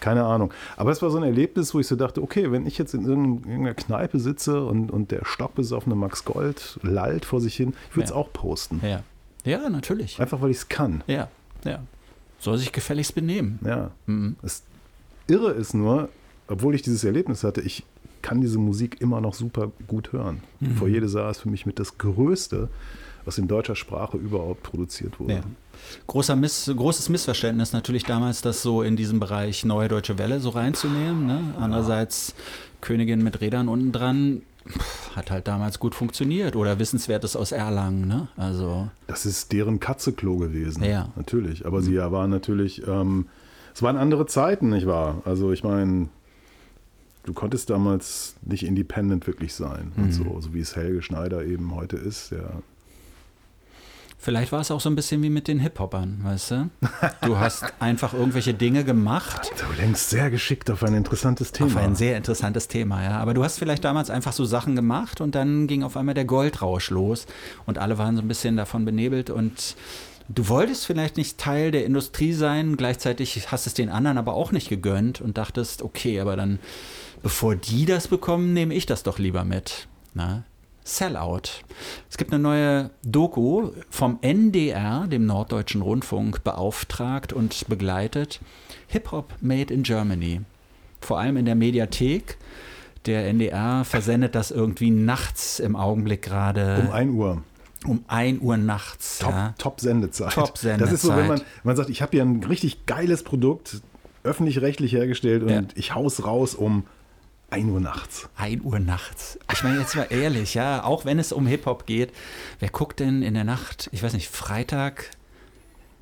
keine 0.00 0.24
Ahnung. 0.24 0.52
Aber 0.76 0.90
es 0.90 1.00
war 1.02 1.10
so 1.10 1.16
ein 1.18 1.22
Erlebnis, 1.24 1.74
wo 1.74 1.80
ich 1.80 1.86
so 1.86 1.96
dachte, 1.96 2.22
okay, 2.22 2.50
wenn 2.52 2.66
ich 2.66 2.78
jetzt 2.78 2.94
in 2.94 3.04
irgendein- 3.06 3.50
irgendeiner 3.50 3.74
Kneipe 3.74 4.18
sitze 4.18 4.64
und, 4.64 4.90
und 4.90 5.10
der 5.10 5.24
stockbesoffene 5.24 5.94
Max 5.94 6.24
Gold 6.24 6.78
lallt 6.82 7.24
vor 7.24 7.40
sich 7.40 7.56
hin, 7.56 7.74
ich 7.90 7.96
würde 7.96 8.04
es 8.04 8.10
Ja. 8.10 8.16
auch 8.16 8.32
posten. 8.32 8.80
Ja. 8.84 9.02
Ja, 9.44 9.68
natürlich. 9.68 10.20
Einfach 10.20 10.40
weil 10.40 10.50
ich 10.50 10.58
es 10.58 10.68
kann. 10.68 11.02
Ja, 11.06 11.28
ja. 11.64 11.82
Soll 12.38 12.58
sich 12.58 12.72
gefälligst 12.72 13.14
benehmen. 13.14 13.58
Ja. 13.64 13.90
Mhm. 14.06 14.36
Das 14.42 14.62
Irre 15.26 15.50
ist 15.52 15.74
nur, 15.74 16.08
obwohl 16.48 16.74
ich 16.74 16.82
dieses 16.82 17.04
Erlebnis 17.04 17.44
hatte, 17.44 17.60
ich 17.60 17.84
kann 18.22 18.40
diese 18.40 18.58
Musik 18.58 19.00
immer 19.02 19.20
noch 19.20 19.34
super 19.34 19.70
gut 19.86 20.12
hören. 20.12 20.40
Mhm. 20.60 20.76
Vor 20.76 20.88
jede 20.88 21.08
Saar 21.08 21.30
ist 21.30 21.40
für 21.40 21.50
mich 21.50 21.66
mit 21.66 21.78
das 21.78 21.98
Größte, 21.98 22.68
was 23.26 23.36
in 23.38 23.48
deutscher 23.48 23.76
Sprache 23.76 24.16
überhaupt 24.16 24.62
produziert 24.62 25.20
wurde. 25.20 25.34
Ja. 25.34 25.42
Großer 26.06 26.36
Miss, 26.36 26.70
großes 26.74 27.08
Missverständnis 27.08 27.72
natürlich 27.72 28.04
damals, 28.04 28.40
das 28.42 28.62
so 28.62 28.82
in 28.82 28.96
diesem 28.96 29.20
Bereich 29.20 29.64
Neue 29.64 29.88
Deutsche 29.88 30.18
Welle 30.18 30.40
so 30.40 30.50
reinzunehmen. 30.50 31.26
Ne? 31.26 31.54
Andererseits 31.60 32.34
Königin 32.80 33.22
mit 33.22 33.40
Rädern 33.40 33.68
unten 33.68 33.92
dran 33.92 34.42
hat 35.14 35.30
halt 35.30 35.46
damals 35.46 35.78
gut 35.78 35.94
funktioniert. 35.94 36.56
Oder 36.56 36.78
Wissenswertes 36.78 37.36
aus 37.36 37.52
Erlangen. 37.52 38.06
Ne? 38.08 38.28
Also, 38.36 38.88
Das 39.06 39.26
ist 39.26 39.52
deren 39.52 39.80
Katzeklo 39.80 40.36
gewesen. 40.36 40.82
Ja. 40.84 41.08
Natürlich. 41.16 41.66
Aber 41.66 41.82
sie 41.82 41.96
waren 41.96 42.30
natürlich, 42.30 42.86
ähm, 42.86 43.26
es 43.74 43.82
waren 43.82 43.96
andere 43.96 44.26
Zeiten, 44.26 44.70
nicht 44.70 44.86
wahr? 44.86 45.22
Also 45.24 45.52
ich 45.52 45.64
meine, 45.64 46.08
du 47.24 47.32
konntest 47.32 47.70
damals 47.70 48.36
nicht 48.42 48.64
independent 48.64 49.26
wirklich 49.26 49.54
sein. 49.54 49.92
Und 49.96 50.12
so, 50.12 50.40
so 50.40 50.54
wie 50.54 50.60
es 50.60 50.76
Helge 50.76 51.02
Schneider 51.02 51.44
eben 51.44 51.74
heute 51.74 51.96
ist. 51.96 52.30
Der 52.30 52.62
vielleicht 54.24 54.52
war 54.52 54.60
es 54.60 54.70
auch 54.70 54.80
so 54.80 54.88
ein 54.88 54.96
bisschen 54.96 55.22
wie 55.22 55.30
mit 55.30 55.48
den 55.48 55.60
Hip-Hoppern, 55.60 56.20
weißt 56.22 56.50
du? 56.50 56.70
Du 57.22 57.38
hast 57.38 57.64
einfach 57.78 58.14
irgendwelche 58.14 58.54
Dinge 58.54 58.82
gemacht. 58.82 59.52
du 59.58 59.80
lenkst 59.80 60.10
sehr 60.10 60.30
geschickt 60.30 60.70
auf 60.70 60.82
ein 60.82 60.94
interessantes 60.94 61.52
Thema. 61.52 61.70
Auf 61.70 61.76
ein 61.76 61.94
sehr 61.94 62.16
interessantes 62.16 62.66
Thema, 62.68 63.02
ja. 63.02 63.18
Aber 63.18 63.34
du 63.34 63.44
hast 63.44 63.58
vielleicht 63.58 63.84
damals 63.84 64.08
einfach 64.08 64.32
so 64.32 64.44
Sachen 64.44 64.76
gemacht 64.76 65.20
und 65.20 65.34
dann 65.34 65.66
ging 65.66 65.82
auf 65.82 65.96
einmal 65.96 66.14
der 66.14 66.24
Goldrausch 66.24 66.90
los 66.90 67.26
und 67.66 67.78
alle 67.78 67.98
waren 67.98 68.16
so 68.16 68.22
ein 68.22 68.28
bisschen 68.28 68.56
davon 68.56 68.84
benebelt 68.84 69.28
und 69.28 69.76
du 70.28 70.48
wolltest 70.48 70.86
vielleicht 70.86 71.18
nicht 71.18 71.36
Teil 71.36 71.70
der 71.70 71.84
Industrie 71.84 72.32
sein, 72.32 72.76
gleichzeitig 72.76 73.52
hast 73.52 73.66
es 73.66 73.74
den 73.74 73.90
anderen 73.90 74.16
aber 74.16 74.34
auch 74.34 74.52
nicht 74.52 74.70
gegönnt 74.70 75.20
und 75.20 75.36
dachtest, 75.36 75.82
okay, 75.82 76.18
aber 76.20 76.34
dann, 76.34 76.58
bevor 77.22 77.56
die 77.56 77.84
das 77.84 78.08
bekommen, 78.08 78.54
nehme 78.54 78.74
ich 78.74 78.86
das 78.86 79.02
doch 79.02 79.18
lieber 79.18 79.44
mit. 79.44 79.86
Na? 80.14 80.44
Sellout. 80.84 81.42
Es 82.10 82.18
gibt 82.18 82.32
eine 82.32 82.42
neue 82.42 82.90
Doku 83.02 83.70
vom 83.90 84.18
NDR, 84.20 85.06
dem 85.08 85.24
Norddeutschen 85.26 85.80
Rundfunk, 85.82 86.44
beauftragt 86.44 87.32
und 87.32 87.66
begleitet. 87.68 88.40
Hip-Hop 88.88 89.32
Made 89.40 89.72
in 89.72 89.82
Germany. 89.82 90.42
vor 91.00 91.18
allem 91.18 91.36
in 91.38 91.44
der 91.46 91.54
Mediathek. 91.54 92.36
Der 93.06 93.26
NDR 93.28 93.84
versendet 93.84 94.34
das 94.34 94.50
irgendwie 94.50 94.90
nachts 94.90 95.58
im 95.58 95.76
Augenblick 95.76 96.22
gerade. 96.22 96.78
Um 96.86 96.90
1 96.92 97.12
Uhr. 97.14 97.42
Um 97.86 98.04
1 98.08 98.40
Uhr 98.40 98.56
nachts. 98.56 99.18
Top, 99.18 99.30
ja. 99.32 99.54
top 99.58 99.80
Sendezeit. 99.80 100.32
Top 100.32 100.54
Das 100.54 100.92
ist 100.92 101.02
so, 101.02 101.10
wenn 101.10 101.26
man, 101.26 101.36
Sendezeit. 101.38 101.64
man 101.64 101.76
sagt, 101.76 101.90
ich 101.90 102.00
habe 102.00 102.12
hier 102.12 102.22
ein 102.22 102.42
richtig 102.44 102.86
geiles 102.86 103.22
Produkt, 103.22 103.82
öffentlich-rechtlich 104.22 104.92
hergestellt 104.92 105.42
und 105.42 105.50
Ja. 105.50 105.62
ich 105.74 105.94
hau's 105.94 106.24
raus 106.24 106.54
um 106.54 106.84
1 107.54 107.70
Uhr 107.70 107.80
nachts. 107.80 108.28
1 108.36 108.62
Uhr 108.64 108.78
nachts. 108.78 109.38
Ich 109.52 109.62
meine, 109.62 109.78
jetzt 109.80 109.96
mal 109.96 110.06
ehrlich, 110.10 110.54
ja, 110.54 110.82
auch 110.84 111.04
wenn 111.04 111.18
es 111.18 111.32
um 111.32 111.46
Hip-Hop 111.46 111.86
geht, 111.86 112.12
wer 112.60 112.68
guckt 112.70 113.00
denn 113.00 113.22
in 113.22 113.34
der 113.34 113.44
Nacht, 113.44 113.88
ich 113.92 114.02
weiß 114.02 114.12
nicht, 114.14 114.28
Freitag? 114.28 115.10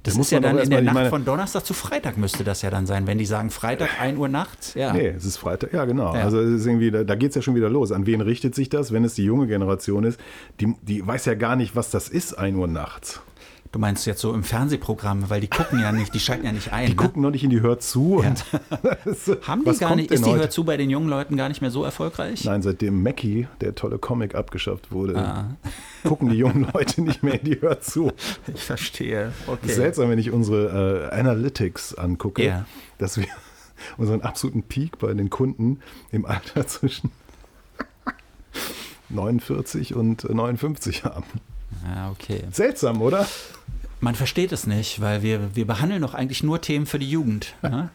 Das 0.05 0.15
Da 0.15 0.19
muss 0.19 0.27
ist 0.27 0.31
ja 0.33 0.41
dann 0.41 0.59
in 0.59 0.69
der 0.71 0.83
Nacht 0.83 0.95
meine- 0.95 1.11
von 1.11 1.25
Donnerstag 1.25 1.65
zu 1.65 1.75
Freitag 1.75 2.17
müsste 2.17 2.43
das 2.43 2.61
ja 2.63 2.71
dann 2.71 2.87
sein, 2.87 3.07
wenn 3.07 3.19
die 3.19 3.27
sagen 3.27 3.51
Freitag 3.51 4.01
1 4.01 4.19
Uhr 4.19 4.29
nachts. 4.29 4.75
Ja. 4.75 4.93
Nee, 4.93 5.07
es 5.09 5.25
ist 5.25 5.37
Freitag. 5.37 5.73
Ja, 5.73 5.85
genau. 5.85 6.13
Ja. 6.15 6.23
Also 6.25 6.41
es 6.41 6.61
ist 6.61 6.67
irgendwie, 6.67 6.91
da, 6.91 7.05
da 7.05 7.15
geht 7.15 7.29
es 7.29 7.37
ja 7.37 7.43
schon 7.43 7.55
wieder 7.55 7.71
los. 7.71 7.93
An 7.93 8.05
wen 8.05 8.21
richtet 8.21 8.55
sich 8.57 8.69
das, 8.69 8.91
wenn 8.93 9.05
es 9.05 9.15
die 9.15 9.23
junge 9.25 9.47
Generation 9.47 10.03
ist? 10.03 10.19
Die, 10.59 10.75
die 10.83 11.07
weiß 11.07 11.27
ja 11.27 11.35
gar 11.35 11.55
nicht, 11.55 11.77
was 11.77 11.91
das 11.91 12.09
ist, 12.09 12.37
1 12.37 12.57
Uhr 12.57 12.67
nachts. 12.67 13.21
Du 13.73 13.79
meinst 13.79 14.05
jetzt 14.05 14.21
so 14.21 14.35
im 14.35 14.45
Fernsehprogramm, 14.45 15.31
weil 15.31 15.41
die 15.41 15.49
gucken 15.49 15.81
ja 15.81 15.93
nicht, 15.93 16.13
die 16.13 16.21
schalten 16.21 16.45
ja 16.45 16.53
nicht 16.53 16.75
ein. 16.75 16.85
Die 16.89 16.93
ne? 16.93 16.97
gucken 16.97 17.23
noch 17.23 17.31
nicht 17.31 17.43
in 17.43 17.49
die 17.49 17.63
Hör 17.63 17.79
zu. 17.79 18.17
Und 18.17 18.45
so, 19.17 19.41
Haben 19.47 19.65
die 19.65 19.79
gar 19.79 19.97
nicht, 19.97 20.11
ist 20.11 20.27
die 20.27 20.31
heute? 20.31 20.41
Hör 20.41 20.51
zu 20.51 20.65
bei 20.65 20.77
den 20.77 20.91
jungen 20.91 21.09
Leuten 21.09 21.39
gar 21.39 21.49
nicht 21.49 21.63
mehr 21.63 21.71
so 21.71 21.83
erfolgreich? 21.83 22.45
Nein, 22.45 22.61
seitdem 22.61 23.03
Mackie, 23.03 23.49
der 23.63 23.75
tolle 23.75 23.99
Comic, 23.99 24.35
abgeschafft 24.35 24.93
wurde, 24.93 25.17
Ah. 25.17 25.57
gucken 26.07 26.29
die 26.29 26.37
jungen 26.37 26.71
Leute 26.75 27.01
nicht 27.01 27.23
mehr 27.23 27.41
in 27.41 27.47
die 27.47 27.61
Hör 27.63 27.81
zu. 27.81 28.13
Ich 28.55 28.63
verstehe. 28.63 29.33
Okay. 29.47 29.67
ist 29.67 29.77
seltsam, 29.77 30.11
wenn 30.11 30.19
ich 30.19 30.33
unsere 30.33 31.09
äh, 31.11 31.19
Analytics 31.19 31.95
angucke, 31.95 32.45
Ja. 32.45 32.67
dass 32.99 33.17
wir 33.17 33.27
unseren 33.97 34.21
absoluten 34.21 34.65
Peak 34.65 34.99
bei 34.99 35.15
den 35.15 35.31
Kunden 35.31 35.81
im 36.11 36.27
Alter 36.27 36.67
zwischen 36.67 37.11
49 39.09 39.95
und 39.95 40.25
äh, 40.25 40.35
59 40.35 41.05
haben. 41.05 41.25
Ja, 41.85 42.11
okay. 42.11 42.45
Seltsam, 42.53 43.01
oder? 43.03 43.27
Man 44.01 44.15
versteht 44.15 44.53
es 44.53 44.67
nicht, 44.67 45.01
weil 45.01 45.23
wir, 45.23 45.55
wir 45.55 45.67
behandeln 45.67 46.03
doch 46.03 46.15
eigentlich 46.15 46.43
nur 46.43 46.61
Themen 46.61 46.87
für 46.87 46.99
die 46.99 47.09
Jugend. 47.09 47.55
Ne? 47.63 47.91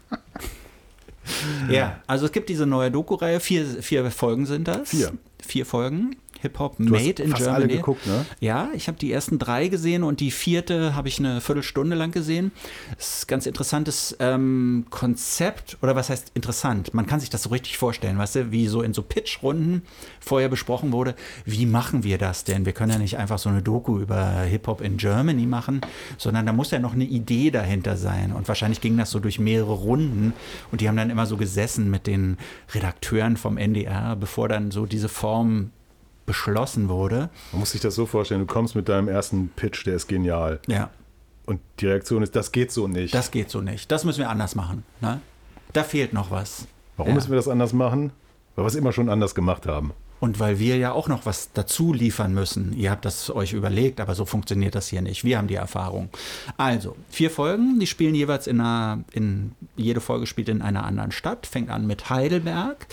ja, 1.69 1.99
also 2.07 2.25
es 2.25 2.31
gibt 2.31 2.49
diese 2.49 2.65
neue 2.65 2.91
Doku-Reihe, 2.91 3.39
vier, 3.39 3.65
vier 3.83 4.09
Folgen 4.11 4.45
sind 4.45 4.67
das. 4.67 4.89
Vier. 4.89 5.11
Vier 5.45 5.65
Folgen. 5.65 6.15
Hip-Hop 6.41 6.79
Made 6.79 7.21
in 7.21 7.33
Germany. 7.33 7.47
alle 7.47 7.67
geguckt, 7.67 8.05
ne? 8.07 8.25
Ja, 8.39 8.69
ich 8.73 8.87
habe 8.87 8.97
die 8.97 9.11
ersten 9.11 9.39
drei 9.39 9.67
gesehen 9.67 10.03
und 10.03 10.19
die 10.19 10.31
vierte 10.31 10.95
habe 10.95 11.07
ich 11.07 11.19
eine 11.19 11.41
Viertelstunde 11.41 11.95
lang 11.95 12.11
gesehen. 12.11 12.51
Das 12.95 13.17
ist 13.17 13.23
ein 13.23 13.27
ganz 13.27 13.45
interessantes 13.45 14.15
ähm, 14.19 14.85
Konzept, 14.89 15.77
oder 15.81 15.95
was 15.95 16.09
heißt 16.09 16.31
interessant? 16.33 16.93
Man 16.93 17.05
kann 17.05 17.19
sich 17.19 17.29
das 17.29 17.43
so 17.43 17.49
richtig 17.49 17.77
vorstellen, 17.77 18.17
weißt 18.17 18.35
du, 18.35 18.51
wie 18.51 18.67
so 18.67 18.81
in 18.81 18.93
so 18.93 19.01
Pitch-Runden 19.01 19.83
vorher 20.19 20.49
besprochen 20.49 20.91
wurde, 20.91 21.15
wie 21.45 21.65
machen 21.65 22.03
wir 22.03 22.17
das 22.17 22.43
denn? 22.43 22.65
Wir 22.65 22.73
können 22.73 22.91
ja 22.91 22.97
nicht 22.97 23.17
einfach 23.17 23.39
so 23.39 23.49
eine 23.49 23.61
Doku 23.61 23.99
über 23.99 24.41
Hip-Hop 24.41 24.81
in 24.81 24.97
Germany 24.97 25.45
machen, 25.45 25.81
sondern 26.17 26.45
da 26.45 26.53
muss 26.53 26.71
ja 26.71 26.79
noch 26.79 26.93
eine 26.93 27.05
Idee 27.05 27.51
dahinter 27.51 27.97
sein. 27.97 28.31
Und 28.31 28.47
wahrscheinlich 28.47 28.81
ging 28.81 28.97
das 28.97 29.11
so 29.11 29.19
durch 29.19 29.39
mehrere 29.39 29.73
Runden 29.73 30.33
und 30.71 30.81
die 30.81 30.87
haben 30.87 30.97
dann 30.97 31.09
immer 31.09 31.25
so 31.25 31.37
gesessen 31.37 31.89
mit 31.89 32.07
den 32.07 32.37
Redakteuren 32.73 33.37
vom 33.37 33.57
NDR, 33.57 34.15
bevor 34.15 34.49
dann 34.49 34.71
so 34.71 34.85
diese 34.85 35.09
Form 35.09 35.71
beschlossen 36.27 36.89
wurde. 36.89 37.29
Man 37.51 37.61
muss 37.61 37.71
sich 37.71 37.81
das 37.81 37.95
so 37.95 38.05
vorstellen, 38.05 38.41
du 38.41 38.45
kommst 38.45 38.75
mit 38.75 38.87
deinem 38.87 39.07
ersten 39.07 39.49
Pitch, 39.55 39.87
der 39.87 39.95
ist 39.95 40.07
genial. 40.07 40.59
Ja. 40.67 40.91
Und 41.47 41.59
die 41.79 41.87
Reaktion 41.87 42.21
ist, 42.21 42.35
das 42.35 42.51
geht 42.51 42.71
so 42.71 42.87
nicht. 42.87 43.15
Das 43.15 43.31
geht 43.31 43.49
so 43.49 43.61
nicht. 43.61 43.89
Das 43.91 44.03
müssen 44.03 44.19
wir 44.19 44.29
anders 44.29 44.53
machen. 44.53 44.83
Ne? 45.01 45.21
Da 45.73 45.83
fehlt 45.83 46.13
noch 46.13 46.29
was. 46.29 46.67
Warum 46.97 47.09
Ja. 47.11 47.15
müssen 47.15 47.29
wir 47.31 47.37
das 47.37 47.47
anders 47.47 47.73
machen? 47.73 48.11
Weil 48.55 48.65
wir 48.65 48.67
es 48.67 48.75
immer 48.75 48.91
schon 48.91 49.09
anders 49.09 49.33
gemacht 49.33 49.65
haben. 49.65 49.93
Und 50.19 50.39
weil 50.39 50.57
wir 50.57 50.77
ja 50.77 50.91
auch 50.93 51.07
noch 51.07 51.27
was 51.27 51.51
dazu 51.53 51.93
liefern 51.93 52.33
müssen. 52.33 52.73
Ihr 52.73 52.89
habt 52.89 53.05
das 53.05 53.29
euch 53.29 53.53
überlegt, 53.53 54.01
aber 54.01 54.15
so 54.15 54.25
funktioniert 54.25 54.73
das 54.73 54.87
hier 54.87 55.03
nicht. 55.03 55.23
Wir 55.23 55.37
haben 55.37 55.47
die 55.47 55.55
Erfahrung. 55.55 56.09
Also, 56.57 56.95
vier 57.11 57.29
Folgen, 57.29 57.79
die 57.79 57.85
spielen 57.85 58.15
jeweils 58.15 58.47
in 58.47 58.59
einer, 58.59 59.03
in, 59.11 59.51
jede 59.75 60.01
Folge 60.01 60.25
spielt 60.25 60.49
in 60.49 60.63
einer 60.63 60.85
anderen 60.85 61.11
Stadt, 61.11 61.45
fängt 61.45 61.69
an 61.69 61.85
mit 61.85 62.09
Heidelberg. 62.09 62.87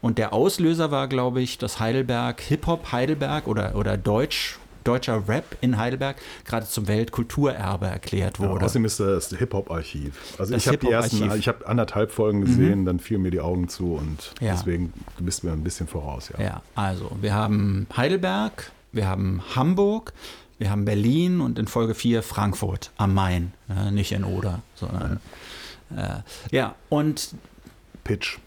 Und 0.00 0.18
der 0.18 0.32
Auslöser 0.32 0.90
war, 0.90 1.08
glaube 1.08 1.40
ich, 1.40 1.58
dass 1.58 1.80
Heidelberg, 1.80 2.40
Hip-Hop 2.40 2.92
Heidelberg 2.92 3.46
oder, 3.46 3.74
oder 3.76 3.96
Deutsch, 3.96 4.58
deutscher 4.84 5.26
Rap 5.28 5.56
in 5.62 5.78
Heidelberg 5.78 6.16
gerade 6.44 6.64
zum 6.66 6.86
Weltkulturerbe 6.86 7.86
erklärt 7.86 8.38
Ja, 8.38 8.48
wurde. 8.48 8.64
außerdem 8.66 8.84
ist 8.84 9.00
das 9.00 9.30
Hip-Hop-Archiv. 9.30 10.14
Also 10.38 10.52
Das 10.52 10.62
ich 10.62 10.68
habe 10.68 10.78
die 10.78 10.90
ersten, 10.90 11.32
ich 11.36 11.48
habe 11.48 11.66
anderthalb 11.66 12.12
Folgen 12.12 12.42
gesehen, 12.42 12.84
dann 12.84 13.00
fielen 13.00 13.22
mir 13.22 13.30
die 13.32 13.40
Augen 13.40 13.68
zu 13.68 13.94
und 13.94 14.32
Ja. 14.40 14.52
deswegen 14.52 14.92
du 15.18 15.24
bist 15.24 15.42
mir 15.42 15.50
ein 15.52 15.64
bisschen 15.64 15.88
voraus, 15.88 16.30
ja. 16.38 16.44
Ja, 16.44 16.62
also 16.76 17.10
wir 17.20 17.34
haben 17.34 17.88
Heidelberg, 17.96 18.70
wir 18.92 19.08
haben 19.08 19.42
Hamburg, 19.56 20.12
wir 20.58 20.70
haben 20.70 20.84
Berlin 20.84 21.40
und 21.40 21.58
in 21.58 21.66
Folge 21.66 21.94
4 21.94 22.22
Frankfurt 22.22 22.92
am 22.96 23.12
Main, 23.12 23.52
äh, 23.68 23.90
nicht 23.90 24.12
in 24.12 24.22
Oder, 24.22 24.62
sondern 24.76 25.18
äh, 25.96 26.20
ja, 26.54 26.76
und 26.90 27.30
Pitch. 28.04 28.38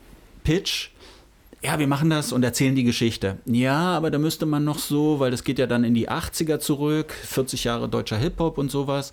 Pitch. 0.45 0.89
Ja, 1.61 1.77
wir 1.77 1.87
machen 1.87 2.09
das 2.09 2.31
und 2.31 2.43
erzählen 2.43 2.73
die 2.75 2.85
Geschichte. 2.85 3.37
Ja, 3.45 3.77
aber 3.97 4.11
da 4.11 4.17
müsste 4.17 4.45
man 4.45 4.63
noch 4.63 4.79
so, 4.79 5.19
weil 5.19 5.29
das 5.31 5.43
geht 5.43 5.59
ja 5.59 5.67
dann 5.67 5.83
in 5.83 5.93
die 5.93 6.09
80er 6.09 6.59
zurück, 6.59 7.11
40 7.11 7.65
Jahre 7.65 7.89
deutscher 7.89 8.17
Hip-Hop 8.17 8.57
und 8.57 8.71
sowas. 8.71 9.11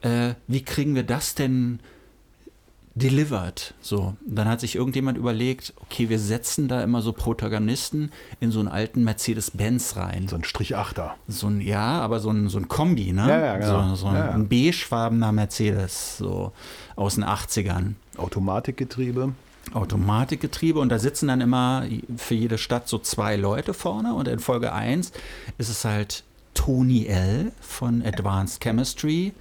Äh, 0.00 0.34
wie 0.48 0.62
kriegen 0.62 0.94
wir 0.94 1.02
das 1.02 1.34
denn 1.34 1.80
delivered? 2.94 3.74
So, 3.82 4.14
und 4.26 4.34
dann 4.38 4.48
hat 4.48 4.60
sich 4.60 4.74
irgendjemand 4.76 5.18
überlegt, 5.18 5.74
okay, 5.80 6.08
wir 6.08 6.18
setzen 6.18 6.66
da 6.66 6.82
immer 6.82 7.02
so 7.02 7.12
Protagonisten 7.12 8.10
in 8.40 8.50
so 8.50 8.60
einen 8.60 8.68
alten 8.68 9.04
Mercedes-Benz 9.04 9.96
rein. 9.96 10.28
So 10.28 10.36
ein 10.36 10.44
Strichachter. 10.44 11.14
So 11.28 11.48
ein, 11.48 11.60
ja, 11.60 12.00
aber 12.00 12.20
so 12.20 12.30
ein, 12.30 12.48
so 12.48 12.56
ein 12.58 12.68
Kombi, 12.68 13.12
ne? 13.12 13.28
Ja, 13.28 13.38
ja, 13.38 13.56
genau. 13.58 13.88
So, 13.90 13.96
so 13.96 14.06
ein, 14.08 14.14
Ja, 14.14 14.26
ja. 14.26 14.30
ein 14.32 14.48
beigefarbener 14.48 15.30
Mercedes, 15.32 16.16
so 16.16 16.52
aus 16.96 17.16
den 17.16 17.24
80ern. 17.24 17.92
Automatikgetriebe. 18.16 19.32
Automatikgetriebe 19.72 20.78
und 20.78 20.88
da 20.88 20.98
sitzen 20.98 21.28
dann 21.28 21.40
immer 21.40 21.84
für 22.16 22.34
jede 22.34 22.58
Stadt 22.58 22.88
so 22.88 22.98
zwei 22.98 23.36
Leute 23.36 23.74
vorne 23.74 24.14
und 24.14 24.28
in 24.28 24.38
Folge 24.38 24.72
1 24.72 25.12
ist 25.58 25.68
es 25.68 25.84
halt 25.84 26.24
Tony 26.54 27.06
L. 27.06 27.52
von 27.60 28.02
Advanced 28.04 28.62
Chemistry 28.62 29.32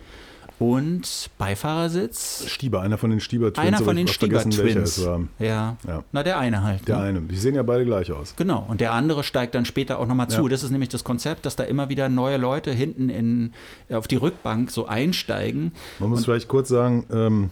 und 0.62 1.32
Beifahrersitz. 1.40 2.46
Stieber, 2.48 2.82
einer 2.82 3.00
von 3.00 3.10
den 3.10 3.20
Stieber-Twins. 3.20 3.68
Einer 3.68 3.78
aber 3.78 3.86
von 3.88 3.96
den 3.96 4.08
es 4.08 5.04
war. 5.04 5.22
Ja. 5.40 5.76
Ja. 5.88 6.04
na 6.12 6.22
der 6.22 6.38
eine 6.38 6.62
halt. 6.62 6.88
Der 6.88 6.98
ne? 6.98 7.04
eine. 7.04 7.22
Die 7.22 7.36
sehen 7.36 7.56
ja 7.56 7.64
beide 7.64 7.84
gleich 7.84 8.12
aus. 8.12 8.36
Genau, 8.36 8.64
und 8.68 8.80
der 8.80 8.94
andere 8.94 9.24
steigt 9.24 9.56
dann 9.56 9.66
später 9.66 9.98
auch 9.98 10.06
nochmal 10.06 10.30
zu. 10.30 10.44
Ja. 10.44 10.50
Das 10.50 10.62
ist 10.62 10.70
nämlich 10.70 10.90
das 10.90 11.04
Konzept, 11.04 11.48
dass 11.48 11.56
da 11.56 11.64
immer 11.64 11.90
wieder 11.90 12.10
neue 12.10 12.38
Leute 12.38 12.72
hinten 12.72 13.10
in, 13.10 13.54
auf 13.90 14.08
die 14.08 14.18
Rückbank 14.18 14.70
so 14.70 14.86
einsteigen. 14.86 15.72
Man 15.98 16.12
muss 16.12 16.26
vielleicht 16.26 16.48
kurz 16.48 16.70
sagen, 16.70 17.06
ähm, 17.12 17.50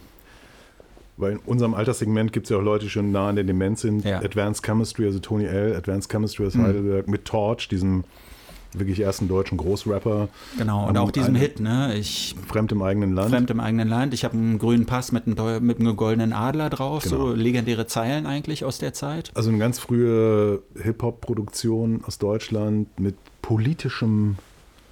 weil 1.16 1.32
in 1.32 1.38
unserem 1.38 1.74
Alterssegment 1.74 2.32
gibt 2.32 2.46
es 2.46 2.50
ja 2.50 2.56
auch 2.56 2.62
Leute, 2.62 2.84
die 2.86 2.90
schon 2.90 3.12
nah 3.12 3.28
an 3.28 3.36
der 3.36 3.44
Demenz 3.44 3.82
sind. 3.82 4.04
Ja. 4.04 4.18
Advanced 4.20 4.64
Chemistry, 4.64 5.06
also 5.06 5.18
Tony 5.18 5.44
L., 5.44 5.76
Advanced 5.76 6.10
Chemistry 6.10 6.46
aus 6.46 6.56
Heidelberg, 6.56 7.08
mit 7.08 7.24
Torch, 7.24 7.68
diesem 7.68 8.04
wirklich 8.72 9.00
ersten 9.00 9.26
deutschen 9.26 9.58
Großrapper. 9.58 10.28
Genau, 10.56 10.88
und 10.88 10.96
auch 10.96 11.10
diesen 11.10 11.34
Hit, 11.34 11.58
ne? 11.58 11.94
Ich 11.96 12.36
Fremd 12.46 12.70
im 12.72 12.82
eigenen 12.82 13.12
Land. 13.14 13.30
Fremd 13.30 13.50
im 13.50 13.58
eigenen 13.58 13.88
Land. 13.88 14.14
Ich 14.14 14.24
habe 14.24 14.36
einen 14.36 14.58
grünen 14.58 14.86
Pass 14.86 15.10
mit 15.10 15.26
einem, 15.26 15.66
mit 15.66 15.80
einem 15.80 15.96
goldenen 15.96 16.32
Adler 16.32 16.70
drauf. 16.70 17.02
So 17.02 17.18
Genau. 17.18 17.32
legendäre 17.32 17.86
Zeilen 17.86 18.26
eigentlich 18.26 18.64
aus 18.64 18.78
der 18.78 18.92
Zeit. 18.92 19.32
Also 19.34 19.50
eine 19.50 19.58
ganz 19.58 19.80
frühe 19.80 20.62
Hip-Hop-Produktion 20.80 22.02
aus 22.06 22.18
Deutschland 22.18 23.00
mit 23.00 23.16
politischem 23.42 24.36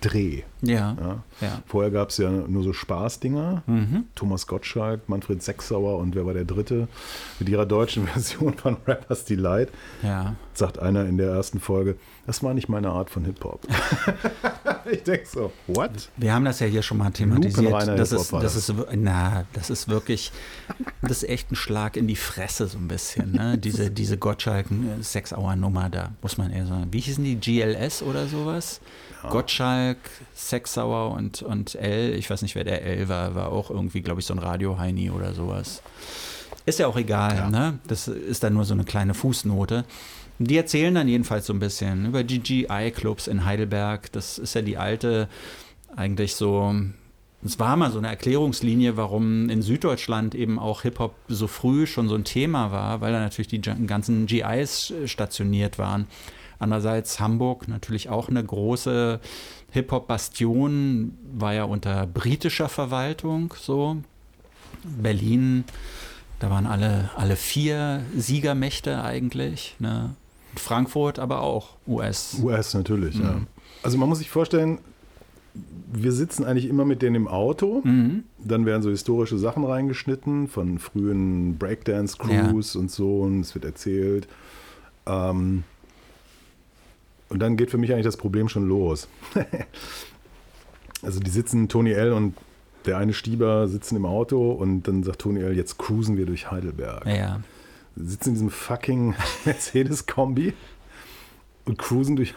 Dreh. 0.01 0.42
Ja. 0.62 0.96
Ja. 1.01 1.22
Ja. 1.40 1.62
Vorher 1.66 1.90
gab 1.90 2.11
es 2.11 2.18
ja 2.18 2.30
nur 2.30 2.62
so 2.62 2.72
Spaßdinger. 2.72 3.62
Mhm. 3.66 4.05
Thomas 4.14 4.46
Gottschalk, 4.46 5.09
Manfred 5.09 5.42
Sechsauer 5.42 5.99
und 5.99 6.14
wer 6.14 6.26
war 6.26 6.34
der 6.34 6.44
Dritte? 6.44 6.88
Mit 7.38 7.49
ihrer 7.49 7.66
deutschen 7.66 8.07
Version 8.09 8.55
von 8.55 8.76
Rappers 8.86 9.24
Delight 9.24 9.68
Ja. 10.03 10.34
sagt 10.55 10.78
einer 10.78 11.05
in 11.07 11.16
der 11.18 11.30
ersten 11.30 11.61
Folge, 11.61 11.96
das 12.26 12.42
war 12.42 12.55
nicht 12.55 12.68
meine 12.68 12.90
Art 12.90 13.11
von 13.11 13.24
Hip-Hop. 13.24 13.66
ich 14.90 15.03
denke 15.03 15.26
so, 15.26 15.53
what? 15.66 16.11
Wir 16.16 16.34
haben 16.34 16.44
das 16.44 16.61
ja 16.61 16.66
hier 16.66 16.82
schon 16.82 16.99
mal 16.99 17.11
thematisiert. 17.11 17.72
Das 17.99 18.12
ist, 18.12 18.32
das, 18.32 18.55
ist, 18.55 18.74
na, 18.94 19.44
das 19.53 19.70
ist 19.70 19.88
wirklich, 19.88 20.30
das 21.03 21.22
ist 21.22 21.28
echt 21.28 21.51
ein 21.51 21.57
Schlag 21.57 21.96
in 21.96 22.07
die 22.07 22.16
Fresse 22.16 22.66
so 22.66 22.78
ein 22.78 22.88
bisschen. 22.88 23.32
Ne? 23.32 23.57
Diese, 23.59 23.90
diese 23.90 24.18
Gottschalk 24.18 24.66
Sechs-Hour-Nummer 25.01 25.88
da, 25.88 26.11
muss 26.22 26.36
man 26.36 26.51
eher 26.53 26.66
sagen. 26.66 26.88
Wie 26.90 27.01
hießen 27.01 27.24
die? 27.24 27.36
GLS 27.36 28.03
oder 28.03 28.26
sowas? 28.26 28.80
Gottschalk, 29.29 29.99
Sechsauer 30.35 31.12
und, 31.12 31.43
und 31.43 31.75
L, 31.75 32.14
ich 32.14 32.31
weiß 32.31 32.43
nicht, 32.43 32.55
wer 32.55 32.64
der 32.64 32.85
L 32.85 33.09
war, 33.09 33.35
war 33.35 33.53
auch 33.53 33.71
irgendwie, 33.71 34.01
glaube 34.01 34.21
ich, 34.21 34.27
so 34.27 34.35
ein 34.35 34.39
Radio-Heini 34.39 35.11
oder 35.11 35.35
sowas. 35.35 35.83
Ist 36.66 36.79
ja 36.79 36.87
auch 36.87 36.97
egal, 36.97 37.37
Ja. 37.37 37.51
ne? 37.51 37.79
Das 37.87 38.09
ist 38.09 38.43
dann 38.45 38.55
nur 38.55 38.64
so 38.64 38.75
eine 38.75 38.85
kleine 38.85 39.14
Fußnote. 39.14 39.85
Die 40.39 40.57
erzählen 40.57 40.95
dann 40.95 41.09
jedenfalls 41.09 41.47
so 41.47 41.53
ein 41.53 41.59
bisschen 41.59 42.07
über 42.07 42.23
GGI-Clubs 42.23 43.27
in 43.27 43.45
Heidelberg. 43.45 44.12
Das 44.12 44.39
ist 44.39 44.55
ja 44.55 44.62
die 44.62 44.77
alte, 44.77 45.29
eigentlich 45.97 46.35
so 46.37 46.75
es 47.45 47.59
war 47.61 47.77
mal 47.77 47.93
so 47.93 47.99
eine 47.99 48.09
Erklärungslinie, 48.09 48.97
warum 48.97 49.49
in 49.49 49.62
Süddeutschland 49.62 50.35
eben 50.35 50.59
auch 50.59 50.83
Hip-Hop 50.83 51.14
so 51.29 51.47
früh 51.47 51.87
schon 51.87 52.09
so 52.09 52.16
ein 52.16 52.25
Thema 52.25 52.73
war, 52.73 53.01
weil 53.01 53.12
da 53.12 53.21
natürlich 53.21 53.47
die 53.49 53.61
ganzen 53.61 54.27
GIs 54.27 54.93
stationiert 55.05 55.79
waren. 55.79 56.09
Andererseits 56.59 57.21
Hamburg 57.21 57.69
natürlich 57.69 58.09
auch 58.09 58.29
eine 58.29 58.43
große 58.43 59.21
Hip-Hop-Bastion, 59.71 61.17
war 61.33 61.55
ja 61.55 61.65
unter 61.65 62.07
britischer 62.07 62.69
Verwaltung 62.69 63.55
so. 63.59 63.99
Berlin, 64.85 65.65
da 66.41 66.51
waren 66.51 66.67
alle, 66.67 67.11
alle 67.17 67.37
vier 67.37 68.03
Siegermächte 68.17 69.03
eigentlich. 69.03 69.77
Ne? 69.79 70.15
Frankfurt 70.57 71.19
aber 71.19 71.43
auch 71.43 71.77
US. 71.87 72.39
US 72.43 72.75
natürlich, 72.75 73.17
mhm. 73.17 73.25
ja. 73.25 73.41
Also 73.83 73.99
man 73.99 74.09
muss 74.09 74.19
sich 74.19 74.31
vorstellen, 74.31 74.79
wir 75.93 76.13
sitzen 76.13 76.45
eigentlich 76.45 76.69
immer 76.69 76.85
mit 76.85 77.03
denen 77.03 77.17
im 77.17 77.29
Auto. 77.29 77.81
Mhm. 77.85 78.25
Dann 78.39 78.67
werden 78.67 78.83
so 78.83 78.91
historische 78.91 79.39
Sachen 79.39 79.65
reingeschnitten 79.65 80.49
von 80.49 80.79
frühen 80.79 81.59
Breakdance-Crews 81.59 82.75
ja. 82.75 82.81
und 82.81 82.91
so 82.91 83.21
und 83.23 83.41
es 83.41 83.55
wird 83.55 83.65
erzählt. 83.65 84.29
Ähm, 85.07 85.65
und 87.29 87.41
dann 87.41 87.57
geht 87.57 87.70
für 87.70 87.79
mich 87.79 87.93
eigentlich 87.93 88.07
das 88.07 88.16
Problem 88.16 88.49
schon 88.49 88.68
los. 88.68 89.09
also 91.03 91.20
die 91.20 91.31
sitzen, 91.31 91.68
Tony 91.68 91.93
L. 91.93 92.12
und 92.12 92.35
der 92.87 92.99
eine 92.99 93.12
Stieber 93.12 93.68
sitzen 93.68 93.97
im 93.97 94.07
Auto 94.07 94.53
und 94.53 94.85
dann 94.85 95.03
sagt 95.03 95.20
Tony 95.20 95.41
L., 95.41 95.57
jetzt 95.57 95.79
cruisen 95.79 96.16
wir 96.16 96.26
durch 96.26 96.51
Heidelberg. 96.51 97.07
Ja. 97.07 97.41
Sitzen 97.97 98.31
in 98.31 98.35
diesem 98.35 98.51
fucking 98.51 99.14
Mercedes-Kombi 99.45 100.55
und 101.64 101.79
cruisen 101.79 102.16
durch 102.16 102.35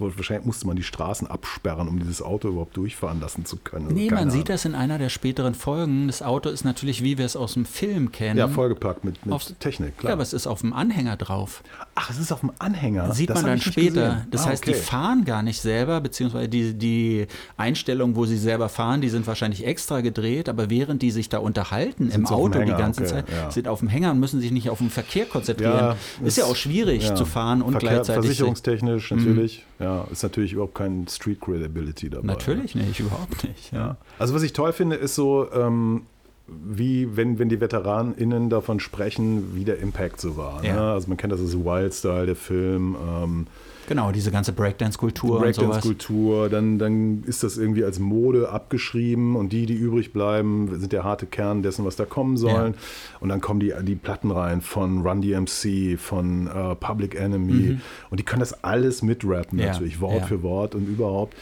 Wahrscheinlich 0.00 0.46
musste 0.46 0.66
man 0.66 0.76
die 0.76 0.82
Straßen 0.82 1.26
absperren, 1.26 1.88
um 1.88 1.98
dieses 1.98 2.22
Auto 2.22 2.48
überhaupt 2.48 2.76
durchfahren 2.76 3.20
lassen 3.20 3.44
zu 3.44 3.56
können. 3.56 3.88
Nee, 3.92 4.10
man 4.10 4.30
sieht 4.30 4.48
das 4.48 4.64
in 4.64 4.74
einer 4.74 4.98
der 4.98 5.08
späteren 5.08 5.54
Folgen. 5.54 6.06
Das 6.06 6.22
Auto 6.22 6.48
ist 6.48 6.64
natürlich, 6.64 7.02
wie 7.02 7.18
wir 7.18 7.26
es 7.26 7.36
aus 7.36 7.54
dem 7.54 7.64
Film 7.64 8.12
kennen. 8.12 8.38
Ja, 8.38 8.48
vollgepackt 8.48 9.04
mit, 9.04 9.24
mit 9.24 9.34
auf, 9.34 9.44
Technik, 9.58 9.98
klar. 9.98 10.10
Ja, 10.10 10.14
aber 10.14 10.22
es 10.22 10.32
ist 10.32 10.46
auf 10.46 10.60
dem 10.60 10.72
Anhänger 10.72 11.16
drauf. 11.16 11.62
Ach, 11.94 12.10
es 12.10 12.18
ist 12.18 12.32
auf 12.32 12.40
dem 12.40 12.52
Anhänger? 12.58 13.08
Das 13.08 13.16
sieht 13.16 13.30
das 13.30 13.42
man 13.42 13.52
dann 13.52 13.60
später. 13.60 14.26
Das 14.30 14.44
ah, 14.44 14.50
heißt, 14.50 14.64
okay. 14.64 14.72
die 14.72 14.78
fahren 14.78 15.24
gar 15.24 15.42
nicht 15.42 15.60
selber, 15.60 16.00
beziehungsweise 16.00 16.48
die, 16.48 16.74
die 16.74 17.26
Einstellungen, 17.56 18.16
wo 18.16 18.24
sie 18.24 18.38
selber 18.38 18.68
fahren, 18.68 19.00
die 19.00 19.08
sind 19.08 19.26
wahrscheinlich 19.26 19.66
extra 19.66 20.00
gedreht, 20.00 20.48
aber 20.48 20.70
während 20.70 21.02
die 21.02 21.10
sich 21.10 21.28
da 21.28 21.38
unterhalten 21.38 22.10
sind 22.10 22.20
im 22.20 22.26
Auto 22.26 22.60
die 22.60 22.70
ganze 22.70 23.02
okay, 23.02 23.10
Zeit, 23.10 23.24
ja. 23.30 23.50
sind 23.50 23.68
auf 23.68 23.80
dem 23.80 23.88
Hänger 23.88 24.12
und 24.12 24.20
müssen 24.20 24.40
sich 24.40 24.50
nicht 24.50 24.70
auf 24.70 24.78
den 24.78 24.90
Verkehr 24.90 25.26
konzentrieren. 25.26 25.96
Ja, 26.20 26.26
ist 26.26 26.36
ja 26.36 26.44
auch 26.44 26.56
schwierig 26.56 27.04
ja. 27.08 27.14
zu 27.14 27.24
fahren 27.24 27.62
und 27.62 27.72
Verkehr, 27.72 27.90
gleichzeitig. 27.90 28.24
Versicherungstechnisch 28.26 29.10
natürlich. 29.10 29.64
Mhm. 29.78 29.84
Ja, 29.90 30.06
ist 30.10 30.22
natürlich 30.22 30.52
überhaupt 30.52 30.74
kein 30.74 31.08
Street 31.08 31.40
Credibility 31.40 32.10
dabei. 32.10 32.26
Natürlich 32.26 32.74
ne? 32.74 32.84
nicht, 32.84 33.00
überhaupt 33.00 33.44
nicht. 33.44 33.72
Ja. 33.72 33.96
Also 34.18 34.34
was 34.34 34.42
ich 34.42 34.52
toll 34.52 34.72
finde, 34.72 34.96
ist 34.96 35.14
so, 35.14 35.50
ähm, 35.52 36.02
wie 36.46 37.16
wenn, 37.16 37.38
wenn 37.38 37.48
die 37.48 37.60
VeteranInnen 37.60 38.50
davon 38.50 38.80
sprechen, 38.80 39.54
wie 39.54 39.64
der 39.64 39.78
Impact 39.78 40.20
so 40.20 40.36
war. 40.36 40.64
Ja. 40.64 40.74
Ne? 40.74 40.92
Also 40.92 41.08
man 41.08 41.16
kennt 41.16 41.32
das 41.32 41.40
als 41.40 41.56
Wild 41.56 41.94
Style, 41.94 42.26
der 42.26 42.36
Film. 42.36 42.96
Ähm, 43.08 43.46
Genau, 43.90 44.12
diese 44.12 44.30
ganze 44.30 44.52
Breakdance-Kultur. 44.52 45.40
Breakdance-Kultur, 45.40 46.48
dann, 46.48 46.78
dann 46.78 47.24
ist 47.24 47.42
das 47.42 47.58
irgendwie 47.58 47.82
als 47.82 47.98
Mode 47.98 48.48
abgeschrieben 48.48 49.34
und 49.34 49.52
die, 49.52 49.66
die 49.66 49.74
übrig 49.74 50.12
bleiben, 50.12 50.78
sind 50.78 50.92
der 50.92 51.02
harte 51.02 51.26
Kern 51.26 51.64
dessen, 51.64 51.84
was 51.84 51.96
da 51.96 52.04
kommen 52.04 52.36
sollen. 52.36 52.74
Ja. 52.74 53.18
Und 53.18 53.30
dann 53.30 53.40
kommen 53.40 53.58
die, 53.58 53.74
die 53.82 53.96
Platten 53.96 54.30
rein 54.30 54.60
von 54.60 55.04
Run 55.04 55.22
DMC, 55.22 55.98
von 55.98 56.46
uh, 56.46 56.76
Public 56.76 57.16
Enemy 57.16 57.52
mhm. 57.52 57.80
und 58.10 58.20
die 58.20 58.22
können 58.22 58.38
das 58.38 58.62
alles 58.62 59.02
mitrappen, 59.02 59.58
ja. 59.58 59.72
natürlich, 59.72 60.00
Wort 60.00 60.26
für 60.26 60.44
Wort 60.44 60.76
und 60.76 60.86
überhaupt. 60.86 61.34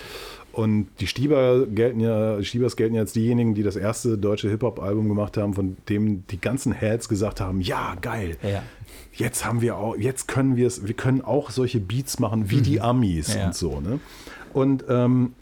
Und 0.58 0.88
die 0.98 1.06
Stieber 1.06 1.66
gelten 1.66 2.00
ja, 2.00 2.42
Stiebers 2.42 2.74
gelten 2.74 2.96
ja 2.96 3.02
als 3.02 3.12
diejenigen, 3.12 3.54
die 3.54 3.62
das 3.62 3.76
erste 3.76 4.18
deutsche 4.18 4.50
Hip-Hop-Album 4.50 5.08
gemacht 5.08 5.36
haben, 5.36 5.54
von 5.54 5.76
dem 5.88 6.26
die 6.26 6.40
ganzen 6.40 6.72
Heads 6.72 7.08
gesagt 7.08 7.40
haben, 7.40 7.60
ja, 7.60 7.94
geil. 8.00 8.36
Ja 8.42 8.62
jetzt 9.18 9.44
haben 9.44 9.60
wir 9.60 9.76
auch, 9.76 9.96
jetzt 9.96 10.28
können 10.28 10.56
wir 10.56 10.66
es, 10.66 10.86
wir 10.86 10.94
können 10.94 11.22
auch 11.22 11.50
solche 11.50 11.80
Beats 11.80 12.18
machen 12.20 12.50
wie 12.50 12.58
mhm. 12.58 12.62
die 12.62 12.80
Amis 12.80 13.34
ja. 13.34 13.46
und 13.46 13.54
so. 13.54 13.80
Ne? 13.80 14.00
Und 14.52 14.84
ähm, 14.88 15.32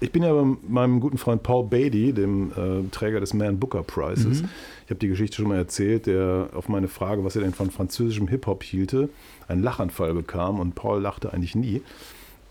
ich 0.00 0.10
bin 0.10 0.24
ja 0.24 0.32
bei 0.32 0.44
meinem 0.68 0.98
guten 0.98 1.18
Freund 1.18 1.42
Paul 1.42 1.68
Beatty, 1.68 2.12
dem 2.12 2.50
äh, 2.50 2.88
Träger 2.90 3.20
des 3.20 3.34
Man 3.34 3.58
Booker 3.58 3.84
Prizes. 3.84 4.42
Mhm. 4.42 4.48
Ich 4.84 4.90
habe 4.90 4.98
die 4.98 5.08
Geschichte 5.08 5.36
schon 5.36 5.48
mal 5.48 5.58
erzählt, 5.58 6.06
der 6.06 6.48
auf 6.54 6.68
meine 6.68 6.88
Frage, 6.88 7.24
was 7.24 7.36
er 7.36 7.42
denn 7.42 7.54
von 7.54 7.70
französischem 7.70 8.26
Hip-Hop 8.26 8.64
hielte, 8.64 9.08
einen 9.46 9.62
Lachanfall 9.62 10.14
bekam 10.14 10.58
und 10.58 10.74
Paul 10.74 11.00
lachte 11.00 11.32
eigentlich 11.32 11.54
nie. 11.54 11.82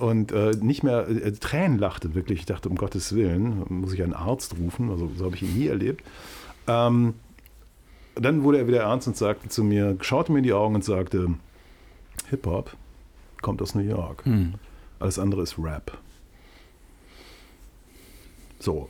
Und 0.02 0.32
äh, 0.32 0.52
nicht 0.60 0.82
mehr, 0.82 1.08
äh, 1.08 1.32
Tränen 1.34 1.78
lachte 1.78 2.16
wirklich. 2.16 2.40
Ich 2.40 2.46
dachte, 2.48 2.70
um 2.70 2.76
Gottes 2.76 3.14
Willen, 3.16 3.64
muss 3.70 3.94
ich 3.94 4.02
einen 4.02 4.16
Arzt 4.16 4.56
rufen. 4.58 4.90
Also 4.90 5.12
so 5.16 5.26
habe 5.26 5.36
ich 5.36 5.44
ihn 5.44 5.54
nie 5.54 5.68
erlebt. 5.68 6.04
Ähm, 6.68 7.14
dann 8.16 8.44
wurde 8.44 8.58
er 8.58 8.68
wieder 8.68 8.82
ernst 8.82 9.08
und 9.08 9.16
sagte 9.16 9.48
zu 9.50 9.64
mir, 9.64 9.96
schaute 10.02 10.32
mir 10.32 10.40
in 10.40 10.44
die 10.44 10.54
Augen 10.54 10.74
und 10.74 10.84
sagte, 10.84 11.36
Hip-Hop 12.32 12.76
kommt 13.44 13.62
aus 13.62 13.76
New 13.76 13.84
York. 13.84 14.26
Hm. 14.26 14.56
Alles 15.00 15.20
andere 15.20 15.44
ist 15.44 15.60
Rap. 15.60 15.96
So. 18.60 18.90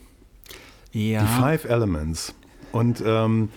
Ja. 0.94 1.22
Die 1.22 1.42
Five 1.42 1.66
Elements. 1.66 2.34
Und 2.72 3.04
ähm, 3.06 3.50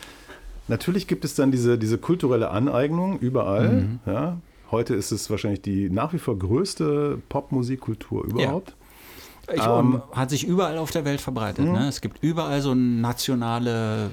natürlich 0.67 1.07
gibt 1.07 1.25
es 1.25 1.37
dann 1.37 1.53
diese, 1.53 1.79
diese 1.79 1.99
kulturelle 1.99 2.51
Aneignung 2.51 3.21
überall. 3.21 3.71
Mhm. 3.71 4.01
Ja. 4.07 4.39
Heute 4.75 4.97
ist 4.97 5.13
es 5.13 5.31
wahrscheinlich 5.31 5.63
die 5.63 5.89
nach 5.89 6.13
wie 6.13 6.19
vor 6.19 6.37
größte 6.37 7.23
Popmusikkultur 7.29 8.25
überhaupt. 8.25 8.75
Ja. 9.47 9.55
Ich, 9.55 9.63
ähm, 9.63 10.03
hat 10.11 10.31
sich 10.31 10.45
überall 10.45 10.79
auf 10.79 10.91
der 10.91 11.05
Welt 11.05 11.21
verbreitet. 11.21 11.65
Ne? 11.65 11.87
Es 11.87 12.01
gibt 12.01 12.25
überall 12.25 12.61
so 12.61 12.75
nationale 12.75 14.11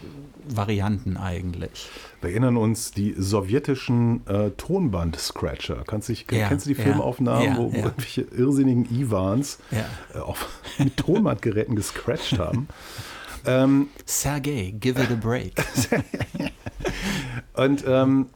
Varianten 0.48 1.18
eigentlich. 1.18 1.90
Wir 2.20 2.30
erinnern 2.30 2.58
uns 2.58 2.92
die 2.92 3.16
sowjetischen 3.18 4.28
äh, 4.28 4.52
Tonband-Scratcher. 4.52 5.84
Kannst 5.88 6.10
dich, 6.10 6.28
ja, 6.30 6.50
kennst 6.50 6.68
du 6.68 6.76
die 6.76 6.76
Filmaufnahmen, 6.76 7.44
ja, 7.44 7.58
wo, 7.58 7.74
wo 7.74 7.78
irgendwelche 7.78 8.22
irrsinnigen 8.22 8.86
Ivans 8.92 9.58
äh, 9.72 10.20
auf, 10.20 10.48
mit 10.78 10.96
Tonbandgeräten 10.96 11.76
gescratcht 11.76 12.38
haben? 12.38 12.68
ähm, 13.48 13.88
Sergei, 14.06 14.76
give 14.80 15.02
it 15.02 15.10
a 15.10 15.16
break. 15.16 15.54
Und 17.56 17.84
ähm, 17.88 18.28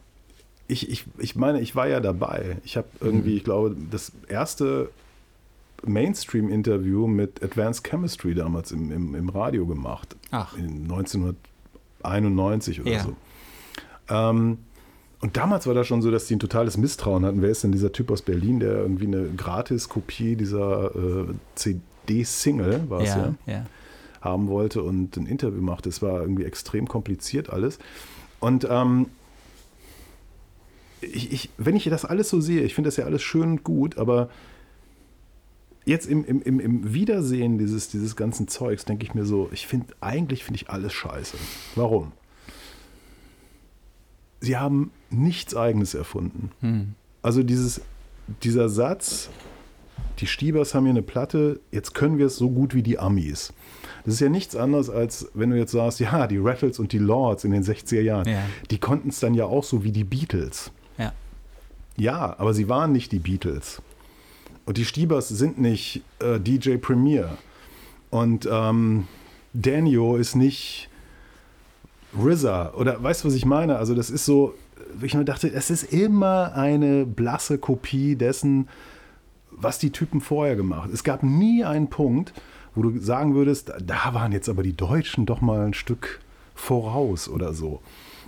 ich, 0.68 0.88
ich, 0.90 1.04
ich 1.18 1.36
meine, 1.36 1.60
ich 1.60 1.76
war 1.76 1.88
ja 1.88 2.00
dabei. 2.00 2.58
Ich 2.64 2.76
habe 2.76 2.88
irgendwie, 3.00 3.30
mhm. 3.30 3.36
ich 3.36 3.44
glaube, 3.44 3.76
das 3.90 4.12
erste 4.28 4.90
Mainstream-Interview 5.84 7.06
mit 7.06 7.42
Advanced 7.42 7.84
Chemistry 7.84 8.34
damals 8.34 8.72
im, 8.72 8.90
im, 8.90 9.14
im 9.14 9.28
Radio 9.28 9.66
gemacht. 9.66 10.16
Ach. 10.30 10.56
In 10.56 10.82
1991 10.90 12.80
oder 12.80 12.90
ja. 12.90 13.02
so. 13.04 13.16
Ähm, 14.08 14.58
und 15.20 15.36
damals 15.36 15.66
war 15.66 15.74
das 15.74 15.86
schon 15.86 16.02
so, 16.02 16.10
dass 16.10 16.26
die 16.26 16.36
ein 16.36 16.40
totales 16.40 16.76
Misstrauen 16.76 17.24
hatten. 17.24 17.42
Wer 17.42 17.50
ist 17.50 17.64
denn 17.64 17.72
dieser 17.72 17.92
Typ 17.92 18.10
aus 18.10 18.22
Berlin, 18.22 18.60
der 18.60 18.72
irgendwie 18.72 19.06
eine 19.06 19.28
Gratis-Kopie 19.36 20.36
dieser 20.36 20.94
äh, 20.94 21.26
CD-Single, 21.54 22.90
war 22.90 23.00
es 23.00 23.08
ja, 23.08 23.34
ja, 23.46 23.52
ja, 23.52 23.66
haben 24.20 24.48
wollte 24.48 24.82
und 24.82 25.16
ein 25.16 25.26
Interview 25.26 25.62
machte? 25.62 25.88
Es 25.88 26.02
war 26.02 26.20
irgendwie 26.20 26.44
extrem 26.44 26.86
kompliziert 26.86 27.50
alles. 27.50 27.78
Und 28.40 28.66
ähm, 28.70 29.06
ich, 31.00 31.32
ich, 31.32 31.50
wenn 31.58 31.76
ich 31.76 31.84
das 31.84 32.04
alles 32.04 32.28
so 32.28 32.40
sehe, 32.40 32.62
ich 32.62 32.74
finde 32.74 32.88
das 32.88 32.96
ja 32.96 33.04
alles 33.04 33.22
schön 33.22 33.42
und 33.42 33.64
gut, 33.64 33.98
aber 33.98 34.30
jetzt 35.84 36.06
im, 36.06 36.24
im, 36.24 36.60
im, 36.60 36.92
Wiedersehen 36.92 37.58
dieses, 37.58 37.88
dieses 37.88 38.16
ganzen 38.16 38.48
Zeugs 38.48 38.84
denke 38.84 39.04
ich 39.04 39.14
mir 39.14 39.24
so, 39.24 39.48
ich 39.52 39.66
finde, 39.66 39.94
eigentlich 40.00 40.44
finde 40.44 40.60
ich 40.60 40.68
alles 40.68 40.92
scheiße. 40.92 41.36
Warum? 41.76 42.12
Sie 44.40 44.56
haben 44.56 44.90
nichts 45.10 45.56
Eigenes 45.56 45.94
erfunden. 45.94 46.50
Hm. 46.60 46.94
Also 47.22 47.42
dieses, 47.42 47.80
dieser 48.42 48.68
Satz, 48.68 49.30
die 50.18 50.26
Stiebers 50.26 50.74
haben 50.74 50.84
hier 50.84 50.90
eine 50.90 51.02
Platte, 51.02 51.60
jetzt 51.70 51.94
können 51.94 52.18
wir 52.18 52.26
es 52.26 52.36
so 52.36 52.50
gut 52.50 52.74
wie 52.74 52.82
die 52.82 52.98
Amis. 52.98 53.52
Das 54.04 54.14
ist 54.14 54.20
ja 54.20 54.28
nichts 54.28 54.56
anderes, 54.56 54.90
als 54.90 55.30
wenn 55.34 55.50
du 55.50 55.56
jetzt 55.56 55.72
sagst, 55.72 56.00
ja, 56.00 56.26
die 56.26 56.38
Rattles 56.38 56.78
und 56.78 56.92
die 56.92 56.98
Lords 56.98 57.44
in 57.44 57.50
den 57.50 57.64
60er 57.64 58.00
Jahren, 58.00 58.28
ja. 58.28 58.42
die 58.70 58.78
konnten 58.78 59.10
es 59.10 59.20
dann 59.20 59.34
ja 59.34 59.44
auch 59.46 59.64
so 59.64 59.84
wie 59.84 59.92
die 59.92 60.04
Beatles. 60.04 60.70
Ja. 61.96 62.34
Aber 62.38 62.54
sie 62.54 62.68
waren 62.68 62.92
nicht 62.92 63.12
die 63.12 63.18
Beatles. 63.18 63.82
Und 64.64 64.78
die 64.78 64.84
Stiebers 64.84 65.28
sind 65.28 65.58
nicht 65.58 66.02
äh, 66.18 66.40
DJ 66.40 66.76
Premier. 66.76 67.36
Und 68.10 68.48
ähm, 68.50 69.06
Daniel 69.52 70.18
ist 70.20 70.34
nicht 70.34 70.88
RZA. 72.18 72.74
Oder 72.74 73.02
weißt 73.02 73.24
du, 73.24 73.28
was 73.28 73.34
ich 73.34 73.44
meine? 73.44 73.76
Also, 73.76 73.94
das 73.94 74.10
ist 74.10 74.24
so, 74.24 74.54
ich 75.02 75.14
mir 75.14 75.24
dachte, 75.24 75.50
es 75.52 75.70
ist 75.70 75.92
immer 75.92 76.54
eine 76.54 77.06
blasse 77.06 77.58
Kopie 77.58 78.16
dessen, 78.16 78.68
was 79.50 79.78
die 79.78 79.90
Typen 79.90 80.20
vorher 80.20 80.56
gemacht 80.56 80.84
haben. 80.84 80.92
Es 80.92 81.04
gab 81.04 81.22
nie 81.22 81.64
einen 81.64 81.88
Punkt, 81.88 82.32
wo 82.74 82.82
du 82.82 82.98
sagen 83.00 83.34
würdest, 83.34 83.72
da 83.84 84.12
waren 84.12 84.32
jetzt 84.32 84.48
aber 84.48 84.62
die 84.62 84.76
Deutschen 84.76 85.26
doch 85.26 85.40
mal 85.40 85.66
ein 85.66 85.74
Stück 85.74 86.20
voraus 86.54 87.28
oder 87.28 87.54
so. 87.54 87.80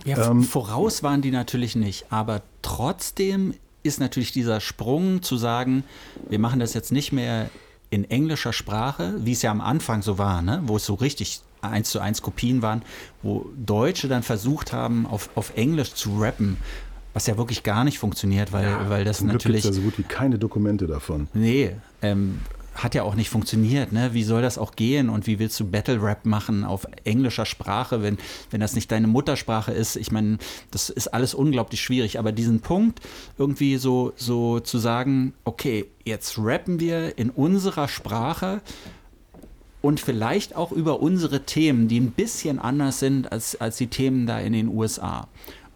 Ja, 0.05 0.31
ähm, 0.31 0.43
voraus 0.43 1.03
waren 1.03 1.21
die 1.21 1.31
natürlich 1.31 1.75
nicht, 1.75 2.05
aber 2.09 2.41
trotzdem 2.61 3.53
ist 3.83 3.99
natürlich 3.99 4.31
dieser 4.31 4.59
Sprung 4.59 5.21
zu 5.21 5.37
sagen, 5.37 5.83
wir 6.29 6.39
machen 6.39 6.59
das 6.59 6.73
jetzt 6.73 6.91
nicht 6.91 7.11
mehr 7.11 7.49
in 7.89 8.09
englischer 8.09 8.53
Sprache, 8.53 9.15
wie 9.19 9.31
es 9.31 9.41
ja 9.41 9.51
am 9.51 9.61
Anfang 9.61 10.01
so 10.01 10.17
war, 10.17 10.41
ne? 10.41 10.61
wo 10.65 10.77
es 10.77 10.85
so 10.85 10.93
richtig 10.95 11.41
eins 11.61 11.89
zu 11.89 11.99
eins 11.99 12.21
Kopien 12.21 12.61
waren, 12.61 12.83
wo 13.21 13.49
Deutsche 13.57 14.07
dann 14.07 14.23
versucht 14.23 14.73
haben, 14.73 15.05
auf, 15.05 15.29
auf 15.35 15.53
Englisch 15.55 15.93
zu 15.93 16.19
rappen, 16.19 16.57
was 17.13 17.27
ja 17.27 17.37
wirklich 17.37 17.63
gar 17.63 17.83
nicht 17.83 17.99
funktioniert, 17.99 18.53
weil, 18.53 18.89
weil 18.89 19.03
das 19.03 19.21
natürlich. 19.21 19.63
gibt 19.63 19.73
es 19.73 19.77
ja 19.77 19.81
so 19.81 19.81
gut 19.81 19.97
wie 19.97 20.03
keine 20.03 20.37
Dokumente 20.37 20.87
davon. 20.87 21.27
Nee, 21.33 21.75
ähm, 22.01 22.39
hat 22.83 22.95
ja 22.95 23.03
auch 23.03 23.15
nicht 23.15 23.29
funktioniert. 23.29 23.91
Ne? 23.91 24.13
Wie 24.13 24.23
soll 24.23 24.41
das 24.41 24.57
auch 24.57 24.75
gehen 24.75 25.09
und 25.09 25.27
wie 25.27 25.39
willst 25.39 25.59
du 25.59 25.65
Battle 25.65 26.01
Rap 26.01 26.25
machen 26.25 26.63
auf 26.63 26.87
englischer 27.03 27.45
Sprache, 27.45 28.01
wenn, 28.01 28.17
wenn 28.51 28.61
das 28.61 28.73
nicht 28.73 28.91
deine 28.91 29.07
Muttersprache 29.07 29.71
ist? 29.71 29.95
Ich 29.95 30.11
meine, 30.11 30.37
das 30.71 30.89
ist 30.89 31.07
alles 31.07 31.33
unglaublich 31.33 31.81
schwierig. 31.81 32.19
Aber 32.19 32.31
diesen 32.31 32.61
Punkt, 32.61 32.99
irgendwie 33.37 33.77
so, 33.77 34.13
so 34.15 34.59
zu 34.59 34.77
sagen, 34.77 35.33
okay, 35.43 35.85
jetzt 36.05 36.37
rappen 36.37 36.79
wir 36.79 37.17
in 37.17 37.29
unserer 37.29 37.87
Sprache 37.87 38.61
und 39.81 39.99
vielleicht 39.99 40.55
auch 40.55 40.71
über 40.71 41.01
unsere 41.01 41.45
Themen, 41.45 41.87
die 41.87 41.99
ein 41.99 42.11
bisschen 42.11 42.59
anders 42.59 42.99
sind 42.99 43.31
als, 43.31 43.59
als 43.59 43.77
die 43.77 43.87
Themen 43.87 44.27
da 44.27 44.39
in 44.39 44.53
den 44.53 44.67
USA. 44.67 45.27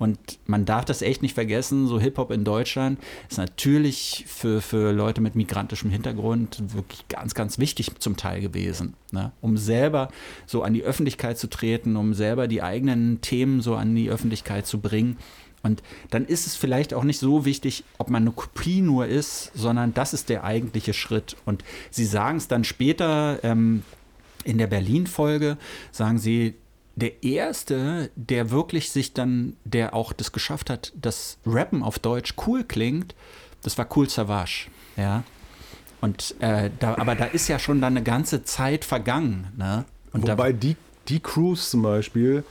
Und 0.04 0.20
man 0.48 0.66
darf 0.66 0.84
das 0.84 1.02
echt 1.02 1.22
nicht 1.22 1.34
vergessen, 1.34 1.88
so 1.88 1.98
Hip-Hop 1.98 2.30
in 2.30 2.44
Deutschland 2.44 3.00
ist 3.30 3.38
natürlich 3.38 4.26
für, 4.28 4.60
für 4.60 4.92
Leute 4.92 5.22
mit 5.22 5.36
migrantischem 5.36 5.90
Hintergrund 5.90 6.62
wirklich 6.74 7.08
ganz, 7.08 7.34
ganz 7.34 7.58
wichtig 7.58 7.90
zum 8.00 8.18
Teil 8.18 8.42
gewesen. 8.42 8.96
Ne? 9.12 9.32
Um 9.40 9.56
selber 9.56 10.10
so 10.46 10.62
an 10.62 10.74
die 10.74 10.84
Öffentlichkeit 10.84 11.38
zu 11.38 11.48
treten, 11.48 11.96
um 11.96 12.14
selber 12.14 12.50
die 12.50 12.62
eigenen 12.62 13.22
Themen 13.22 13.62
so 13.62 13.76
an 13.76 13.96
die 13.96 14.10
Öffentlichkeit 14.10 14.68
zu 14.68 14.82
bringen. 14.82 15.16
Und 15.62 15.82
dann 16.10 16.26
ist 16.26 16.48
es 16.48 16.58
vielleicht 16.58 16.94
auch 16.94 17.06
nicht 17.06 17.20
so 17.20 17.46
wichtig, 17.46 17.86
ob 17.98 18.10
man 18.10 18.24
eine 18.24 18.32
Kopie 18.32 18.82
nur 18.82 19.06
ist, 19.08 19.52
sondern 19.56 19.94
das 19.94 20.14
ist 20.14 20.28
der 20.28 20.44
eigentliche 20.44 20.94
Schritt. 20.94 21.38
Und 21.46 21.64
sie 21.92 22.04
sagen 22.04 22.40
es 22.40 22.50
dann 22.50 22.66
später 22.66 23.40
ähm, 23.42 23.84
in 24.44 24.58
der 24.58 24.68
Berlin-Folge, 24.68 25.58
sagen 25.94 26.18
sie, 26.18 26.56
der 26.96 27.24
erste, 27.24 28.12
der 28.16 28.52
wirklich 28.52 28.92
sich 28.92 29.14
dann, 29.14 29.58
der 29.64 29.94
auch 29.94 30.14
das 30.14 30.32
geschafft 30.32 30.70
hat, 30.70 30.94
dass 30.96 31.38
Rappen 31.46 31.84
auf 31.84 32.00
Deutsch 32.00 32.36
cool 32.46 32.64
klingt, 32.64 33.16
das 33.64 33.78
war 33.78 33.88
Cool 33.96 34.10
Savage. 34.10 34.68
Ja. 34.96 35.24
Und 36.02 36.36
äh, 36.40 36.70
da, 36.80 36.98
aber 36.98 37.16
da 37.16 37.26
ist 37.26 37.48
ja 37.48 37.58
schon 37.60 37.82
dann 37.82 37.94
eine 37.94 38.04
ganze 38.04 38.44
Zeit 38.44 38.84
vergangen. 38.84 39.48
Ne? 39.58 39.86
Und 40.12 40.28
Wobei 40.28 40.52
da, 40.52 40.58
die, 40.60 40.76
die 41.08 41.20
Crews 41.20 41.70
zum 41.70 41.82
Beispiel, 41.82 42.44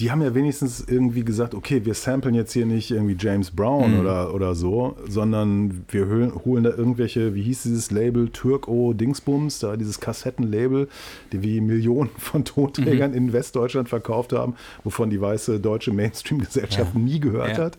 die 0.00 0.12
haben 0.12 0.22
ja 0.22 0.32
wenigstens 0.34 0.84
irgendwie 0.86 1.24
gesagt, 1.24 1.54
okay, 1.54 1.84
wir 1.84 1.94
samplen 1.94 2.34
jetzt 2.34 2.52
hier 2.52 2.66
nicht 2.66 2.90
irgendwie 2.92 3.16
James 3.18 3.50
Brown 3.50 3.94
Mhm. 3.94 4.00
oder, 4.00 4.32
oder 4.32 4.54
so, 4.54 4.96
sondern 5.08 5.84
wir 5.88 6.06
holen, 6.06 6.32
holen 6.44 6.62
da 6.64 6.70
irgendwelche, 6.70 7.34
wie 7.34 7.42
hieß 7.42 7.64
dieses 7.64 7.90
Label, 7.90 8.28
Türko 8.28 8.92
Dingsbums, 8.92 9.58
da 9.58 9.76
dieses 9.76 9.98
Kassettenlabel, 9.98 10.88
die 11.32 11.42
wie 11.42 11.60
Millionen 11.60 12.10
von 12.16 12.42
Mhm. 12.42 12.44
Tonträgern 12.44 13.12
in 13.12 13.32
Westdeutschland 13.32 13.88
verkauft 13.88 14.32
haben, 14.32 14.54
wovon 14.84 15.10
die 15.10 15.20
weiße 15.20 15.58
deutsche 15.58 15.92
Mainstream-Gesellschaft 15.92 16.94
Ja. 16.94 17.00
nie 17.00 17.18
gehört 17.18 17.58
Ja. 17.58 17.64
hat. 17.64 17.78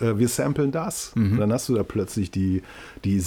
Äh, 0.00 0.18
Wir 0.18 0.28
samplen 0.28 0.72
das. 0.72 1.12
Und 1.14 1.38
dann 1.38 1.52
hast 1.52 1.68
du 1.68 1.74
da 1.74 1.82
plötzlich 1.82 2.30
die, 2.30 2.62
die 3.04 3.18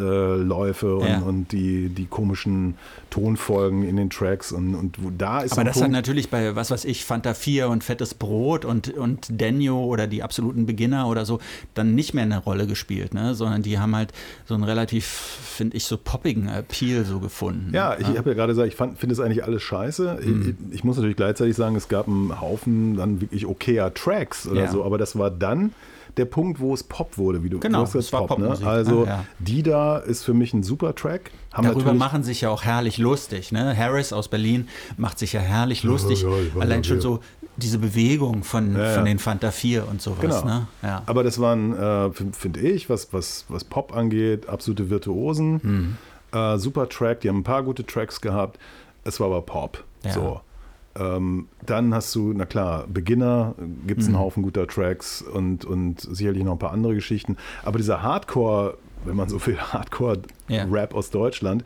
SAS-Läufe 0.00 0.96
und, 0.96 1.06
Ja. 1.08 1.18
und 1.20 1.52
die, 1.52 1.88
die 1.88 2.06
komischen 2.06 2.74
Tonfolgen 3.10 3.82
in 3.82 3.96
den 3.96 4.10
Tracks. 4.10 4.52
Und, 4.52 4.74
und 4.74 4.96
da 5.18 5.40
ist 5.40 5.52
aber 5.52 5.64
das 5.64 5.80
hat 5.80 5.90
natürlich 5.90 6.30
bei, 6.30 6.54
was 6.56 6.70
weiß 6.70 6.84
ich, 6.84 7.04
Fanta 7.04 7.34
4 7.34 7.68
und 7.68 7.84
Fettes 7.84 8.14
Brot 8.14 8.64
und, 8.64 8.90
und 8.96 9.26
Denio 9.30 9.84
oder 9.84 10.06
die 10.06 10.22
absoluten 10.22 10.66
Beginner 10.66 11.08
oder 11.08 11.24
so 11.24 11.38
dann 11.74 11.94
nicht 11.94 12.14
mehr 12.14 12.24
eine 12.24 12.38
Rolle 12.38 12.66
gespielt, 12.66 13.14
ne? 13.14 13.34
sondern 13.34 13.62
die 13.62 13.78
haben 13.78 13.94
halt 13.94 14.12
so 14.46 14.54
einen 14.54 14.64
relativ, 14.64 15.04
finde 15.06 15.76
ich, 15.76 15.84
so 15.84 15.96
poppigen 15.98 16.48
Appeal 16.48 17.04
so 17.04 17.20
gefunden. 17.20 17.72
Ja, 17.74 17.96
ich 17.98 18.06
habe 18.06 18.30
ja 18.30 18.34
gerade 18.34 18.52
gesagt, 18.52 18.68
ich 18.68 18.76
finde 18.76 19.12
es 19.12 19.20
eigentlich 19.20 19.44
alles 19.44 19.62
scheiße. 19.62 20.18
Mhm. 20.24 20.56
Ich, 20.70 20.76
ich 20.78 20.84
muss 20.84 20.96
natürlich 20.96 21.16
gleichzeitig 21.16 21.56
sagen, 21.56 21.76
es 21.76 21.88
gab 21.88 22.08
einen 22.08 22.40
Haufen 22.40 22.96
dann 22.96 23.20
wirklich 23.20 23.46
okayer 23.46 23.92
Tracks 23.94 24.46
oder 24.46 24.62
Ja. 24.64 24.70
so, 24.70 24.84
aber 24.84 24.98
das 24.98 25.18
war 25.18 25.30
dann 25.30 25.72
der 26.16 26.24
Punkt, 26.24 26.60
wo 26.60 26.72
es 26.72 26.82
Pop 26.82 27.18
wurde, 27.18 27.42
wie 27.44 27.50
du 27.50 27.60
Genau, 27.60 27.80
gesagt, 27.80 27.96
es 28.04 28.12
war 28.12 28.26
Pop, 28.26 28.38
ne? 28.38 28.46
Popmusik, 28.46 28.66
Also 28.66 29.04
ja, 29.04 29.10
ja. 29.10 29.24
die 29.38 29.62
da 29.62 29.98
ist 29.98 30.24
für 30.24 30.34
mich 30.34 30.54
ein 30.54 30.62
super 30.62 30.94
Track. 30.94 31.30
Haben 31.52 31.68
Darüber 31.68 31.94
machen 31.94 32.22
sich 32.22 32.42
ja 32.42 32.50
auch 32.50 32.64
herrlich 32.64 32.98
lustig. 32.98 33.52
Ne? 33.52 33.76
Harris 33.76 34.12
aus 34.12 34.28
Berlin 34.28 34.68
macht 34.96 35.18
sich 35.18 35.32
ja 35.32 35.40
herrlich 35.40 35.82
lustig. 35.82 36.22
ja, 36.22 36.28
war 36.28 36.62
Allein 36.62 36.82
ja 36.82 36.84
schon 36.84 37.00
so 37.00 37.20
diese 37.56 37.78
Bewegung 37.78 38.44
von, 38.44 38.76
Ja, 38.76 38.92
von 38.94 39.04
ja. 39.06 39.12
den 39.12 39.18
Fanta 39.18 39.50
4 39.50 39.88
und 39.88 40.00
sowas. 40.02 40.20
Genau. 40.20 40.44
Ne? 40.44 40.66
Ja. 40.82 41.02
Aber 41.06 41.22
das 41.24 41.38
waren, 41.38 41.74
äh, 41.76 42.10
finde 42.32 42.60
ich, 42.60 42.88
was, 42.90 43.12
was, 43.12 43.44
was 43.48 43.64
Pop 43.64 43.94
angeht, 43.96 44.48
absolute 44.48 44.90
Virtuosen. 44.90 45.60
Hm. 45.62 45.96
Äh, 46.32 46.58
super 46.58 46.88
Track, 46.88 47.20
die 47.20 47.28
haben 47.28 47.38
ein 47.38 47.44
paar 47.44 47.62
gute 47.62 47.84
Tracks 47.86 48.20
gehabt. 48.20 48.58
Es 49.04 49.20
war 49.20 49.28
aber 49.28 49.42
Pop. 49.42 49.82
Ja. 50.04 50.12
So. 50.12 50.40
Ähm, 50.98 51.48
dann 51.64 51.94
hast 51.94 52.14
du, 52.14 52.32
na 52.34 52.46
klar, 52.46 52.86
Beginner, 52.88 53.54
gibt 53.86 54.00
es 54.00 54.06
einen 54.06 54.18
Haufen 54.18 54.42
guter 54.42 54.66
Tracks 54.66 55.22
und, 55.22 55.64
und 55.64 56.00
sicherlich 56.00 56.44
noch 56.44 56.52
ein 56.52 56.58
paar 56.58 56.72
andere 56.72 56.94
Geschichten. 56.94 57.36
Aber 57.64 57.78
dieser 57.78 58.02
Hardcore, 58.02 58.78
wenn 59.04 59.16
man 59.16 59.28
so 59.28 59.44
will, 59.46 59.58
Hardcore-Rap 59.72 60.94
aus 60.94 61.10
Deutschland, 61.10 61.64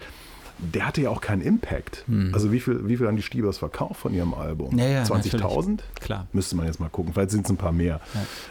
der 0.59 0.87
hatte 0.87 1.01
ja 1.01 1.09
auch 1.11 1.23
keinen 1.23 1.41
Impact. 1.41 2.05
Also 2.35 2.53
wie 2.53 2.61
viel, 2.61 2.87
wie 2.87 2.97
viel 2.99 3.07
haben 3.07 3.17
die 3.17 3.23
Stiebers 3.23 3.57
verkauft 3.59 4.01
von 4.01 4.13
ihrem 4.13 4.35
Album? 4.35 4.77
Ja, 4.79 4.87
ja, 4.87 5.03
20.000? 5.05 5.79
Klar. 6.01 6.27
Müsste 6.33 6.57
man 6.57 6.67
jetzt 6.67 6.81
mal 6.81 6.91
gucken. 6.91 7.15
Vielleicht 7.15 7.31
sind 7.31 7.47
es 7.47 7.51
ein 7.51 7.57
paar 7.57 7.73
mehr 7.73 8.01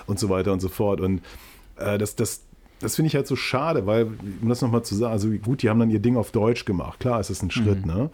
und 0.07 0.17
so 0.17 0.29
weiter 0.29 0.51
und 0.51 0.59
so 0.59 0.69
fort. 0.69 1.01
Und 1.01 1.21
äh, 1.77 1.99
das, 1.99 2.15
das, 2.15 2.41
das 2.79 2.95
finde 2.95 3.07
ich 3.07 3.15
halt 3.15 3.27
so 3.27 3.35
schade, 3.35 3.85
weil, 3.85 4.07
um 4.41 4.49
das 4.49 4.61
nochmal 4.61 4.83
zu 4.83 4.95
sagen, 4.95 5.11
also 5.11 5.29
gut, 5.29 5.61
die 5.61 5.69
haben 5.69 5.79
dann 5.79 5.91
ihr 5.91 5.99
Ding 5.99 6.17
auf 6.17 6.31
Deutsch 6.31 6.65
gemacht. 6.65 6.99
Klar, 6.99 7.19
es 7.19 7.29
ist 7.29 7.43
ein 7.43 7.51
Schritt, 7.51 7.85
ne? 7.85 8.09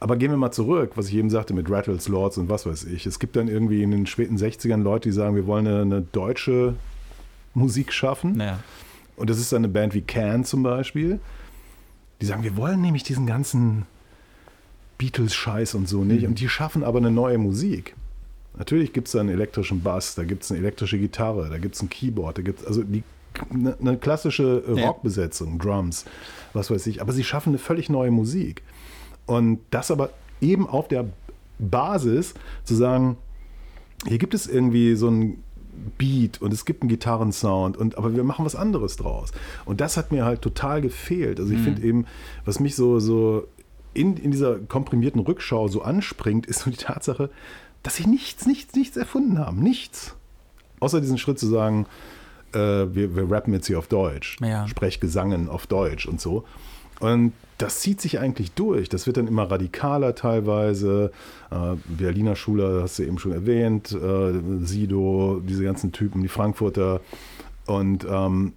Aber 0.00 0.16
gehen 0.16 0.30
wir 0.30 0.36
mal 0.38 0.52
zurück, 0.52 0.92
was 0.94 1.08
ich 1.08 1.14
eben 1.14 1.28
sagte 1.30 1.54
mit 1.54 1.68
Rattles, 1.70 2.08
Lords 2.08 2.38
und 2.38 2.48
was 2.48 2.66
weiß 2.66 2.84
ich. 2.84 3.06
Es 3.06 3.18
gibt 3.18 3.34
dann 3.34 3.48
irgendwie 3.48 3.82
in 3.82 3.90
den 3.90 4.06
späten 4.06 4.36
60ern 4.36 4.82
Leute, 4.82 5.08
die 5.08 5.12
sagen, 5.12 5.34
wir 5.34 5.46
wollen 5.46 5.66
eine, 5.66 5.82
eine 5.82 6.02
deutsche 6.02 6.74
Musik 7.54 7.92
schaffen. 7.92 8.36
Naja. 8.36 8.60
Und 9.16 9.28
das 9.28 9.38
ist 9.38 9.52
dann 9.52 9.64
eine 9.64 9.68
Band 9.68 9.94
wie 9.94 10.02
Can 10.02 10.44
zum 10.44 10.62
Beispiel. 10.62 11.18
Die 12.20 12.26
sagen, 12.26 12.44
wir 12.44 12.56
wollen 12.56 12.80
nämlich 12.80 13.02
diesen 13.02 13.26
ganzen 13.26 13.86
Beatles-Scheiß 14.98 15.74
und 15.74 15.88
so 15.88 16.04
nicht. 16.04 16.26
Und 16.26 16.38
die 16.38 16.48
schaffen 16.48 16.84
aber 16.84 16.98
eine 16.98 17.10
neue 17.10 17.38
Musik. 17.38 17.94
Natürlich 18.56 18.92
gibt 18.92 19.08
es 19.08 19.12
da 19.12 19.20
einen 19.20 19.28
elektrischen 19.28 19.82
Bass, 19.82 20.16
da 20.16 20.24
gibt 20.24 20.42
es 20.42 20.50
eine 20.50 20.60
elektrische 20.60 20.98
Gitarre, 20.98 21.48
da 21.48 21.58
gibt 21.58 21.76
es 21.76 21.82
ein 21.82 21.88
Keyboard, 21.88 22.38
da 22.38 22.42
gibt 22.42 22.60
es 22.60 22.66
also 22.66 22.82
die, 22.82 23.04
eine, 23.50 23.76
eine 23.80 23.96
klassische 23.96 24.64
äh, 24.66 24.80
Ja. 24.80 24.88
Rockbesetzung, 24.88 25.58
Drums, 25.60 26.04
was 26.52 26.70
weiß 26.70 26.86
ich. 26.88 27.00
Aber 27.00 27.12
sie 27.12 27.22
schaffen 27.22 27.50
eine 27.50 27.58
völlig 27.58 27.88
neue 27.88 28.10
Musik. 28.10 28.62
Und 29.28 29.60
das 29.70 29.90
aber 29.90 30.10
eben 30.40 30.66
auf 30.66 30.88
der 30.88 31.04
Basis 31.58 32.34
zu 32.64 32.74
sagen, 32.74 33.16
hier 34.06 34.18
gibt 34.18 34.34
es 34.34 34.46
irgendwie 34.46 34.94
so 34.96 35.08
ein 35.08 35.44
Beat 35.98 36.40
und 36.40 36.52
es 36.52 36.64
gibt 36.64 36.82
einen 36.82 36.88
Gitarrensound 36.88 37.76
und 37.76 37.96
aber 37.98 38.14
wir 38.16 38.24
machen 38.24 38.44
was 38.44 38.56
anderes 38.56 38.96
draus. 38.96 39.30
Und 39.64 39.80
das 39.80 39.96
hat 39.96 40.10
mir 40.10 40.24
halt 40.24 40.42
total 40.42 40.80
gefehlt. 40.80 41.38
Also 41.38 41.52
ich 41.52 41.60
finde 41.60 41.82
eben, 41.82 42.06
was 42.44 42.58
mich 42.58 42.74
so, 42.74 42.98
so 42.98 43.46
in, 43.94 44.16
in 44.16 44.30
dieser 44.30 44.58
komprimierten 44.58 45.20
Rückschau 45.20 45.68
so 45.68 45.82
anspringt, 45.82 46.46
ist 46.46 46.60
so 46.60 46.70
die 46.70 46.76
Tatsache, 46.76 47.30
dass 47.82 47.96
sie 47.96 48.06
nichts, 48.06 48.46
nichts, 48.46 48.74
nichts 48.74 48.96
erfunden 48.96 49.38
haben. 49.38 49.60
Nichts. 49.60 50.16
Außer 50.80 51.00
diesen 51.00 51.18
Schritt 51.18 51.38
zu 51.38 51.46
sagen, 51.46 51.86
äh, 52.52 52.58
wir, 52.58 53.14
wir 53.14 53.30
rappen 53.30 53.52
jetzt 53.52 53.66
hier 53.66 53.78
auf 53.78 53.88
Deutsch, 53.88 54.38
Ja. 54.40 54.66
Sprechgesangen 54.66 55.48
auf 55.48 55.66
Deutsch 55.66 56.06
und 56.06 56.20
so. 56.20 56.44
Und 57.00 57.32
das 57.58 57.80
zieht 57.80 58.00
sich 58.00 58.18
eigentlich 58.18 58.52
durch. 58.52 58.88
Das 58.88 59.06
wird 59.06 59.16
dann 59.16 59.26
immer 59.26 59.50
radikaler 59.50 60.14
teilweise. 60.14 61.10
Äh, 61.50 61.76
Berliner 61.86 62.36
Schule, 62.36 62.80
hast 62.82 62.98
du 62.98 63.04
eben 63.04 63.18
schon 63.18 63.32
erwähnt, 63.32 63.92
äh, 63.92 64.32
Sido, 64.64 65.40
diese 65.44 65.64
ganzen 65.64 65.92
Typen, 65.92 66.22
die 66.22 66.28
Frankfurter. 66.28 67.00
Und 67.66 68.04
ähm, 68.08 68.52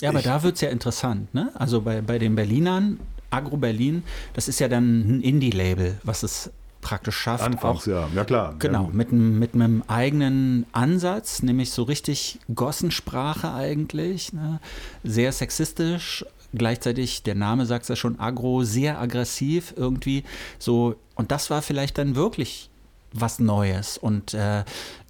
Ja, 0.00 0.10
aber 0.10 0.18
Ich- 0.18 0.24
da 0.26 0.42
wird 0.42 0.56
es 0.56 0.60
ja 0.60 0.68
interessant, 0.68 1.32
ne? 1.34 1.50
Also 1.54 1.80
bei, 1.80 2.00
bei 2.02 2.18
den 2.18 2.34
Berlinern, 2.34 2.98
Agro 3.30 3.56
Berlin, 3.56 4.02
das 4.34 4.46
ist 4.48 4.58
ja 4.60 4.68
dann 4.68 5.00
ein 5.18 5.20
Indie-Label, 5.22 5.98
was 6.04 6.22
es 6.22 6.50
praktisch 6.82 7.16
schafft. 7.16 7.42
anfangs, 7.44 7.82
auch, 7.84 7.86
ja. 7.86 8.08
Ja, 8.14 8.24
klar. 8.24 8.54
Genau, 8.58 8.84
Ja, 8.84 8.90
mit, 8.92 9.10
einem- 9.10 9.38
mit 9.38 9.54
einem 9.54 9.82
eigenen 9.88 10.66
Ansatz, 10.72 11.42
nämlich 11.42 11.70
so 11.72 11.82
richtig 11.82 12.38
Gossensprache 12.54 13.52
eigentlich, 13.54 14.32
ne? 14.32 14.60
sehr 15.02 15.32
sexistisch, 15.32 16.24
gleichzeitig, 16.54 17.22
der 17.22 17.34
Name 17.34 17.66
sagt 17.66 17.82
es 17.84 17.88
ja 17.88 17.96
schon, 17.96 18.18
agro, 18.18 18.62
sehr 18.64 19.00
aggressiv 19.00 19.74
irgendwie, 19.76 20.24
so, 20.58 20.96
und 21.14 21.30
das 21.30 21.50
war 21.50 21.62
vielleicht 21.62 21.98
dann 21.98 22.14
wirklich 22.14 22.70
was 23.12 23.38
Neues. 23.38 23.98
Und 23.98 24.34
äh, 24.34 24.64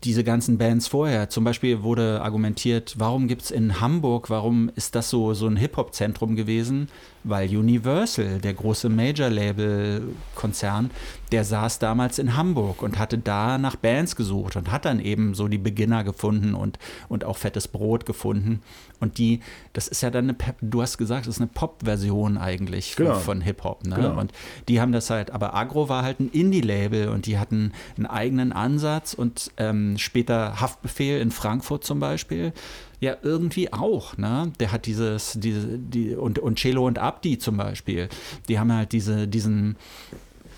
diese 0.07 0.25
ganzen 0.25 0.57
Bands 0.57 0.87
vorher. 0.87 1.29
Zum 1.29 1.45
Beispiel 1.45 1.83
wurde 1.83 2.23
argumentiert, 2.23 2.95
warum 2.97 3.29
gibt 3.29 3.43
es 3.43 3.51
in 3.51 3.81
Hamburg, 3.81 4.31
warum 4.31 4.71
ist 4.75 4.95
das 4.95 5.11
so, 5.11 5.35
so 5.35 5.47
ein 5.49 5.57
Hip-Hop-Zentrum 5.57 6.37
gewesen? 6.37 6.89
Weil 7.25 7.49
Universal, 7.49 8.39
der 8.39 8.55
große 8.55 8.89
Major-Label-Konzern, 8.89 10.91
der 11.33 11.45
saß 11.45 11.81
damals 11.81 12.21
in 12.21 12.37
Hamburg 12.37 12.83
und 12.83 12.99
hatte 12.99 13.19
da 13.19 13.59
nach 13.59 13.75
Bands 13.75 14.15
gesucht 14.15 14.55
und 14.55 14.71
hat 14.71 14.85
dann 14.85 15.01
eben 15.01 15.35
so 15.35 15.49
die 15.49 15.59
Beginner 15.59 16.05
gefunden 16.05 16.55
und, 16.55 16.79
und 17.09 17.25
auch 17.25 17.37
fettes 17.37 17.67
Brot 17.67 18.07
gefunden. 18.07 18.63
Und 19.01 19.19
die, 19.19 19.41
das 19.73 19.89
ist 19.89 20.03
ja 20.03 20.11
dann 20.11 20.31
eine, 20.31 20.37
du 20.63 20.83
hast 20.83 20.99
gesagt, 20.99 21.27
das 21.27 21.35
ist 21.37 21.41
eine 21.41 21.51
Pop-Version 21.53 22.39
eigentlich 22.39 22.95
von, 22.95 23.07
Genau. 23.07 23.19
von 23.19 23.41
Hip-Hop. 23.41 23.85
Ne? 23.85 23.97
Genau. 23.97 24.21
Und 24.21 24.31
die 24.69 24.81
haben 24.81 24.93
das 24.93 25.11
halt, 25.11 25.33
aber 25.33 25.55
Agro 25.55 25.89
war 25.89 26.05
halt 26.05 26.21
ein 26.21 26.31
Indie-Label 26.31 27.09
und 27.09 27.27
die 27.27 27.39
hatten 27.39 27.73
einen 27.97 28.07
eigenen 28.07 28.53
Ansatz 28.53 29.15
und 29.15 29.51
ähm, 29.57 29.96
später 29.99 30.61
Haftbefehl 30.61 31.21
in 31.21 31.31
Frankfurt 31.31 31.85
zum 31.85 32.01
Beispiel. 32.01 32.53
Ja, 33.01 33.17
irgendwie 33.23 33.73
auch, 33.73 34.17
ne? 34.17 34.53
Der 34.59 34.73
hat 34.73 34.87
dieses, 34.87 35.35
diese, 35.37 35.79
die, 35.79 36.15
und, 36.15 36.39
und 36.39 36.59
Cello 36.59 36.87
und 36.87 36.99
Abdi 36.99 37.39
zum 37.39 37.59
Beispiel, 37.59 38.09
die 38.49 38.59
haben 38.59 38.73
halt 38.73 38.93
diese, 38.93 39.29
diesen, 39.29 39.77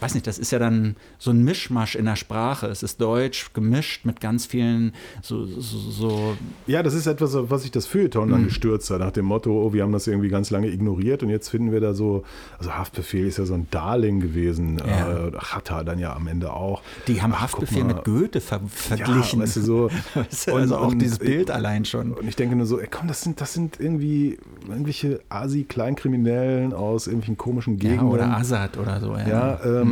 weiß 0.01 0.15
nicht, 0.15 0.27
das 0.27 0.39
ist 0.39 0.51
ja 0.53 0.59
dann 0.59 0.97
so 1.19 1.31
ein 1.31 1.43
Mischmasch 1.45 1.95
in 1.97 2.05
der 2.05 2.17
Sprache. 2.17 2.67
Es 2.69 2.83
ist 2.83 3.01
Deutsch 3.01 3.53
gemischt 3.53 4.05
mit 4.05 4.21
ganz 4.21 4.47
vielen 4.47 4.93
so, 5.23 5.45
so, 5.45 5.79
so 5.79 6.37
Ja, 6.67 6.83
das 6.83 6.95
ist 6.95 7.07
etwas, 7.07 7.33
was 7.35 7.63
sich 7.63 7.71
das 7.71 7.87
Feuilleton 7.87 8.29
Mhm. 8.29 8.33
dann 8.33 8.45
gestürzt 8.45 8.91
hat, 8.91 9.01
nach 9.01 9.11
dem 9.13 9.25
Motto, 9.25 9.51
oh, 9.63 9.73
wir 9.73 9.83
haben 9.83 9.93
das 9.93 10.07
irgendwie 10.07 10.29
ganz 10.29 10.51
lange 10.51 10.69
ignoriert 10.69 11.23
und 11.23 11.31
jetzt 11.31 11.49
finden 11.49 11.73
wir 11.73 11.81
da 11.81 11.95
so, 11.95 12.25
also 12.59 12.75
Haftbefehl 12.75 13.27
ist 13.27 13.39
ja 13.39 13.45
so 13.45 13.55
ein 13.55 13.67
Darling 13.71 14.21
gewesen, 14.21 14.79
Ja. 14.79 15.29
äh, 15.29 15.33
Hatta 15.37 15.83
dann 15.85 15.99
ja 15.99 16.15
am 16.15 16.27
Ende 16.27 16.53
auch. 16.53 16.83
die 17.07 17.21
haben 17.23 17.33
Ach, 17.35 17.41
Haftbefehl 17.43 17.85
mit 17.85 18.05
Goethe 18.05 18.41
ver 18.41 18.61
verglichen. 18.67 19.41
Ja, 19.41 19.45
weißt 19.45 19.57
du, 19.57 19.61
so. 19.63 19.91
Weißt 20.15 20.49
du, 20.49 20.55
also 20.55 20.77
auch 20.79 20.95
dieses 20.95 21.19
Bild 21.19 21.51
allein 21.51 21.85
schon. 21.85 22.13
Und 22.13 22.27
ich 22.29 22.37
denke 22.37 22.55
nur 22.57 22.67
so, 22.67 22.79
ey, 22.81 22.89
komm, 22.91 23.09
das 23.09 23.23
sind, 23.23 23.41
das 23.41 23.53
sind 23.55 23.79
irgendwie 23.81 24.39
irgendwelche 24.69 25.21
Asi-Kleinkriminellen 25.29 26.73
aus 26.73 27.07
irgendwelchen 27.07 27.37
komischen 27.37 27.75
Ja, 27.79 27.91
Gegenden. 27.91 28.09
oder 28.09 28.37
Assad 28.37 28.77
oder 28.79 29.01
so, 29.01 29.13
ja. 29.17 29.29
Ja, 29.29 29.61
ähm, 29.65 29.88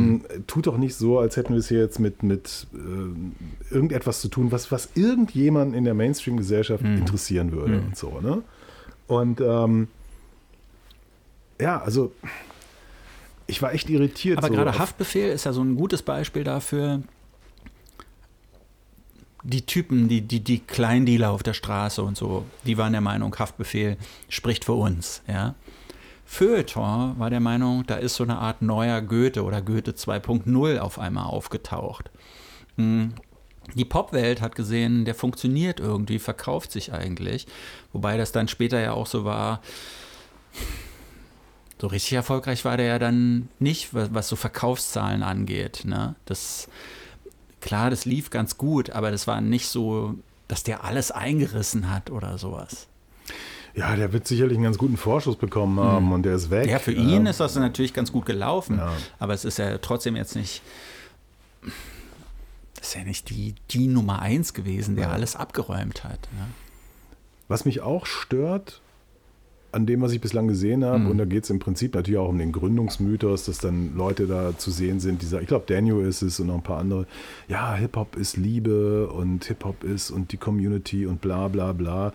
tut 0.47 0.67
doch 0.67 0.77
nicht 0.77 0.95
so, 0.95 1.19
als 1.19 1.37
hätten 1.37 1.53
wir 1.53 1.59
es 1.59 1.67
hier 1.67 1.79
jetzt 1.79 1.99
mit, 1.99 2.23
mit 2.23 2.67
äh, 2.73 3.73
irgendetwas 3.73 4.21
zu 4.21 4.27
tun, 4.29 4.51
was, 4.51 4.71
was 4.71 4.89
irgendjemanden 4.95 5.73
in 5.75 5.83
der 5.83 5.93
Mainstream-Gesellschaft 5.93 6.83
Mhm. 6.83 6.97
interessieren 6.97 7.51
würde 7.51 7.79
und 7.79 7.95
so, 7.97 8.19
ne? 8.21 8.43
Und 9.07 9.39
ähm, 9.41 9.87
ja, 11.59 11.81
also 11.81 12.11
ich 13.47 13.61
war 13.61 13.73
echt 13.73 13.89
irritiert. 13.89 14.37
Aber 14.37 14.47
so 14.47 14.53
gerade 14.53 14.77
Haftbefehl 14.77 15.29
ist 15.29 15.45
ja 15.45 15.53
so 15.53 15.61
ein 15.61 15.75
gutes 15.75 16.01
Beispiel 16.03 16.43
dafür. 16.43 17.01
Die 19.43 19.65
Typen, 19.65 20.09
die, 20.09 20.21
die, 20.21 20.41
die 20.41 20.59
Kleindealer 20.59 21.29
auf 21.31 21.43
der 21.43 21.53
Straße 21.53 22.01
und 22.03 22.17
so, 22.17 22.43
die 22.65 22.77
waren 22.77 22.91
der 22.91 23.01
Meinung, 23.01 23.33
Haftbefehl 23.37 23.95
spricht 24.27 24.65
für 24.65 24.73
uns. 24.73 25.21
Ja? 25.27 25.55
Feuilleton 26.29 27.17
war 27.17 27.29
der 27.29 27.39
Meinung, 27.39 27.85
da 27.87 27.95
ist 27.95 28.15
so 28.15 28.23
eine 28.23 28.37
Art 28.37 28.61
neuer 28.61 29.01
Goethe 29.01 29.43
oder 29.43 29.61
Goethe 29.61 29.91
2.0 29.91 30.77
auf 30.77 30.99
einmal 30.99 31.25
aufgetaucht. 31.25 32.11
Hm. 32.75 33.13
Die 33.75 33.85
Popwelt 33.85 34.41
hat 34.41 34.55
gesehen, 34.55 35.05
der 35.05 35.15
funktioniert 35.15 35.79
irgendwie, 35.79 36.19
verkauft 36.19 36.71
sich 36.71 36.93
eigentlich. 36.93 37.47
Wobei 37.91 38.17
das 38.17 38.31
dann 38.31 38.47
später 38.47 38.79
ja 38.79 38.91
auch 38.91 39.07
so 39.07 39.25
war, 39.25 39.61
so 41.79 41.87
richtig 41.87 42.13
erfolgreich 42.13 42.65
war 42.65 42.77
der 42.77 42.87
ja 42.87 42.99
dann 42.99 43.49
nicht, 43.59 43.93
was, 43.93 44.27
so 44.27 44.35
Verkaufszahlen 44.35 45.23
angeht. 45.23 45.83
Ne? 45.85 46.15
Das, 46.25 46.67
klar, 47.61 47.89
das 47.89 48.05
lief 48.05 48.29
ganz 48.29 48.57
gut, 48.57 48.89
aber 48.89 49.11
das 49.11 49.27
war 49.27 49.41
nicht 49.41 49.67
so, 49.67 50.15
dass 50.47 50.63
der 50.63 50.83
alles 50.83 51.11
eingerissen 51.11 51.89
hat 51.89 52.09
oder 52.09 52.37
sowas. 52.37 52.87
Ja, 53.77 53.95
der 53.95 54.11
wird 54.11 54.27
sicherlich 54.27 54.55
einen 54.57 54.63
ganz 54.63 54.77
guten 54.79 54.97
Vorschuss 54.97 55.35
bekommen 55.35 55.79
haben 55.79 56.11
und 56.11 56.23
der 56.23 56.35
ist 56.35 56.49
weg. 56.49 56.65
Mhm. 56.65 56.71
Ja, 56.71 56.79
für 56.79 56.91
ihn 56.93 57.09
Ähm, 57.21 57.25
ist 57.27 57.39
das 57.39 57.55
natürlich 57.55 57.93
ganz 57.93 58.11
gut 58.11 58.25
gelaufen, 58.25 58.77
Ja. 58.77 58.91
aber 59.19 59.33
es 59.33 59.45
ist 59.45 59.59
ja 59.59 59.77
trotzdem 59.77 60.15
jetzt 60.15 60.35
nicht, 60.35 60.63
das 62.75 62.89
ist 62.89 62.95
ja 62.95 63.03
nicht 63.03 63.29
die, 63.29 63.55
die 63.71 63.87
Nummer 63.87 64.21
eins 64.21 64.53
gewesen, 64.53 64.95
der 64.95 65.05
Ja. 65.07 65.11
alles 65.11 65.35
abgeräumt 65.35 66.03
hat. 66.03 66.19
Ne? 66.33 66.47
Was 67.47 67.65
mich 67.65 67.81
auch 67.81 68.05
stört 68.05 68.81
an 69.71 69.85
dem, 69.85 70.01
was 70.01 70.11
ich 70.11 70.21
bislang 70.21 70.47
gesehen 70.47 70.83
habe, 70.83 70.99
Mhm. 70.99 71.11
und 71.11 71.17
da 71.19 71.25
geht 71.25 71.43
es 71.43 71.49
im 71.49 71.59
Prinzip 71.59 71.93
natürlich 71.93 72.17
auch 72.19 72.29
um 72.29 72.37
den 72.39 72.51
Gründungsmythos, 72.51 73.45
dass 73.45 73.59
dann 73.59 73.95
Leute 73.95 74.25
da 74.25 74.57
zu 74.57 74.71
sehen 74.71 74.99
sind, 74.99 75.21
die 75.21 75.25
sagen, 75.27 75.43
ich 75.43 75.49
glaube, 75.49 75.65
Daniel 75.67 76.01
ist 76.05 76.21
es 76.23 76.39
und 76.39 76.47
noch 76.47 76.55
ein 76.55 76.63
paar 76.63 76.79
andere, 76.79 77.05
ja, 77.47 77.75
Hip-Hop 77.75 78.15
ist 78.15 78.37
Liebe 78.37 79.07
und 79.09 79.45
Hip-Hop 79.45 79.83
ist 79.83 80.09
und 80.09 80.31
die 80.31 80.37
Community 80.37 81.05
und 81.05 81.21
bla 81.21 81.47
bla 81.47 81.73
bla. 81.73 82.11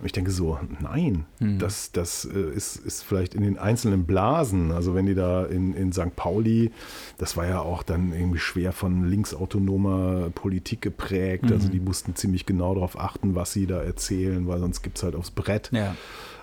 Und 0.00 0.06
ich 0.06 0.12
denke 0.12 0.30
so, 0.30 0.58
nein, 0.80 1.24
Mhm. 1.40 1.58
das, 1.58 1.90
das 1.90 2.24
äh, 2.24 2.38
ist, 2.54 2.76
ist 2.76 3.02
vielleicht 3.02 3.34
in 3.34 3.42
den 3.42 3.58
einzelnen 3.58 4.04
Blasen, 4.04 4.70
also 4.70 4.94
wenn 4.94 5.06
die 5.06 5.14
da 5.16 5.44
in, 5.44 5.74
in 5.74 5.92
St. 5.92 6.14
Pauli, 6.14 6.70
das 7.18 7.36
war 7.36 7.46
ja 7.48 7.60
auch 7.60 7.82
dann 7.82 8.12
irgendwie 8.12 8.38
schwer 8.38 8.72
von 8.72 9.04
linksautonomer 9.04 10.30
Politik 10.30 10.82
geprägt, 10.82 11.44
Mhm. 11.46 11.52
also 11.52 11.68
die 11.68 11.80
mussten 11.80 12.14
ziemlich 12.14 12.46
genau 12.46 12.74
darauf 12.74 12.98
achten, 12.98 13.34
was 13.34 13.52
sie 13.52 13.66
da 13.66 13.82
erzählen, 13.82 14.46
weil 14.46 14.60
sonst 14.60 14.82
gibt 14.82 14.98
es 14.98 15.02
halt 15.02 15.14
aufs 15.16 15.30
Brett. 15.32 15.70
Ja. 15.72 15.94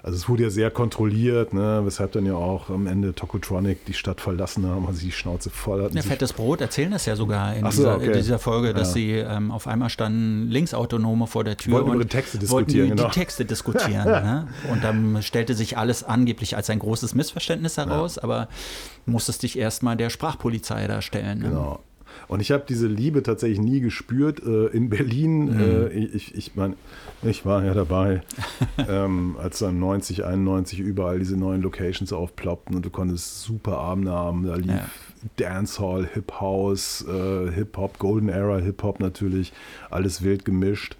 Also 0.06 0.18
es 0.18 0.30
wurde 0.30 0.44
ja 0.44 0.50
sehr 0.52 0.70
kontrolliert, 0.70 1.52
ne? 1.52 1.82
weshalb 1.84 2.12
dann 2.12 2.28
ja 2.28 2.36
auch 2.36 2.70
am 2.70 2.86
Ende 2.86 3.16
Tokotronic 3.16 3.86
die 3.86 3.96
Stadt 3.96 4.22
verlassen 4.22 4.68
haben, 4.68 4.86
also 4.86 5.00
die 5.00 5.12
Schnauze 5.12 5.50
voll 5.50 5.84
hatten. 5.84 5.98
Ja, 5.98 6.04
Fettes 6.04 6.32
Brot 6.32 6.62
erzählen 6.62 6.92
das 6.92 7.08
ja 7.08 7.16
sogar 7.16 7.56
in, 7.56 7.64
so, 7.64 7.70
dieser, 7.72 7.96
okay. 7.96 8.06
in 8.06 8.14
dieser 8.14 8.38
Folge, 8.38 8.76
dass 8.76 8.90
Ja. 8.90 8.94
sie 8.94 9.12
ähm, 9.14 9.50
auf 9.50 9.66
einmal 9.66 9.90
standen 9.90 10.52
Linksautonome 10.52 11.26
vor 11.26 11.44
der 11.44 11.58
Tür 11.58 11.74
Wollten 11.74 11.88
über 11.88 11.94
und 11.96 12.04
die 12.04 12.08
Texte 12.08 12.38
wollten 12.52 12.68
diskutieren, 12.68 12.90
die, 12.92 12.96
genau. 12.98 13.10
die 13.10 13.20
Texte 13.20 13.46
diskutieren. 13.46 14.06
ne? 14.06 14.48
Und 14.72 14.84
dann 14.84 15.24
stellte 15.24 15.56
sich 15.56 15.76
alles 15.80 16.04
angeblich 16.04 16.56
als 16.56 16.70
ein 16.70 16.78
großes 16.78 17.16
Missverständnis 17.16 17.78
heraus, 17.78 18.20
aber 18.20 18.48
musstest 19.08 19.42
dich 19.42 19.58
erstmal 19.58 19.98
der 19.98 20.12
Sprachpolizei 20.12 20.86
da 20.86 21.02
stellen. 21.02 21.40
Ne? 21.40 21.50
Genau. 21.50 21.80
Und 22.28 22.40
ich 22.42 22.52
habe 22.52 22.64
diese 22.68 22.88
Liebe 22.88 23.22
tatsächlich 23.24 23.60
nie 23.60 23.80
gespürt. 23.80 24.42
Äh, 24.46 24.68
in 24.68 24.90
Berlin, 24.90 25.46
Mhm. 25.46 25.60
äh, 25.60 25.88
ich, 25.90 26.36
ich 26.36 26.56
meine, 26.56 26.76
ich 27.24 27.46
war 27.46 27.64
ja 27.64 27.74
dabei, 27.74 28.22
ähm, 28.90 29.36
als 29.42 29.60
dann 29.60 29.80
90, 29.80 30.26
91 30.26 30.80
überall 30.80 31.20
diese 31.20 31.38
neuen 31.38 31.62
Locations 31.62 32.12
aufploppten 32.14 32.76
und 32.76 32.86
du 32.86 32.90
konntest 32.90 33.44
super 33.44 33.78
Abende 33.78 34.12
haben. 34.12 34.46
Da 34.46 34.56
lief 34.56 34.68
Ja. 34.72 34.86
Dancehall, 35.38 36.08
Hip 36.14 36.34
House, 36.40 37.04
äh, 37.08 37.52
Hip 37.52 37.78
Hop, 37.78 37.98
Golden 38.00 38.30
Era 38.30 38.58
Hip 38.60 38.84
Hop 38.84 39.00
natürlich, 39.00 39.54
alles 39.90 40.24
wild 40.24 40.46
gemischt. 40.46 40.98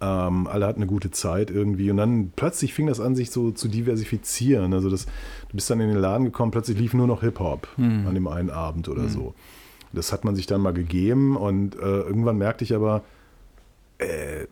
Ähm, 0.00 0.46
alle 0.46 0.66
hatten 0.66 0.80
eine 0.82 0.86
gute 0.90 1.10
Zeit 1.10 1.50
irgendwie 1.50 1.90
und 1.90 1.96
dann 1.96 2.30
plötzlich 2.36 2.74
fing 2.74 2.86
das 2.86 3.00
an, 3.00 3.14
sich 3.16 3.30
so 3.30 3.50
zu 3.50 3.68
diversifizieren. 3.68 4.74
Also 4.74 4.90
das, 4.90 5.06
du 5.06 5.54
bist 5.54 5.70
dann 5.70 5.80
in 5.80 5.88
den 5.88 5.96
Laden 5.98 6.24
gekommen, 6.26 6.50
plötzlich 6.52 6.78
lief 6.78 6.92
nur 6.94 7.06
noch 7.06 7.22
Hip-Hop 7.22 7.66
an 7.78 8.14
dem 8.14 8.28
einen 8.28 8.50
Abend 8.50 8.88
oder 8.90 9.08
so. 9.08 9.34
Das 9.92 10.12
hat 10.12 10.24
man 10.24 10.36
sich 10.36 10.46
dann 10.46 10.60
mal 10.60 10.72
gegeben 10.72 11.36
und 11.36 11.76
äh, 11.76 11.78
irgendwann 11.78 12.38
merkte 12.38 12.64
ich 12.64 12.74
aber, 12.74 13.02
äh, 13.98 14.46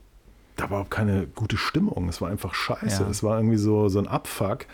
da 0.57 0.65
war 0.65 0.69
überhaupt 0.69 0.91
keine 0.91 1.27
gute 1.35 1.57
Stimmung. 1.57 2.09
Es 2.09 2.21
war 2.21 2.31
einfach 2.31 2.55
scheiße. 2.55 3.03
Ja. 3.03 3.11
Es 3.11 3.23
war 3.23 3.39
irgendwie 3.39 3.57
so, 3.57 3.89
so 3.89 3.99
ein 3.99 4.07
Abfuck. 4.07 4.67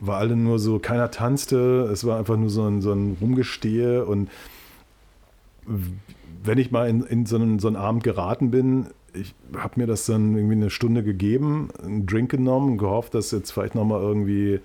War 0.00 0.18
alle 0.18 0.36
nur 0.36 0.58
so, 0.58 0.78
keiner 0.78 1.10
tanzte, 1.10 1.88
es 1.92 2.06
war 2.06 2.18
einfach 2.18 2.36
nur 2.36 2.50
so 2.50 2.66
ein, 2.66 2.80
so 2.80 2.92
ein 2.92 3.16
Rumgestehe 3.20 4.04
und 4.04 4.30
wenn 6.44 6.58
ich 6.58 6.70
mal 6.70 6.88
in, 6.88 7.02
in 7.02 7.26
so, 7.26 7.36
einen, 7.36 7.58
so 7.58 7.66
einen 7.66 7.76
Abend 7.76 8.04
geraten 8.04 8.50
bin, 8.50 8.86
ich 9.12 9.34
habe 9.56 9.80
mir 9.80 9.86
das 9.86 10.06
dann 10.06 10.34
irgendwie 10.34 10.54
eine 10.54 10.70
Stunde 10.70 11.02
gegeben, 11.02 11.70
einen 11.82 12.06
Drink 12.06 12.30
genommen, 12.30 12.78
gehofft, 12.78 13.14
dass 13.14 13.30
jetzt 13.30 13.50
vielleicht 13.50 13.74
nochmal 13.74 14.00
irgendwie, 14.00 14.60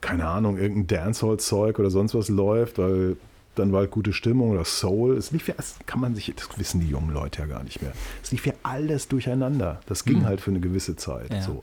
keine 0.00 0.26
Ahnung, 0.26 0.56
irgendein 0.56 1.04
Dancehall-Zeug 1.04 1.78
oder 1.78 1.90
sonst 1.90 2.14
was 2.14 2.28
läuft, 2.28 2.78
weil 2.78 3.16
dann 3.54 3.72
war 3.72 3.80
halt 3.80 3.90
gute 3.90 4.12
Stimmung 4.12 4.50
oder 4.50 4.64
Soul. 4.64 5.16
Es 5.16 5.30
lief 5.30 5.48
ja, 5.48 5.54
das 5.56 5.76
kann 5.86 6.00
man 6.00 6.14
sich, 6.14 6.32
das 6.34 6.48
wissen 6.58 6.80
die 6.80 6.88
jungen 6.88 7.12
Leute 7.12 7.40
ja 7.40 7.46
gar 7.46 7.62
nicht 7.62 7.82
mehr. 7.82 7.92
Es 8.22 8.32
lief 8.32 8.46
ja 8.46 8.52
alles 8.62 9.08
durcheinander. 9.08 9.80
Das 9.86 10.04
ging 10.04 10.24
halt 10.24 10.40
für 10.40 10.50
eine 10.50 10.60
gewisse 10.60 10.96
Zeit. 10.96 11.32
Ja. 11.32 11.42
So. 11.42 11.62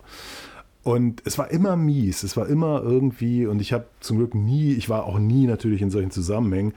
Und 0.84 1.22
es 1.26 1.38
war 1.38 1.52
immer 1.52 1.76
mies, 1.76 2.24
es 2.24 2.36
war 2.36 2.48
immer 2.48 2.82
irgendwie, 2.82 3.46
und 3.46 3.62
ich 3.62 3.72
habe 3.72 3.86
zum 4.00 4.18
Glück 4.18 4.34
nie, 4.34 4.74
ich 4.74 4.90
war 4.90 5.06
auch 5.06 5.20
nie 5.20 5.46
natürlich 5.46 5.82
in 5.82 5.92
solchen 5.92 6.10
Zusammenhängen, 6.10 6.74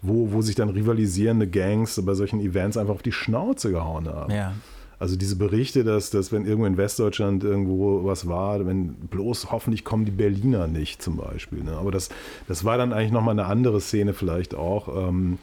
wo, 0.00 0.30
wo 0.32 0.42
sich 0.42 0.54
dann 0.54 0.68
rivalisierende 0.68 1.48
Gangs 1.48 2.00
bei 2.04 2.14
solchen 2.14 2.40
Events 2.40 2.76
einfach 2.76 2.94
auf 2.94 3.02
die 3.02 3.10
Schnauze 3.10 3.72
gehauen 3.72 4.08
haben. 4.08 4.32
Ja. 4.32 4.52
Also 5.00 5.16
diese 5.16 5.36
Berichte, 5.36 5.84
dass, 5.84 6.10
dass 6.10 6.32
wenn 6.32 6.44
irgendwo 6.44 6.66
in 6.66 6.76
Westdeutschland 6.76 7.44
irgendwo 7.44 8.04
was 8.04 8.26
war, 8.26 8.66
wenn 8.66 8.94
bloß 8.94 9.52
hoffentlich 9.52 9.84
kommen 9.84 10.04
die 10.04 10.10
Berliner 10.10 10.66
nicht 10.66 11.00
zum 11.02 11.16
Beispiel. 11.16 11.62
Ne? 11.62 11.72
Aber 11.72 11.92
das, 11.92 12.08
das 12.48 12.64
war 12.64 12.78
dann 12.78 12.92
eigentlich 12.92 13.12
nochmal 13.12 13.32
eine 13.32 13.46
andere 13.46 13.80
Szene 13.80 14.12
vielleicht 14.12 14.56
auch. 14.56 15.08
Ähm, 15.08 15.38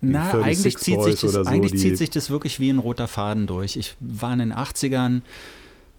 Na, 0.00 0.30
36 0.30 0.46
eigentlich, 0.46 0.78
zieht 0.78 1.02
sich, 1.02 1.20
das, 1.20 1.32
so, 1.32 1.50
eigentlich 1.50 1.80
zieht 1.80 1.98
sich 1.98 2.10
das 2.10 2.30
wirklich 2.30 2.60
wie 2.60 2.70
ein 2.70 2.78
roter 2.78 3.08
Faden 3.08 3.48
durch. 3.48 3.76
Ich 3.76 3.96
war 3.98 4.32
in 4.32 4.38
den 4.38 4.54
80ern 4.54 5.22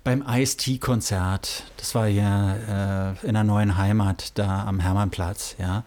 Beim 0.06 0.24
Ice-T-Konzert, 0.28 1.66
das 1.78 1.94
war 1.94 2.08
ja 2.08 3.12
äh, 3.12 3.28
in 3.28 3.34
der 3.34 3.44
neuen 3.44 3.78
Heimat 3.78 4.32
da 4.40 4.64
am 4.66 4.80
Hermannplatz, 4.80 5.56
ja. 5.60 5.84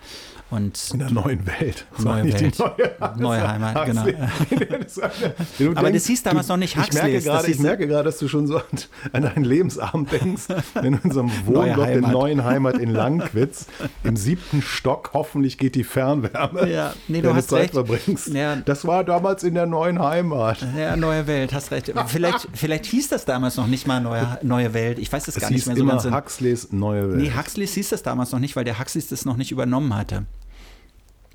Und 0.51 0.79
In 0.93 0.99
der 1.01 1.11
neuen 1.11 1.45
Welt. 1.47 1.87
Das 1.97 2.05
Neue 2.05 2.25
Welt. 2.25 2.59
neue, 2.59 3.13
Neue 3.19 3.49
Heimat, 3.49 3.87
genau. 3.87 4.05
Das 4.85 4.97
war- 4.99 5.11
Du 5.59 5.71
Aber 5.71 5.83
denkst, 5.83 5.93
das 5.95 6.07
hieß 6.07 6.23
damals 6.23 6.47
du, 6.47 6.53
noch 6.53 6.59
nicht 6.59 6.73
Ich 6.73 6.77
merke 6.77 6.93
Huxleys, 6.97 7.25
das 7.25 7.33
gerade, 7.33 7.51
ich 7.51 7.59
merke 7.59 7.87
gerade, 7.89 8.05
dass 8.05 8.19
du 8.19 8.29
schon 8.29 8.47
so 8.47 8.59
an, 9.13 9.23
deinen 9.23 9.45
Lebensabend 9.45 10.13
denkst, 10.13 10.43
wenn 10.75 10.93
du 10.93 10.99
in 11.03 11.11
so 11.11 11.21
einem 11.21 11.33
Wohnblock 11.47 11.87
der 11.87 12.01
neuen 12.03 12.45
Heimat 12.45 12.79
in 12.79 12.91
Langquitz 12.91 13.67
im 14.05 14.17
siebten 14.17 14.63
Stock, 14.63 15.11
hoffentlich 15.15 15.59
geht 15.59 15.75
die 15.75 15.85
Fernwärme, 15.85 16.71
Ja, 16.71 16.93
nee, 17.09 17.21
du 17.23 17.35
hast 17.35 17.49
Zeit 17.51 17.61
recht. 17.63 17.73
verbringst. 17.75 18.29
Ja. 18.29 18.57
Das 18.57 18.87
war 18.87 19.03
damals 19.03 19.43
in 19.43 19.55
der 19.55 19.67
neuen 19.67 19.99
Heimat. 20.01 20.59
Ja, 20.79 20.95
neue 20.97 21.27
Welt, 21.27 21.53
hast 21.53 21.71
recht. 21.73 21.93
Vielleicht, 22.07 22.49
vielleicht 22.53 22.87
hieß 22.87 23.09
das 23.09 23.25
damals 23.25 23.57
noch 23.57 23.67
nicht 23.67 23.87
mal 23.87 24.01
neue, 24.01 24.39
neue 24.43 24.73
Welt. 24.75 24.99
Ich 24.99 25.13
weiß 25.13 25.27
es 25.27 25.37
Es 25.37 25.43
gar 25.43 25.51
nicht 25.51 25.67
mehr 25.67 25.75
so 25.77 25.83
immer 25.83 25.97
ganz. 25.97 26.15
Huxleys 26.15 26.69
neue 26.71 27.09
Welt. 27.11 27.21
Nee, 27.23 27.33
Huxley 27.37 27.67
hieß 27.67 27.89
das 27.89 28.03
damals 28.03 28.31
noch 28.33 28.39
nicht, 28.39 28.55
weil 28.57 28.65
der 28.65 28.79
Huxley 28.79 29.03
das 29.09 29.25
noch 29.25 29.37
nicht 29.37 29.51
übernommen 29.51 29.95
hatte. 29.97 30.25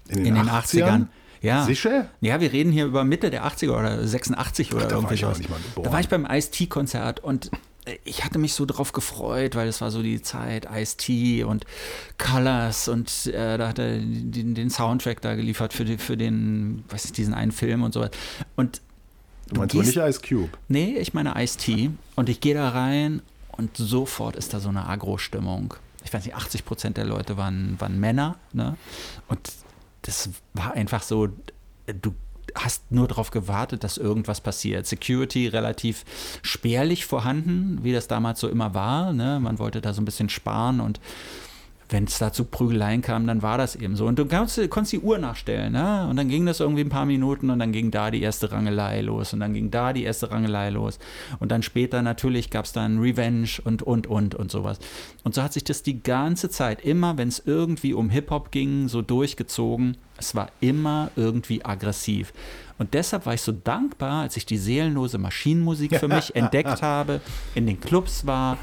In 0.10 0.24
den 0.24 0.38
80ern. 0.38 1.08
Ja. 1.42 1.64
Sicher? 1.64 2.10
Ja, 2.20 2.42
wir 2.42 2.52
reden 2.52 2.72
hier 2.72 2.86
über 2.86 3.04
Mitte 3.06 3.30
der 3.30 3.46
80er 3.46 3.72
oder 3.72 4.06
86 4.06 4.74
oder 4.74 4.86
da 4.88 4.96
war 4.96 5.04
irgendwie 5.04 5.18
sowas. 5.18 5.40
Da 5.82 5.92
war 5.92 6.00
ich 6.02 6.10
beim 6.10 6.26
Ice-T-Konzert 6.30 7.22
und 7.24 7.50
äh, 7.86 7.98
ich 8.04 8.26
hatte 8.26 8.40
mich 8.40 8.54
so 8.54 8.66
drauf 8.66 8.92
gefreut, 8.92 9.56
weil 9.56 9.70
es 9.70 9.80
war 9.80 9.90
so 9.90 10.02
die 10.02 10.22
Zeit 10.22 10.68
Ice-T 10.70 11.46
und 11.46 11.66
Colors 12.18 12.88
und 12.90 13.28
äh, 13.28 13.58
da 13.58 13.70
hat 13.70 13.80
er 13.80 14.00
den, 14.00 14.54
den 14.56 14.70
Soundtrack 14.70 15.22
da 15.22 15.36
geliefert 15.36 15.72
für, 15.74 15.86
die, 15.86 15.98
für 15.98 16.18
den, 16.18 16.84
weiß 16.90 17.06
ich, 17.06 17.12
diesen 17.14 17.34
einen 17.34 17.52
Film 17.54 17.84
und 17.84 17.94
so 17.94 18.02
was. 18.02 18.12
Und 18.56 18.82
Du 19.48 19.62
meinst 19.62 19.74
gehst- 19.74 19.96
nicht 19.96 19.98
Ice 19.98 20.20
Cube? 20.28 20.50
Nee, 20.68 20.98
ich 21.00 21.14
meine 21.14 21.34
Ice-T. 21.42 21.90
Und 22.16 22.30
ich 22.30 22.40
gehe 22.42 22.54
da 22.54 22.70
rein 22.70 23.22
und 23.54 23.78
sofort 23.78 24.36
ist 24.36 24.54
da 24.54 24.60
so 24.60 24.70
eine 24.70 24.88
Agro-Stimmung. 24.88 25.74
Ich 26.04 26.14
weiß 26.14 26.26
nicht, 26.26 26.36
80 26.36 26.66
Prozent 26.66 26.98
der 26.98 27.06
Leute 27.06 27.36
waren, 27.38 27.76
waren 27.80 28.00
Männer. 28.00 28.36
Ne? 28.54 28.76
Und 29.28 29.40
das 30.02 30.30
war 30.54 30.74
einfach 30.74 31.04
so, 31.04 31.28
du 31.88 32.14
hast 32.56 32.92
nur 32.92 33.08
darauf 33.08 33.32
gewartet, 33.32 33.84
dass 33.84 33.98
irgendwas 33.98 34.42
passiert. 34.42 34.88
Security 34.88 35.48
relativ 35.48 36.04
spärlich 36.42 37.06
vorhanden, 37.06 37.80
wie 37.84 37.94
das 37.94 38.08
damals 38.08 38.40
so 38.40 38.48
immer 38.48 38.74
war. 38.74 39.14
Ne? 39.14 39.40
Man 39.40 39.60
wollte 39.60 39.82
da 39.82 39.94
so 39.94 40.02
ein 40.02 40.06
bisschen 40.06 40.30
sparen 40.30 40.80
und 40.80 41.00
wenn 41.90 42.04
es 42.04 42.20
da 42.20 42.32
zu 42.32 42.46
Prügeleien 42.46 43.02
kam, 43.02 43.26
dann 43.26 43.42
war 43.42 43.58
das 43.58 43.76
eben 43.76 43.96
so. 43.96 44.06
Und 44.06 44.20
du 44.20 44.26
konntest, 44.26 44.70
konntest 44.70 44.94
die 44.94 45.00
Uhr 45.00 45.18
nachstellen, 45.18 45.74
ne? 45.74 46.08
Und 46.08 46.18
dann 46.18 46.30
ging 46.30 46.46
das 46.46 46.60
irgendwie 46.60 46.84
ein 46.84 46.90
paar 46.90 47.06
Minuten 47.06 47.50
und 47.50 47.58
dann 47.58 47.72
ging 47.72 47.90
da 47.90 48.12
die 48.12 48.22
erste 48.22 48.52
Rangelei 48.52 49.02
los 49.02 49.34
und 49.34 49.40
dann 49.40 49.54
ging 49.54 49.72
da 49.72 49.92
die 49.92 50.04
erste 50.04 50.30
Rangelei 50.32 50.70
los. 50.70 51.00
Und 51.40 51.52
dann 51.52 51.64
später 51.64 52.02
natürlich 52.04 52.52
gab 52.52 52.66
es 52.66 52.74
dann 52.74 53.00
Revenge 53.00 53.50
und, 53.64 53.82
und, 53.82 54.06
und 54.06 54.36
und 54.36 54.52
sowas. 54.52 54.80
Und 55.24 55.34
so 55.34 55.42
hat 55.42 55.54
sich 55.54 55.64
das 55.64 55.82
die 55.82 56.04
ganze 56.04 56.50
Zeit, 56.50 56.82
immer 56.82 57.18
wenn 57.18 57.28
es 57.28 57.42
irgendwie 57.44 57.94
um 57.94 58.10
Hip-Hop 58.10 58.52
ging, 58.52 58.88
so 58.88 59.02
durchgezogen. 59.02 59.98
Es 60.18 60.36
war 60.36 60.52
immer 60.60 61.10
irgendwie 61.16 61.66
aggressiv. 61.66 62.34
Und 62.78 62.94
deshalb 62.94 63.26
war 63.26 63.34
ich 63.34 63.42
so 63.42 63.52
dankbar, 63.52 64.22
als 64.22 64.38
ich 64.38 64.46
die 64.46 64.58
seelenlose 64.58 65.18
Maschinenmusik 65.18 65.98
für 65.98 66.08
mich 66.10 66.36
entdeckt 66.36 66.82
habe, 66.82 67.20
in 67.56 67.66
den 67.66 67.80
Clubs 67.80 68.28
war, 68.28 68.58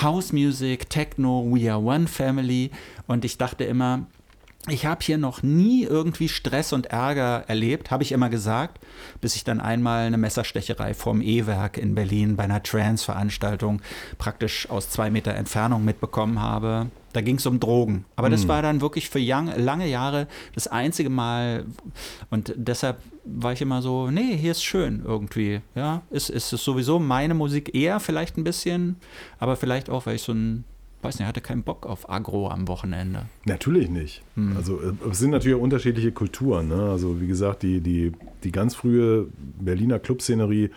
House 0.00 0.32
Music, 0.32 0.88
Techno, 0.88 1.44
We 1.48 1.70
Are 1.70 1.80
One 1.80 2.06
Family. 2.06 2.70
Und 3.06 3.24
ich 3.24 3.38
dachte 3.38 3.64
immer, 3.64 4.06
ich 4.68 4.86
habe 4.86 5.04
hier 5.04 5.18
noch 5.18 5.42
nie 5.42 5.82
irgendwie 5.82 6.28
Stress 6.28 6.72
und 6.72 6.86
Ärger 6.86 7.44
erlebt, 7.48 7.90
habe 7.90 8.04
ich 8.04 8.12
immer 8.12 8.30
gesagt, 8.30 8.78
bis 9.20 9.34
ich 9.34 9.42
dann 9.42 9.60
einmal 9.60 10.06
eine 10.06 10.18
Messerstecherei 10.18 10.94
vorm 10.94 11.20
E-Werk 11.20 11.78
in 11.78 11.96
Berlin 11.96 12.36
bei 12.36 12.44
einer 12.44 12.62
Trance-Veranstaltung 12.62 13.82
praktisch 14.18 14.70
aus 14.70 14.88
zwei 14.88 15.10
Meter 15.10 15.34
Entfernung 15.34 15.84
mitbekommen 15.84 16.40
habe. 16.40 16.86
Da 17.12 17.20
ging 17.20 17.36
es 17.36 17.46
um 17.46 17.60
Drogen. 17.60 18.04
Aber 18.16 18.30
das 18.30 18.48
war 18.48 18.62
dann 18.62 18.80
wirklich 18.80 19.10
für 19.10 19.18
young, 19.20 19.50
lange 19.56 19.88
Jahre 19.88 20.28
das 20.54 20.66
einzige 20.66 21.10
Mal. 21.10 21.66
Und 22.30 22.54
deshalb 22.56 22.98
war 23.24 23.52
ich 23.52 23.60
immer 23.60 23.82
so, 23.82 24.10
nee, 24.10 24.36
hier 24.36 24.52
ist 24.52 24.64
schön 24.64 25.02
irgendwie. 25.04 25.60
Ja, 25.74 26.02
ist, 26.10 26.30
ist 26.30 26.52
es 26.52 26.64
sowieso 26.64 26.98
meine 26.98 27.34
Musik 27.34 27.74
eher 27.74 28.00
vielleicht 28.00 28.36
ein 28.36 28.44
bisschen, 28.44 28.96
aber 29.38 29.56
vielleicht 29.56 29.90
auch, 29.90 30.06
weil 30.06 30.16
ich 30.16 30.22
so 30.22 30.32
ein, 30.32 30.64
weiß 31.02 31.18
nicht, 31.18 31.28
hatte 31.28 31.40
keinen 31.40 31.62
Bock 31.62 31.86
auf 31.86 32.08
Agro 32.08 32.48
am 32.48 32.68
Wochenende. 32.68 33.26
Natürlich 33.44 33.90
nicht. 33.90 34.22
Also 34.56 34.80
äh, 34.80 34.92
es 35.10 35.18
sind 35.18 35.30
natürlich 35.30 35.56
auch 35.56 35.62
unterschiedliche 35.62 36.12
Kulturen. 36.12 36.68
Ne? 36.68 36.90
Also 36.90 37.20
wie 37.20 37.26
gesagt, 37.26 37.62
die, 37.62 37.80
die, 37.80 38.12
die 38.44 38.52
ganz 38.52 38.74
frühe 38.74 39.26
Berliner 39.60 39.98
Clubszenerie, 39.98 40.70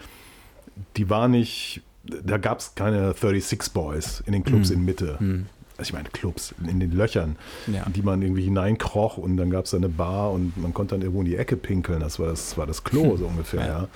die 0.98 1.10
war 1.10 1.28
nicht, 1.28 1.82
da 2.04 2.38
gab 2.38 2.60
es 2.60 2.76
keine 2.76 3.14
36 3.14 3.74
Boys 3.74 4.24
in 4.26 4.34
den 4.34 4.44
Clubs 4.44 4.70
in 4.70 4.86
Mitte. 4.86 5.18
Also 5.78 5.90
ich 5.90 5.94
meine 5.94 6.10
Clubs 6.10 6.56
in 6.68 6.80
den 6.80 6.92
Löchern, 6.92 7.36
Ja. 7.68 7.84
in 7.84 7.94
die 7.94 8.02
man 8.02 8.22
irgendwie 8.22 8.44
hineinkroch 8.44 9.18
und 9.18 9.36
dann 9.38 9.50
gab 9.50 9.66
es 9.66 9.72
da 9.72 9.78
eine 9.78 9.90
Bar 9.90 10.32
und 10.32 10.56
man 10.58 10.74
konnte 10.74 10.96
dann 10.96 11.02
irgendwo 11.02 11.20
in 11.22 11.26
die 11.28 11.36
Ecke 11.36 11.58
pinkeln. 11.58 12.00
Das 12.00 12.18
war 12.20 12.28
das, 12.28 12.58
war 12.58 12.66
das 12.66 12.84
Klo 12.84 13.18
so 13.18 13.26
ungefähr. 13.28 13.60
Ja. 13.62 13.68
Ja. 13.82 13.88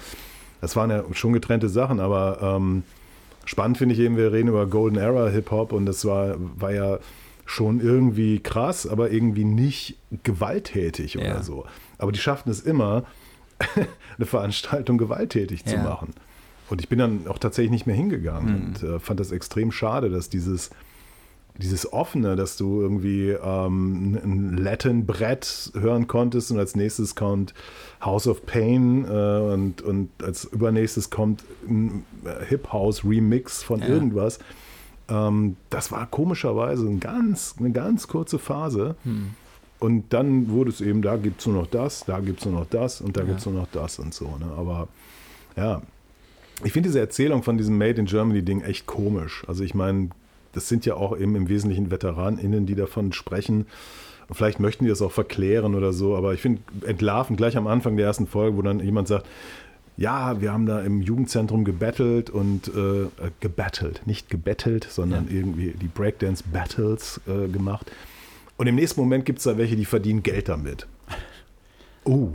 Das 0.61 0.75
waren 0.75 0.89
ja 0.89 1.03
schon 1.13 1.31
getrennte 1.31 1.69
Sachen, 1.69 2.01
aber 2.01 2.39
ähm, 2.41 2.83
spannend 3.45 3.77
finde 3.77 3.95
ich 3.95 4.01
eben, 4.01 4.17
wir 4.17 4.33
reden 4.33 4.49
über 4.49 4.67
Golden 4.67 4.97
Era 4.97 5.29
Hip-Hop 5.29 5.71
und 5.71 5.85
das 5.85 6.03
war, 6.03 6.35
war 6.37 6.73
ja 6.73 6.99
schon 7.45 7.79
irgendwie 7.79 8.39
krass, 8.41 8.85
aber 8.85 9.09
irgendwie 9.11 9.45
nicht 9.45 9.97
gewalttätig 10.23 11.17
oder 11.17 11.27
Ja. 11.27 11.43
so. 11.43 11.65
Aber 11.97 12.11
die 12.11 12.19
schafften 12.19 12.51
es 12.51 12.59
immer, 12.61 13.03
eine 14.17 14.25
Veranstaltung 14.25 14.97
gewalttätig 14.97 15.65
zu 15.65 15.77
machen. 15.77 16.13
Und 16.69 16.81
ich 16.81 16.87
bin 16.89 16.99
dann 16.99 17.27
auch 17.27 17.37
tatsächlich 17.39 17.71
nicht 17.71 17.87
mehr 17.87 17.95
hingegangen 17.95 18.53
Mhm. 18.53 18.65
und 18.67 18.83
äh, 18.83 18.99
fand 18.99 19.19
das 19.19 19.31
extrem 19.31 19.71
schade, 19.71 20.09
dass 20.09 20.29
dieses, 20.29 20.69
dieses 21.61 21.91
Offene, 21.91 22.35
dass 22.37 22.55
du 22.57 22.81
irgendwie 22.81 23.29
ähm, 23.31 24.17
ein 24.23 24.57
Latin-Brett 24.57 25.71
hören 25.77 26.07
konntest 26.07 26.51
und 26.51 26.57
als 26.59 26.75
nächstes 26.75 27.15
kommt 27.15 27.53
House 28.03 28.27
of 28.27 28.45
Pain 28.45 29.03
äh, 29.05 29.53
und, 29.53 29.81
und 29.81 30.09
als 30.23 30.45
übernächstes 30.45 31.09
kommt 31.09 31.43
ein 31.67 32.05
Hip-House-Remix 32.47 33.61
von 33.63 33.81
Ja. 33.81 33.87
irgendwas. 33.87 34.39
Ähm, 35.09 35.57
das 35.69 35.91
war 35.91 36.05
komischerweise 36.07 36.87
ein 36.87 36.99
ganz, 36.99 37.55
eine 37.59 37.71
ganz 37.71 38.07
kurze 38.07 38.39
Phase. 38.39 38.95
Hm. 39.03 39.31
Und 39.79 40.13
dann 40.13 40.49
wurde 40.49 40.69
es 40.71 40.81
eben, 40.81 41.01
da 41.01 41.17
gibt 41.17 41.39
es 41.41 41.47
nur 41.47 41.55
noch 41.55 41.67
das, 41.67 42.03
da 42.05 42.19
gibt 42.19 42.39
es 42.39 42.45
nur 42.45 42.59
noch 42.59 42.67
das 42.69 43.01
und 43.01 43.15
da 43.17 43.21
Ja. 43.21 43.27
gibt 43.27 43.39
es 43.39 43.45
nur 43.45 43.55
noch 43.55 43.67
das 43.71 43.99
und 43.99 44.13
so. 44.13 44.25
Ne? 44.39 44.47
Aber 44.57 44.87
ja, 45.57 45.81
ich 46.63 46.71
finde 46.73 46.89
diese 46.89 46.99
Erzählung 46.99 47.43
von 47.43 47.57
diesem 47.57 47.77
Made 47.77 47.99
in 47.99 48.05
Germany-Ding 48.05 48.61
echt 48.61 48.85
komisch. 48.85 49.43
Also 49.47 49.63
ich 49.63 49.73
meine, 49.73 50.09
das 50.53 50.67
sind 50.67 50.85
ja 50.85 50.95
auch 50.95 51.17
eben 51.17 51.35
im 51.35 51.49
Wesentlichen 51.49 51.91
VeteranInnen, 51.91 52.65
die 52.65 52.75
davon 52.75 53.13
sprechen. 53.13 53.65
Und 54.27 54.35
vielleicht 54.35 54.59
möchten 54.59 54.83
die 54.83 54.89
das 54.89 55.01
auch 55.01 55.11
verklären 55.11 55.73
oder 55.75 55.91
so, 55.91 56.15
aber 56.15 56.33
ich 56.33 56.41
finde 56.41 56.61
entlarvend 56.85 57.37
gleich 57.37 57.57
am 57.57 57.65
Anfang 57.67 57.97
der 57.97 58.05
ersten 58.05 58.27
Folge, 58.27 58.57
wo 58.57 58.61
dann 58.61 58.79
jemand 58.79 59.07
sagt, 59.07 59.25
ja, 59.97 60.39
wir 60.39 60.53
haben 60.53 60.65
da 60.65 60.81
im 60.81 61.01
Jugendzentrum 61.01 61.65
gebettelt 61.65 62.29
und 62.29 62.67
äh, 62.69 63.07
gebettelt, 63.41 64.01
nicht 64.05 64.29
gebettelt, 64.29 64.87
sondern 64.89 65.27
Ja. 65.27 65.33
irgendwie 65.35 65.71
die 65.71 65.87
Breakdance-Battles 65.87 67.21
äh, 67.27 67.47
gemacht. 67.49 67.91
Und 68.57 68.67
im 68.67 68.75
nächsten 68.75 69.01
Moment 69.01 69.25
gibt 69.25 69.39
es 69.39 69.45
da 69.45 69.57
welche, 69.57 69.75
die 69.75 69.85
verdienen 69.85 70.23
Geld 70.23 70.47
damit. 70.49 70.87
Oh. 72.05 72.29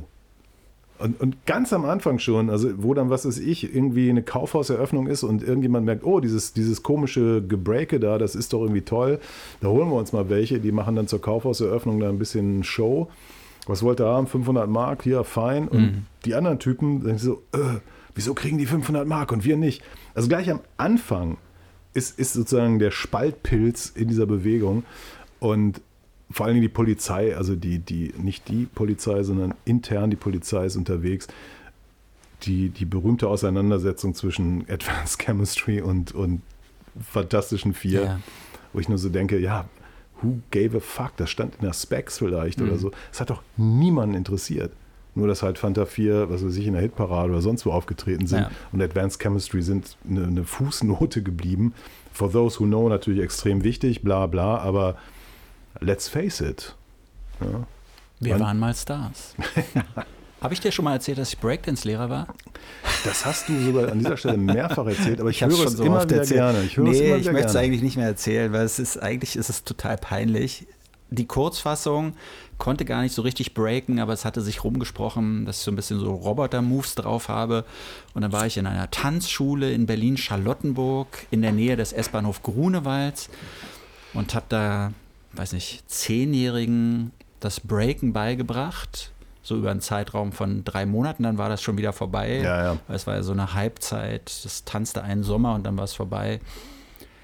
Und, 0.99 1.21
und 1.21 1.45
ganz 1.45 1.73
am 1.73 1.85
Anfang 1.85 2.21
schon, 2.21 2.51
also 2.51 2.71
wo 2.77 2.95
dann, 2.95 3.11
was 3.11 3.27
weiß 3.27 3.39
ich, 3.39 3.75
irgendwie 3.75 4.09
eine 4.11 4.23
Kaufhauseröffnung 4.23 5.09
ist 5.09 5.25
und 5.25 5.43
irgendjemand 5.43 5.85
merkt, 5.85 6.05
oh, 6.05 6.21
dieses, 6.21 6.53
dieses 6.53 6.85
komische 6.85 7.43
Gebreake 7.43 7.99
da, 7.99 8.17
das 8.17 8.37
ist 8.37 8.53
doch 8.53 8.63
irgendwie 8.63 8.83
toll, 8.83 9.19
da 9.61 9.69
holen 9.69 9.89
wir 9.89 9.97
uns 9.97 10.13
mal 10.13 10.31
welche, 10.31 10.61
die 10.61 10.71
machen 10.71 10.95
dann 10.95 11.09
zur 11.09 11.21
Kaufhauseröffnung 11.21 11.99
da 11.99 12.09
ein 12.09 12.19
bisschen 12.19 12.63
Show. 12.63 13.09
Was 13.67 13.83
wollt 13.83 14.01
ihr 14.01 14.07
haben? 14.07 14.27
500 14.27 14.69
Mark, 14.69 15.03
hier, 15.03 15.25
fein. 15.25 15.69
Und 15.69 16.07
die 16.25 16.35
anderen 16.35 16.59
Typen 16.59 17.03
denken 17.03 17.19
so, 17.19 17.43
äh, 17.53 17.81
wieso 18.15 18.35
kriegen 18.35 18.59
die 18.59 18.67
500 18.67 19.07
Mark 19.07 19.33
und 19.33 19.45
wir 19.45 19.57
nicht? 19.57 19.83
Also 20.15 20.29
gleich 20.29 20.51
am 20.51 20.61
Anfang 20.77 21.39
ist, 21.95 22.19
ist 22.19 22.35
sozusagen 22.35 22.79
der 22.79 22.91
Spaltpilz 22.91 23.91
in 23.95 24.09
dieser 24.09 24.27
Bewegung 24.27 24.85
und 25.41 25.81
vor 26.35 26.47
allen 26.47 26.55
Dingen 26.57 26.63
die 26.63 26.69
Polizei, 26.69 27.37
also 27.37 27.55
die, 27.55 27.79
die, 27.79 28.13
nicht 28.19 28.49
die 28.49 28.67
Polizei, 28.67 29.23
sondern 29.23 29.55
intern 29.65 30.11
die 30.11 30.17
Polizei 30.17 30.67
ist 30.67 30.75
unterwegs. 30.77 31.29
Die, 32.43 32.69
die 32.69 32.85
berühmte 32.85 33.29
Auseinandersetzung 33.29 34.15
zwischen 34.15 34.67
Advanced 34.69 35.19
Chemistry 35.21 35.81
und, 35.81 36.13
und 36.13 36.43
Fantastischen 37.01 37.73
Vier, 37.73 38.03
Ja. 38.03 38.21
wo 38.73 38.81
ich 38.81 38.89
nur 38.89 38.99
so 38.99 39.09
denke, 39.09 39.39
ja, 39.39 39.65
who 40.21 40.41
gave 40.51 40.77
a 40.77 40.81
fuck? 40.81 41.13
Das 41.17 41.31
stand 41.31 41.55
in 41.57 41.63
der 41.63 41.73
Specs 41.73 42.19
vielleicht 42.19 42.61
Mhm. 42.61 42.67
oder 42.69 42.79
so. 42.79 42.91
Es 43.13 43.21
hat 43.21 43.31
doch 43.31 43.43
niemanden 43.57 44.15
interessiert. 44.17 44.73
Nur, 45.17 45.29
dass 45.29 45.45
halt 45.45 45.59
Fanta 45.59 45.87
4, 45.87 46.29
was 46.29 46.45
weiß 46.45 46.57
ich, 46.57 46.67
in 46.67 46.73
der 46.73 46.83
Hitparade 46.83 47.31
oder 47.31 47.41
sonst 47.41 47.65
wo 47.65 47.71
aufgetreten 47.71 48.27
sind 48.27 48.41
Ja. 48.41 48.51
und 48.73 48.83
Advanced 48.83 49.21
Chemistry 49.23 49.63
sind 49.63 49.97
eine, 50.11 50.25
eine 50.25 50.43
Fußnote 50.45 51.23
geblieben. 51.23 51.73
For 52.13 52.31
those 52.31 52.59
who 52.59 52.65
know 52.65 52.89
natürlich 52.89 53.23
extrem 53.23 53.63
wichtig, 53.63 54.03
bla 54.03 54.27
bla, 54.27 54.59
aber 54.59 54.97
let's 55.81 56.09
face 56.09 56.41
it. 56.41 56.75
Ja. 57.41 57.67
Wir 58.21 58.35
Wann- 58.35 58.41
waren 58.41 58.59
mal 58.59 58.75
Stars. 58.75 59.35
Habe 60.41 60.53
ich 60.53 60.61
dir 60.61 60.73
schon 60.73 60.85
mal 60.85 60.93
erzählt, 60.93 61.17
dass 61.17 61.33
ich 61.33 61.39
Breakdance-Lehrer 61.39 62.11
war? 62.11 62.27
Das 63.05 63.25
hast 63.25 63.49
du 63.49 63.59
sogar 63.65 63.91
an 63.91 63.99
dieser 63.99 64.19
Stelle 64.19 64.37
mehrfach 64.37 64.87
erzählt, 64.87 65.19
aber 65.19 65.31
ich, 65.31 65.43
hab's 65.43 65.57
höre 65.57 65.67
es 65.67 65.81
immer 65.81 66.05
wieder 66.05 66.25
gerne. 66.27 66.63
Ich 66.65 66.77
höre 66.77 66.89
es 66.89 66.99
nee, 66.99 67.07
immer 67.07 67.17
ich 67.17 67.33
möchte 67.33 67.49
es 67.49 67.57
eigentlich 67.57 67.83
nicht 67.83 67.97
mehr 67.97 68.09
erzählen, 68.09 68.53
weil 68.53 68.65
es 68.65 68.79
ist 68.79 68.99
eigentlich 68.99 69.37
ist 69.37 69.49
es 69.49 69.65
total 69.65 69.97
peinlich. 69.97 70.67
Die 71.09 71.27
Kurzfassung 71.27 72.15
konnte 72.59 72.85
gar 72.85 73.01
nicht 73.03 73.15
so 73.15 73.23
richtig 73.23 73.55
breaken, 73.55 74.01
aber 74.01 74.13
es 74.13 74.27
hatte 74.27 74.43
sich 74.43 74.65
rumgesprochen, 74.65 75.47
dass 75.47 75.59
ich 75.59 75.65
so 75.65 75.71
ein 75.71 75.77
bisschen 75.77 75.99
so 75.99 76.13
Roboter-Moves 76.13 76.95
drauf 76.95 77.29
habe. 77.29 77.65
Und 78.13 78.23
dann 78.23 78.33
war 78.33 78.47
ich 78.47 78.59
in 78.59 78.67
einer 78.67 78.91
Tanzschule 78.91 79.73
in 79.73 79.87
Berlin-Charlottenburg 79.87 81.09
in 81.31 81.41
der 81.43 81.53
Nähe 81.53 81.77
des 81.77 81.93
S-Bahnhof 81.93 82.43
Grunewalds 82.43 83.31
und 84.13 84.35
habe 84.35 84.47
da, 84.49 84.93
weiß 85.37 85.53
nicht, 85.53 85.89
Zehnjährigen 85.91 87.13
das 87.41 87.61
Breaken 87.61 88.13
beigebracht. 88.13 89.11
So 89.43 89.57
über 89.57 89.71
einen 89.71 89.83
Zeitraum 89.83 90.33
von 90.33 90.65
drei 90.65 90.87
Monaten, 90.87 91.23
dann 91.23 91.37
war 91.37 91.51
das 91.51 91.61
schon 91.61 91.77
wieder 91.77 91.93
vorbei. 91.93 92.39
Ja, 92.39 92.65
ja. 92.65 92.79
Es 92.89 93.07
war 93.07 93.17
ja 93.17 93.23
so 93.23 93.33
eine 93.33 93.53
Halbzeit, 93.53 94.33
das 94.43 94.65
tanzte 94.65 95.03
einen 95.03 95.23
Sommer 95.23 95.55
und 95.55 95.65
dann 95.65 95.77
war 95.77 95.85
es 95.85 95.93
vorbei. 95.93 96.41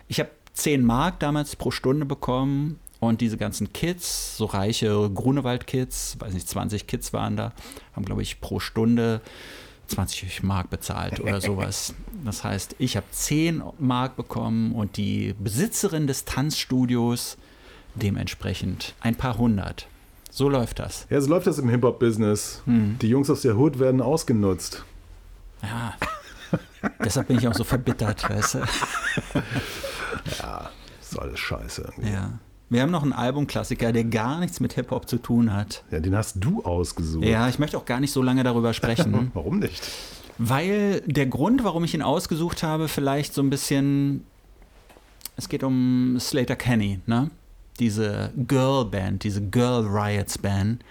Ich 0.06 0.20
habe 0.20 0.28
10 0.52 0.84
Mark 0.84 1.18
damals 1.20 1.56
pro 1.56 1.70
Stunde 1.70 2.04
bekommen 2.04 2.78
und 2.98 3.22
diese 3.22 3.38
ganzen 3.38 3.72
Kids, 3.72 4.36
so 4.36 4.44
reiche 4.44 5.08
Grunewald-Kids, 5.08 6.18
weiß 6.18 6.34
nicht, 6.34 6.46
20 6.46 6.86
Kids 6.86 7.14
waren 7.14 7.36
da, 7.36 7.52
haben, 7.96 8.04
glaube 8.04 8.20
ich, 8.20 8.42
pro 8.42 8.60
Stunde 8.60 9.22
20 9.86 10.42
Mark 10.42 10.68
bezahlt 10.68 11.20
oder 11.20 11.40
sowas. 11.40 11.94
Das 12.24 12.44
heißt, 12.44 12.76
ich 12.78 12.96
habe 12.96 13.06
10 13.10 13.62
Mark 13.78 14.16
bekommen 14.16 14.74
und 14.74 14.98
die 14.98 15.34
Besitzerin 15.38 16.06
des 16.06 16.26
Tanzstudios 16.26 17.38
dementsprechend 17.94 18.94
ein 19.00 19.16
paar 19.16 19.38
hundert. 19.38 19.86
So 20.30 20.48
läuft 20.48 20.78
das. 20.78 21.06
Ja, 21.10 21.20
so 21.20 21.28
läuft 21.28 21.46
das 21.46 21.58
im 21.58 21.68
Hip-Hop-Business. 21.68 22.62
Hm. 22.64 22.96
Die 23.00 23.08
Jungs 23.08 23.28
aus 23.30 23.42
der 23.42 23.56
Hood 23.56 23.78
werden 23.78 24.00
ausgenutzt. 24.00 24.84
Ja. 25.62 25.94
Deshalb 27.04 27.28
bin 27.28 27.38
ich 27.38 27.48
auch 27.48 27.54
so 27.54 27.64
verbittert, 27.64 28.28
weißt 28.28 28.54
du? 28.54 28.58
Das 30.40 31.12
ist 31.12 31.18
alles 31.18 31.40
scheiße. 31.40 31.82
Irgendwie. 31.82 32.12
Ja. 32.12 32.38
Wir 32.68 32.82
haben 32.82 32.92
noch 32.92 33.02
einen 33.02 33.12
Albumklassiker, 33.12 33.92
der 33.92 34.04
gar 34.04 34.38
nichts 34.38 34.60
mit 34.60 34.74
Hip-Hop 34.74 35.08
zu 35.08 35.18
tun 35.18 35.52
hat. 35.52 35.82
Ja, 35.90 35.98
den 35.98 36.14
hast 36.14 36.36
du 36.38 36.62
ausgesucht. 36.62 37.24
Ja, 37.24 37.48
ich 37.48 37.58
möchte 37.58 37.76
auch 37.76 37.84
gar 37.84 37.98
nicht 37.98 38.12
so 38.12 38.22
lange 38.22 38.44
darüber 38.44 38.72
sprechen, 38.74 39.30
Warum 39.34 39.58
nicht? 39.58 39.90
weil 40.38 41.02
der 41.02 41.26
Grund, 41.26 41.64
warum 41.64 41.84
ich 41.84 41.94
ihn 41.94 42.02
ausgesucht 42.02 42.62
habe, 42.62 42.88
vielleicht 42.88 43.34
so 43.34 43.42
ein 43.42 43.50
bisschen. 43.50 44.24
Es 45.36 45.48
geht 45.48 45.62
um 45.64 46.16
Slater 46.20 46.56
Kenny, 46.56 47.00
ne? 47.06 47.30
Diese 47.78 48.32
Girl-Band, 48.36 49.24
diese 49.24 49.40
Girl 49.40 49.86
Riots 49.86 50.38
Band, 50.38 50.84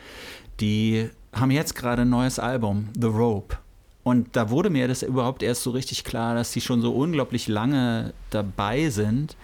die 0.59 1.09
haben 1.33 1.51
jetzt 1.51 1.75
gerade 1.75 2.01
ein 2.03 2.09
neues 2.09 2.39
Album, 2.39 2.89
The 2.99 3.07
Rope. 3.07 3.57
Und 4.03 4.35
da 4.35 4.49
wurde 4.49 4.69
mir 4.69 4.87
das 4.87 5.03
überhaupt 5.03 5.43
erst 5.43 5.63
so 5.63 5.71
richtig 5.71 6.03
klar, 6.03 6.33
dass 6.33 6.51
die 6.51 6.61
schon 6.61 6.81
so 6.81 6.93
unglaublich 6.93 7.47
lange 7.47 8.13
dabei 8.31 8.89
sind 8.89 9.35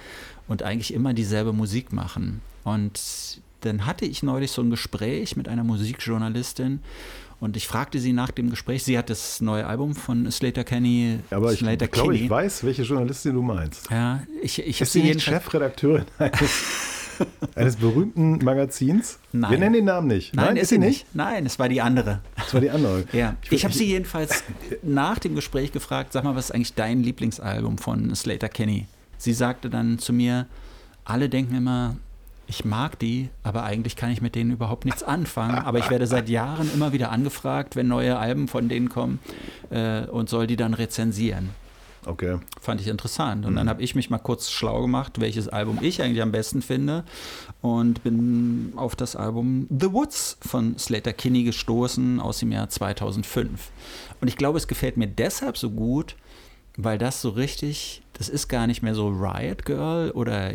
und 0.48 0.64
eigentlich 0.64 0.94
immer 0.94 1.14
dieselbe 1.14 1.54
Musik 1.54 1.94
machen. 1.94 2.42
Und 2.64 3.42
dann 3.62 3.86
hatte 3.86 4.06
ich 4.06 4.24
neulich 4.24 4.52
so 4.52 4.62
ein 4.62 4.70
Gespräch 4.70 5.36
mit 5.36 5.48
einer 5.48 5.64
Musikjournalistin 5.64 6.80
und 7.40 7.58
ich 7.58 7.68
fragte 7.68 8.00
sie 8.00 8.14
nach 8.14 8.32
dem 8.32 8.50
Gespräch, 8.50 8.84
sie 8.84 8.98
hat 8.98 9.10
das 9.10 9.42
neue 9.42 9.68
Album 9.68 9.94
von 9.94 10.32
Slater 10.32 10.64
Kenny, 10.64 11.20
Aber 11.32 11.52
ich 11.52 11.60
Slater 11.60 11.88
glaube, 11.88 12.16
ich 12.16 12.30
weiß, 12.30 12.64
welche 12.64 12.84
Journalistin 12.84 13.34
du 13.34 13.42
meinst. 13.42 13.90
Ja, 13.92 14.24
ich, 14.42 14.60
ich 14.60 14.78
habe 14.78 14.84
Ist 14.84 14.94
sie 14.94 15.04
nicht. 15.04 15.22
Chefredakteurin 15.22 16.06
eines, 17.55 17.76
berühmten 17.78 18.43
Magazins? 18.43 19.20
Nein. 19.32 19.51
Wir 19.51 19.57
nennen 19.57 19.74
den 19.74 19.86
Namen 19.86 20.07
nicht. 20.07 20.36
Nein, 20.36 20.57
ist 20.57 20.70
sie 20.70 20.78
nicht. 20.78 21.05
Nein, 21.13 21.45
es 21.45 21.59
war 21.59 21.70
die 21.70 21.82
andere. 21.82 22.22
Das 22.36 22.53
war 22.53 22.61
die 22.61 22.70
andere. 22.70 23.03
Ja, 23.13 23.36
Ich 23.43 23.51
ich, 23.51 23.63
habe 23.63 23.74
sie 23.74 23.86
jedenfalls 23.86 24.43
nach 24.84 25.20
dem 25.20 25.36
Gespräch 25.36 25.72
gefragt, 25.72 26.13
sag 26.13 26.24
mal, 26.24 26.36
was 26.36 26.45
ist 26.45 26.51
eigentlich 26.55 26.74
dein 26.74 27.03
Lieblingsalbum 27.03 27.78
von 27.78 28.13
Slater 28.16 28.49
Kenny? 28.49 28.88
Sie 29.18 29.34
sagte 29.34 29.70
dann 29.70 29.99
zu 29.99 30.13
mir, 30.13 30.47
alle 31.05 31.30
denken 31.30 31.55
immer, 31.55 31.95
ich 32.47 32.66
mag 32.66 32.99
die, 32.99 33.30
aber 33.43 33.63
eigentlich 33.63 33.95
kann 33.95 34.11
ich 34.11 34.22
mit 34.22 34.36
denen 34.36 34.51
überhaupt 34.51 34.86
nichts 34.86 35.01
anfangen. 35.03 35.55
Aber 35.55 35.80
ich 35.80 35.89
werde 35.89 36.05
seit 36.07 36.30
Jahren 36.30 36.70
immer 36.74 36.93
wieder 36.93 37.11
angefragt, 37.11 37.76
wenn 37.76 37.88
neue 37.88 38.18
Alben 38.18 38.47
von 38.47 38.70
denen 38.70 38.89
kommen 38.89 39.20
äh, 39.72 40.01
und 40.05 40.30
soll 40.30 40.47
die 40.47 40.55
dann 40.55 40.74
rezensieren. 40.74 41.49
Okay. 42.06 42.38
Fand 42.62 42.82
ich 42.82 42.88
interessant. 42.88 43.45
Und 43.45 43.53
Mhm. 43.53 43.58
dann 43.58 43.70
habe 43.70 43.82
ich 43.82 43.95
mich 43.95 44.10
mal 44.10 44.20
kurz 44.20 44.51
schlau 44.51 44.82
gemacht, 44.82 45.20
welches 45.20 45.47
Album 45.47 45.80
ich 45.82 46.01
eigentlich 46.01 46.22
am 46.22 46.32
besten 46.32 46.62
finde. 46.62 47.03
Und 47.62 48.03
bin 48.03 48.74
auf 48.76 48.95
das 48.95 49.16
Album 49.16 49.68
The 49.70 49.91
Woods 49.91 50.38
von 50.41 50.78
Slater 50.78 51.14
Kinney 51.14 51.43
gestoßen 51.43 52.20
aus 52.20 52.39
dem 52.39 52.51
Jahr 52.51 52.70
2005. 52.70 53.72
Und 54.22 54.28
ich 54.28 54.38
glaube, 54.38 54.58
es 54.58 54.68
gefällt 54.68 54.97
mir 54.97 55.08
deshalb 55.08 55.58
so 55.58 55.72
gut, 55.72 56.16
weil 56.78 56.97
das 56.97 57.22
so 57.22 57.30
richtig, 57.30 58.03
das 58.14 58.30
ist 58.30 58.47
gar 58.49 58.68
nicht 58.68 58.84
mehr 58.84 58.93
so 58.95 59.08
Riot 59.08 59.66
Girl 59.66 60.12
oder 60.12 60.51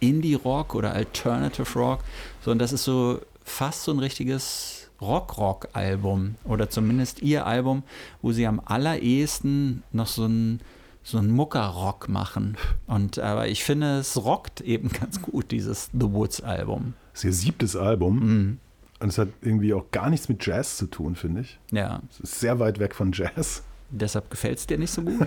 Indie-Rock 0.00 0.74
oder 0.74 0.92
Alternative 0.92 1.78
Rock, 1.78 2.00
sondern 2.44 2.58
das 2.58 2.72
ist 2.72 2.84
so 2.84 3.20
fast 3.44 3.84
so 3.84 3.92
ein 3.92 3.98
richtiges 4.00 4.90
Rock-Rock-Album 5.00 6.36
oder 6.44 6.68
zumindest 6.70 7.22
ihr 7.22 7.46
Album, 7.46 7.82
wo 8.20 8.32
sie 8.32 8.46
am 8.46 8.60
allerersten 8.64 9.82
noch 9.92 10.06
so 10.06 10.26
ein 10.26 10.60
so 11.04 11.18
ein 11.18 11.30
Mucker-Rock 11.30 12.08
machen. 12.08 12.56
Und 12.86 13.18
aber 13.18 13.48
ich 13.48 13.64
finde, 13.64 13.98
es 13.98 14.16
rockt 14.24 14.60
eben 14.60 14.88
ganz 15.00 15.20
gut, 15.22 15.50
dieses 15.50 15.90
The 15.92 16.12
Woods-Album. 16.12 16.94
Das 17.12 17.20
ist 17.20 17.24
ihr 17.24 17.32
siebtes 17.32 17.76
Album. 17.76 18.18
Mhm. 18.20 18.58
Und 19.00 19.08
es 19.08 19.18
hat 19.18 19.28
irgendwie 19.40 19.74
auch 19.74 19.90
gar 19.90 20.10
nichts 20.10 20.28
mit 20.28 20.46
Jazz 20.46 20.76
zu 20.76 20.86
tun, 20.86 21.16
finde 21.16 21.40
ich. 21.40 21.58
Ja, 21.72 22.00
Es 22.10 22.20
ist 22.20 22.38
sehr 22.40 22.60
weit 22.60 22.78
weg 22.78 22.94
von 22.94 23.10
Jazz. 23.12 23.64
deshalb 23.90 24.30
gefällt 24.30 24.58
es 24.58 24.66
dir 24.66 24.78
nicht 24.78 24.92
so 24.92 25.02
gut? 25.02 25.26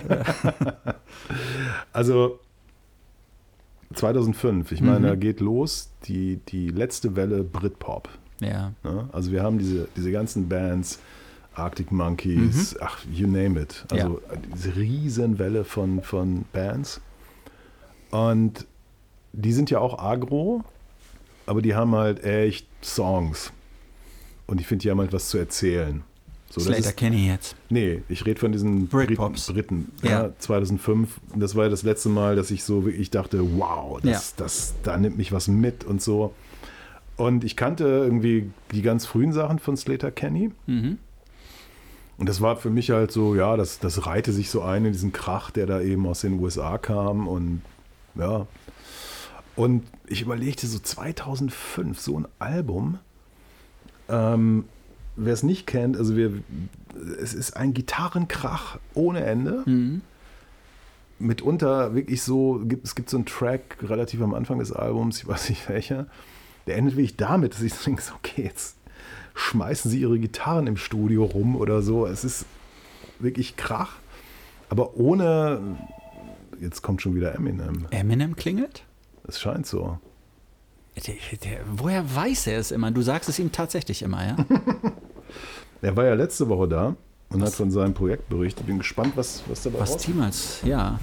Also 1.92 2.38
2005, 3.94 4.72
ich 4.72 4.80
meine, 4.80 4.98
Mhm. 5.00 5.04
da 5.04 5.14
geht 5.14 5.40
los 5.40 5.90
die, 6.04 6.38
die 6.48 6.68
letzte 6.68 7.16
Welle 7.16 7.44
Britpop. 7.44 8.08
ja. 8.40 8.72
Ne? 8.82 9.08
Also 9.12 9.30
wir 9.32 9.42
haben 9.42 9.58
diese, 9.58 9.88
diese 9.96 10.10
ganzen 10.12 10.48
Bands, 10.48 10.98
Arctic 11.56 11.90
Monkeys, 11.90 12.76
ach, 12.80 12.98
you 13.10 13.26
name 13.26 13.60
it. 13.60 13.84
Also 13.90 14.20
diese 14.54 14.76
Riesenwelle 14.76 15.64
von, 15.64 16.02
von 16.02 16.44
Bands. 16.52 17.00
Und 18.10 18.66
die 19.32 19.52
sind 19.52 19.70
ja 19.70 19.78
auch 19.80 19.98
agro, 19.98 20.62
aber 21.46 21.62
die 21.62 21.74
haben 21.74 21.94
halt 21.94 22.22
echt 22.24 22.66
Songs. 22.82 23.52
Und 24.46 24.60
ich 24.60 24.66
finde, 24.66 24.82
die 24.82 24.90
haben 24.90 25.00
halt 25.00 25.12
was 25.12 25.28
zu 25.28 25.38
erzählen. 25.38 26.02
So, 26.48 26.60
Slater 26.60 26.78
ist, 26.78 26.96
Kenny 26.96 27.26
jetzt. 27.26 27.56
nee, 27.70 28.02
ich 28.08 28.24
rede 28.24 28.38
von 28.38 28.52
diesen 28.52 28.86
Britpops. 28.86 29.46
Briten. 29.48 29.86
Briten 29.86 30.08
Ja. 30.08 30.22
ja. 30.26 30.30
2005. 30.38 31.20
Und 31.32 31.40
Das 31.40 31.56
war 31.56 31.64
ja 31.64 31.70
das 31.70 31.82
letzte 31.82 32.08
Mal, 32.08 32.36
dass 32.36 32.50
ich 32.50 32.62
so 32.62 32.84
wirklich 32.84 33.10
dachte, 33.10 33.58
wow, 33.58 34.00
das, 34.00 34.36
das, 34.36 34.74
da 34.84 34.96
nimmt 34.96 35.18
mich 35.18 35.32
was 35.32 35.48
mit 35.48 35.84
und 35.84 36.00
so. 36.00 36.32
Und 37.16 37.44
ich 37.44 37.56
kannte 37.56 37.84
irgendwie 37.84 38.50
die 38.72 38.82
ganz 38.82 39.06
frühen 39.06 39.32
Sachen 39.32 39.58
von 39.58 39.76
Slater 39.76 40.10
Kenny. 40.10 40.50
Mhm. 40.66 40.98
Und 42.18 42.28
das 42.28 42.40
war 42.40 42.56
für 42.56 42.70
mich 42.70 42.90
halt 42.90 43.12
so, 43.12 43.34
ja, 43.34 43.56
das, 43.56 43.78
das 43.78 44.06
reihte 44.06 44.32
sich 44.32 44.50
so 44.50 44.62
ein 44.62 44.84
in 44.86 44.92
diesen 44.92 45.12
Krach, 45.12 45.50
der 45.50 45.66
da 45.66 45.80
eben 45.80 46.06
aus 46.06 46.22
den 46.22 46.40
USA 46.40 46.78
kam. 46.78 47.28
Und 47.28 47.62
ja. 48.14 48.46
Und 49.54 49.84
ich 50.06 50.22
überlegte 50.22 50.66
so 50.66 50.78
2005, 50.78 52.00
so 52.00 52.18
ein 52.18 52.28
Album. 52.38 52.98
Ähm, 54.08 54.64
Wer 55.18 55.32
es 55.32 55.42
nicht 55.42 55.66
kennt, 55.66 55.96
also 55.96 56.14
wir, 56.14 56.30
es 57.18 57.32
ist 57.32 57.56
ein 57.56 57.72
Gitarrenkrach 57.72 58.78
ohne 58.92 59.24
Ende. 59.24 59.62
Mhm. 59.64 60.02
Mitunter 61.18 61.94
wirklich 61.94 62.22
so, 62.22 62.60
gibt, 62.64 62.84
es 62.84 62.94
gibt 62.94 63.08
so 63.08 63.16
einen 63.16 63.24
Track 63.24 63.78
relativ 63.82 64.20
am 64.20 64.34
Anfang 64.34 64.58
des 64.58 64.72
Albums, 64.72 65.20
ich 65.20 65.26
weiß 65.26 65.48
nicht 65.48 65.66
welcher, 65.70 66.06
der 66.66 66.76
endet 66.76 66.96
wirklich 66.96 67.16
damit, 67.16 67.54
dass 67.54 67.62
ich 67.62 67.72
denke, 67.72 68.02
so, 68.02 68.12
okay, 68.14 68.44
jetzt 68.44 68.76
schmeißen 69.36 69.90
sie 69.90 70.00
ihre 70.00 70.18
Gitarren 70.18 70.66
im 70.66 70.76
Studio 70.76 71.24
rum 71.24 71.54
oder 71.56 71.82
so. 71.82 72.06
Es 72.06 72.24
ist 72.24 72.46
wirklich 73.20 73.56
Krach, 73.56 73.92
aber 74.68 74.96
ohne, 74.96 75.60
jetzt 76.60 76.82
kommt 76.82 77.02
schon 77.02 77.14
wieder 77.14 77.34
Eminem. 77.34 77.86
Eminem 77.90 78.34
klingelt? 78.34 78.82
Es 79.28 79.40
scheint 79.40 79.66
so. 79.66 79.98
Der, 81.06 81.14
der, 81.44 81.60
woher 81.70 82.02
weiß 82.14 82.48
er 82.48 82.58
es 82.58 82.70
immer? 82.70 82.90
Du 82.90 83.02
sagst 83.02 83.28
es 83.28 83.38
ihm 83.38 83.52
tatsächlich 83.52 84.02
immer, 84.02 84.26
ja? 84.26 84.36
Er 85.82 85.96
war 85.96 86.04
ja 86.04 86.14
letzte 86.14 86.48
Woche 86.48 86.68
da 86.68 86.96
und 87.30 87.42
hat 87.42 87.52
von 87.52 87.70
seinem 87.70 87.94
Projekt 87.94 88.28
berichtet. 88.28 88.66
Bin 88.66 88.78
gespannt, 88.78 89.12
was, 89.16 89.42
was 89.46 89.62
dabei 89.62 89.80
Was 89.80 89.90
rauskommt. 89.92 90.16
Tiemals, 90.16 90.60
ja. 90.64 90.98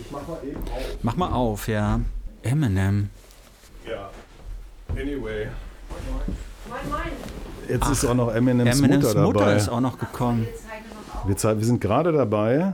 Ich 0.00 0.10
mach 0.10 0.26
mal 0.26 0.38
eben 0.44 0.56
auf. 0.56 0.98
Mach 1.02 1.16
mal 1.16 1.32
auf, 1.32 1.68
ja. 1.68 2.00
Eminem. 2.42 3.10
Ja. 3.88 4.10
Anyway. 4.90 5.46
Moin, 6.68 6.90
moin. 6.90 7.19
Jetzt 7.70 7.88
ist 7.90 8.04
auch 8.04 8.14
noch 8.14 8.34
Eminems, 8.34 8.78
Eminems 8.78 9.04
Mutter 9.06 9.22
Mutter, 9.22 9.38
dabei. 9.40 9.56
ist 9.56 9.68
auch 9.68 9.80
noch 9.80 9.98
gekommen. 9.98 10.46
Wir. 11.26 11.36
Wir, 11.58 11.64
sind 11.64 11.80
gerade 11.80 12.12
dabei. 12.12 12.72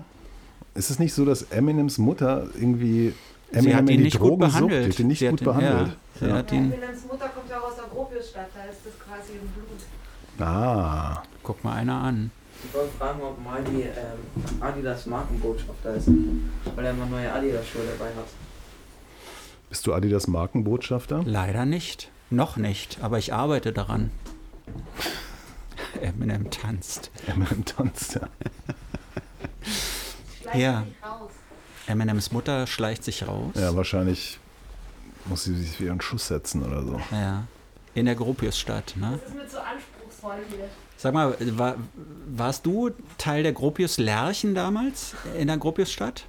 Ist 0.75 0.91
es 0.91 0.99
nicht 0.99 1.15
so, 1.15 1.25
dass 1.25 1.43
Eminems 1.51 1.99
Mutter 1.99 2.47
irgendwie 2.55 3.13
Sie 3.53 3.59
Eminem 3.59 3.75
hat 3.77 3.81
in 3.83 3.89
ihn 3.89 3.97
die 3.99 4.05
nicht 4.05 4.19
gut 4.19 4.31
Drogen 4.31 4.51
sucht? 4.51 4.55
Die 4.55 4.67
behandelt. 4.67 4.93
hat 4.93 5.01
ihn 5.01 5.07
nicht 5.09 5.19
Sie 5.19 5.29
gut 5.29 5.41
hat 5.41 5.41
ihn- 5.41 5.45
behandelt. 5.45 5.89
Ja, 6.21 6.21
sie 6.21 6.27
Ja. 6.27 6.63
Willems 6.63 7.05
Mutter 7.11 7.29
kommt 7.29 7.51
ja 7.51 7.59
aus 7.59 7.77
der 7.77 7.85
Gropiusstadt, 7.93 8.49
da 8.55 8.71
ist 8.71 8.81
das 8.85 8.93
quasi 8.99 9.33
im 9.33 9.49
Blut. 9.49 10.47
Ah, 10.47 11.23
Guck 11.43 11.63
mal 11.65 11.75
einer 11.77 11.95
an. 12.01 12.31
Ich 12.65 12.75
wollte 12.75 12.91
fragen, 12.99 13.21
ob 13.23 13.43
Marty 13.45 13.83
ähm, 13.83 14.61
Adidas 14.63 15.07
Markenbotschafter 15.07 15.95
ist, 15.95 16.09
weil 16.75 16.85
er 16.85 16.91
immer 16.91 17.07
neue 17.07 17.33
Adidas-Schuhe 17.33 17.83
dabei 17.97 18.11
hat. 18.11 18.27
bist 19.69 19.87
du 19.87 19.95
Adidas 19.95 20.27
Markenbotschafter? 20.27 21.23
Leider 21.25 21.65
nicht. 21.67 22.11
Noch 22.31 22.57
nicht, 22.57 22.99
aber 23.03 23.19
ich 23.19 23.33
arbeite 23.33 23.73
daran. 23.73 24.11
Eminem 26.01 26.51
tanzt. 26.51 27.11
Eminem 27.27 27.65
tanzt, 27.65 28.15
ja. 28.15 28.29
Schleicht 30.43 30.57
Ja. 30.59 30.85
sich 30.85 30.95
raus. 31.05 31.31
Eminems 31.87 32.33
Mutter 32.33 32.67
schleicht 32.67 33.05
sich 33.05 33.27
raus. 33.27 33.53
Ja, 33.55 33.75
wahrscheinlich 33.77 34.39
muss 35.27 35.45
sie 35.45 35.55
sich 35.55 35.81
wieder 35.81 35.93
einen 35.93 36.01
Schuss 36.01 36.27
setzen 36.29 36.65
oder 36.65 36.83
so. 36.83 37.01
Ja. 37.13 37.45
In 37.95 38.07
der 38.07 38.15
Gropiusstadt, 38.15 38.95
ne? 38.97 39.19
Das 39.21 39.29
ist 39.31 39.37
mir 39.37 39.47
zu 39.49 39.59
anspruchsvoll 39.63 40.37
hier. 40.51 40.69
Sag 40.99 41.15
mal, 41.15 41.37
war, 41.59 41.77
warst 42.27 42.67
du 42.67 42.91
Teil 43.19 43.43
der 43.43 43.53
Gropius 43.53 43.99
Lerchen 43.99 44.55
damals 44.55 45.15
in 45.39 45.47
der 45.49 45.57
Gropiusstadt? 45.59 46.25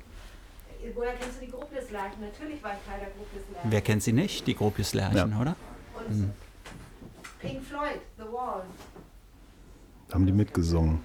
Woher 0.96 1.14
kennst 1.16 1.42
du 1.42 1.46
die 1.46 1.52
Gruppeslärchen? 1.52 2.22
Natürlich 2.22 2.64
war 2.64 2.72
ich 2.74 2.80
Teil 2.90 3.00
der 3.00 3.10
Gruppeslärchen. 3.10 3.72
Wer 3.72 3.82
kennt 3.82 4.04
sie 4.04 4.14
nicht, 4.14 4.48
die 4.48 4.56
Gropius 4.56 4.94
Lerchen, 4.94 5.32
Ja. 5.32 5.40
oder? 5.40 5.56
Und 6.10 6.34
Pink 7.40 7.64
Floyd, 7.64 8.00
The 8.18 8.24
Wall. 8.24 8.64
Haben 10.12 10.26
die 10.26 10.32
mitgesungen. 10.32 11.00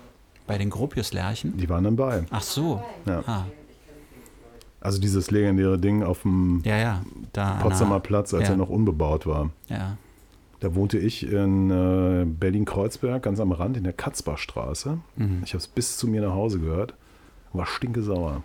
Bei 0.46 0.58
den 0.58 0.70
Gropius 0.70 1.12
Lerchen? 1.12 1.56
Die 1.56 1.68
waren 1.68 1.84
dann 1.84 1.96
bei. 1.96 2.24
Ach 2.30 2.42
so. 2.42 2.82
Ja. 3.06 3.22
Ah, 3.26 3.46
Also 4.80 5.00
dieses 5.00 5.30
legendäre 5.30 5.78
Ding 5.78 6.02
auf 6.02 6.22
dem 6.22 6.62
ja, 6.64 6.76
ja. 6.76 7.02
Da 7.32 7.58
Potsdamer 7.62 8.00
Platz, 8.00 8.34
als 8.34 8.44
ja. 8.44 8.50
er 8.50 8.56
noch 8.56 8.68
unbebaut 8.68 9.26
war. 9.26 9.50
Ja. 9.68 9.96
Da 10.60 10.74
wohnte 10.76 10.98
ich 10.98 11.26
in 11.26 11.70
äh, 11.70 12.24
Berlin-Kreuzberg, 12.24 13.22
ganz 13.22 13.40
am 13.40 13.50
Rand, 13.52 13.76
in 13.76 13.84
der 13.84 13.92
Katzbachstraße. 13.92 14.98
Mhm. 15.16 15.42
Ich 15.44 15.52
habe 15.54 15.58
es 15.58 15.66
bis 15.66 15.96
zu 15.96 16.06
mir 16.06 16.20
nach 16.22 16.34
Hause 16.34 16.60
gehört. 16.60 16.94
War 17.52 17.66
stinkesauer. 17.66 18.42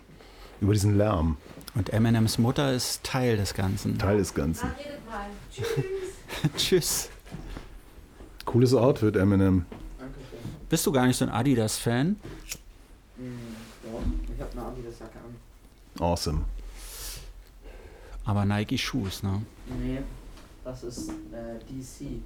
Über 0.60 0.74
diesen 0.74 0.98
Lärm. 0.98 1.38
Und 1.76 1.94
Eminems 1.94 2.40
Mutter 2.40 2.74
ist 2.74 3.04
Teil 3.04 3.38
des 3.38 3.54
Ganzen. 3.54 4.00
Teil 4.00 4.18
des 4.18 4.34
Ganzen. 4.34 4.70
Na, 4.76 4.84
redet 4.84 5.06
mal. 5.06 5.28
Tschüss. 5.54 5.86
Tschüss. 6.58 7.10
Cooles 8.48 8.74
Outfit, 8.74 9.16
Eminem. 9.18 9.66
Bist 10.70 10.86
du 10.86 10.91
gar 10.93 11.06
nicht 11.06 11.18
so 11.18 11.26
ein 11.26 11.32
Adidas-Fan? 11.32 12.16
Doch, 13.18 14.02
ich 14.34 14.41
habe 14.41 14.52
eine 14.54 14.62
Adidas-Jacke 14.62 15.18
an. 15.20 16.02
Awesome. 16.02 16.45
Aber 18.24 18.45
Nike-Shoes, 18.45 19.24
ne? 19.24 19.41
Nee, 19.82 20.00
das 20.64 20.84
ist 20.84 21.10
äh, 21.10 21.60
DC. 21.70 22.22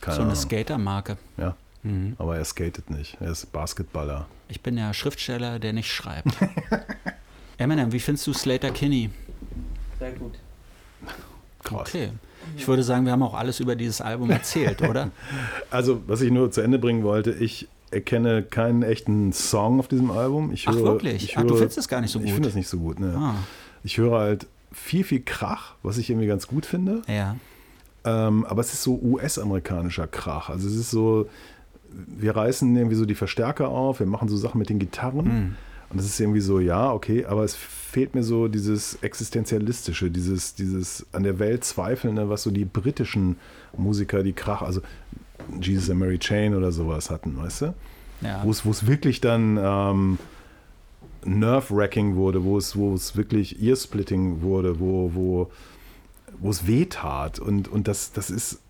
Keine 0.00 0.16
so 0.16 0.22
eine. 0.22 0.36
Skatermarke. 0.36 1.16
Ja. 1.36 1.56
Mhm. 1.82 2.14
Aber 2.18 2.36
er 2.36 2.44
skatet 2.44 2.88
nicht. 2.90 3.16
Er 3.20 3.32
ist 3.32 3.50
Basketballer. 3.52 4.26
Ich 4.48 4.60
bin 4.60 4.78
ja 4.78 4.94
Schriftsteller, 4.94 5.58
der 5.58 5.72
nicht 5.72 5.92
schreibt. 5.92 6.28
Eminem, 7.58 7.90
wie 7.92 8.00
findest 8.00 8.28
du 8.28 8.32
Slater 8.32 8.70
Kinney? 8.70 9.10
Sehr 9.98 10.12
gut. 10.12 10.34
Krass. 11.64 11.88
Okay. 11.88 12.10
Ich 12.56 12.66
würde 12.68 12.82
sagen, 12.82 13.04
wir 13.04 13.12
haben 13.12 13.22
auch 13.22 13.34
alles 13.34 13.60
über 13.60 13.76
dieses 13.76 14.00
Album 14.00 14.30
erzählt, 14.30 14.82
oder? 14.88 15.10
Also, 15.70 16.00
was 16.06 16.20
ich 16.20 16.30
nur 16.30 16.50
zu 16.50 16.60
Ende 16.60 16.78
bringen 16.78 17.02
wollte, 17.02 17.32
ich 17.32 17.68
erkenne 17.90 18.42
keinen 18.42 18.82
echten 18.82 19.32
Song 19.32 19.78
auf 19.80 19.88
diesem 19.88 20.10
Album. 20.10 20.52
Ich 20.52 20.68
Ach, 20.68 20.74
höre, 20.74 20.84
wirklich? 20.84 21.24
Ich 21.24 21.36
Ach, 21.36 21.42
höre, 21.42 21.48
du 21.48 21.56
findest 21.56 21.78
es 21.78 21.88
gar 21.88 22.00
nicht 22.00 22.10
so 22.12 22.18
Ich 22.20 22.26
gut? 22.26 22.34
finde 22.34 22.48
es 22.48 22.54
nicht 22.54 22.68
so 22.68 22.78
gut. 22.78 23.00
Ne. 23.00 23.14
Ah, 23.16 23.34
Ich 23.82 23.98
höre 23.98 24.18
halt 24.18 24.46
viel, 24.72 25.02
viel 25.04 25.20
Krach, 25.22 25.74
was 25.82 25.98
ich 25.98 26.08
irgendwie 26.10 26.28
ganz 26.28 26.46
gut 26.46 26.66
finde. 26.66 27.02
ja. 27.08 27.36
Ähm, 28.02 28.46
aber 28.46 28.62
es 28.62 28.72
ist 28.72 28.82
so 28.82 28.98
US-amerikanischer 29.02 30.06
Krach. 30.06 30.48
Also 30.48 30.66
es 30.68 30.74
ist 30.74 30.90
so, 30.90 31.28
wir 31.90 32.34
reißen 32.34 32.74
irgendwie 32.74 32.96
so 32.96 33.04
die 33.04 33.14
Verstärker 33.14 33.68
auf, 33.68 34.00
wir 34.00 34.06
machen 34.06 34.26
so 34.28 34.38
Sachen 34.38 34.58
mit 34.58 34.70
den 34.70 34.78
Gitarren. 34.78 35.26
Hm. 35.26 35.56
Und 35.90 35.98
das 35.98 36.06
ist 36.06 36.20
irgendwie 36.20 36.40
so, 36.40 36.60
ja, 36.60 36.92
okay, 36.92 37.24
aber 37.24 37.44
es 37.44 37.54
fehlt 37.56 38.14
mir 38.14 38.22
so 38.22 38.46
dieses 38.48 38.94
Existenzialistische, 39.02 40.10
dieses, 40.10 40.54
dieses 40.54 41.06
an 41.12 41.24
der 41.24 41.38
Welt 41.38 41.64
Zweifelnde, 41.64 42.28
was 42.28 42.44
so 42.44 42.50
die 42.50 42.64
britischen 42.64 43.36
Musiker, 43.76 44.22
die 44.22 44.32
Krach, 44.32 44.62
also 44.62 44.80
Jesus 45.60 45.90
and 45.90 45.98
Mary 45.98 46.18
Chain 46.18 46.54
oder 46.54 46.70
sowas 46.70 47.10
hatten, 47.10 47.36
weißt 47.36 47.62
du? 47.62 47.74
ja. 48.20 48.42
Wo 48.44 48.50
es, 48.50 48.86
wirklich 48.86 49.20
dann 49.20 49.58
ähm, 49.60 50.18
Nerve-Wracking 51.24 52.16
wurde, 52.16 52.44
wo 52.44 52.58
es, 52.58 52.76
wo 52.76 52.94
es 52.94 53.16
wirklich 53.16 53.62
Ear-Splitting 53.62 54.42
wurde, 54.42 54.80
wo, 54.80 55.14
wo, 55.14 55.50
wo 56.38 56.50
es 56.50 56.66
weh 56.66 56.86
tat. 56.86 57.38
Und, 57.38 57.68
und 57.68 57.88
das, 57.88 58.12
das 58.12 58.30
ist 58.30 58.60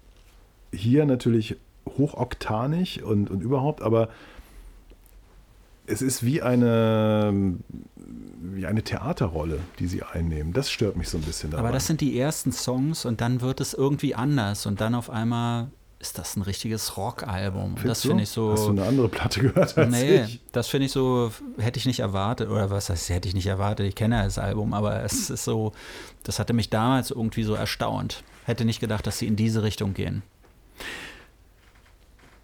hier 0.72 1.04
natürlich 1.04 1.56
hochoktanig 1.86 3.02
und, 3.02 3.30
und 3.30 3.42
überhaupt, 3.42 3.82
aber 3.82 4.08
es 5.90 6.02
ist 6.02 6.24
wie 6.24 6.42
eine, 6.42 7.54
wie 8.40 8.66
eine 8.66 8.82
Theaterrolle, 8.82 9.60
die 9.78 9.86
sie 9.86 10.02
einnehmen. 10.02 10.52
Das 10.52 10.70
stört 10.70 10.96
mich 10.96 11.08
so 11.08 11.18
ein 11.18 11.22
bisschen 11.22 11.50
daran. 11.50 11.66
Aber 11.66 11.72
das 11.74 11.86
sind 11.86 12.00
die 12.00 12.18
ersten 12.18 12.52
Songs 12.52 13.04
und 13.04 13.20
dann 13.20 13.40
wird 13.40 13.60
es 13.60 13.74
irgendwie 13.74 14.14
anders 14.14 14.66
und 14.66 14.80
dann 14.80 14.94
auf 14.94 15.10
einmal 15.10 15.68
ist 15.98 16.16
das 16.18 16.34
ein 16.34 16.42
richtiges 16.42 16.96
Rockalbum. 16.96 17.74
Das 17.84 18.00
finde 18.02 18.22
ich 18.22 18.30
so. 18.30 18.52
Hast 18.52 18.64
du 18.66 18.70
eine 18.70 18.84
andere 18.86 19.10
Platte 19.10 19.40
gehört 19.40 19.76
als 19.76 19.90
Nee, 19.90 20.22
ich? 20.22 20.40
das 20.50 20.68
finde 20.68 20.86
ich 20.86 20.92
so, 20.92 21.30
hätte 21.58 21.78
ich 21.78 21.84
nicht 21.84 22.00
erwartet. 22.00 22.48
Oder 22.48 22.70
was 22.70 22.88
heißt, 22.88 23.10
hätte 23.10 23.28
ich 23.28 23.34
nicht 23.34 23.46
erwartet? 23.46 23.86
Ich 23.86 23.94
kenne 23.96 24.16
ja 24.16 24.24
das 24.24 24.38
Album, 24.38 24.72
aber 24.72 25.02
es 25.04 25.28
ist 25.30 25.44
so, 25.44 25.72
das 26.24 26.38
hatte 26.38 26.54
mich 26.54 26.70
damals 26.70 27.10
irgendwie 27.10 27.42
so 27.42 27.52
erstaunt. 27.54 28.24
Hätte 28.46 28.64
nicht 28.64 28.80
gedacht, 28.80 29.06
dass 29.06 29.18
sie 29.18 29.26
in 29.26 29.36
diese 29.36 29.62
Richtung 29.62 29.92
gehen. 29.92 30.22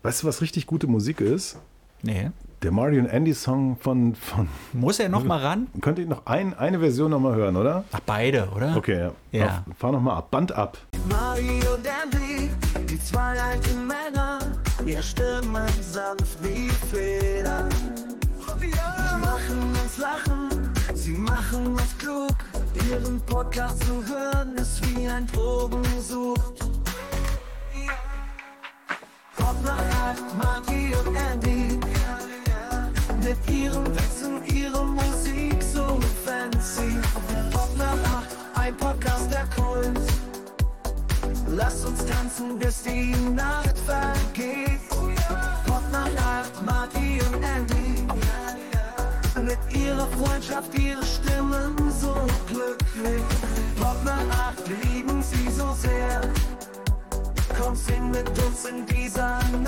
Weißt 0.02 0.22
du, 0.22 0.26
was 0.26 0.42
richtig 0.42 0.66
gute 0.66 0.86
Musik 0.86 1.22
ist? 1.22 1.56
Nee. 2.02 2.30
Der 2.62 2.72
Mario 2.72 3.00
und 3.02 3.06
Andy 3.08 3.34
Song 3.34 3.76
von, 3.76 4.14
von 4.14 4.48
Muss 4.72 4.98
er 4.98 5.10
noch 5.10 5.24
mal 5.24 5.38
ran? 5.38 5.66
Könnt 5.82 5.98
ihr 5.98 6.06
noch 6.06 6.24
ein, 6.24 6.54
eine 6.54 6.78
Version 6.80 7.10
noch 7.10 7.20
mal 7.20 7.34
hören, 7.34 7.54
oder? 7.54 7.84
Ach, 7.92 8.00
beide, 8.06 8.48
oder? 8.56 8.74
Okay, 8.76 8.98
ja. 8.98 9.12
Ja. 9.30 9.46
Auf, 9.46 9.76
fahr 9.78 9.92
noch 9.92 10.00
mal 10.00 10.16
ab. 10.16 10.30
Band 10.30 10.52
ab. 10.52 10.78
Mario 11.08 11.74
und 11.74 11.86
Andy, 11.86 12.50
die 12.88 12.98
zwei 12.98 13.38
alten 13.38 13.86
Männer, 13.86 14.38
ihr 14.86 15.02
Stimmen 15.02 15.68
sanft 15.82 16.42
wie 16.42 16.68
Federn. 16.90 17.68
Sie 18.58 18.70
machen 19.20 19.72
uns 19.82 19.98
lachen, 19.98 20.72
sie 20.94 21.12
machen 21.12 21.66
uns 21.66 21.98
klug. 21.98 22.34
Ihren 22.90 23.20
Podcast 23.22 23.84
zu 23.84 24.02
hören 24.06 24.54
ist 24.56 24.80
wie 24.96 25.06
ein 25.06 25.26
Drogensucht. 25.26 26.60
Pop 29.36 29.56
nach 29.62 29.78
acht, 30.08 30.38
Marty 30.38 30.92
und 30.94 31.14
Andy. 31.14 31.78
Mit 33.26 33.50
ihrem 33.50 33.84
Wissen, 33.86 34.40
ihre 34.54 34.84
Musik 34.84 35.60
so 35.60 35.98
fancy. 36.24 36.96
Pop 37.50 37.76
nach 37.76 37.98
acht, 38.18 38.28
ein 38.54 38.76
Podcast 38.76 39.32
der 39.32 39.46
Kunst. 39.46 40.12
Lass 41.48 41.84
uns 41.84 42.06
tanzen, 42.06 42.56
bis 42.56 42.84
die 42.84 43.16
Nacht 43.34 43.76
vergeht. 43.84 44.78
Pop 45.66 45.82
nach 45.90 46.06
acht, 46.24 46.64
Marty 46.64 47.20
und 47.26 47.42
Andy. 47.42 48.06
Mit 49.42 49.58
ihrer 49.76 50.06
Freundschaft, 50.06 50.72
ihre 50.78 51.04
Stimmen 51.04 51.74
so 52.00 52.14
glücklich. 52.46 53.24
Pop 53.80 53.96
nach 54.04 54.50
acht, 54.50 54.68
lieben 54.84 55.20
sie 55.20 55.50
so 55.50 55.74
sehr. 55.82 56.20
Komm, 57.58 57.74
sing 57.74 58.08
mit 58.08 58.28
uns 58.28 58.66
in 58.66 58.86
dieser 58.86 59.40
Nacht 59.64 59.65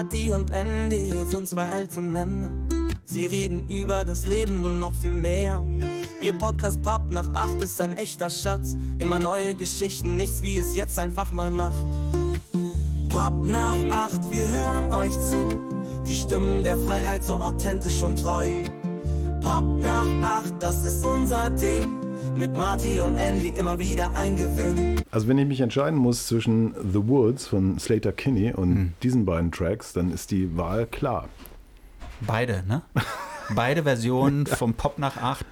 Marty 0.00 0.32
und 0.32 0.50
Andy 0.50 1.12
sind 1.28 1.46
zwei 1.46 1.68
alte 1.68 2.00
Männer. 2.00 2.48
Sie 3.04 3.26
reden 3.26 3.68
über 3.68 4.02
das 4.02 4.26
Leben 4.26 4.64
und 4.64 4.80
noch 4.80 4.94
viel 4.94 5.12
mehr. 5.12 5.62
Ihr 6.22 6.32
Podcast 6.32 6.80
Pop 6.80 7.02
nach 7.10 7.28
acht 7.34 7.62
ist 7.62 7.78
ein 7.82 7.98
echter 7.98 8.30
Schatz. 8.30 8.76
Immer 8.98 9.18
neue 9.18 9.54
Geschichten, 9.54 10.16
nichts 10.16 10.40
wie 10.40 10.56
es 10.56 10.74
jetzt 10.74 10.98
einfach 10.98 11.30
mal 11.32 11.50
macht. 11.50 11.84
Pop 13.10 13.44
nach 13.44 13.76
acht, 13.90 14.20
wir 14.30 14.48
hören 14.48 14.90
euch 14.94 15.12
zu. 15.12 15.60
Die 16.06 16.14
Stimmen 16.14 16.64
der 16.64 16.78
Freiheit 16.78 17.22
so 17.22 17.34
authentisch 17.34 18.02
und 18.02 18.22
treu. 18.22 18.48
Pop 19.42 19.82
nach 19.82 20.38
acht, 20.38 20.54
das 20.60 20.82
ist 20.86 21.04
unser 21.04 21.50
Ding. 21.50 21.99
Mit 22.36 22.52
Marty 22.56 23.00
und 23.00 23.16
Andy 23.16 23.48
immer 23.48 23.78
wieder 23.78 24.10
eingewöhnt. 24.14 25.02
Also 25.10 25.28
wenn 25.28 25.38
ich 25.38 25.46
mich 25.46 25.60
entscheiden 25.60 25.98
muss 25.98 26.26
zwischen 26.26 26.74
The 26.74 27.06
Woods 27.06 27.46
von 27.46 27.78
Slater 27.78 28.12
Kinney 28.12 28.52
und 28.52 28.74
Hm. 28.74 28.92
diesen 29.02 29.24
beiden 29.26 29.52
Tracks, 29.52 29.92
dann 29.92 30.10
ist 30.10 30.30
die 30.30 30.56
Wahl 30.56 30.86
klar. 30.86 31.28
Beide, 32.20 32.62
ne? 32.66 32.82
Beide 33.54 33.82
Versionen 33.82 34.46
vom 34.46 34.74
Pop 34.74 34.98
nach 34.98 35.16
8 35.18 35.44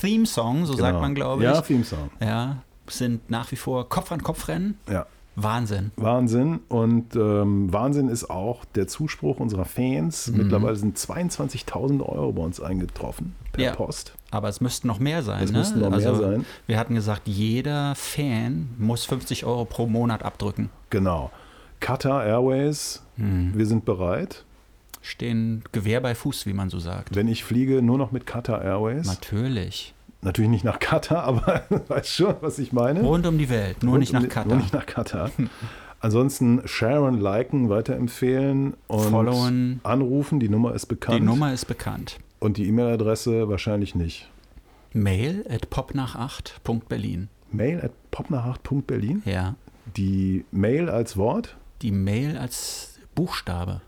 Theme 0.00 0.26
Song, 0.26 0.64
so 0.66 0.72
sagt 0.74 0.88
Genau. 0.92 1.00
man, 1.00 1.14
glaube 1.14 1.44
Ja, 1.44 1.58
ich. 1.58 1.64
Theme 1.66 1.84
Song. 1.84 2.10
Ja, 2.20 2.58
sind 2.88 3.30
nach 3.30 3.50
wie 3.52 3.56
vor 3.56 3.88
Kopf 3.88 4.10
an 4.12 4.22
Kopf 4.22 4.48
rennen. 4.48 4.78
Ja. 4.90 5.06
Wahnsinn. 5.36 5.92
Wahnsinn. 5.96 6.60
Und 6.68 7.16
ähm, 7.16 7.72
Wahnsinn 7.72 8.08
ist 8.08 8.28
auch 8.28 8.64
der 8.64 8.86
Zuspruch 8.86 9.40
unserer 9.40 9.64
Fans. 9.64 10.28
Mhm. 10.28 10.36
Mittlerweile 10.38 10.76
sind 10.76 10.98
22.000 10.98 12.02
Euro 12.02 12.32
bei 12.32 12.42
uns 12.42 12.60
eingetroffen 12.60 13.34
per 13.52 13.64
Ja. 13.64 13.74
Post. 13.74 14.12
Aber 14.30 14.48
es 14.48 14.60
müssten 14.60 14.88
noch 14.88 14.98
mehr 14.98 15.22
sein. 15.22 15.42
Es 15.42 15.52
ne? 15.52 15.58
müssten 15.58 15.80
noch 15.80 15.90
mehr 15.90 16.08
also, 16.08 16.22
sein. 16.22 16.44
Wir 16.66 16.78
hatten 16.78 16.94
gesagt, 16.94 17.22
jeder 17.26 17.94
Fan 17.94 18.68
muss 18.78 19.04
50 19.04 19.44
Euro 19.44 19.64
pro 19.64 19.86
Monat 19.86 20.22
abdrücken. 20.22 20.70
Genau. 20.90 21.30
Qatar 21.80 22.24
Airways, 22.24 23.02
Hm. 23.16 23.52
wir 23.54 23.66
sind 23.66 23.84
bereit. 23.84 24.44
Stehen 25.00 25.64
Gewehr 25.72 26.00
bei 26.00 26.14
Fuß, 26.14 26.46
wie 26.46 26.52
man 26.52 26.70
so 26.70 26.78
sagt. 26.78 27.16
Wenn 27.16 27.26
ich 27.26 27.42
fliege, 27.42 27.82
nur 27.82 27.98
noch 27.98 28.12
mit 28.12 28.24
Qatar 28.24 28.62
Airways. 28.62 29.06
Natürlich. 29.06 29.94
Natürlich 30.22 30.50
nicht 30.50 30.64
nach 30.64 30.78
Katar, 30.78 31.24
aber 31.24 31.62
weißt 31.88 32.08
schon, 32.08 32.34
was 32.40 32.58
ich 32.58 32.72
meine. 32.72 33.00
Rund 33.02 33.26
um 33.26 33.38
die 33.38 33.48
Welt, 33.48 33.82
nur 33.82 33.94
Und 33.94 34.00
nicht 34.00 34.12
nach 34.12 34.20
Nur 34.20 34.28
Katar. 34.30 34.56
nicht 34.56 34.72
nach 34.72 34.86
Katar. 34.86 35.30
Ansonsten 36.00 36.62
sharen, 36.66 37.20
liken, 37.20 37.68
weiterempfehlen 37.68 38.74
und 38.88 39.10
Followen. 39.10 39.80
anrufen. 39.84 40.40
Die 40.40 40.48
Nummer 40.48 40.74
ist 40.74 40.86
bekannt. 40.86 41.20
Die 41.20 41.24
Nummer 41.24 41.52
ist 41.52 41.66
bekannt. 41.66 42.18
Und 42.40 42.56
die 42.56 42.66
E-Mail-Adresse 42.68 43.48
wahrscheinlich 43.48 43.94
nicht. 43.94 44.28
Mail 44.92 45.44
at 45.48 45.68
popnach8.berlin. 45.68 47.28
Mail 47.52 47.80
at 47.82 47.92
popnach8.berlin. 48.12 49.22
Ja. 49.24 49.54
Die 49.96 50.44
Mail 50.50 50.88
als 50.88 51.16
Wort. 51.16 51.56
Die 51.82 51.92
Mail 51.92 52.36
als 52.36 52.98
Buchstabe. 53.14 53.80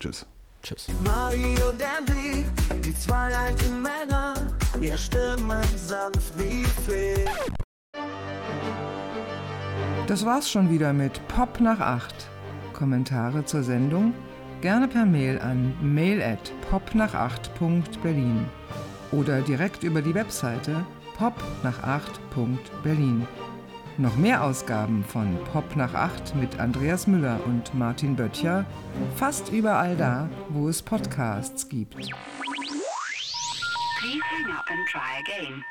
Tschüss. 0.00 0.26
Tschüss. 0.62 0.88
Mario 1.04 1.70
und 1.70 1.80
Andy, 1.80 2.44
die 2.84 2.94
zwei 2.94 3.34
alten 3.34 3.80
Männer, 3.82 4.34
ihr 4.80 4.96
Stimmen 4.96 5.62
sanft 5.76 6.38
wie 6.38 6.64
Fee. 6.64 7.24
Das 10.06 10.24
war's 10.24 10.50
schon 10.50 10.70
wieder 10.70 10.92
mit 10.92 11.26
Pop 11.28 11.60
nach 11.60 11.80
8. 11.80 12.28
Kommentare 12.72 13.44
zur 13.44 13.62
Sendung 13.62 14.14
gerne 14.60 14.88
per 14.88 15.06
Mail 15.06 15.38
an 15.40 15.74
mail 15.80 16.20
at 16.22 16.52
popnach8.berlin 16.70 18.46
oder 19.12 19.40
direkt 19.40 19.84
über 19.84 20.02
die 20.02 20.14
Webseite 20.14 20.84
popnach8.berlin. 21.18 23.26
Noch 23.98 24.16
mehr 24.16 24.44
Ausgaben 24.44 25.04
von 25.04 25.36
Pop 25.52 25.76
nach 25.76 25.94
8 25.94 26.34
mit 26.36 26.58
Andreas 26.58 27.06
Müller 27.06 27.38
und 27.44 27.74
Martin 27.74 28.16
Böttcher 28.16 28.64
fast 29.16 29.52
überall 29.52 29.94
da, 29.96 30.28
wo 30.48 30.68
es 30.68 30.82
Podcasts 30.82 31.68
gibt. 31.68 32.08
Please 34.00 34.22
hang 34.22 34.50
up 34.50 34.64
and 34.70 34.86
try 34.86 35.18
again. 35.18 35.62